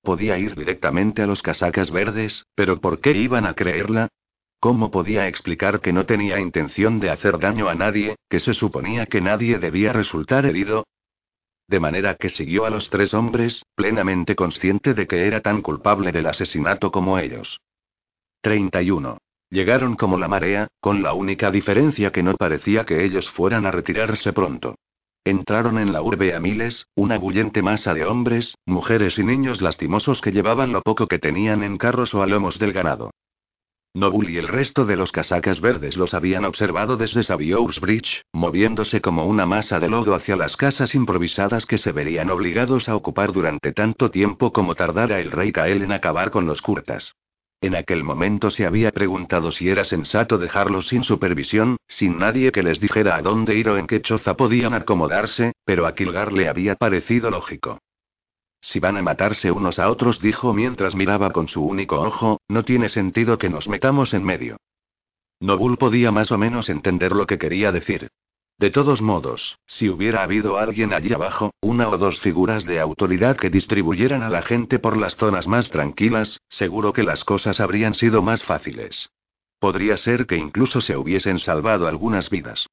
Podía 0.00 0.38
ir 0.38 0.54
directamente 0.54 1.20
a 1.20 1.26
los 1.26 1.42
casacas 1.42 1.90
verdes, 1.90 2.46
pero 2.54 2.80
¿por 2.80 3.02
qué 3.02 3.12
iban 3.12 3.44
a 3.44 3.52
creerla? 3.52 4.08
¿Cómo 4.60 4.90
podía 4.90 5.28
explicar 5.28 5.82
que 5.82 5.92
no 5.92 6.06
tenía 6.06 6.40
intención 6.40 7.00
de 7.00 7.10
hacer 7.10 7.38
daño 7.38 7.68
a 7.68 7.74
nadie, 7.74 8.16
que 8.30 8.40
se 8.40 8.54
suponía 8.54 9.04
que 9.04 9.20
nadie 9.20 9.58
debía 9.58 9.92
resultar 9.92 10.46
herido? 10.46 10.86
De 11.68 11.80
manera 11.80 12.14
que 12.14 12.30
siguió 12.30 12.64
a 12.64 12.70
los 12.70 12.88
tres 12.88 13.12
hombres, 13.12 13.62
plenamente 13.74 14.34
consciente 14.34 14.94
de 14.94 15.06
que 15.06 15.26
era 15.26 15.42
tan 15.42 15.60
culpable 15.60 16.12
del 16.12 16.24
asesinato 16.24 16.90
como 16.90 17.18
ellos. 17.18 17.60
31. 18.40 19.18
Llegaron 19.50 19.94
como 19.94 20.18
la 20.18 20.28
marea, 20.28 20.68
con 20.80 21.02
la 21.02 21.14
única 21.14 21.50
diferencia 21.50 22.10
que 22.10 22.22
no 22.22 22.34
parecía 22.34 22.84
que 22.84 23.04
ellos 23.04 23.30
fueran 23.30 23.66
a 23.66 23.70
retirarse 23.70 24.32
pronto. 24.32 24.74
Entraron 25.24 25.78
en 25.78 25.92
la 25.92 26.02
urbe 26.02 26.34
a 26.34 26.40
miles, 26.40 26.88
una 26.94 27.16
bullente 27.16 27.62
masa 27.62 27.94
de 27.94 28.04
hombres, 28.04 28.56
mujeres 28.66 29.18
y 29.18 29.24
niños 29.24 29.62
lastimosos 29.62 30.20
que 30.20 30.32
llevaban 30.32 30.72
lo 30.72 30.82
poco 30.82 31.06
que 31.06 31.18
tenían 31.18 31.62
en 31.62 31.78
carros 31.78 32.14
o 32.14 32.22
a 32.22 32.26
lomos 32.26 32.58
del 32.58 32.72
ganado. 32.72 33.10
Noble 33.96 34.32
y 34.32 34.38
el 34.38 34.48
resto 34.48 34.84
de 34.84 34.96
los 34.96 35.12
casacas 35.12 35.60
verdes 35.60 35.96
los 35.96 36.14
habían 36.14 36.44
observado 36.44 36.96
desde 36.96 37.22
Saviour's 37.22 37.80
Bridge, 37.80 38.24
moviéndose 38.32 39.00
como 39.00 39.24
una 39.24 39.46
masa 39.46 39.78
de 39.78 39.88
lodo 39.88 40.16
hacia 40.16 40.34
las 40.34 40.56
casas 40.56 40.96
improvisadas 40.96 41.64
que 41.64 41.78
se 41.78 41.92
verían 41.92 42.28
obligados 42.30 42.88
a 42.88 42.96
ocupar 42.96 43.32
durante 43.32 43.72
tanto 43.72 44.10
tiempo 44.10 44.52
como 44.52 44.74
tardara 44.74 45.20
el 45.20 45.30
rey 45.30 45.52
Kael 45.52 45.82
en 45.82 45.92
acabar 45.92 46.32
con 46.32 46.44
los 46.44 46.60
curtas. 46.60 47.14
En 47.64 47.74
aquel 47.74 48.04
momento 48.04 48.50
se 48.50 48.66
había 48.66 48.92
preguntado 48.92 49.50
si 49.50 49.70
era 49.70 49.84
sensato 49.84 50.36
dejarlos 50.36 50.88
sin 50.88 51.02
supervisión, 51.02 51.78
sin 51.88 52.18
nadie 52.18 52.52
que 52.52 52.62
les 52.62 52.78
dijera 52.78 53.16
a 53.16 53.22
dónde 53.22 53.54
ir 53.54 53.70
o 53.70 53.78
en 53.78 53.86
qué 53.86 54.02
choza 54.02 54.36
podían 54.36 54.74
acomodarse, 54.74 55.54
pero 55.64 55.86
a 55.86 55.94
Kilgar 55.94 56.30
le 56.34 56.46
había 56.50 56.74
parecido 56.74 57.30
lógico. 57.30 57.78
Si 58.60 58.80
van 58.80 58.98
a 58.98 59.02
matarse 59.02 59.50
unos 59.50 59.78
a 59.78 59.88
otros, 59.88 60.20
dijo 60.20 60.52
mientras 60.52 60.94
miraba 60.94 61.30
con 61.30 61.48
su 61.48 61.64
único 61.64 62.02
ojo, 62.02 62.38
no 62.48 62.66
tiene 62.66 62.90
sentido 62.90 63.38
que 63.38 63.48
nos 63.48 63.66
metamos 63.66 64.12
en 64.12 64.24
medio. 64.24 64.58
Nobul 65.40 65.78
podía 65.78 66.12
más 66.12 66.32
o 66.32 66.36
menos 66.36 66.68
entender 66.68 67.12
lo 67.12 67.26
que 67.26 67.38
quería 67.38 67.72
decir. 67.72 68.10
De 68.58 68.70
todos 68.70 69.02
modos, 69.02 69.58
si 69.66 69.88
hubiera 69.88 70.22
habido 70.22 70.58
alguien 70.58 70.92
allí 70.92 71.12
abajo, 71.12 71.52
una 71.60 71.88
o 71.88 71.98
dos 71.98 72.20
figuras 72.20 72.64
de 72.64 72.78
autoridad 72.78 73.36
que 73.36 73.50
distribuyeran 73.50 74.22
a 74.22 74.30
la 74.30 74.42
gente 74.42 74.78
por 74.78 74.96
las 74.96 75.16
zonas 75.16 75.48
más 75.48 75.70
tranquilas, 75.70 76.40
seguro 76.48 76.92
que 76.92 77.02
las 77.02 77.24
cosas 77.24 77.58
habrían 77.58 77.94
sido 77.94 78.22
más 78.22 78.44
fáciles. 78.44 79.10
Podría 79.58 79.96
ser 79.96 80.26
que 80.26 80.36
incluso 80.36 80.80
se 80.80 80.96
hubiesen 80.96 81.40
salvado 81.40 81.88
algunas 81.88 82.30
vidas. 82.30 82.68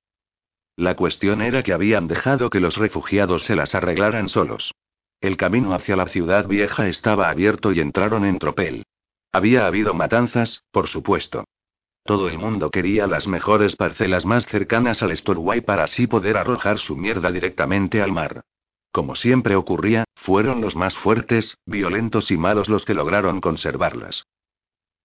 La 0.75 0.95
cuestión 0.95 1.41
era 1.41 1.63
que 1.63 1.73
habían 1.73 2.07
dejado 2.07 2.49
que 2.49 2.59
los 2.59 2.77
refugiados 2.77 3.45
se 3.45 3.55
las 3.55 3.73
arreglaran 3.73 4.29
solos. 4.29 4.73
El 5.19 5.37
camino 5.37 5.73
hacia 5.73 5.95
la 5.95 6.07
ciudad 6.07 6.47
vieja 6.47 6.87
estaba 6.87 7.29
abierto 7.29 7.71
y 7.71 7.79
entraron 7.79 8.25
en 8.25 8.39
tropel. 8.39 8.83
Había 9.31 9.65
habido 9.65 9.93
matanzas, 9.93 10.63
por 10.71 10.87
supuesto. 10.87 11.45
Todo 12.03 12.27
el 12.29 12.39
mundo 12.39 12.71
quería 12.71 13.05
las 13.07 13.27
mejores 13.27 13.75
parcelas 13.75 14.25
más 14.25 14.45
cercanas 14.47 15.03
al 15.03 15.15
Storway 15.15 15.61
para 15.61 15.83
así 15.83 16.07
poder 16.07 16.37
arrojar 16.37 16.79
su 16.79 16.97
mierda 16.97 17.31
directamente 17.31 18.01
al 18.01 18.11
mar. 18.11 18.41
como 18.91 19.15
siempre 19.15 19.55
ocurría, 19.55 20.03
fueron 20.15 20.59
los 20.59 20.75
más 20.75 20.97
fuertes, 20.97 21.57
violentos 21.65 22.29
y 22.29 22.37
malos 22.37 22.67
los 22.67 22.83
que 22.83 22.93
lograron 22.93 23.39
conservarlas. 23.39 24.25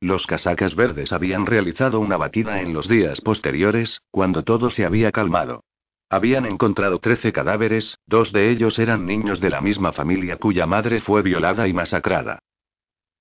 Los 0.00 0.26
casacas 0.26 0.74
verdes 0.74 1.12
habían 1.12 1.46
realizado 1.46 2.00
una 2.00 2.16
batida 2.16 2.60
en 2.60 2.74
los 2.74 2.88
días 2.88 3.20
posteriores, 3.20 4.02
cuando 4.10 4.42
todo 4.42 4.70
se 4.70 4.84
había 4.84 5.12
calmado. 5.12 5.62
Habían 6.10 6.46
encontrado 6.46 6.98
trece 6.98 7.32
cadáveres, 7.32 7.98
dos 8.06 8.32
de 8.32 8.50
ellos 8.50 8.78
eran 8.78 9.06
niños 9.06 9.40
de 9.40 9.50
la 9.50 9.60
misma 9.60 9.92
familia 9.92 10.36
cuya 10.36 10.66
madre 10.66 11.00
fue 11.00 11.22
violada 11.22 11.66
y 11.66 11.72
masacrada. 11.72 12.40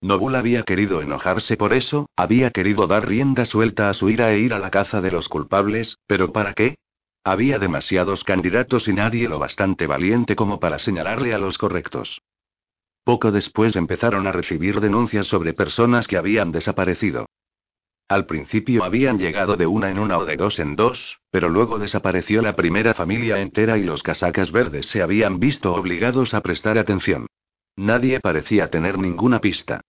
Nobul 0.01 0.35
había 0.35 0.63
querido 0.63 1.01
enojarse 1.01 1.57
por 1.57 1.73
eso, 1.73 2.09
había 2.15 2.51
querido 2.51 2.87
dar 2.87 3.07
rienda 3.07 3.45
suelta 3.45 3.89
a 3.89 3.93
su 3.93 4.09
ira 4.09 4.31
e 4.33 4.39
ir 4.39 4.53
a 4.53 4.59
la 4.59 4.69
caza 4.69 5.01
de 5.01 5.11
los 5.11 5.29
culpables, 5.29 5.97
pero 6.05 6.31
¿para 6.31 6.53
qué? 6.53 6.75
Había 7.23 7.57
demasiados 7.57 8.23
candidatos 8.23 8.87
y 8.87 8.93
nadie 8.93 9.27
lo 9.27 9.39
bastante 9.39 9.87
valiente 9.87 10.35
como 10.35 10.59
para 10.59 10.77
señalarle 10.77 11.33
a 11.33 11.39
los 11.39 11.57
correctos. 11.57 12.21
Poco 13.03 13.31
después 13.31 13.75
empezaron 13.75 14.27
a 14.27 14.31
recibir 14.31 14.79
denuncias 14.79 15.27
sobre 15.27 15.53
personas 15.53 16.07
que 16.07 16.17
habían 16.17 16.51
desaparecido. 16.51 17.25
Al 18.07 18.27
principio 18.27 18.83
habían 18.83 19.17
llegado 19.17 19.57
de 19.57 19.65
una 19.65 19.89
en 19.89 19.97
una 19.97 20.19
o 20.19 20.25
de 20.25 20.37
dos 20.37 20.59
en 20.59 20.75
dos, 20.75 21.17
pero 21.31 21.49
luego 21.49 21.79
desapareció 21.79 22.43
la 22.43 22.55
primera 22.55 22.93
familia 22.93 23.39
entera 23.39 23.79
y 23.79 23.83
los 23.83 24.03
casacas 24.03 24.51
verdes 24.51 24.85
se 24.85 25.01
habían 25.01 25.39
visto 25.39 25.73
obligados 25.73 26.35
a 26.35 26.41
prestar 26.41 26.77
atención. 26.77 27.25
Nadie 27.75 28.19
parecía 28.19 28.69
tener 28.69 28.99
ninguna 28.99 29.41
pista. 29.41 29.81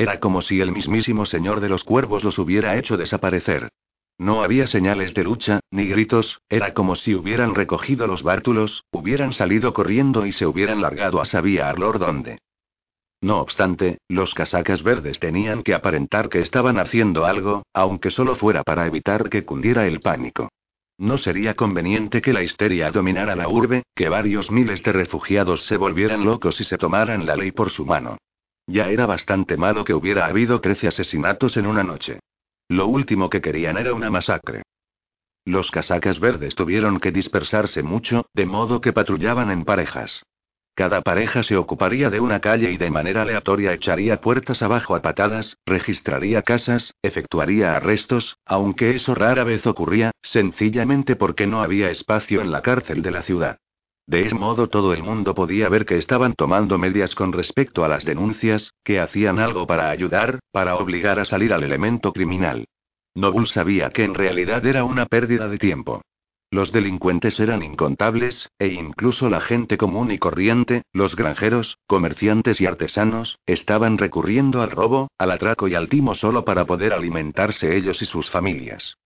Era 0.00 0.18
como 0.18 0.40
si 0.40 0.62
el 0.62 0.72
mismísimo 0.72 1.26
Señor 1.26 1.60
de 1.60 1.68
los 1.68 1.84
Cuervos 1.84 2.24
los 2.24 2.38
hubiera 2.38 2.78
hecho 2.78 2.96
desaparecer. 2.96 3.68
No 4.16 4.42
había 4.42 4.66
señales 4.66 5.12
de 5.12 5.24
lucha, 5.24 5.60
ni 5.70 5.88
gritos, 5.88 6.40
era 6.48 6.72
como 6.72 6.96
si 6.96 7.14
hubieran 7.14 7.54
recogido 7.54 8.06
los 8.06 8.22
bártulos, 8.22 8.86
hubieran 8.92 9.34
salido 9.34 9.74
corriendo 9.74 10.24
y 10.24 10.32
se 10.32 10.46
hubieran 10.46 10.80
largado 10.80 11.20
a 11.20 11.26
sabía 11.26 11.68
Arlor 11.68 11.98
dónde. 11.98 12.38
No 13.20 13.42
obstante, 13.42 13.98
los 14.08 14.32
casacas 14.32 14.82
verdes 14.82 15.20
tenían 15.20 15.62
que 15.62 15.74
aparentar 15.74 16.30
que 16.30 16.40
estaban 16.40 16.78
haciendo 16.78 17.26
algo, 17.26 17.64
aunque 17.74 18.10
solo 18.10 18.36
fuera 18.36 18.62
para 18.62 18.86
evitar 18.86 19.28
que 19.28 19.44
cundiera 19.44 19.86
el 19.86 20.00
pánico. 20.00 20.48
No 20.96 21.18
sería 21.18 21.56
conveniente 21.56 22.22
que 22.22 22.32
la 22.32 22.42
histeria 22.42 22.90
dominara 22.90 23.36
la 23.36 23.50
urbe, 23.50 23.82
que 23.94 24.08
varios 24.08 24.50
miles 24.50 24.82
de 24.82 24.92
refugiados 24.92 25.66
se 25.66 25.76
volvieran 25.76 26.24
locos 26.24 26.58
y 26.62 26.64
se 26.64 26.78
tomaran 26.78 27.26
la 27.26 27.36
ley 27.36 27.52
por 27.52 27.68
su 27.68 27.84
mano. 27.84 28.16
Ya 28.70 28.88
era 28.88 29.04
bastante 29.04 29.56
malo 29.56 29.84
que 29.84 29.94
hubiera 29.94 30.26
habido 30.26 30.60
trece 30.60 30.86
asesinatos 30.86 31.56
en 31.56 31.66
una 31.66 31.82
noche. 31.82 32.20
Lo 32.68 32.86
último 32.86 33.28
que 33.28 33.40
querían 33.40 33.76
era 33.76 33.94
una 33.94 34.10
masacre. 34.10 34.62
Los 35.44 35.72
casacas 35.72 36.20
verdes 36.20 36.54
tuvieron 36.54 37.00
que 37.00 37.10
dispersarse 37.10 37.82
mucho, 37.82 38.26
de 38.32 38.46
modo 38.46 38.80
que 38.80 38.92
patrullaban 38.92 39.50
en 39.50 39.64
parejas. 39.64 40.22
Cada 40.76 41.02
pareja 41.02 41.42
se 41.42 41.56
ocuparía 41.56 42.10
de 42.10 42.20
una 42.20 42.38
calle 42.38 42.70
y 42.70 42.76
de 42.76 42.92
manera 42.92 43.22
aleatoria 43.22 43.72
echaría 43.72 44.20
puertas 44.20 44.62
abajo 44.62 44.94
a 44.94 45.02
patadas, 45.02 45.58
registraría 45.66 46.42
casas, 46.42 46.94
efectuaría 47.02 47.74
arrestos, 47.74 48.38
aunque 48.46 48.94
eso 48.94 49.16
rara 49.16 49.42
vez 49.42 49.66
ocurría, 49.66 50.12
sencillamente 50.22 51.16
porque 51.16 51.48
no 51.48 51.60
había 51.60 51.90
espacio 51.90 52.40
en 52.40 52.52
la 52.52 52.62
cárcel 52.62 53.02
de 53.02 53.10
la 53.10 53.24
ciudad. 53.24 53.58
De 54.10 54.22
ese 54.26 54.34
modo 54.34 54.68
todo 54.68 54.92
el 54.92 55.04
mundo 55.04 55.36
podía 55.36 55.68
ver 55.68 55.86
que 55.86 55.96
estaban 55.96 56.34
tomando 56.34 56.78
medidas 56.78 57.14
con 57.14 57.32
respecto 57.32 57.84
a 57.84 57.88
las 57.88 58.04
denuncias, 58.04 58.72
que 58.82 58.98
hacían 58.98 59.38
algo 59.38 59.68
para 59.68 59.88
ayudar, 59.88 60.40
para 60.50 60.74
obligar 60.74 61.20
a 61.20 61.24
salir 61.24 61.52
al 61.52 61.62
elemento 61.62 62.12
criminal. 62.12 62.64
Noble 63.14 63.46
sabía 63.46 63.90
que 63.90 64.02
en 64.02 64.14
realidad 64.14 64.66
era 64.66 64.82
una 64.82 65.06
pérdida 65.06 65.46
de 65.46 65.58
tiempo. 65.58 66.02
Los 66.50 66.72
delincuentes 66.72 67.38
eran 67.38 67.62
incontables, 67.62 68.50
e 68.58 68.66
incluso 68.66 69.30
la 69.30 69.40
gente 69.40 69.76
común 69.76 70.10
y 70.10 70.18
corriente, 70.18 70.82
los 70.92 71.14
granjeros, 71.14 71.78
comerciantes 71.86 72.60
y 72.60 72.66
artesanos, 72.66 73.38
estaban 73.46 73.96
recurriendo 73.96 74.60
al 74.60 74.72
robo, 74.72 75.06
al 75.18 75.30
atraco 75.30 75.68
y 75.68 75.76
al 75.76 75.88
timo 75.88 76.16
solo 76.16 76.44
para 76.44 76.64
poder 76.64 76.94
alimentarse 76.94 77.76
ellos 77.76 78.02
y 78.02 78.06
sus 78.06 78.28
familias. 78.28 78.96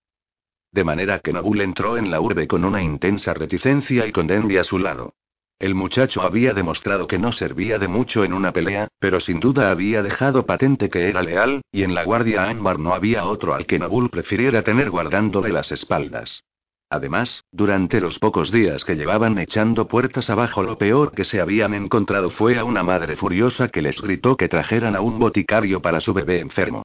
De 0.75 0.83
manera 0.83 1.21
que 1.21 1.33
Nobul 1.33 1.61
entró 1.61 1.97
en 1.97 2.11
la 2.11 2.21
urbe 2.21 2.49
con 2.49 2.65
una 2.65 2.83
intensa 2.83 3.33
reticencia 3.33 4.09
y 4.09 4.11
con 4.11 4.27
Denby 4.27 4.57
a 4.57 4.65
su 4.65 4.81
lado. 4.81 5.15
El 5.61 5.77
muchacho 5.77 6.23
había 6.23 6.53
demostrado 6.53 7.07
que 7.07 7.17
no 7.17 7.31
servía 7.31 7.79
de 7.79 7.87
mucho 7.87 8.25
en 8.25 8.33
una 8.33 8.53
pelea, 8.53 8.89
pero 8.99 9.21
sin 9.21 9.39
duda 9.39 9.71
había 9.71 10.03
dejado 10.03 10.47
patente 10.47 10.91
que 10.91 11.09
era 11.09 11.23
leal, 11.23 11.63
y 11.71 11.85
en 11.85 11.95
la 11.95 12.03
guardia 12.03 12.51
Anbar 12.51 12.81
no 12.81 12.93
había 12.93 13.25
otro 13.25 13.55
al 13.55 13.67
que 13.67 13.79
Nobul 13.79 14.11
prefiriera 14.11 14.63
tener 14.63 14.91
guardándole 14.91 15.51
las 15.51 15.71
espaldas. 15.71 16.43
Además, 16.91 17.45
durante 17.53 18.01
los 18.01 18.19
pocos 18.19 18.51
días 18.51 18.85
que 18.85 18.97
llevaban 18.97 19.39
echando 19.39 19.87
puertas 19.87 20.29
abajo, 20.29 20.65
lo 20.65 20.77
peor 20.77 21.13
que 21.13 21.23
se 21.23 21.41
habían 21.41 21.73
encontrado 21.73 22.31
fue 22.31 22.59
a 22.59 22.65
una 22.65 22.83
madre 22.83 23.15
furiosa 23.15 23.69
que 23.69 23.81
les 23.81 24.01
gritó 24.03 24.37
que 24.37 24.49
trajeran 24.49 24.97
a 24.97 25.01
un 25.03 25.21
boticario 25.21 25.81
para 25.81 26.01
su 26.01 26.13
bebé 26.13 26.41
enfermo. 26.41 26.83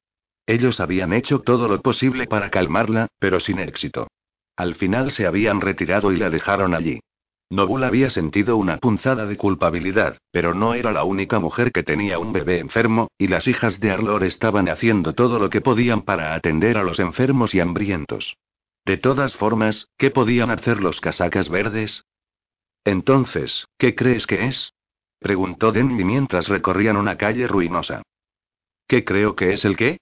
Ellos 0.49 0.79
habían 0.79 1.13
hecho 1.13 1.41
todo 1.41 1.67
lo 1.67 1.79
posible 1.79 2.25
para 2.25 2.49
calmarla, 2.49 3.09
pero 3.19 3.39
sin 3.39 3.59
éxito. 3.59 4.07
Al 4.55 4.73
final 4.73 5.11
se 5.11 5.27
habían 5.27 5.61
retirado 5.61 6.11
y 6.11 6.17
la 6.17 6.31
dejaron 6.31 6.73
allí. 6.73 7.01
Nobul 7.51 7.83
había 7.83 8.09
sentido 8.09 8.57
una 8.57 8.77
punzada 8.77 9.27
de 9.27 9.37
culpabilidad, 9.37 10.17
pero 10.31 10.55
no 10.55 10.73
era 10.73 10.91
la 10.91 11.03
única 11.03 11.37
mujer 11.37 11.71
que 11.71 11.83
tenía 11.83 12.17
un 12.17 12.33
bebé 12.33 12.57
enfermo, 12.57 13.09
y 13.15 13.27
las 13.27 13.47
hijas 13.47 13.79
de 13.79 13.91
Arlor 13.91 14.23
estaban 14.23 14.69
haciendo 14.69 15.13
todo 15.13 15.37
lo 15.37 15.51
que 15.51 15.61
podían 15.61 16.01
para 16.01 16.33
atender 16.33 16.79
a 16.79 16.83
los 16.83 16.99
enfermos 16.99 17.53
y 17.53 17.59
hambrientos. 17.59 18.35
De 18.85 18.97
todas 18.97 19.35
formas, 19.35 19.89
¿qué 19.99 20.09
podían 20.09 20.49
hacer 20.49 20.81
los 20.81 20.99
casacas 20.99 21.47
verdes? 21.49 22.07
Entonces, 22.85 23.67
¿qué 23.77 23.93
crees 23.93 24.25
que 24.25 24.47
es? 24.47 24.73
preguntó 25.19 25.71
Denny 25.71 26.03
mientras 26.03 26.47
recorrían 26.47 26.97
una 26.97 27.17
calle 27.17 27.45
ruinosa. 27.45 28.01
¿Qué 28.87 29.05
creo 29.05 29.35
que 29.35 29.53
es 29.53 29.63
el 29.63 29.77
qué? 29.77 29.99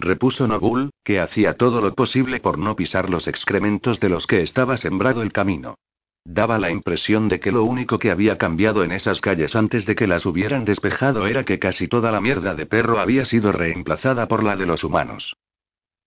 Repuso 0.00 0.46
Nobul, 0.46 0.90
que 1.04 1.20
hacía 1.20 1.54
todo 1.54 1.80
lo 1.80 1.94
posible 1.94 2.40
por 2.40 2.58
no 2.58 2.76
pisar 2.76 3.10
los 3.10 3.28
excrementos 3.28 4.00
de 4.00 4.08
los 4.08 4.26
que 4.26 4.42
estaba 4.42 4.76
sembrado 4.76 5.22
el 5.22 5.32
camino. 5.32 5.76
Daba 6.24 6.58
la 6.58 6.70
impresión 6.70 7.28
de 7.28 7.40
que 7.40 7.52
lo 7.52 7.64
único 7.64 7.98
que 7.98 8.10
había 8.10 8.36
cambiado 8.36 8.84
en 8.84 8.92
esas 8.92 9.20
calles 9.20 9.56
antes 9.56 9.86
de 9.86 9.94
que 9.94 10.06
las 10.06 10.26
hubieran 10.26 10.64
despejado 10.64 11.26
era 11.26 11.44
que 11.44 11.58
casi 11.58 11.88
toda 11.88 12.12
la 12.12 12.20
mierda 12.20 12.54
de 12.54 12.66
perro 12.66 12.98
había 12.98 13.24
sido 13.24 13.50
reemplazada 13.50 14.28
por 14.28 14.44
la 14.44 14.54
de 14.54 14.66
los 14.66 14.84
humanos. 14.84 15.36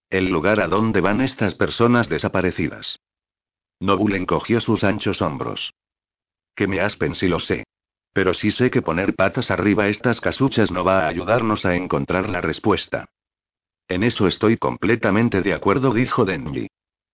El 0.09 0.29
lugar 0.29 0.59
a 0.59 0.67
donde 0.67 1.01
van 1.01 1.21
estas 1.21 1.55
personas 1.55 2.07
desaparecidas. 2.07 2.99
Nobul 3.79 4.13
encogió 4.13 4.61
sus 4.61 4.83
anchos 4.83 5.23
hombros. 5.23 5.73
Que 6.55 6.67
me 6.67 6.81
aspen 6.81 7.15
si 7.15 7.27
lo 7.27 7.39
sé. 7.39 7.63
Pero 8.13 8.33
sí 8.33 8.51
sé 8.51 8.69
que 8.69 8.81
poner 8.81 9.15
patas 9.15 9.49
arriba 9.49 9.87
estas 9.87 10.21
casuchas 10.21 10.69
no 10.69 10.83
va 10.83 10.99
a 10.99 11.07
ayudarnos 11.07 11.65
a 11.65 11.75
encontrar 11.75 12.29
la 12.29 12.41
respuesta. 12.41 13.07
En 13.91 14.03
eso 14.03 14.25
estoy 14.25 14.55
completamente 14.55 15.41
de 15.41 15.53
acuerdo, 15.53 15.93
dijo 15.93 16.23
Denji. 16.23 16.67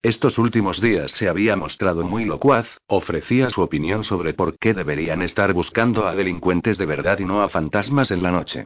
Estos 0.04 0.38
últimos 0.38 0.80
días 0.80 1.10
se 1.10 1.28
había 1.28 1.56
mostrado 1.56 2.04
muy 2.04 2.24
locuaz, 2.24 2.68
ofrecía 2.86 3.50
su 3.50 3.64
opinión 3.64 4.04
sobre 4.04 4.36
por 4.36 4.60
qué 4.60 4.76
deberían 4.76 5.24
estar 5.24 5.54
buscando 5.54 6.06
a 6.06 6.14
delincuentes 6.14 6.78
de 6.78 6.86
verdad 6.86 7.18
y 7.18 7.26
no 7.26 7.42
a 7.42 7.50
fantasmas 7.50 8.12
en 8.12 8.22
la 8.22 8.30
noche. 8.30 8.66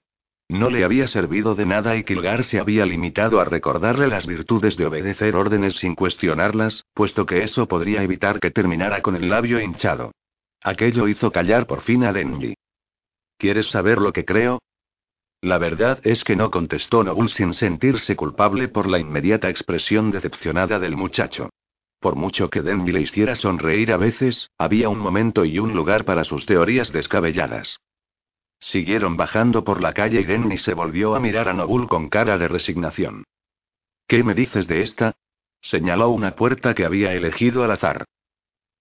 No 0.50 0.70
le 0.70 0.84
había 0.84 1.08
servido 1.08 1.56
de 1.56 1.66
nada 1.66 1.96
y 1.96 2.04
Kilgar 2.04 2.44
se 2.44 2.60
había 2.60 2.86
limitado 2.86 3.40
a 3.40 3.46
recordarle 3.46 4.10
las 4.10 4.28
virtudes 4.28 4.76
de 4.76 4.88
obedecer 4.88 5.38
órdenes 5.38 5.76
sin 5.76 5.96
cuestionarlas, 5.96 6.84
puesto 6.94 7.26
que 7.26 7.44
eso 7.44 7.70
podría 7.70 8.04
evitar 8.04 8.42
que 8.42 8.52
terminara 8.52 9.02
con 9.02 9.16
el 9.16 9.30
labio 9.30 9.62
hinchado. 9.62 10.12
Aquello 10.62 11.08
hizo 11.08 11.32
callar 11.32 11.66
por 11.66 11.80
fin 11.80 12.04
a 12.04 12.12
Denji. 12.12 12.56
¿Quieres 13.38 13.68
saber 13.68 14.00
lo 14.00 14.12
que 14.12 14.26
creo? 14.26 14.60
La 15.42 15.58
verdad 15.58 16.00
es 16.04 16.24
que 16.24 16.36
no 16.36 16.52
contestó 16.52 17.04
Nobul 17.04 17.30
sin 17.30 17.54
sentirse 17.54 18.16
culpable 18.16 18.68
por 18.68 18.88
la 18.88 19.00
inmediata 19.00 19.50
expresión 19.50 20.12
decepcionada 20.12 20.78
del 20.78 20.96
muchacho. 20.96 21.50
Por 22.00 22.16
mucho 22.16 22.50
que 22.52 22.62
Denby 22.62 22.92
le 22.92 23.02
hiciera 23.02 23.34
sonreír 23.34 23.92
a 23.92 23.98
veces, 23.98 24.52
había 24.60 24.90
un 24.90 25.00
momento 25.00 25.44
y 25.44 25.58
un 25.58 25.74
lugar 25.74 26.06
para 26.06 26.24
sus 26.24 26.46
teorías 26.46 26.92
descabelladas. 26.92 27.80
Siguieron 28.60 29.18
bajando 29.18 29.64
por 29.64 29.82
la 29.82 29.94
calle 29.94 30.22
y 30.22 30.24
Denny 30.24 30.60
se 30.60 30.76
volvió 30.76 31.16
a 31.16 31.20
mirar 31.20 31.50
a 31.50 31.54
Nobul 31.54 31.88
con 31.88 32.10
cara 32.10 32.38
de 32.38 32.48
resignación. 32.48 33.24
¿Qué 34.08 34.24
me 34.24 34.36
dices 34.36 34.68
de 34.68 34.84
esta? 34.84 35.16
Señaló 35.60 36.10
una 36.10 36.36
puerta 36.36 36.76
que 36.76 36.86
había 36.86 37.14
elegido 37.14 37.64
al 37.64 37.72
azar. 37.72 38.06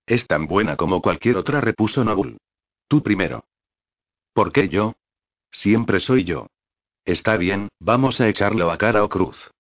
Es 0.07 0.27
tan 0.27 0.47
buena 0.47 0.77
como 0.77 1.01
cualquier 1.01 1.39
otra, 1.39 1.63
repuso 1.63 2.05
Nobul. 2.05 2.37
Tú 2.89 3.03
primero. 3.03 3.45
¿Por 4.35 4.53
qué 4.53 4.69
yo? 4.69 4.95
Siempre 5.51 6.01
soy 6.01 6.25
yo. 6.25 6.47
Está 7.05 7.37
bien, 7.37 7.69
vamos 7.81 8.21
a 8.21 8.29
echarlo 8.29 8.71
a 8.71 8.79
cara 8.79 9.05
o 9.05 9.09
cruz. 9.09 9.51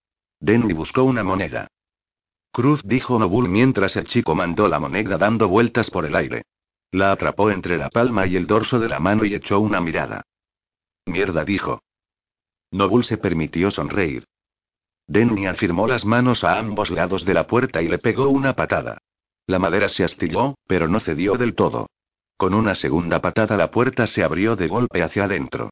Denny 0.40 0.72
buscó 0.72 1.04
una 1.04 1.22
moneda. 1.22 1.68
Cruz 2.52 2.82
dijo 2.84 3.18
Nobul 3.18 3.48
mientras 3.48 3.96
el 3.96 4.06
chico 4.06 4.34
mandó 4.34 4.68
la 4.68 4.80
moneda 4.80 5.18
dando 5.18 5.48
vueltas 5.48 5.90
por 5.90 6.04
el 6.04 6.16
aire. 6.16 6.42
La 6.92 7.12
atrapó 7.12 7.50
entre 7.50 7.76
la 7.76 7.88
palma 7.88 8.26
y 8.26 8.36
el 8.36 8.46
dorso 8.46 8.80
de 8.80 8.88
la 8.88 8.98
mano 8.98 9.24
y 9.24 9.34
echó 9.34 9.60
una 9.60 9.80
mirada. 9.80 10.22
Mierda, 11.06 11.44
dijo. 11.44 11.82
Nobul 12.72 13.04
se 13.04 13.18
permitió 13.18 13.70
sonreír. 13.70 14.24
Denny 15.06 15.46
afirmó 15.46 15.86
las 15.86 16.04
manos 16.04 16.44
a 16.44 16.58
ambos 16.58 16.90
lados 16.90 17.24
de 17.24 17.34
la 17.34 17.46
puerta 17.46 17.82
y 17.82 17.88
le 17.88 17.98
pegó 17.98 18.28
una 18.28 18.54
patada. 18.54 18.98
La 19.46 19.58
madera 19.58 19.88
se 19.88 20.04
astilló, 20.04 20.54
pero 20.66 20.88
no 20.88 21.00
cedió 21.00 21.34
del 21.34 21.54
todo. 21.54 21.88
Con 22.36 22.54
una 22.54 22.74
segunda 22.74 23.20
patada 23.20 23.56
la 23.56 23.70
puerta 23.70 24.06
se 24.06 24.22
abrió 24.22 24.56
de 24.56 24.68
golpe 24.68 25.02
hacia 25.02 25.24
adentro. 25.24 25.70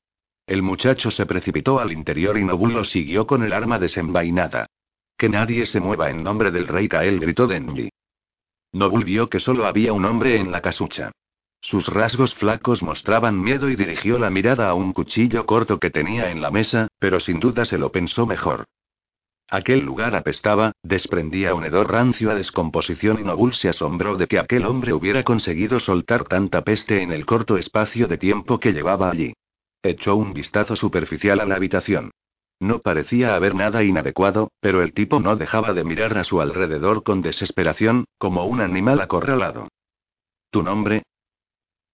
El 0.48 0.62
muchacho 0.62 1.10
se 1.10 1.26
precipitó 1.26 1.78
al 1.78 1.92
interior 1.92 2.38
y 2.38 2.42
Nobul 2.42 2.72
lo 2.72 2.82
siguió 2.82 3.26
con 3.26 3.42
el 3.42 3.52
arma 3.52 3.78
desenvainada. 3.78 4.66
Que 5.18 5.28
nadie 5.28 5.66
se 5.66 5.78
mueva 5.78 6.08
en 6.08 6.22
nombre 6.22 6.50
del 6.50 6.66
rey 6.66 6.88
Kael, 6.88 7.20
gritó 7.20 7.46
Denji. 7.46 7.90
Nobul 8.72 9.04
vio 9.04 9.28
que 9.28 9.40
solo 9.40 9.66
había 9.66 9.92
un 9.92 10.06
hombre 10.06 10.40
en 10.40 10.50
la 10.50 10.62
casucha. 10.62 11.12
Sus 11.60 11.88
rasgos 11.88 12.34
flacos 12.34 12.82
mostraban 12.82 13.38
miedo 13.38 13.68
y 13.68 13.76
dirigió 13.76 14.18
la 14.18 14.30
mirada 14.30 14.70
a 14.70 14.74
un 14.74 14.94
cuchillo 14.94 15.44
corto 15.44 15.78
que 15.78 15.90
tenía 15.90 16.30
en 16.30 16.40
la 16.40 16.50
mesa, 16.50 16.88
pero 16.98 17.20
sin 17.20 17.40
duda 17.40 17.66
se 17.66 17.76
lo 17.76 17.92
pensó 17.92 18.24
mejor. 18.26 18.64
Aquel 19.50 19.80
lugar 19.80 20.14
apestaba, 20.14 20.72
desprendía 20.82 21.54
un 21.54 21.66
hedor 21.66 21.92
rancio 21.92 22.30
a 22.30 22.34
descomposición 22.34 23.20
y 23.20 23.22
Nobul 23.22 23.52
se 23.52 23.68
asombró 23.68 24.16
de 24.16 24.26
que 24.26 24.38
aquel 24.38 24.64
hombre 24.64 24.94
hubiera 24.94 25.24
conseguido 25.24 25.78
soltar 25.78 26.24
tanta 26.24 26.64
peste 26.64 27.02
en 27.02 27.12
el 27.12 27.26
corto 27.26 27.58
espacio 27.58 28.08
de 28.08 28.16
tiempo 28.16 28.58
que 28.58 28.72
llevaba 28.72 29.10
allí. 29.10 29.34
Echó 29.82 30.16
un 30.16 30.32
vistazo 30.32 30.76
superficial 30.76 31.40
a 31.40 31.46
la 31.46 31.56
habitación. 31.56 32.10
No 32.60 32.80
parecía 32.80 33.36
haber 33.36 33.54
nada 33.54 33.84
inadecuado, 33.84 34.50
pero 34.60 34.82
el 34.82 34.92
tipo 34.92 35.20
no 35.20 35.36
dejaba 35.36 35.72
de 35.72 35.84
mirar 35.84 36.18
a 36.18 36.24
su 36.24 36.40
alrededor 36.40 37.04
con 37.04 37.22
desesperación, 37.22 38.04
como 38.18 38.46
un 38.46 38.60
animal 38.60 39.00
acorralado. 39.00 39.68
¿Tu 40.50 40.62
nombre? 40.62 41.04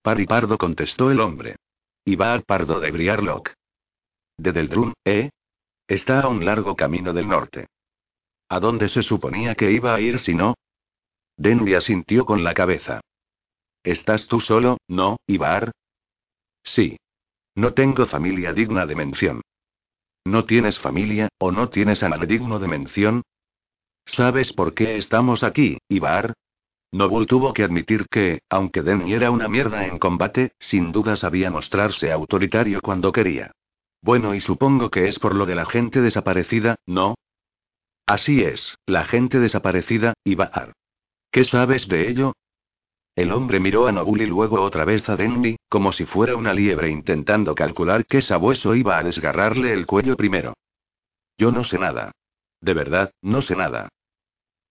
Pardo 0.03 0.59
contestó 0.59 1.11
el 1.11 1.21
hombre. 1.21 1.57
Ibar 2.05 2.45
Pardo 2.45 2.81
de 2.81 2.91
Briarlock. 2.91 3.53
De 4.37 4.53
Deldrun, 4.53 4.95
¿eh? 5.05 5.31
Está 5.87 6.21
a 6.21 6.29
un 6.29 6.45
largo 6.45 6.75
camino 6.77 7.13
del 7.13 7.29
norte. 7.29 7.67
¿A 8.49 8.61
dónde 8.61 8.89
se 8.89 9.03
suponía 9.03 9.55
que 9.55 9.71
iba 9.71 9.95
a 9.95 10.01
ir 10.01 10.19
si 10.19 10.35
no? 10.35 10.55
Denby 11.37 11.75
asintió 11.75 12.25
con 12.25 12.45
la 12.45 12.55
cabeza. 12.55 13.01
¿Estás 13.83 14.27
tú 14.27 14.41
solo, 14.41 14.79
no, 14.89 15.19
Ibar? 15.27 15.73
Sí. 16.63 16.97
No 17.57 17.73
tengo 17.73 18.07
familia 18.07 18.53
digna 18.53 18.87
de 18.87 18.97
mención. 18.97 19.41
¿No 20.25 20.45
tienes 20.45 20.79
familia, 20.79 21.29
o 21.39 21.53
no 21.53 21.69
tienes 21.69 22.03
a 22.03 22.09
nadie 22.09 22.27
digno 22.27 22.59
de 22.59 22.69
mención? 22.69 23.23
¿Sabes 24.07 24.53
por 24.53 24.75
qué 24.75 24.97
estamos 24.97 25.43
aquí, 25.43 25.79
Ibar? 25.89 26.35
Noble 26.93 27.27
tuvo 27.27 27.53
que 27.53 27.65
admitir 27.65 28.07
que, 28.09 28.41
aunque 28.49 28.83
Denny 28.83 29.15
era 29.15 29.31
una 29.31 29.49
mierda 29.49 29.87
en 29.87 29.99
combate, 29.99 30.53
sin 30.59 30.93
duda 30.93 31.17
sabía 31.17 31.51
mostrarse 31.51 32.13
autoritario 32.13 32.81
cuando 32.81 33.13
quería. 33.13 33.53
Bueno, 34.01 34.35
y 34.35 34.41
supongo 34.41 34.91
que 34.91 35.09
es 35.09 35.19
por 35.19 35.35
lo 35.35 35.47
de 35.47 35.55
la 35.55 35.65
gente 35.65 36.01
desaparecida, 36.01 36.77
¿no? 36.87 37.17
Así 38.07 38.43
es, 38.43 38.77
la 38.87 39.05
gente 39.05 39.41
desaparecida, 39.41 40.15
Ibar. 40.25 40.73
¿Qué 41.31 41.45
sabes 41.45 41.89
de 41.89 42.09
ello? 42.09 42.35
El 43.17 43.33
hombre 43.33 43.61
miró 43.61 43.87
a 43.87 43.93
Nobul 43.93 44.23
y 44.23 44.27
luego 44.27 44.61
otra 44.61 44.85
vez 44.85 45.09
a 45.09 45.17
Denny, 45.17 45.57
como 45.69 45.93
si 45.93 46.05
fuera 46.05 46.35
una 46.35 46.53
liebre 46.53 46.91
intentando 46.91 47.55
calcular 47.55 48.07
qué 48.07 48.21
sabueso 48.21 48.75
iba 48.75 48.99
a 48.99 49.05
desgarrarle 49.05 49.73
el 49.73 49.87
cuello 49.87 50.17
primero. 50.17 50.55
Yo 51.39 51.53
no 51.53 51.63
sé 51.63 51.79
nada. 51.79 52.13
De 52.61 52.75
verdad, 52.75 53.13
no 53.23 53.41
sé 53.41 53.55
nada. 53.55 53.89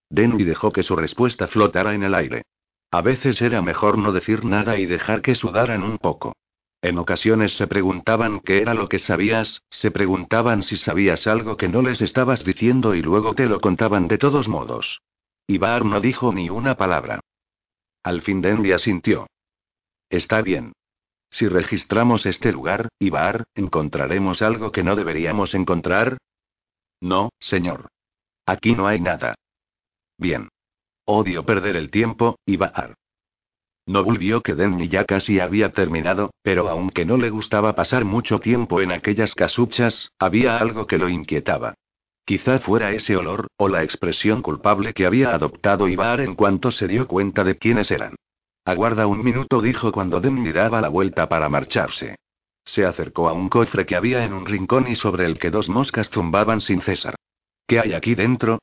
Denny 0.10 0.44
dejó 0.44 0.74
que 0.74 0.84
su 0.84 0.96
respuesta 0.96 1.48
flotara 1.48 1.94
en 1.94 2.04
el 2.04 2.14
aire. 2.14 2.44
A 2.92 3.02
veces 3.02 3.42
era 3.42 3.62
mejor 3.62 3.98
no 3.98 4.12
decir 4.12 4.44
nada 4.44 4.78
y 4.78 4.86
dejar 4.86 5.22
que 5.22 5.36
sudaran 5.36 5.82
un 5.82 5.98
poco. 5.98 6.34
En 6.82 6.98
ocasiones 6.98 7.56
se 7.56 7.66
preguntaban 7.66 8.42
qué 8.42 8.62
era 8.62 8.74
lo 8.74 8.90
que 8.90 9.00
sabías, 9.00 9.64
se 9.70 9.90
preguntaban 9.90 10.64
si 10.64 10.76
sabías 10.76 11.28
algo 11.28 11.56
que 11.56 11.70
no 11.70 11.82
les 11.82 12.02
estabas 12.02 12.44
diciendo 12.44 12.94
y 12.94 13.02
luego 13.02 13.36
te 13.36 13.46
lo 13.46 13.62
contaban 13.62 14.10
de 14.10 14.18
todos 14.18 14.50
modos. 14.50 15.02
Ibar 15.48 15.86
no 15.86 16.02
dijo 16.02 16.34
ni 16.34 16.50
una 16.50 16.76
palabra. 16.76 17.22
Al 18.04 18.22
fin 18.22 18.42
Denby 18.42 18.74
asintió. 18.74 19.28
Está 20.10 20.42
bien. 20.42 20.74
Si 21.30 21.48
registramos 21.48 22.26
este 22.26 22.52
lugar, 22.52 22.90
Ibar, 23.00 23.46
¿encontraremos 23.56 24.42
algo 24.42 24.72
que 24.72 24.84
no 24.84 24.96
deberíamos 24.96 25.56
encontrar? 25.56 26.18
No, 27.02 27.30
señor. 27.40 27.88
Aquí 28.46 28.76
no 28.76 28.88
hay 28.88 29.00
nada. 29.00 29.36
Bien. 30.18 30.50
Odio 31.06 31.46
perder 31.46 31.76
el 31.76 31.90
tiempo, 31.90 32.38
Ibar. 32.46 32.96
No 33.86 34.04
vio 34.06 34.42
que 34.42 34.56
Denny 34.56 34.88
ya 34.88 35.06
casi 35.06 35.40
había 35.40 35.72
terminado, 35.72 36.32
pero 36.42 36.70
aunque 36.70 37.06
no 37.06 37.18
le 37.18 37.30
gustaba 37.30 37.74
pasar 37.76 38.06
mucho 38.06 38.40
tiempo 38.40 38.80
en 38.82 38.92
aquellas 38.92 39.36
casuchas, 39.36 40.10
había 40.20 40.58
algo 40.58 40.88
que 40.88 40.98
lo 40.98 41.10
inquietaba. 41.10 41.74
Quizá 42.26 42.60
fuera 42.60 42.92
ese 42.92 43.18
olor, 43.18 43.48
o 43.58 43.68
la 43.68 43.84
expresión 43.84 44.42
culpable 44.42 44.94
que 44.94 45.06
había 45.06 45.34
adoptado 45.34 45.88
Ibar 45.88 46.22
en 46.22 46.36
cuanto 46.36 46.72
se 46.72 46.88
dio 46.88 47.08
cuenta 47.08 47.44
de 47.44 47.58
quiénes 47.58 47.92
eran. 47.92 48.16
Aguarda 48.66 49.08
un 49.08 49.24
minuto, 49.24 49.62
dijo 49.62 49.92
cuando 49.92 50.22
Denny 50.22 50.52
daba 50.52 50.80
la 50.80 50.90
vuelta 50.90 51.28
para 51.28 51.50
marcharse. 51.50 52.16
Se 52.64 52.86
acercó 52.86 53.28
a 53.28 53.34
un 53.34 53.50
cofre 53.50 53.86
que 53.86 53.96
había 53.96 54.24
en 54.24 54.34
un 54.34 54.46
rincón 54.46 54.88
y 54.88 54.96
sobre 54.96 55.26
el 55.26 55.38
que 55.38 55.52
dos 55.52 55.68
moscas 55.68 56.10
zumbaban 56.10 56.62
sin 56.62 56.82
cesar. 56.82 57.16
¿Qué 57.68 57.80
hay 57.80 57.94
aquí 57.94 58.16
dentro? 58.16 58.60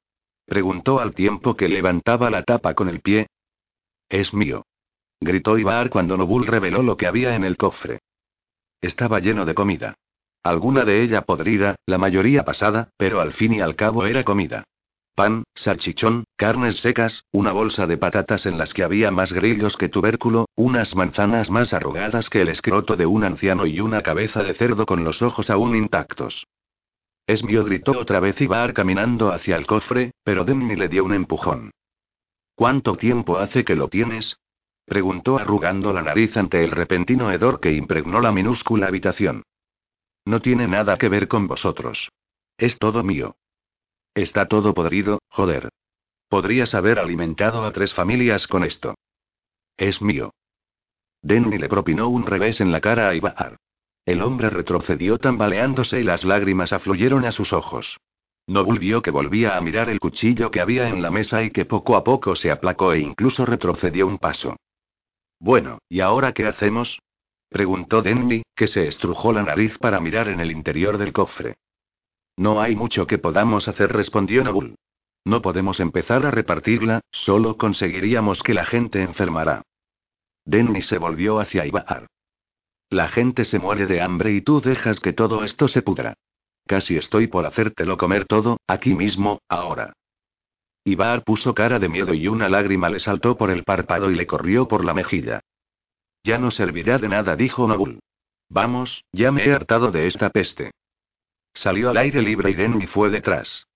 preguntó 0.46 1.00
al 1.00 1.14
tiempo 1.14 1.54
que 1.54 1.68
levantaba 1.68 2.30
la 2.30 2.42
tapa 2.42 2.74
con 2.74 2.88
el 2.88 3.00
pie. 3.00 3.26
Es 4.08 4.32
mío 4.32 4.64
gritó 5.20 5.58
Ibar 5.58 5.90
cuando 5.90 6.16
Nobul 6.16 6.46
reveló 6.46 6.82
lo 6.82 6.96
que 6.96 7.06
había 7.06 7.34
en 7.34 7.44
el 7.44 7.56
cofre. 7.56 8.00
Estaba 8.80 9.20
lleno 9.20 9.44
de 9.44 9.54
comida. 9.54 9.94
Alguna 10.42 10.84
de 10.84 11.02
ella 11.02 11.22
podrida, 11.22 11.76
la 11.86 11.98
mayoría 11.98 12.44
pasada, 12.44 12.90
pero 12.96 13.20
al 13.20 13.32
fin 13.34 13.52
y 13.52 13.60
al 13.60 13.76
cabo 13.76 14.06
era 14.06 14.24
comida. 14.24 14.64
Pan, 15.14 15.44
salchichón, 15.54 16.24
carnes 16.36 16.76
secas, 16.76 17.24
una 17.30 17.52
bolsa 17.52 17.86
de 17.86 17.98
patatas 17.98 18.46
en 18.46 18.56
las 18.56 18.72
que 18.72 18.82
había 18.82 19.10
más 19.10 19.34
grillos 19.34 19.76
que 19.76 19.90
tubérculo, 19.90 20.46
unas 20.56 20.94
manzanas 20.94 21.50
más 21.50 21.74
arrugadas 21.74 22.30
que 22.30 22.40
el 22.40 22.48
escroto 22.48 22.96
de 22.96 23.04
un 23.04 23.24
anciano 23.24 23.66
y 23.66 23.80
una 23.80 24.02
cabeza 24.02 24.42
de 24.42 24.54
cerdo 24.54 24.86
con 24.86 25.04
los 25.04 25.20
ojos 25.20 25.50
aún 25.50 25.76
intactos. 25.76 26.46
Es 27.26 27.44
mío, 27.44 27.64
gritó 27.64 27.92
otra 27.92 28.18
vez 28.18 28.40
Ibar 28.40 28.72
caminando 28.72 29.32
hacia 29.32 29.56
el 29.56 29.66
cofre, 29.66 30.12
pero 30.24 30.44
Demni 30.44 30.74
le 30.74 30.88
dio 30.88 31.04
un 31.04 31.12
empujón. 31.12 31.70
¿Cuánto 32.54 32.96
tiempo 32.96 33.36
hace 33.36 33.62
que 33.64 33.76
lo 33.76 33.88
tienes? 33.88 34.38
Preguntó 34.86 35.38
arrugando 35.38 35.92
la 35.92 36.02
nariz 36.02 36.36
ante 36.36 36.64
el 36.64 36.70
repentino 36.70 37.30
hedor 37.30 37.60
que 37.60 37.72
impregnó 37.72 38.20
la 38.20 38.32
minúscula 38.32 38.86
habitación. 38.88 39.42
No 40.30 40.40
tiene 40.40 40.68
nada 40.68 40.96
que 40.96 41.08
ver 41.08 41.26
con 41.26 41.48
vosotros. 41.48 42.08
Es 42.56 42.78
todo 42.78 43.02
mío. 43.02 43.34
Está 44.14 44.46
todo 44.46 44.74
podrido, 44.74 45.18
joder. 45.28 45.70
Podrías 46.28 46.72
haber 46.76 47.00
alimentado 47.00 47.64
a 47.64 47.72
tres 47.72 47.92
familias 47.92 48.46
con 48.46 48.62
esto. 48.62 48.94
Es 49.76 50.00
mío. 50.00 50.30
Denny 51.20 51.58
le 51.58 51.68
propinó 51.68 52.08
un 52.08 52.26
revés 52.26 52.60
en 52.60 52.70
la 52.70 52.80
cara 52.80 53.08
a 53.08 53.14
Ibar. 53.16 53.56
El 54.06 54.22
hombre 54.22 54.50
retrocedió 54.50 55.18
tambaleándose 55.18 55.98
y 55.98 56.04
las 56.04 56.22
lágrimas 56.22 56.72
afluyeron 56.72 57.24
a 57.24 57.32
sus 57.32 57.52
ojos. 57.52 57.98
No 58.46 58.64
vio 58.64 59.02
que 59.02 59.10
volvía 59.10 59.56
a 59.56 59.60
mirar 59.60 59.90
el 59.90 59.98
cuchillo 59.98 60.52
que 60.52 60.60
había 60.60 60.90
en 60.90 61.02
la 61.02 61.10
mesa 61.10 61.42
y 61.42 61.50
que 61.50 61.64
poco 61.64 61.96
a 61.96 62.04
poco 62.04 62.36
se 62.36 62.52
aplacó 62.52 62.92
e 62.92 63.00
incluso 63.00 63.44
retrocedió 63.46 64.06
un 64.06 64.18
paso. 64.18 64.54
Bueno, 65.40 65.80
¿y 65.88 65.98
ahora 65.98 66.32
qué 66.34 66.46
hacemos? 66.46 67.00
Preguntó 67.50 68.00
Denny, 68.00 68.42
que 68.56 68.66
se 68.66 68.86
estrujó 68.86 69.32
la 69.32 69.42
nariz 69.42 69.76
para 69.78 70.00
mirar 70.00 70.28
en 70.28 70.40
el 70.40 70.50
interior 70.50 70.96
del 70.96 71.12
cofre. 71.12 71.56
No 72.36 72.60
hay 72.62 72.74
mucho 72.74 73.06
que 73.06 73.18
podamos 73.18 73.68
hacer, 73.68 73.92
respondió 73.92 74.42
Nobul. 74.42 74.76
No 75.24 75.42
podemos 75.42 75.80
empezar 75.80 76.24
a 76.24 76.30
repartirla, 76.30 77.00
solo 77.10 77.58
conseguiríamos 77.58 78.42
que 78.42 78.54
la 78.54 78.64
gente 78.64 79.02
enfermara. 79.02 79.62
Denny 80.46 80.80
se 80.80 80.96
volvió 80.96 81.38
hacia 81.38 81.66
Ibar. 81.66 82.06
La 82.88 83.08
gente 83.08 83.44
se 83.44 83.58
muere 83.58 83.86
de 83.86 84.00
hambre 84.00 84.32
y 84.32 84.40
tú 84.40 84.60
dejas 84.60 84.98
que 85.00 85.12
todo 85.12 85.44
esto 85.44 85.68
se 85.68 85.82
pudra. 85.82 86.14
Casi 86.66 86.96
estoy 86.96 87.26
por 87.26 87.46
hacértelo 87.46 87.96
comer 87.98 88.24
todo, 88.26 88.58
aquí 88.66 88.94
mismo, 88.94 89.40
ahora. 89.48 89.92
Ibar 90.84 91.24
puso 91.24 91.54
cara 91.54 91.78
de 91.78 91.88
miedo 91.88 92.14
y 92.14 92.26
una 92.26 92.48
lágrima 92.48 92.88
le 92.88 93.00
saltó 93.00 93.36
por 93.36 93.50
el 93.50 93.64
párpado 93.64 94.10
y 94.10 94.14
le 94.14 94.26
corrió 94.26 94.66
por 94.66 94.84
la 94.84 94.94
mejilla. 94.94 95.40
Ya 96.22 96.38
no 96.38 96.50
servirá 96.50 96.98
de 96.98 97.08
nada, 97.08 97.36
dijo 97.36 97.66
Nobul. 97.66 98.00
Vamos, 98.48 99.04
ya 99.12 99.32
me 99.32 99.46
he 99.46 99.52
hartado 99.52 99.90
de 99.90 100.06
esta 100.06 100.30
peste. 100.30 100.72
Salió 101.54 101.90
al 101.90 101.96
aire 101.96 102.22
libre 102.22 102.50
y 102.50 102.54
Denny 102.54 102.86
fue 102.86 103.10
detrás. 103.10 103.66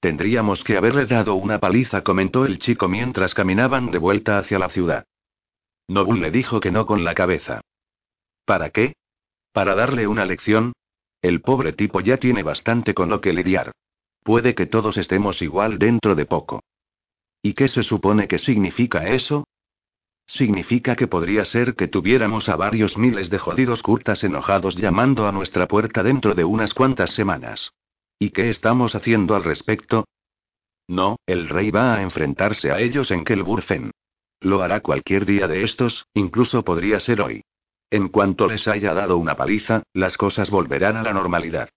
Tendríamos 0.00 0.64
que 0.64 0.76
haberle 0.76 1.06
dado 1.06 1.34
una 1.34 1.60
paliza, 1.60 2.02
comentó 2.02 2.44
el 2.44 2.58
chico 2.58 2.88
mientras 2.88 3.34
caminaban 3.34 3.90
de 3.90 3.98
vuelta 3.98 4.38
hacia 4.38 4.58
la 4.58 4.68
ciudad. 4.68 5.04
Nobul 5.88 6.20
le 6.20 6.30
dijo 6.30 6.60
que 6.60 6.72
no 6.72 6.86
con 6.86 7.04
la 7.04 7.14
cabeza. 7.14 7.60
¿Para 8.44 8.70
qué? 8.70 8.94
¿Para 9.52 9.74
darle 9.74 10.06
una 10.06 10.24
lección? 10.24 10.72
El 11.20 11.40
pobre 11.40 11.72
tipo 11.72 12.00
ya 12.00 12.16
tiene 12.16 12.42
bastante 12.42 12.94
con 12.94 13.08
lo 13.08 13.20
que 13.20 13.32
lidiar. 13.32 13.70
Puede 14.24 14.54
que 14.54 14.66
todos 14.66 14.96
estemos 14.96 15.40
igual 15.42 15.78
dentro 15.78 16.14
de 16.14 16.26
poco. 16.26 16.62
¿Y 17.42 17.54
qué 17.54 17.68
se 17.68 17.82
supone 17.82 18.26
que 18.26 18.38
significa 18.38 19.08
eso? 19.08 19.44
Significa 20.32 20.96
que 20.96 21.08
podría 21.08 21.44
ser 21.44 21.74
que 21.74 21.88
tuviéramos 21.88 22.48
a 22.48 22.56
varios 22.56 22.96
miles 22.96 23.28
de 23.28 23.36
jodidos 23.36 23.82
curtas 23.82 24.24
enojados 24.24 24.76
llamando 24.76 25.26
a 25.26 25.32
nuestra 25.32 25.68
puerta 25.68 26.02
dentro 26.02 26.34
de 26.34 26.42
unas 26.42 26.72
cuantas 26.72 27.10
semanas. 27.10 27.74
¿Y 28.18 28.30
qué 28.30 28.48
estamos 28.48 28.94
haciendo 28.94 29.34
al 29.34 29.44
respecto? 29.44 30.06
No, 30.88 31.16
el 31.26 31.50
rey 31.50 31.70
va 31.70 31.96
a 31.96 32.02
enfrentarse 32.02 32.70
a 32.70 32.80
ellos 32.80 33.10
en 33.10 33.24
Kelburfen. 33.24 33.90
Lo 34.40 34.62
hará 34.62 34.80
cualquier 34.80 35.26
día 35.26 35.46
de 35.48 35.64
estos, 35.64 36.06
incluso 36.14 36.64
podría 36.64 36.98
ser 36.98 37.20
hoy. 37.20 37.44
En 37.90 38.08
cuanto 38.08 38.48
les 38.48 38.66
haya 38.68 38.94
dado 38.94 39.18
una 39.18 39.36
paliza, 39.36 39.82
las 39.92 40.16
cosas 40.16 40.48
volverán 40.48 40.96
a 40.96 41.02
la 41.02 41.12
normalidad. 41.12 41.68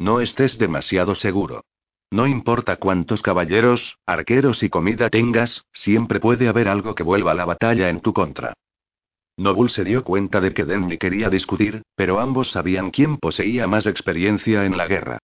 No 0.00 0.20
estés 0.20 0.58
demasiado 0.58 1.14
seguro. 1.14 1.62
No 2.10 2.26
importa 2.26 2.76
cuántos 2.76 3.22
caballeros, 3.22 3.98
arqueros 4.06 4.62
y 4.62 4.70
comida 4.70 5.10
tengas, 5.10 5.64
siempre 5.72 6.20
puede 6.20 6.48
haber 6.48 6.68
algo 6.68 6.94
que 6.94 7.02
vuelva 7.02 7.34
la 7.34 7.44
batalla 7.44 7.90
en 7.90 8.00
tu 8.00 8.12
contra. 8.12 8.54
Nobull 9.36 9.70
se 9.70 9.84
dio 9.84 10.02
cuenta 10.02 10.40
de 10.40 10.52
que 10.52 10.64
Denny 10.64 10.98
quería 10.98 11.28
discutir, 11.28 11.82
pero 11.94 12.18
ambos 12.18 12.50
sabían 12.50 12.90
quién 12.90 13.18
poseía 13.18 13.66
más 13.66 13.86
experiencia 13.86 14.64
en 14.64 14.76
la 14.76 14.86
guerra. 14.86 15.18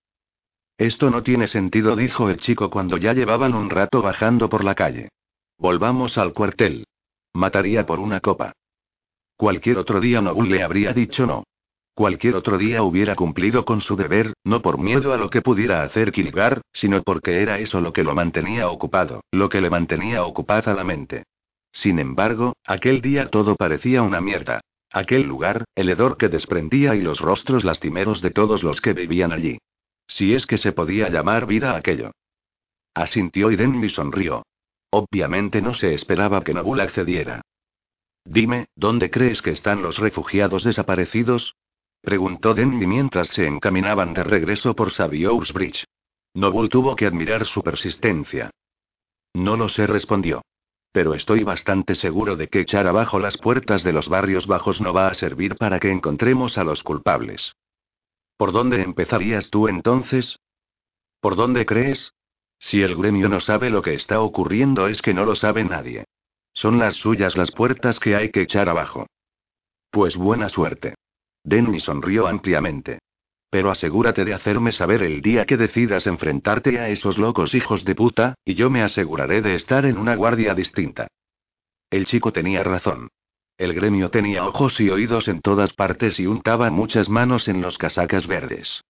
Esto 0.76 1.10
no 1.10 1.22
tiene 1.22 1.46
sentido, 1.46 1.96
dijo 1.96 2.28
el 2.28 2.38
chico 2.38 2.70
cuando 2.70 2.96
ya 2.96 3.12
llevaban 3.12 3.54
un 3.54 3.70
rato 3.70 4.02
bajando 4.02 4.48
por 4.48 4.62
la 4.62 4.74
calle. 4.74 5.08
Volvamos 5.58 6.18
al 6.18 6.32
cuartel. 6.32 6.86
Mataría 7.32 7.86
por 7.86 7.98
una 7.98 8.20
copa. 8.20 8.52
Cualquier 9.36 9.78
otro 9.78 10.00
día 10.00 10.20
Nobull 10.20 10.50
le 10.50 10.62
habría 10.62 10.92
dicho 10.92 11.26
no. 11.26 11.44
Cualquier 11.94 12.34
otro 12.34 12.58
día 12.58 12.82
hubiera 12.82 13.14
cumplido 13.14 13.64
con 13.64 13.80
su 13.80 13.94
deber, 13.94 14.34
no 14.42 14.62
por 14.62 14.78
miedo 14.78 15.14
a 15.14 15.16
lo 15.16 15.30
que 15.30 15.42
pudiera 15.42 15.84
hacer 15.84 16.10
Kilgar, 16.10 16.62
sino 16.72 17.02
porque 17.04 17.40
era 17.40 17.60
eso 17.60 17.80
lo 17.80 17.92
que 17.92 18.02
lo 18.02 18.16
mantenía 18.16 18.68
ocupado, 18.68 19.22
lo 19.30 19.48
que 19.48 19.60
le 19.60 19.70
mantenía 19.70 20.24
ocupada 20.24 20.74
la 20.74 20.82
mente. 20.82 21.22
Sin 21.70 22.00
embargo, 22.00 22.56
aquel 22.64 23.00
día 23.00 23.30
todo 23.30 23.54
parecía 23.54 24.02
una 24.02 24.20
mierda. 24.20 24.60
Aquel 24.90 25.22
lugar, 25.22 25.64
el 25.76 25.88
hedor 25.88 26.16
que 26.16 26.28
desprendía 26.28 26.96
y 26.96 27.00
los 27.00 27.20
rostros 27.20 27.62
lastimeros 27.62 28.20
de 28.22 28.30
todos 28.30 28.64
los 28.64 28.80
que 28.80 28.92
vivían 28.92 29.32
allí. 29.32 29.58
Si 30.08 30.34
es 30.34 30.46
que 30.46 30.58
se 30.58 30.72
podía 30.72 31.08
llamar 31.08 31.46
vida 31.46 31.76
aquello. 31.76 32.10
Asintió 32.92 33.52
y 33.52 33.88
sonrió. 33.88 34.44
Obviamente 34.90 35.62
no 35.62 35.74
se 35.74 35.94
esperaba 35.94 36.42
que 36.42 36.54
Nobul 36.54 36.80
accediera. 36.80 37.42
Dime, 38.24 38.66
¿dónde 38.74 39.10
crees 39.10 39.42
que 39.42 39.50
están 39.50 39.82
los 39.82 39.98
refugiados 39.98 40.64
desaparecidos? 40.64 41.54
Preguntó 42.04 42.54
Denny 42.54 42.86
mientras 42.86 43.28
se 43.28 43.46
encaminaban 43.46 44.14
de 44.14 44.22
regreso 44.22 44.74
por 44.74 44.90
Saviour's 44.90 45.52
Bridge. 45.52 45.84
Nobul 46.34 46.68
tuvo 46.68 46.94
que 46.96 47.06
admirar 47.06 47.46
su 47.46 47.62
persistencia. 47.62 48.50
No 49.32 49.56
lo 49.56 49.68
sé, 49.68 49.86
respondió. 49.86 50.42
Pero 50.92 51.14
estoy 51.14 51.42
bastante 51.42 51.96
seguro 51.96 52.36
de 52.36 52.48
que 52.48 52.60
echar 52.60 52.86
abajo 52.86 53.18
las 53.18 53.36
puertas 53.36 53.82
de 53.82 53.92
los 53.92 54.08
barrios 54.08 54.46
bajos 54.46 54.80
no 54.80 54.92
va 54.92 55.08
a 55.08 55.14
servir 55.14 55.56
para 55.56 55.80
que 55.80 55.90
encontremos 55.90 56.56
a 56.56 56.62
los 56.62 56.84
culpables. 56.84 57.56
¿Por 58.36 58.52
dónde 58.52 58.82
empezarías 58.82 59.50
tú 59.50 59.66
entonces? 59.66 60.38
¿Por 61.20 61.36
dónde 61.36 61.66
crees? 61.66 62.14
Si 62.58 62.82
el 62.82 62.96
gremio 62.96 63.28
no 63.28 63.40
sabe 63.40 63.70
lo 63.70 63.82
que 63.82 63.94
está 63.94 64.20
ocurriendo 64.20 64.88
es 64.88 65.02
que 65.02 65.14
no 65.14 65.24
lo 65.24 65.34
sabe 65.34 65.64
nadie. 65.64 66.04
Son 66.52 66.78
las 66.78 66.94
suyas 66.94 67.36
las 67.36 67.50
puertas 67.50 67.98
que 67.98 68.14
hay 68.14 68.30
que 68.30 68.42
echar 68.42 68.68
abajo. 68.68 69.06
Pues 69.90 70.16
buena 70.16 70.48
suerte. 70.48 70.94
Denny 71.44 71.78
sonrió 71.78 72.26
ampliamente. 72.26 72.98
Pero 73.50 73.70
asegúrate 73.70 74.24
de 74.24 74.34
hacerme 74.34 74.72
saber 74.72 75.02
el 75.02 75.22
día 75.22 75.44
que 75.44 75.56
decidas 75.56 76.08
enfrentarte 76.08 76.80
a 76.80 76.88
esos 76.88 77.18
locos 77.18 77.54
hijos 77.54 77.84
de 77.84 77.94
puta, 77.94 78.34
y 78.44 78.54
yo 78.54 78.70
me 78.70 78.82
aseguraré 78.82 79.42
de 79.42 79.54
estar 79.54 79.86
en 79.86 79.98
una 79.98 80.16
guardia 80.16 80.54
distinta. 80.54 81.06
El 81.90 82.06
chico 82.06 82.32
tenía 82.32 82.64
razón. 82.64 83.08
El 83.56 83.72
gremio 83.72 84.10
tenía 84.10 84.44
ojos 84.44 84.80
y 84.80 84.90
oídos 84.90 85.28
en 85.28 85.40
todas 85.40 85.72
partes 85.72 86.18
y 86.18 86.26
untaba 86.26 86.70
muchas 86.70 87.08
manos 87.08 87.46
en 87.46 87.60
los 87.60 87.78
casacas 87.78 88.26
verdes. 88.26 88.80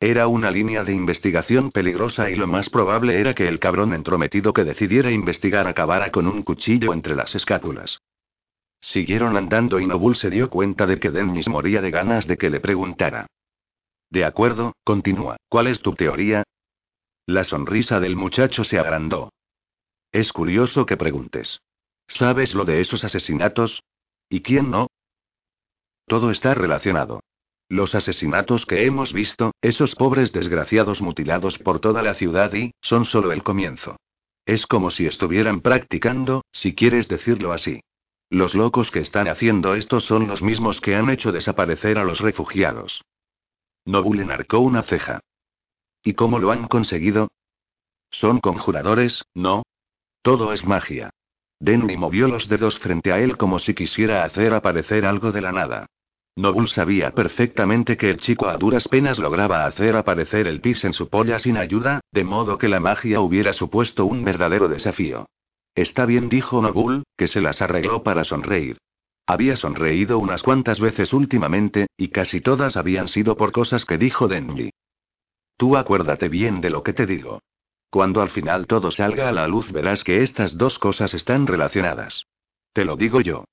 Era 0.00 0.26
una 0.26 0.50
línea 0.50 0.84
de 0.84 0.94
investigación 0.94 1.70
peligrosa 1.70 2.30
y 2.30 2.34
lo 2.36 2.46
más 2.46 2.70
probable 2.70 3.20
era 3.20 3.34
que 3.34 3.46
el 3.46 3.58
cabrón 3.58 3.92
entrometido 3.92 4.54
que 4.54 4.64
decidiera 4.64 5.10
investigar 5.10 5.66
acabara 5.66 6.10
con 6.10 6.26
un 6.26 6.42
cuchillo 6.42 6.94
entre 6.94 7.14
las 7.14 7.34
escápulas. 7.34 8.00
Siguieron 8.84 9.34
andando 9.38 9.80
y 9.80 9.86
Nobul 9.86 10.14
se 10.14 10.28
dio 10.28 10.50
cuenta 10.50 10.86
de 10.86 11.00
que 11.00 11.10
Dennis 11.10 11.48
moría 11.48 11.80
de 11.80 11.90
ganas 11.90 12.26
de 12.26 12.36
que 12.36 12.50
le 12.50 12.60
preguntara. 12.60 13.26
De 14.10 14.26
acuerdo, 14.26 14.74
continúa. 14.84 15.38
¿Cuál 15.48 15.68
es 15.68 15.80
tu 15.80 15.94
teoría? 15.94 16.42
La 17.24 17.44
sonrisa 17.44 17.98
del 17.98 18.14
muchacho 18.14 18.62
se 18.62 18.78
agrandó. 18.78 19.32
Es 20.12 20.34
curioso 20.34 20.84
que 20.84 20.98
preguntes. 20.98 21.62
¿Sabes 22.08 22.54
lo 22.54 22.66
de 22.66 22.82
esos 22.82 23.04
asesinatos? 23.04 23.82
¿Y 24.28 24.42
quién 24.42 24.70
no? 24.70 24.88
Todo 26.06 26.30
está 26.30 26.52
relacionado. 26.52 27.20
Los 27.70 27.94
asesinatos 27.94 28.66
que 28.66 28.84
hemos 28.84 29.14
visto, 29.14 29.52
esos 29.62 29.94
pobres 29.94 30.30
desgraciados 30.30 31.00
mutilados 31.00 31.58
por 31.58 31.80
toda 31.80 32.02
la 32.02 32.12
ciudad 32.12 32.52
y, 32.52 32.72
son 32.82 33.06
solo 33.06 33.32
el 33.32 33.42
comienzo. 33.42 33.96
Es 34.44 34.66
como 34.66 34.90
si 34.90 35.06
estuvieran 35.06 35.62
practicando, 35.62 36.42
si 36.52 36.74
quieres 36.74 37.08
decirlo 37.08 37.54
así. 37.54 37.80
Los 38.34 38.56
locos 38.56 38.90
que 38.90 38.98
están 38.98 39.28
haciendo 39.28 39.76
esto 39.76 40.00
son 40.00 40.26
los 40.26 40.42
mismos 40.42 40.80
que 40.80 40.96
han 40.96 41.08
hecho 41.08 41.30
desaparecer 41.30 41.98
a 41.98 42.04
los 42.04 42.18
refugiados. 42.18 43.04
Nobul 43.84 44.18
enarcó 44.18 44.58
una 44.58 44.82
ceja. 44.82 45.20
¿Y 46.02 46.14
cómo 46.14 46.40
lo 46.40 46.50
han 46.50 46.66
conseguido? 46.66 47.28
Son 48.10 48.40
conjuradores, 48.40 49.22
¿no? 49.34 49.62
Todo 50.22 50.52
es 50.52 50.66
magia. 50.66 51.10
Denny 51.60 51.96
movió 51.96 52.26
los 52.26 52.48
dedos 52.48 52.76
frente 52.80 53.12
a 53.12 53.20
él 53.20 53.36
como 53.36 53.60
si 53.60 53.72
quisiera 53.72 54.24
hacer 54.24 54.52
aparecer 54.52 55.06
algo 55.06 55.30
de 55.30 55.40
la 55.40 55.52
nada. 55.52 55.86
Nobul 56.34 56.68
sabía 56.68 57.12
perfectamente 57.12 57.96
que 57.96 58.10
el 58.10 58.18
chico 58.18 58.48
a 58.48 58.56
duras 58.56 58.88
penas 58.88 59.20
lograba 59.20 59.64
hacer 59.64 59.94
aparecer 59.94 60.48
el 60.48 60.60
pis 60.60 60.82
en 60.82 60.92
su 60.92 61.08
polla 61.08 61.38
sin 61.38 61.56
ayuda, 61.56 62.00
de 62.10 62.24
modo 62.24 62.58
que 62.58 62.66
la 62.66 62.80
magia 62.80 63.20
hubiera 63.20 63.52
supuesto 63.52 64.06
un 64.06 64.24
verdadero 64.24 64.66
desafío. 64.66 65.28
Está 65.74 66.06
bien, 66.06 66.28
dijo 66.28 66.62
Nobul, 66.62 67.04
que 67.16 67.26
se 67.26 67.40
las 67.40 67.60
arregló 67.60 68.02
para 68.02 68.24
sonreír. 68.24 68.78
Había 69.26 69.56
sonreído 69.56 70.18
unas 70.18 70.42
cuantas 70.42 70.78
veces 70.78 71.12
últimamente, 71.12 71.86
y 71.96 72.08
casi 72.08 72.40
todas 72.40 72.76
habían 72.76 73.08
sido 73.08 73.36
por 73.36 73.52
cosas 73.52 73.84
que 73.84 73.98
dijo 73.98 74.28
Denji. 74.28 74.70
Tú 75.56 75.76
acuérdate 75.76 76.28
bien 76.28 76.60
de 76.60 76.70
lo 76.70 76.82
que 76.82 76.92
te 76.92 77.06
digo. 77.06 77.40
Cuando 77.90 78.20
al 78.20 78.30
final 78.30 78.66
todo 78.66 78.90
salga 78.90 79.28
a 79.28 79.32
la 79.32 79.48
luz 79.48 79.72
verás 79.72 80.04
que 80.04 80.22
estas 80.22 80.58
dos 80.58 80.78
cosas 80.78 81.14
están 81.14 81.46
relacionadas. 81.46 82.26
Te 82.72 82.84
lo 82.84 82.96
digo 82.96 83.20
yo. 83.20 83.44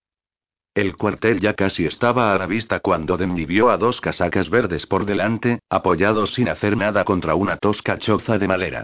El 0.73 0.97
cuartel 0.97 1.39
ya 1.39 1.53
casi 1.53 1.85
estaba 1.85 2.33
a 2.33 2.37
la 2.37 2.47
vista 2.47 2.79
cuando 2.79 3.17
Denji 3.17 3.45
vio 3.45 3.69
a 3.69 3.77
dos 3.77 4.01
casacas 4.01 4.49
verdes 4.49 4.85
por 4.85 5.05
delante, 5.05 5.59
apoyados 5.69 6.33
sin 6.33 6.49
hacer 6.49 6.75
nada 6.75 7.03
contra 7.03 7.35
una 7.35 7.57
tosca 7.57 7.97
choza 7.97 8.37
de 8.37 8.47
madera. 8.47 8.83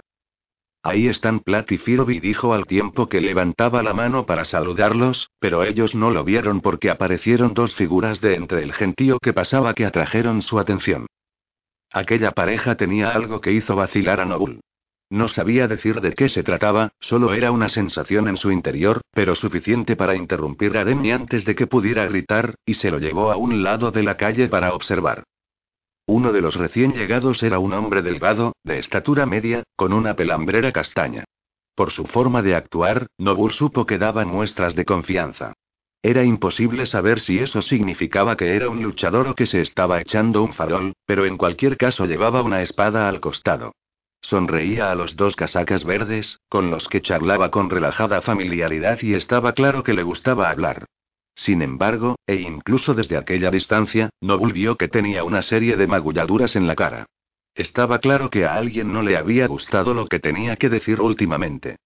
Ahí 0.87 1.09
están 1.09 1.41
Platt 1.41 1.69
y 1.69 2.19
dijo 2.21 2.53
al 2.53 2.65
tiempo 2.65 3.09
que 3.09 3.19
levantaba 3.19 3.83
la 3.83 3.93
mano 3.93 4.25
para 4.25 4.45
saludarlos, 4.45 5.29
pero 5.37 5.63
ellos 5.63 5.95
no 5.95 6.11
lo 6.11 6.23
vieron 6.23 6.61
porque 6.61 6.89
aparecieron 6.89 7.53
dos 7.53 7.75
figuras 7.75 8.21
de 8.21 8.35
entre 8.35 8.63
el 8.63 8.71
gentío 8.71 9.19
que 9.19 9.33
pasaba 9.33 9.73
que 9.73 9.85
atrajeron 9.85 10.41
su 10.41 10.59
atención. 10.59 11.05
Aquella 11.91 12.31
pareja 12.31 12.75
tenía 12.75 13.09
algo 13.09 13.41
que 13.41 13.51
hizo 13.51 13.75
vacilar 13.75 14.21
a 14.21 14.25
Nobul. 14.25 14.61
No 15.09 15.27
sabía 15.27 15.67
decir 15.67 15.99
de 15.99 16.13
qué 16.13 16.29
se 16.29 16.43
trataba, 16.43 16.93
solo 17.01 17.33
era 17.33 17.51
una 17.51 17.67
sensación 17.67 18.29
en 18.29 18.37
su 18.37 18.49
interior, 18.49 19.01
pero 19.11 19.35
suficiente 19.35 19.97
para 19.97 20.15
interrumpir 20.15 20.77
a 20.77 20.85
Demi 20.85 21.11
antes 21.11 21.43
de 21.43 21.53
que 21.53 21.67
pudiera 21.67 22.05
gritar, 22.05 22.55
y 22.65 22.75
se 22.75 22.91
lo 22.91 22.99
llevó 22.99 23.33
a 23.33 23.35
un 23.35 23.61
lado 23.61 23.91
de 23.91 24.03
la 24.03 24.15
calle 24.15 24.47
para 24.47 24.73
observar. 24.73 25.25
Uno 26.09 26.31
de 26.31 26.39
los 26.39 26.55
recién 26.55 26.93
llegados 26.93 27.43
era 27.43 27.59
un 27.59 27.73
hombre 27.73 28.01
delgado, 28.01 28.55
de 28.63 28.79
estatura 28.79 29.25
media, 29.25 29.63
con 29.75 29.91
una 29.91 30.15
pelambrera 30.15 30.71
castaña. 30.71 31.25
Por 31.75 31.91
su 31.91 32.05
forma 32.05 32.41
de 32.41 32.55
actuar, 32.55 33.07
Nobur 33.17 33.51
supo 33.51 33.85
que 33.85 33.97
daba 33.97 34.23
muestras 34.25 34.73
de 34.73 34.85
confianza. 34.85 35.53
Era 36.01 36.23
imposible 36.23 36.85
saber 36.85 37.19
si 37.19 37.39
eso 37.39 37.61
significaba 37.61 38.37
que 38.37 38.55
era 38.55 38.69
un 38.69 38.81
luchador 38.81 39.27
o 39.27 39.35
que 39.35 39.45
se 39.45 39.59
estaba 39.59 39.99
echando 39.99 40.43
un 40.43 40.53
farol, 40.53 40.93
pero 41.05 41.25
en 41.25 41.35
cualquier 41.35 41.75
caso 41.75 42.05
llevaba 42.05 42.41
una 42.41 42.61
espada 42.61 43.09
al 43.09 43.19
costado. 43.19 43.73
Sonreía 44.21 44.91
a 44.91 44.95
los 44.95 45.17
dos 45.17 45.35
casacas 45.35 45.83
verdes, 45.83 46.39
con 46.47 46.71
los 46.71 46.87
que 46.87 47.01
charlaba 47.01 47.51
con 47.51 47.69
relajada 47.69 48.21
familiaridad 48.21 48.99
y 49.01 49.13
estaba 49.13 49.51
claro 49.51 49.83
que 49.83 49.93
le 49.93 50.03
gustaba 50.03 50.49
hablar. 50.49 50.85
Sin 51.37 51.61
embargo, 51.61 52.17
e 52.25 52.35
incluso 52.35 52.95
desde 52.95 53.15
aquella 53.15 53.51
distancia, 53.51 54.09
Noble 54.21 54.53
vio 54.53 54.75
que 54.75 54.87
tenía 54.87 55.23
una 55.23 55.43
serie 55.43 55.77
de 55.77 55.85
magulladuras 55.85 56.55
en 56.55 56.65
la 56.65 56.75
cara. 56.75 57.05
Estaba 57.53 57.99
claro 57.99 58.29
que 58.31 58.45
a 58.45 58.55
alguien 58.55 58.91
no 58.91 59.03
le 59.03 59.17
había 59.17 59.47
gustado 59.47 59.93
lo 59.93 60.07
que 60.07 60.19
tenía 60.19 60.55
que 60.55 60.69
decir 60.69 60.99
últimamente. 60.99 61.77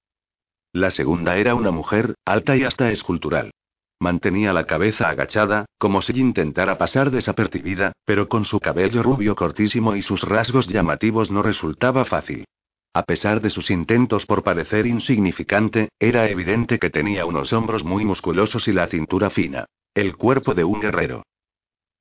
La 0.71 0.89
segunda 0.89 1.35
era 1.35 1.53
una 1.53 1.71
mujer, 1.71 2.15
alta 2.23 2.55
y 2.55 2.63
hasta 2.63 2.91
escultural. 2.91 3.51
Mantenía 3.99 4.53
la 4.53 4.65
cabeza 4.65 5.09
agachada, 5.09 5.65
como 5.77 6.01
si 6.01 6.17
intentara 6.17 6.77
pasar 6.77 7.11
desapercibida, 7.11 7.91
pero 8.05 8.29
con 8.29 8.45
su 8.45 8.59
cabello 8.59 9.03
rubio 9.03 9.35
cortísimo 9.35 9.97
y 9.97 10.01
sus 10.01 10.23
rasgos 10.23 10.67
llamativos 10.67 11.29
no 11.29 11.43
resultaba 11.43 12.05
fácil. 12.05 12.45
A 12.93 13.03
pesar 13.03 13.41
de 13.41 13.49
sus 13.49 13.69
intentos 13.71 14.25
por 14.25 14.43
parecer 14.43 14.85
insignificante, 14.85 15.89
era 15.99 16.27
evidente 16.29 16.77
que 16.77 16.89
tenía 16.89 17.25
unos 17.25 17.53
hombros 17.53 17.85
muy 17.85 18.03
musculosos 18.03 18.67
y 18.67 18.73
la 18.73 18.87
cintura 18.87 19.29
fina. 19.29 19.65
El 19.93 20.17
cuerpo 20.17 20.53
de 20.53 20.63
un 20.65 20.81
guerrero. 20.81 21.23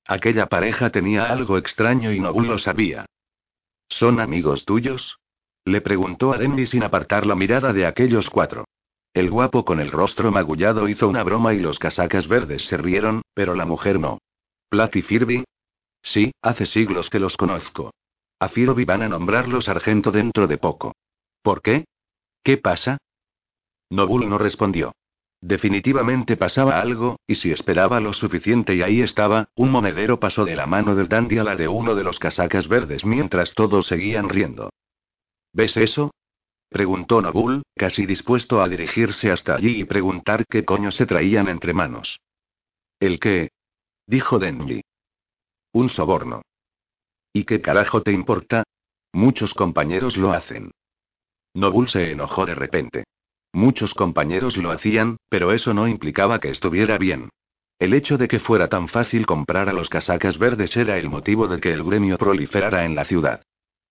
Aquella 0.07 0.47
pareja 0.47 0.91
tenía 0.91 1.27
algo 1.27 1.59
extraño 1.59 2.13
y 2.13 2.19
Nobul 2.19 2.49
lo 2.49 2.59
sabía. 2.59 3.07
¿Son 3.89 4.21
amigos 4.21 4.65
tuyos? 4.65 5.19
Le 5.65 5.81
preguntó 5.81 6.33
a 6.33 6.39
Denny 6.39 6.67
sin 6.67 6.83
apartar 6.83 7.27
la 7.27 7.37
mirada 7.37 7.73
de 7.73 7.87
aquellos 7.87 8.31
cuatro. 8.31 8.65
El 9.13 9.31
guapo 9.31 9.65
con 9.65 9.81
el 9.81 9.93
rostro 9.93 10.31
magullado 10.33 10.89
hizo 10.89 11.09
una 11.09 11.23
broma 11.23 11.55
y 11.55 11.59
los 11.59 11.79
casacas 11.79 12.27
verdes 12.27 12.67
se 12.67 12.77
rieron, 12.77 13.23
pero 13.35 13.55
la 13.55 13.67
mujer 13.67 14.01
no. 14.01 14.19
¿Platt 14.69 14.97
y 14.97 15.03
Firby? 15.03 15.45
Sí, 16.03 16.33
hace 16.43 16.67
siglos 16.67 17.11
que 17.11 17.19
los 17.19 17.37
conozco. 17.37 17.93
A 18.41 18.49
Firby 18.49 18.87
van 18.87 19.03
a 19.03 19.09
nombrarlo 19.09 19.61
sargento 19.61 20.11
dentro 20.11 20.47
de 20.47 20.57
poco. 20.57 20.95
¿Por 21.43 21.61
qué? 21.61 21.85
¿Qué 22.43 22.57
pasa? 22.57 22.97
Nobul 23.91 24.29
no 24.29 24.39
respondió. 24.39 24.93
Definitivamente 25.43 26.37
pasaba 26.37 26.81
algo, 26.81 27.19
y 27.27 27.35
si 27.35 27.51
esperaba 27.51 28.01
lo 28.01 28.15
suficiente 28.15 28.75
y 28.75 28.83
ahí 28.83 29.03
estaba, 29.03 29.49
un 29.57 29.71
monedero 29.71 30.19
pasó 30.19 30.47
de 30.47 30.57
la 30.57 30.67
mano 30.67 30.95
del 30.95 31.09
dandy 31.09 31.39
a 31.39 31.45
la 31.45 31.55
de 31.55 31.69
uno 31.69 31.95
de 31.95 32.03
los 32.05 32.19
casacas 32.19 32.67
verdes 32.67 33.05
mientras 33.05 33.55
todos 33.55 33.87
seguían 33.87 34.29
riendo. 34.31 34.71
¿Ves 35.53 35.77
eso? 35.77 36.13
preguntó 36.71 37.21
Nobul, 37.21 37.63
casi 37.75 38.07
dispuesto 38.07 38.63
a 38.63 38.69
dirigirse 38.69 39.31
hasta 39.31 39.57
allí 39.57 39.81
y 39.81 39.85
preguntar 39.85 40.47
qué 40.49 40.65
coño 40.65 40.93
se 40.93 41.05
traían 41.05 41.49
entre 41.49 41.75
manos. 41.75 42.21
¿El 43.01 43.19
qué? 43.21 43.51
dijo 44.07 44.39
Denji. 44.39 44.83
Un 45.73 45.89
soborno. 45.89 46.43
¿Y 47.33 47.45
qué 47.45 47.61
carajo 47.61 48.03
te 48.03 48.13
importa? 48.13 48.65
Muchos 49.13 49.55
compañeros 49.55 50.17
lo 50.17 50.33
hacen. 50.33 50.73
Nobul 51.55 51.89
se 51.89 52.11
enojó 52.11 52.47
de 52.47 52.55
repente. 52.55 53.05
Muchos 53.53 53.95
compañeros 53.95 54.57
lo 54.57 54.71
hacían, 54.71 55.17
pero 55.29 55.53
eso 55.53 55.75
no 55.75 55.89
implicaba 55.89 56.39
que 56.39 56.51
estuviera 56.51 56.99
bien. 56.99 57.31
El 57.79 57.95
hecho 57.95 58.19
de 58.19 58.29
que 58.29 58.39
fuera 58.39 58.69
tan 58.69 58.89
fácil 58.89 59.27
comprar 59.27 59.69
a 59.69 59.73
los 59.73 59.89
casacas 59.89 60.39
verdes 60.39 60.77
era 60.77 60.99
el 60.99 61.09
motivo 61.09 61.49
de 61.49 61.61
que 61.61 61.73
el 61.73 61.83
gremio 61.83 62.19
proliferara 62.19 62.85
en 62.85 62.95
la 62.95 63.05
ciudad. 63.05 63.43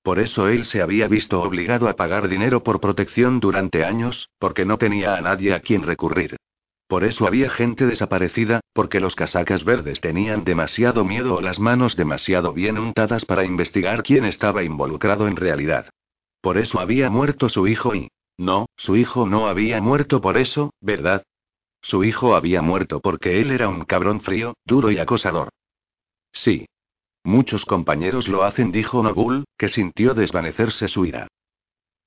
Por 0.03 0.19
eso 0.19 0.47
él 0.47 0.65
se 0.65 0.81
había 0.81 1.07
visto 1.07 1.41
obligado 1.41 1.89
a 1.89 1.95
pagar 1.95 2.29
dinero 2.29 2.63
por 2.63 2.79
protección 2.79 3.39
durante 3.39 3.83
años, 3.83 4.29
porque 4.37 4.63
no 4.63 4.77
tenía 4.77 5.15
a 5.15 5.21
nadie 5.21 5.53
a 5.53 5.59
quien 5.59 5.83
recurrir. 5.83 6.37
Por 6.89 7.03
eso 7.03 7.27
había 7.27 7.51
gente 7.51 7.85
desaparecida, 7.85 8.61
porque 8.73 8.99
los 8.99 9.15
casacas 9.15 9.63
verdes 9.63 10.01
tenían 10.01 10.43
demasiado 10.43 11.05
miedo 11.05 11.35
o 11.35 11.41
las 11.41 11.59
manos 11.59 11.95
demasiado 11.95 12.51
bien 12.51 12.79
untadas 12.79 13.25
para 13.25 13.45
investigar 13.45 14.01
quién 14.01 14.25
estaba 14.25 14.63
involucrado 14.63 15.27
en 15.27 15.35
realidad. 15.35 15.91
Por 16.41 16.57
eso 16.57 16.79
había 16.79 17.11
muerto 17.11 17.47
su 17.47 17.67
hijo 17.67 17.93
y, 17.93 18.09
no, 18.39 18.65
su 18.75 18.95
hijo 18.95 19.27
no 19.27 19.47
había 19.47 19.79
muerto 19.81 20.19
por 20.19 20.35
eso, 20.35 20.73
¿verdad? 20.81 21.21
Su 21.79 22.03
hijo 22.03 22.33
había 22.33 22.63
muerto 22.63 23.01
porque 23.01 23.39
él 23.39 23.51
era 23.51 23.69
un 23.69 23.85
cabrón 23.85 24.21
frío, 24.21 24.55
duro 24.65 24.89
y 24.89 24.97
acosador. 24.97 25.49
Sí. 26.31 26.65
Muchos 27.23 27.65
compañeros 27.65 28.27
lo 28.27 28.43
hacen, 28.43 28.71
dijo 28.71 29.03
Nobul, 29.03 29.43
que 29.59 29.67
sintió 29.67 30.15
desvanecerse 30.15 30.87
su 30.87 31.05
ira. 31.05 31.27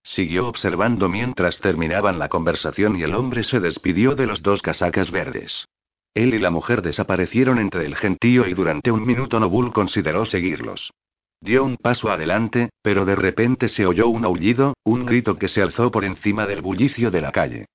Siguió 0.03 0.49
observando 0.49 1.09
mientras 1.09 1.59
terminaban 1.59 2.19
la 2.19 2.29
conversación 2.29 2.97
y 2.97 3.03
el 3.03 3.15
hombre 3.15 3.45
se 3.45 3.61
despidió 3.61 4.15
de 4.15 4.27
los 4.27 4.43
dos 4.43 4.61
casacas 4.62 5.11
verdes. 5.11 5.66
Él 6.15 6.35
y 6.35 6.39
la 6.39 6.51
mujer 6.51 6.83
desaparecieron 6.83 7.59
entre 7.59 7.87
el 7.87 7.97
gentío 7.97 8.47
y 8.47 8.55
durante 8.55 8.91
un 8.91 9.07
minuto 9.07 9.41
Nobul 9.41 9.73
consideró 9.73 10.27
seguirlos. 10.27 10.93
Dio 11.41 11.65
un 11.65 11.77
paso 11.77 12.11
adelante, 12.11 12.70
pero 12.83 13.05
de 13.05 13.16
repente 13.16 13.69
se 13.69 13.87
oyó 13.87 14.09
un 14.09 14.24
aullido, 14.24 14.74
un 14.85 15.07
grito 15.07 15.39
que 15.39 15.49
se 15.49 15.62
alzó 15.62 15.91
por 15.91 16.05
encima 16.05 16.47
del 16.47 16.62
bullicio 16.62 17.11
de 17.11 17.20
la 17.20 17.33
calle. 17.33 17.66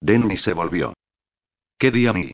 Denny 0.00 0.36
se 0.36 0.52
volvió. 0.52 0.94
¿Qué 1.78 1.90
día 1.90 2.12
mí? 2.12 2.32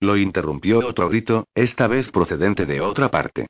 Lo 0.00 0.16
interrumpió 0.16 0.78
otro 0.78 1.08
grito, 1.08 1.46
esta 1.54 1.86
vez 1.86 2.10
procedente 2.10 2.64
de 2.64 2.80
otra 2.80 3.10
parte. 3.10 3.46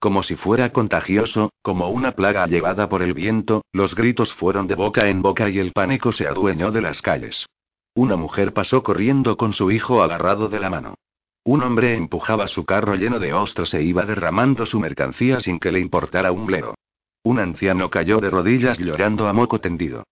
Como 0.00 0.22
si 0.22 0.36
fuera 0.36 0.70
contagioso, 0.70 1.50
como 1.60 1.88
una 1.88 2.12
plaga 2.12 2.46
llevada 2.46 2.88
por 2.88 3.02
el 3.02 3.14
viento, 3.14 3.62
los 3.72 3.96
gritos 3.96 4.32
fueron 4.32 4.68
de 4.68 4.76
boca 4.76 5.08
en 5.08 5.22
boca 5.22 5.48
y 5.48 5.58
el 5.58 5.72
pánico 5.72 6.12
se 6.12 6.28
adueñó 6.28 6.70
de 6.70 6.82
las 6.82 7.02
calles. 7.02 7.46
Una 7.94 8.16
mujer 8.16 8.52
pasó 8.52 8.84
corriendo 8.84 9.36
con 9.36 9.52
su 9.52 9.72
hijo 9.72 10.02
agarrado 10.02 10.48
de 10.48 10.60
la 10.60 10.70
mano. 10.70 10.94
Un 11.42 11.62
hombre 11.62 11.96
empujaba 11.96 12.46
su 12.46 12.64
carro 12.64 12.94
lleno 12.94 13.18
de 13.18 13.32
ostras 13.32 13.74
e 13.74 13.82
iba 13.82 14.04
derramando 14.04 14.66
su 14.66 14.78
mercancía 14.78 15.40
sin 15.40 15.58
que 15.58 15.72
le 15.72 15.80
importara 15.80 16.30
un 16.30 16.46
bledo. 16.46 16.74
Un 17.24 17.40
anciano 17.40 17.90
cayó 17.90 18.20
de 18.20 18.30
rodillas 18.30 18.78
llorando 18.78 19.26
a 19.26 19.32
moco 19.32 19.60
tendido. 19.60 20.04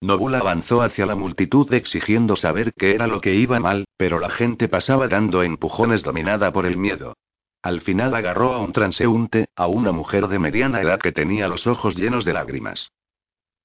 Nobul 0.00 0.34
avanzó 0.34 0.80
hacia 0.80 1.04
la 1.04 1.14
multitud 1.14 1.72
exigiendo 1.74 2.36
saber 2.36 2.72
qué 2.72 2.94
era 2.94 3.06
lo 3.06 3.20
que 3.20 3.34
iba 3.34 3.60
mal, 3.60 3.84
pero 3.96 4.18
la 4.18 4.30
gente 4.30 4.68
pasaba 4.68 5.06
dando 5.06 5.42
empujones 5.42 6.02
dominada 6.02 6.50
por 6.50 6.64
el 6.64 6.76
miedo. 6.78 7.14
Al 7.62 7.80
final 7.80 8.14
agarró 8.14 8.52
a 8.52 8.58
un 8.58 8.72
transeúnte, 8.72 9.48
a 9.54 9.68
una 9.68 9.92
mujer 9.92 10.26
de 10.26 10.40
mediana 10.40 10.80
edad 10.80 10.98
que 10.98 11.12
tenía 11.12 11.46
los 11.46 11.68
ojos 11.68 11.94
llenos 11.94 12.24
de 12.24 12.32
lágrimas. 12.32 12.90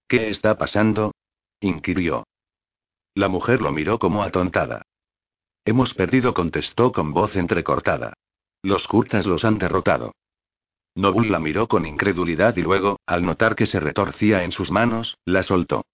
¿Qué 0.08 0.30
está 0.30 0.58
pasando? 0.58 1.14
inquirió. 1.60 2.24
La 3.16 3.28
mujer 3.28 3.62
lo 3.62 3.72
miró 3.72 3.98
como 3.98 4.22
atontada. 4.22 4.84
Hemos 5.66 5.96
perdido, 5.96 6.36
contestó 6.36 6.92
con 6.92 7.12
voz 7.12 7.36
entrecortada. 7.36 8.14
Los 8.62 8.88
kurtas 8.88 9.26
los 9.26 9.44
han 9.44 9.58
derrotado. 9.58 10.14
Nobul 10.96 11.32
la 11.32 11.40
miró 11.40 11.68
con 11.68 11.86
incredulidad 11.86 12.56
y 12.58 12.62
luego, 12.62 13.00
al 13.06 13.24
notar 13.24 13.56
que 13.56 13.66
se 13.66 13.80
retorcía 13.80 14.44
en 14.44 14.52
sus 14.52 14.72
manos, 14.72 15.18
la 15.26 15.44
soltó. 15.44 15.86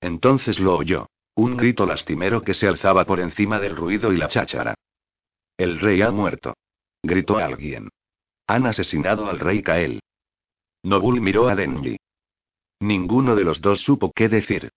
Entonces 0.00 0.60
lo 0.60 0.76
oyó. 0.76 1.06
Un 1.34 1.56
grito 1.56 1.86
lastimero 1.86 2.42
que 2.42 2.54
se 2.54 2.68
alzaba 2.68 3.04
por 3.06 3.18
encima 3.18 3.58
del 3.58 3.74
ruido 3.74 4.12
y 4.12 4.16
la 4.16 4.28
cháchara. 4.28 4.74
El 5.56 5.80
rey 5.80 6.02
ha 6.02 6.10
muerto. 6.10 6.54
Gritó 7.04 7.36
alguien. 7.36 7.90
Han 8.46 8.64
asesinado 8.66 9.28
al 9.28 9.38
rey 9.38 9.62
Kael. 9.62 10.00
Nobul 10.82 11.20
miró 11.20 11.48
a 11.48 11.54
Denji. 11.54 11.98
Ninguno 12.80 13.36
de 13.36 13.44
los 13.44 13.60
dos 13.60 13.80
supo 13.80 14.10
qué 14.10 14.30
decir. 14.30 14.70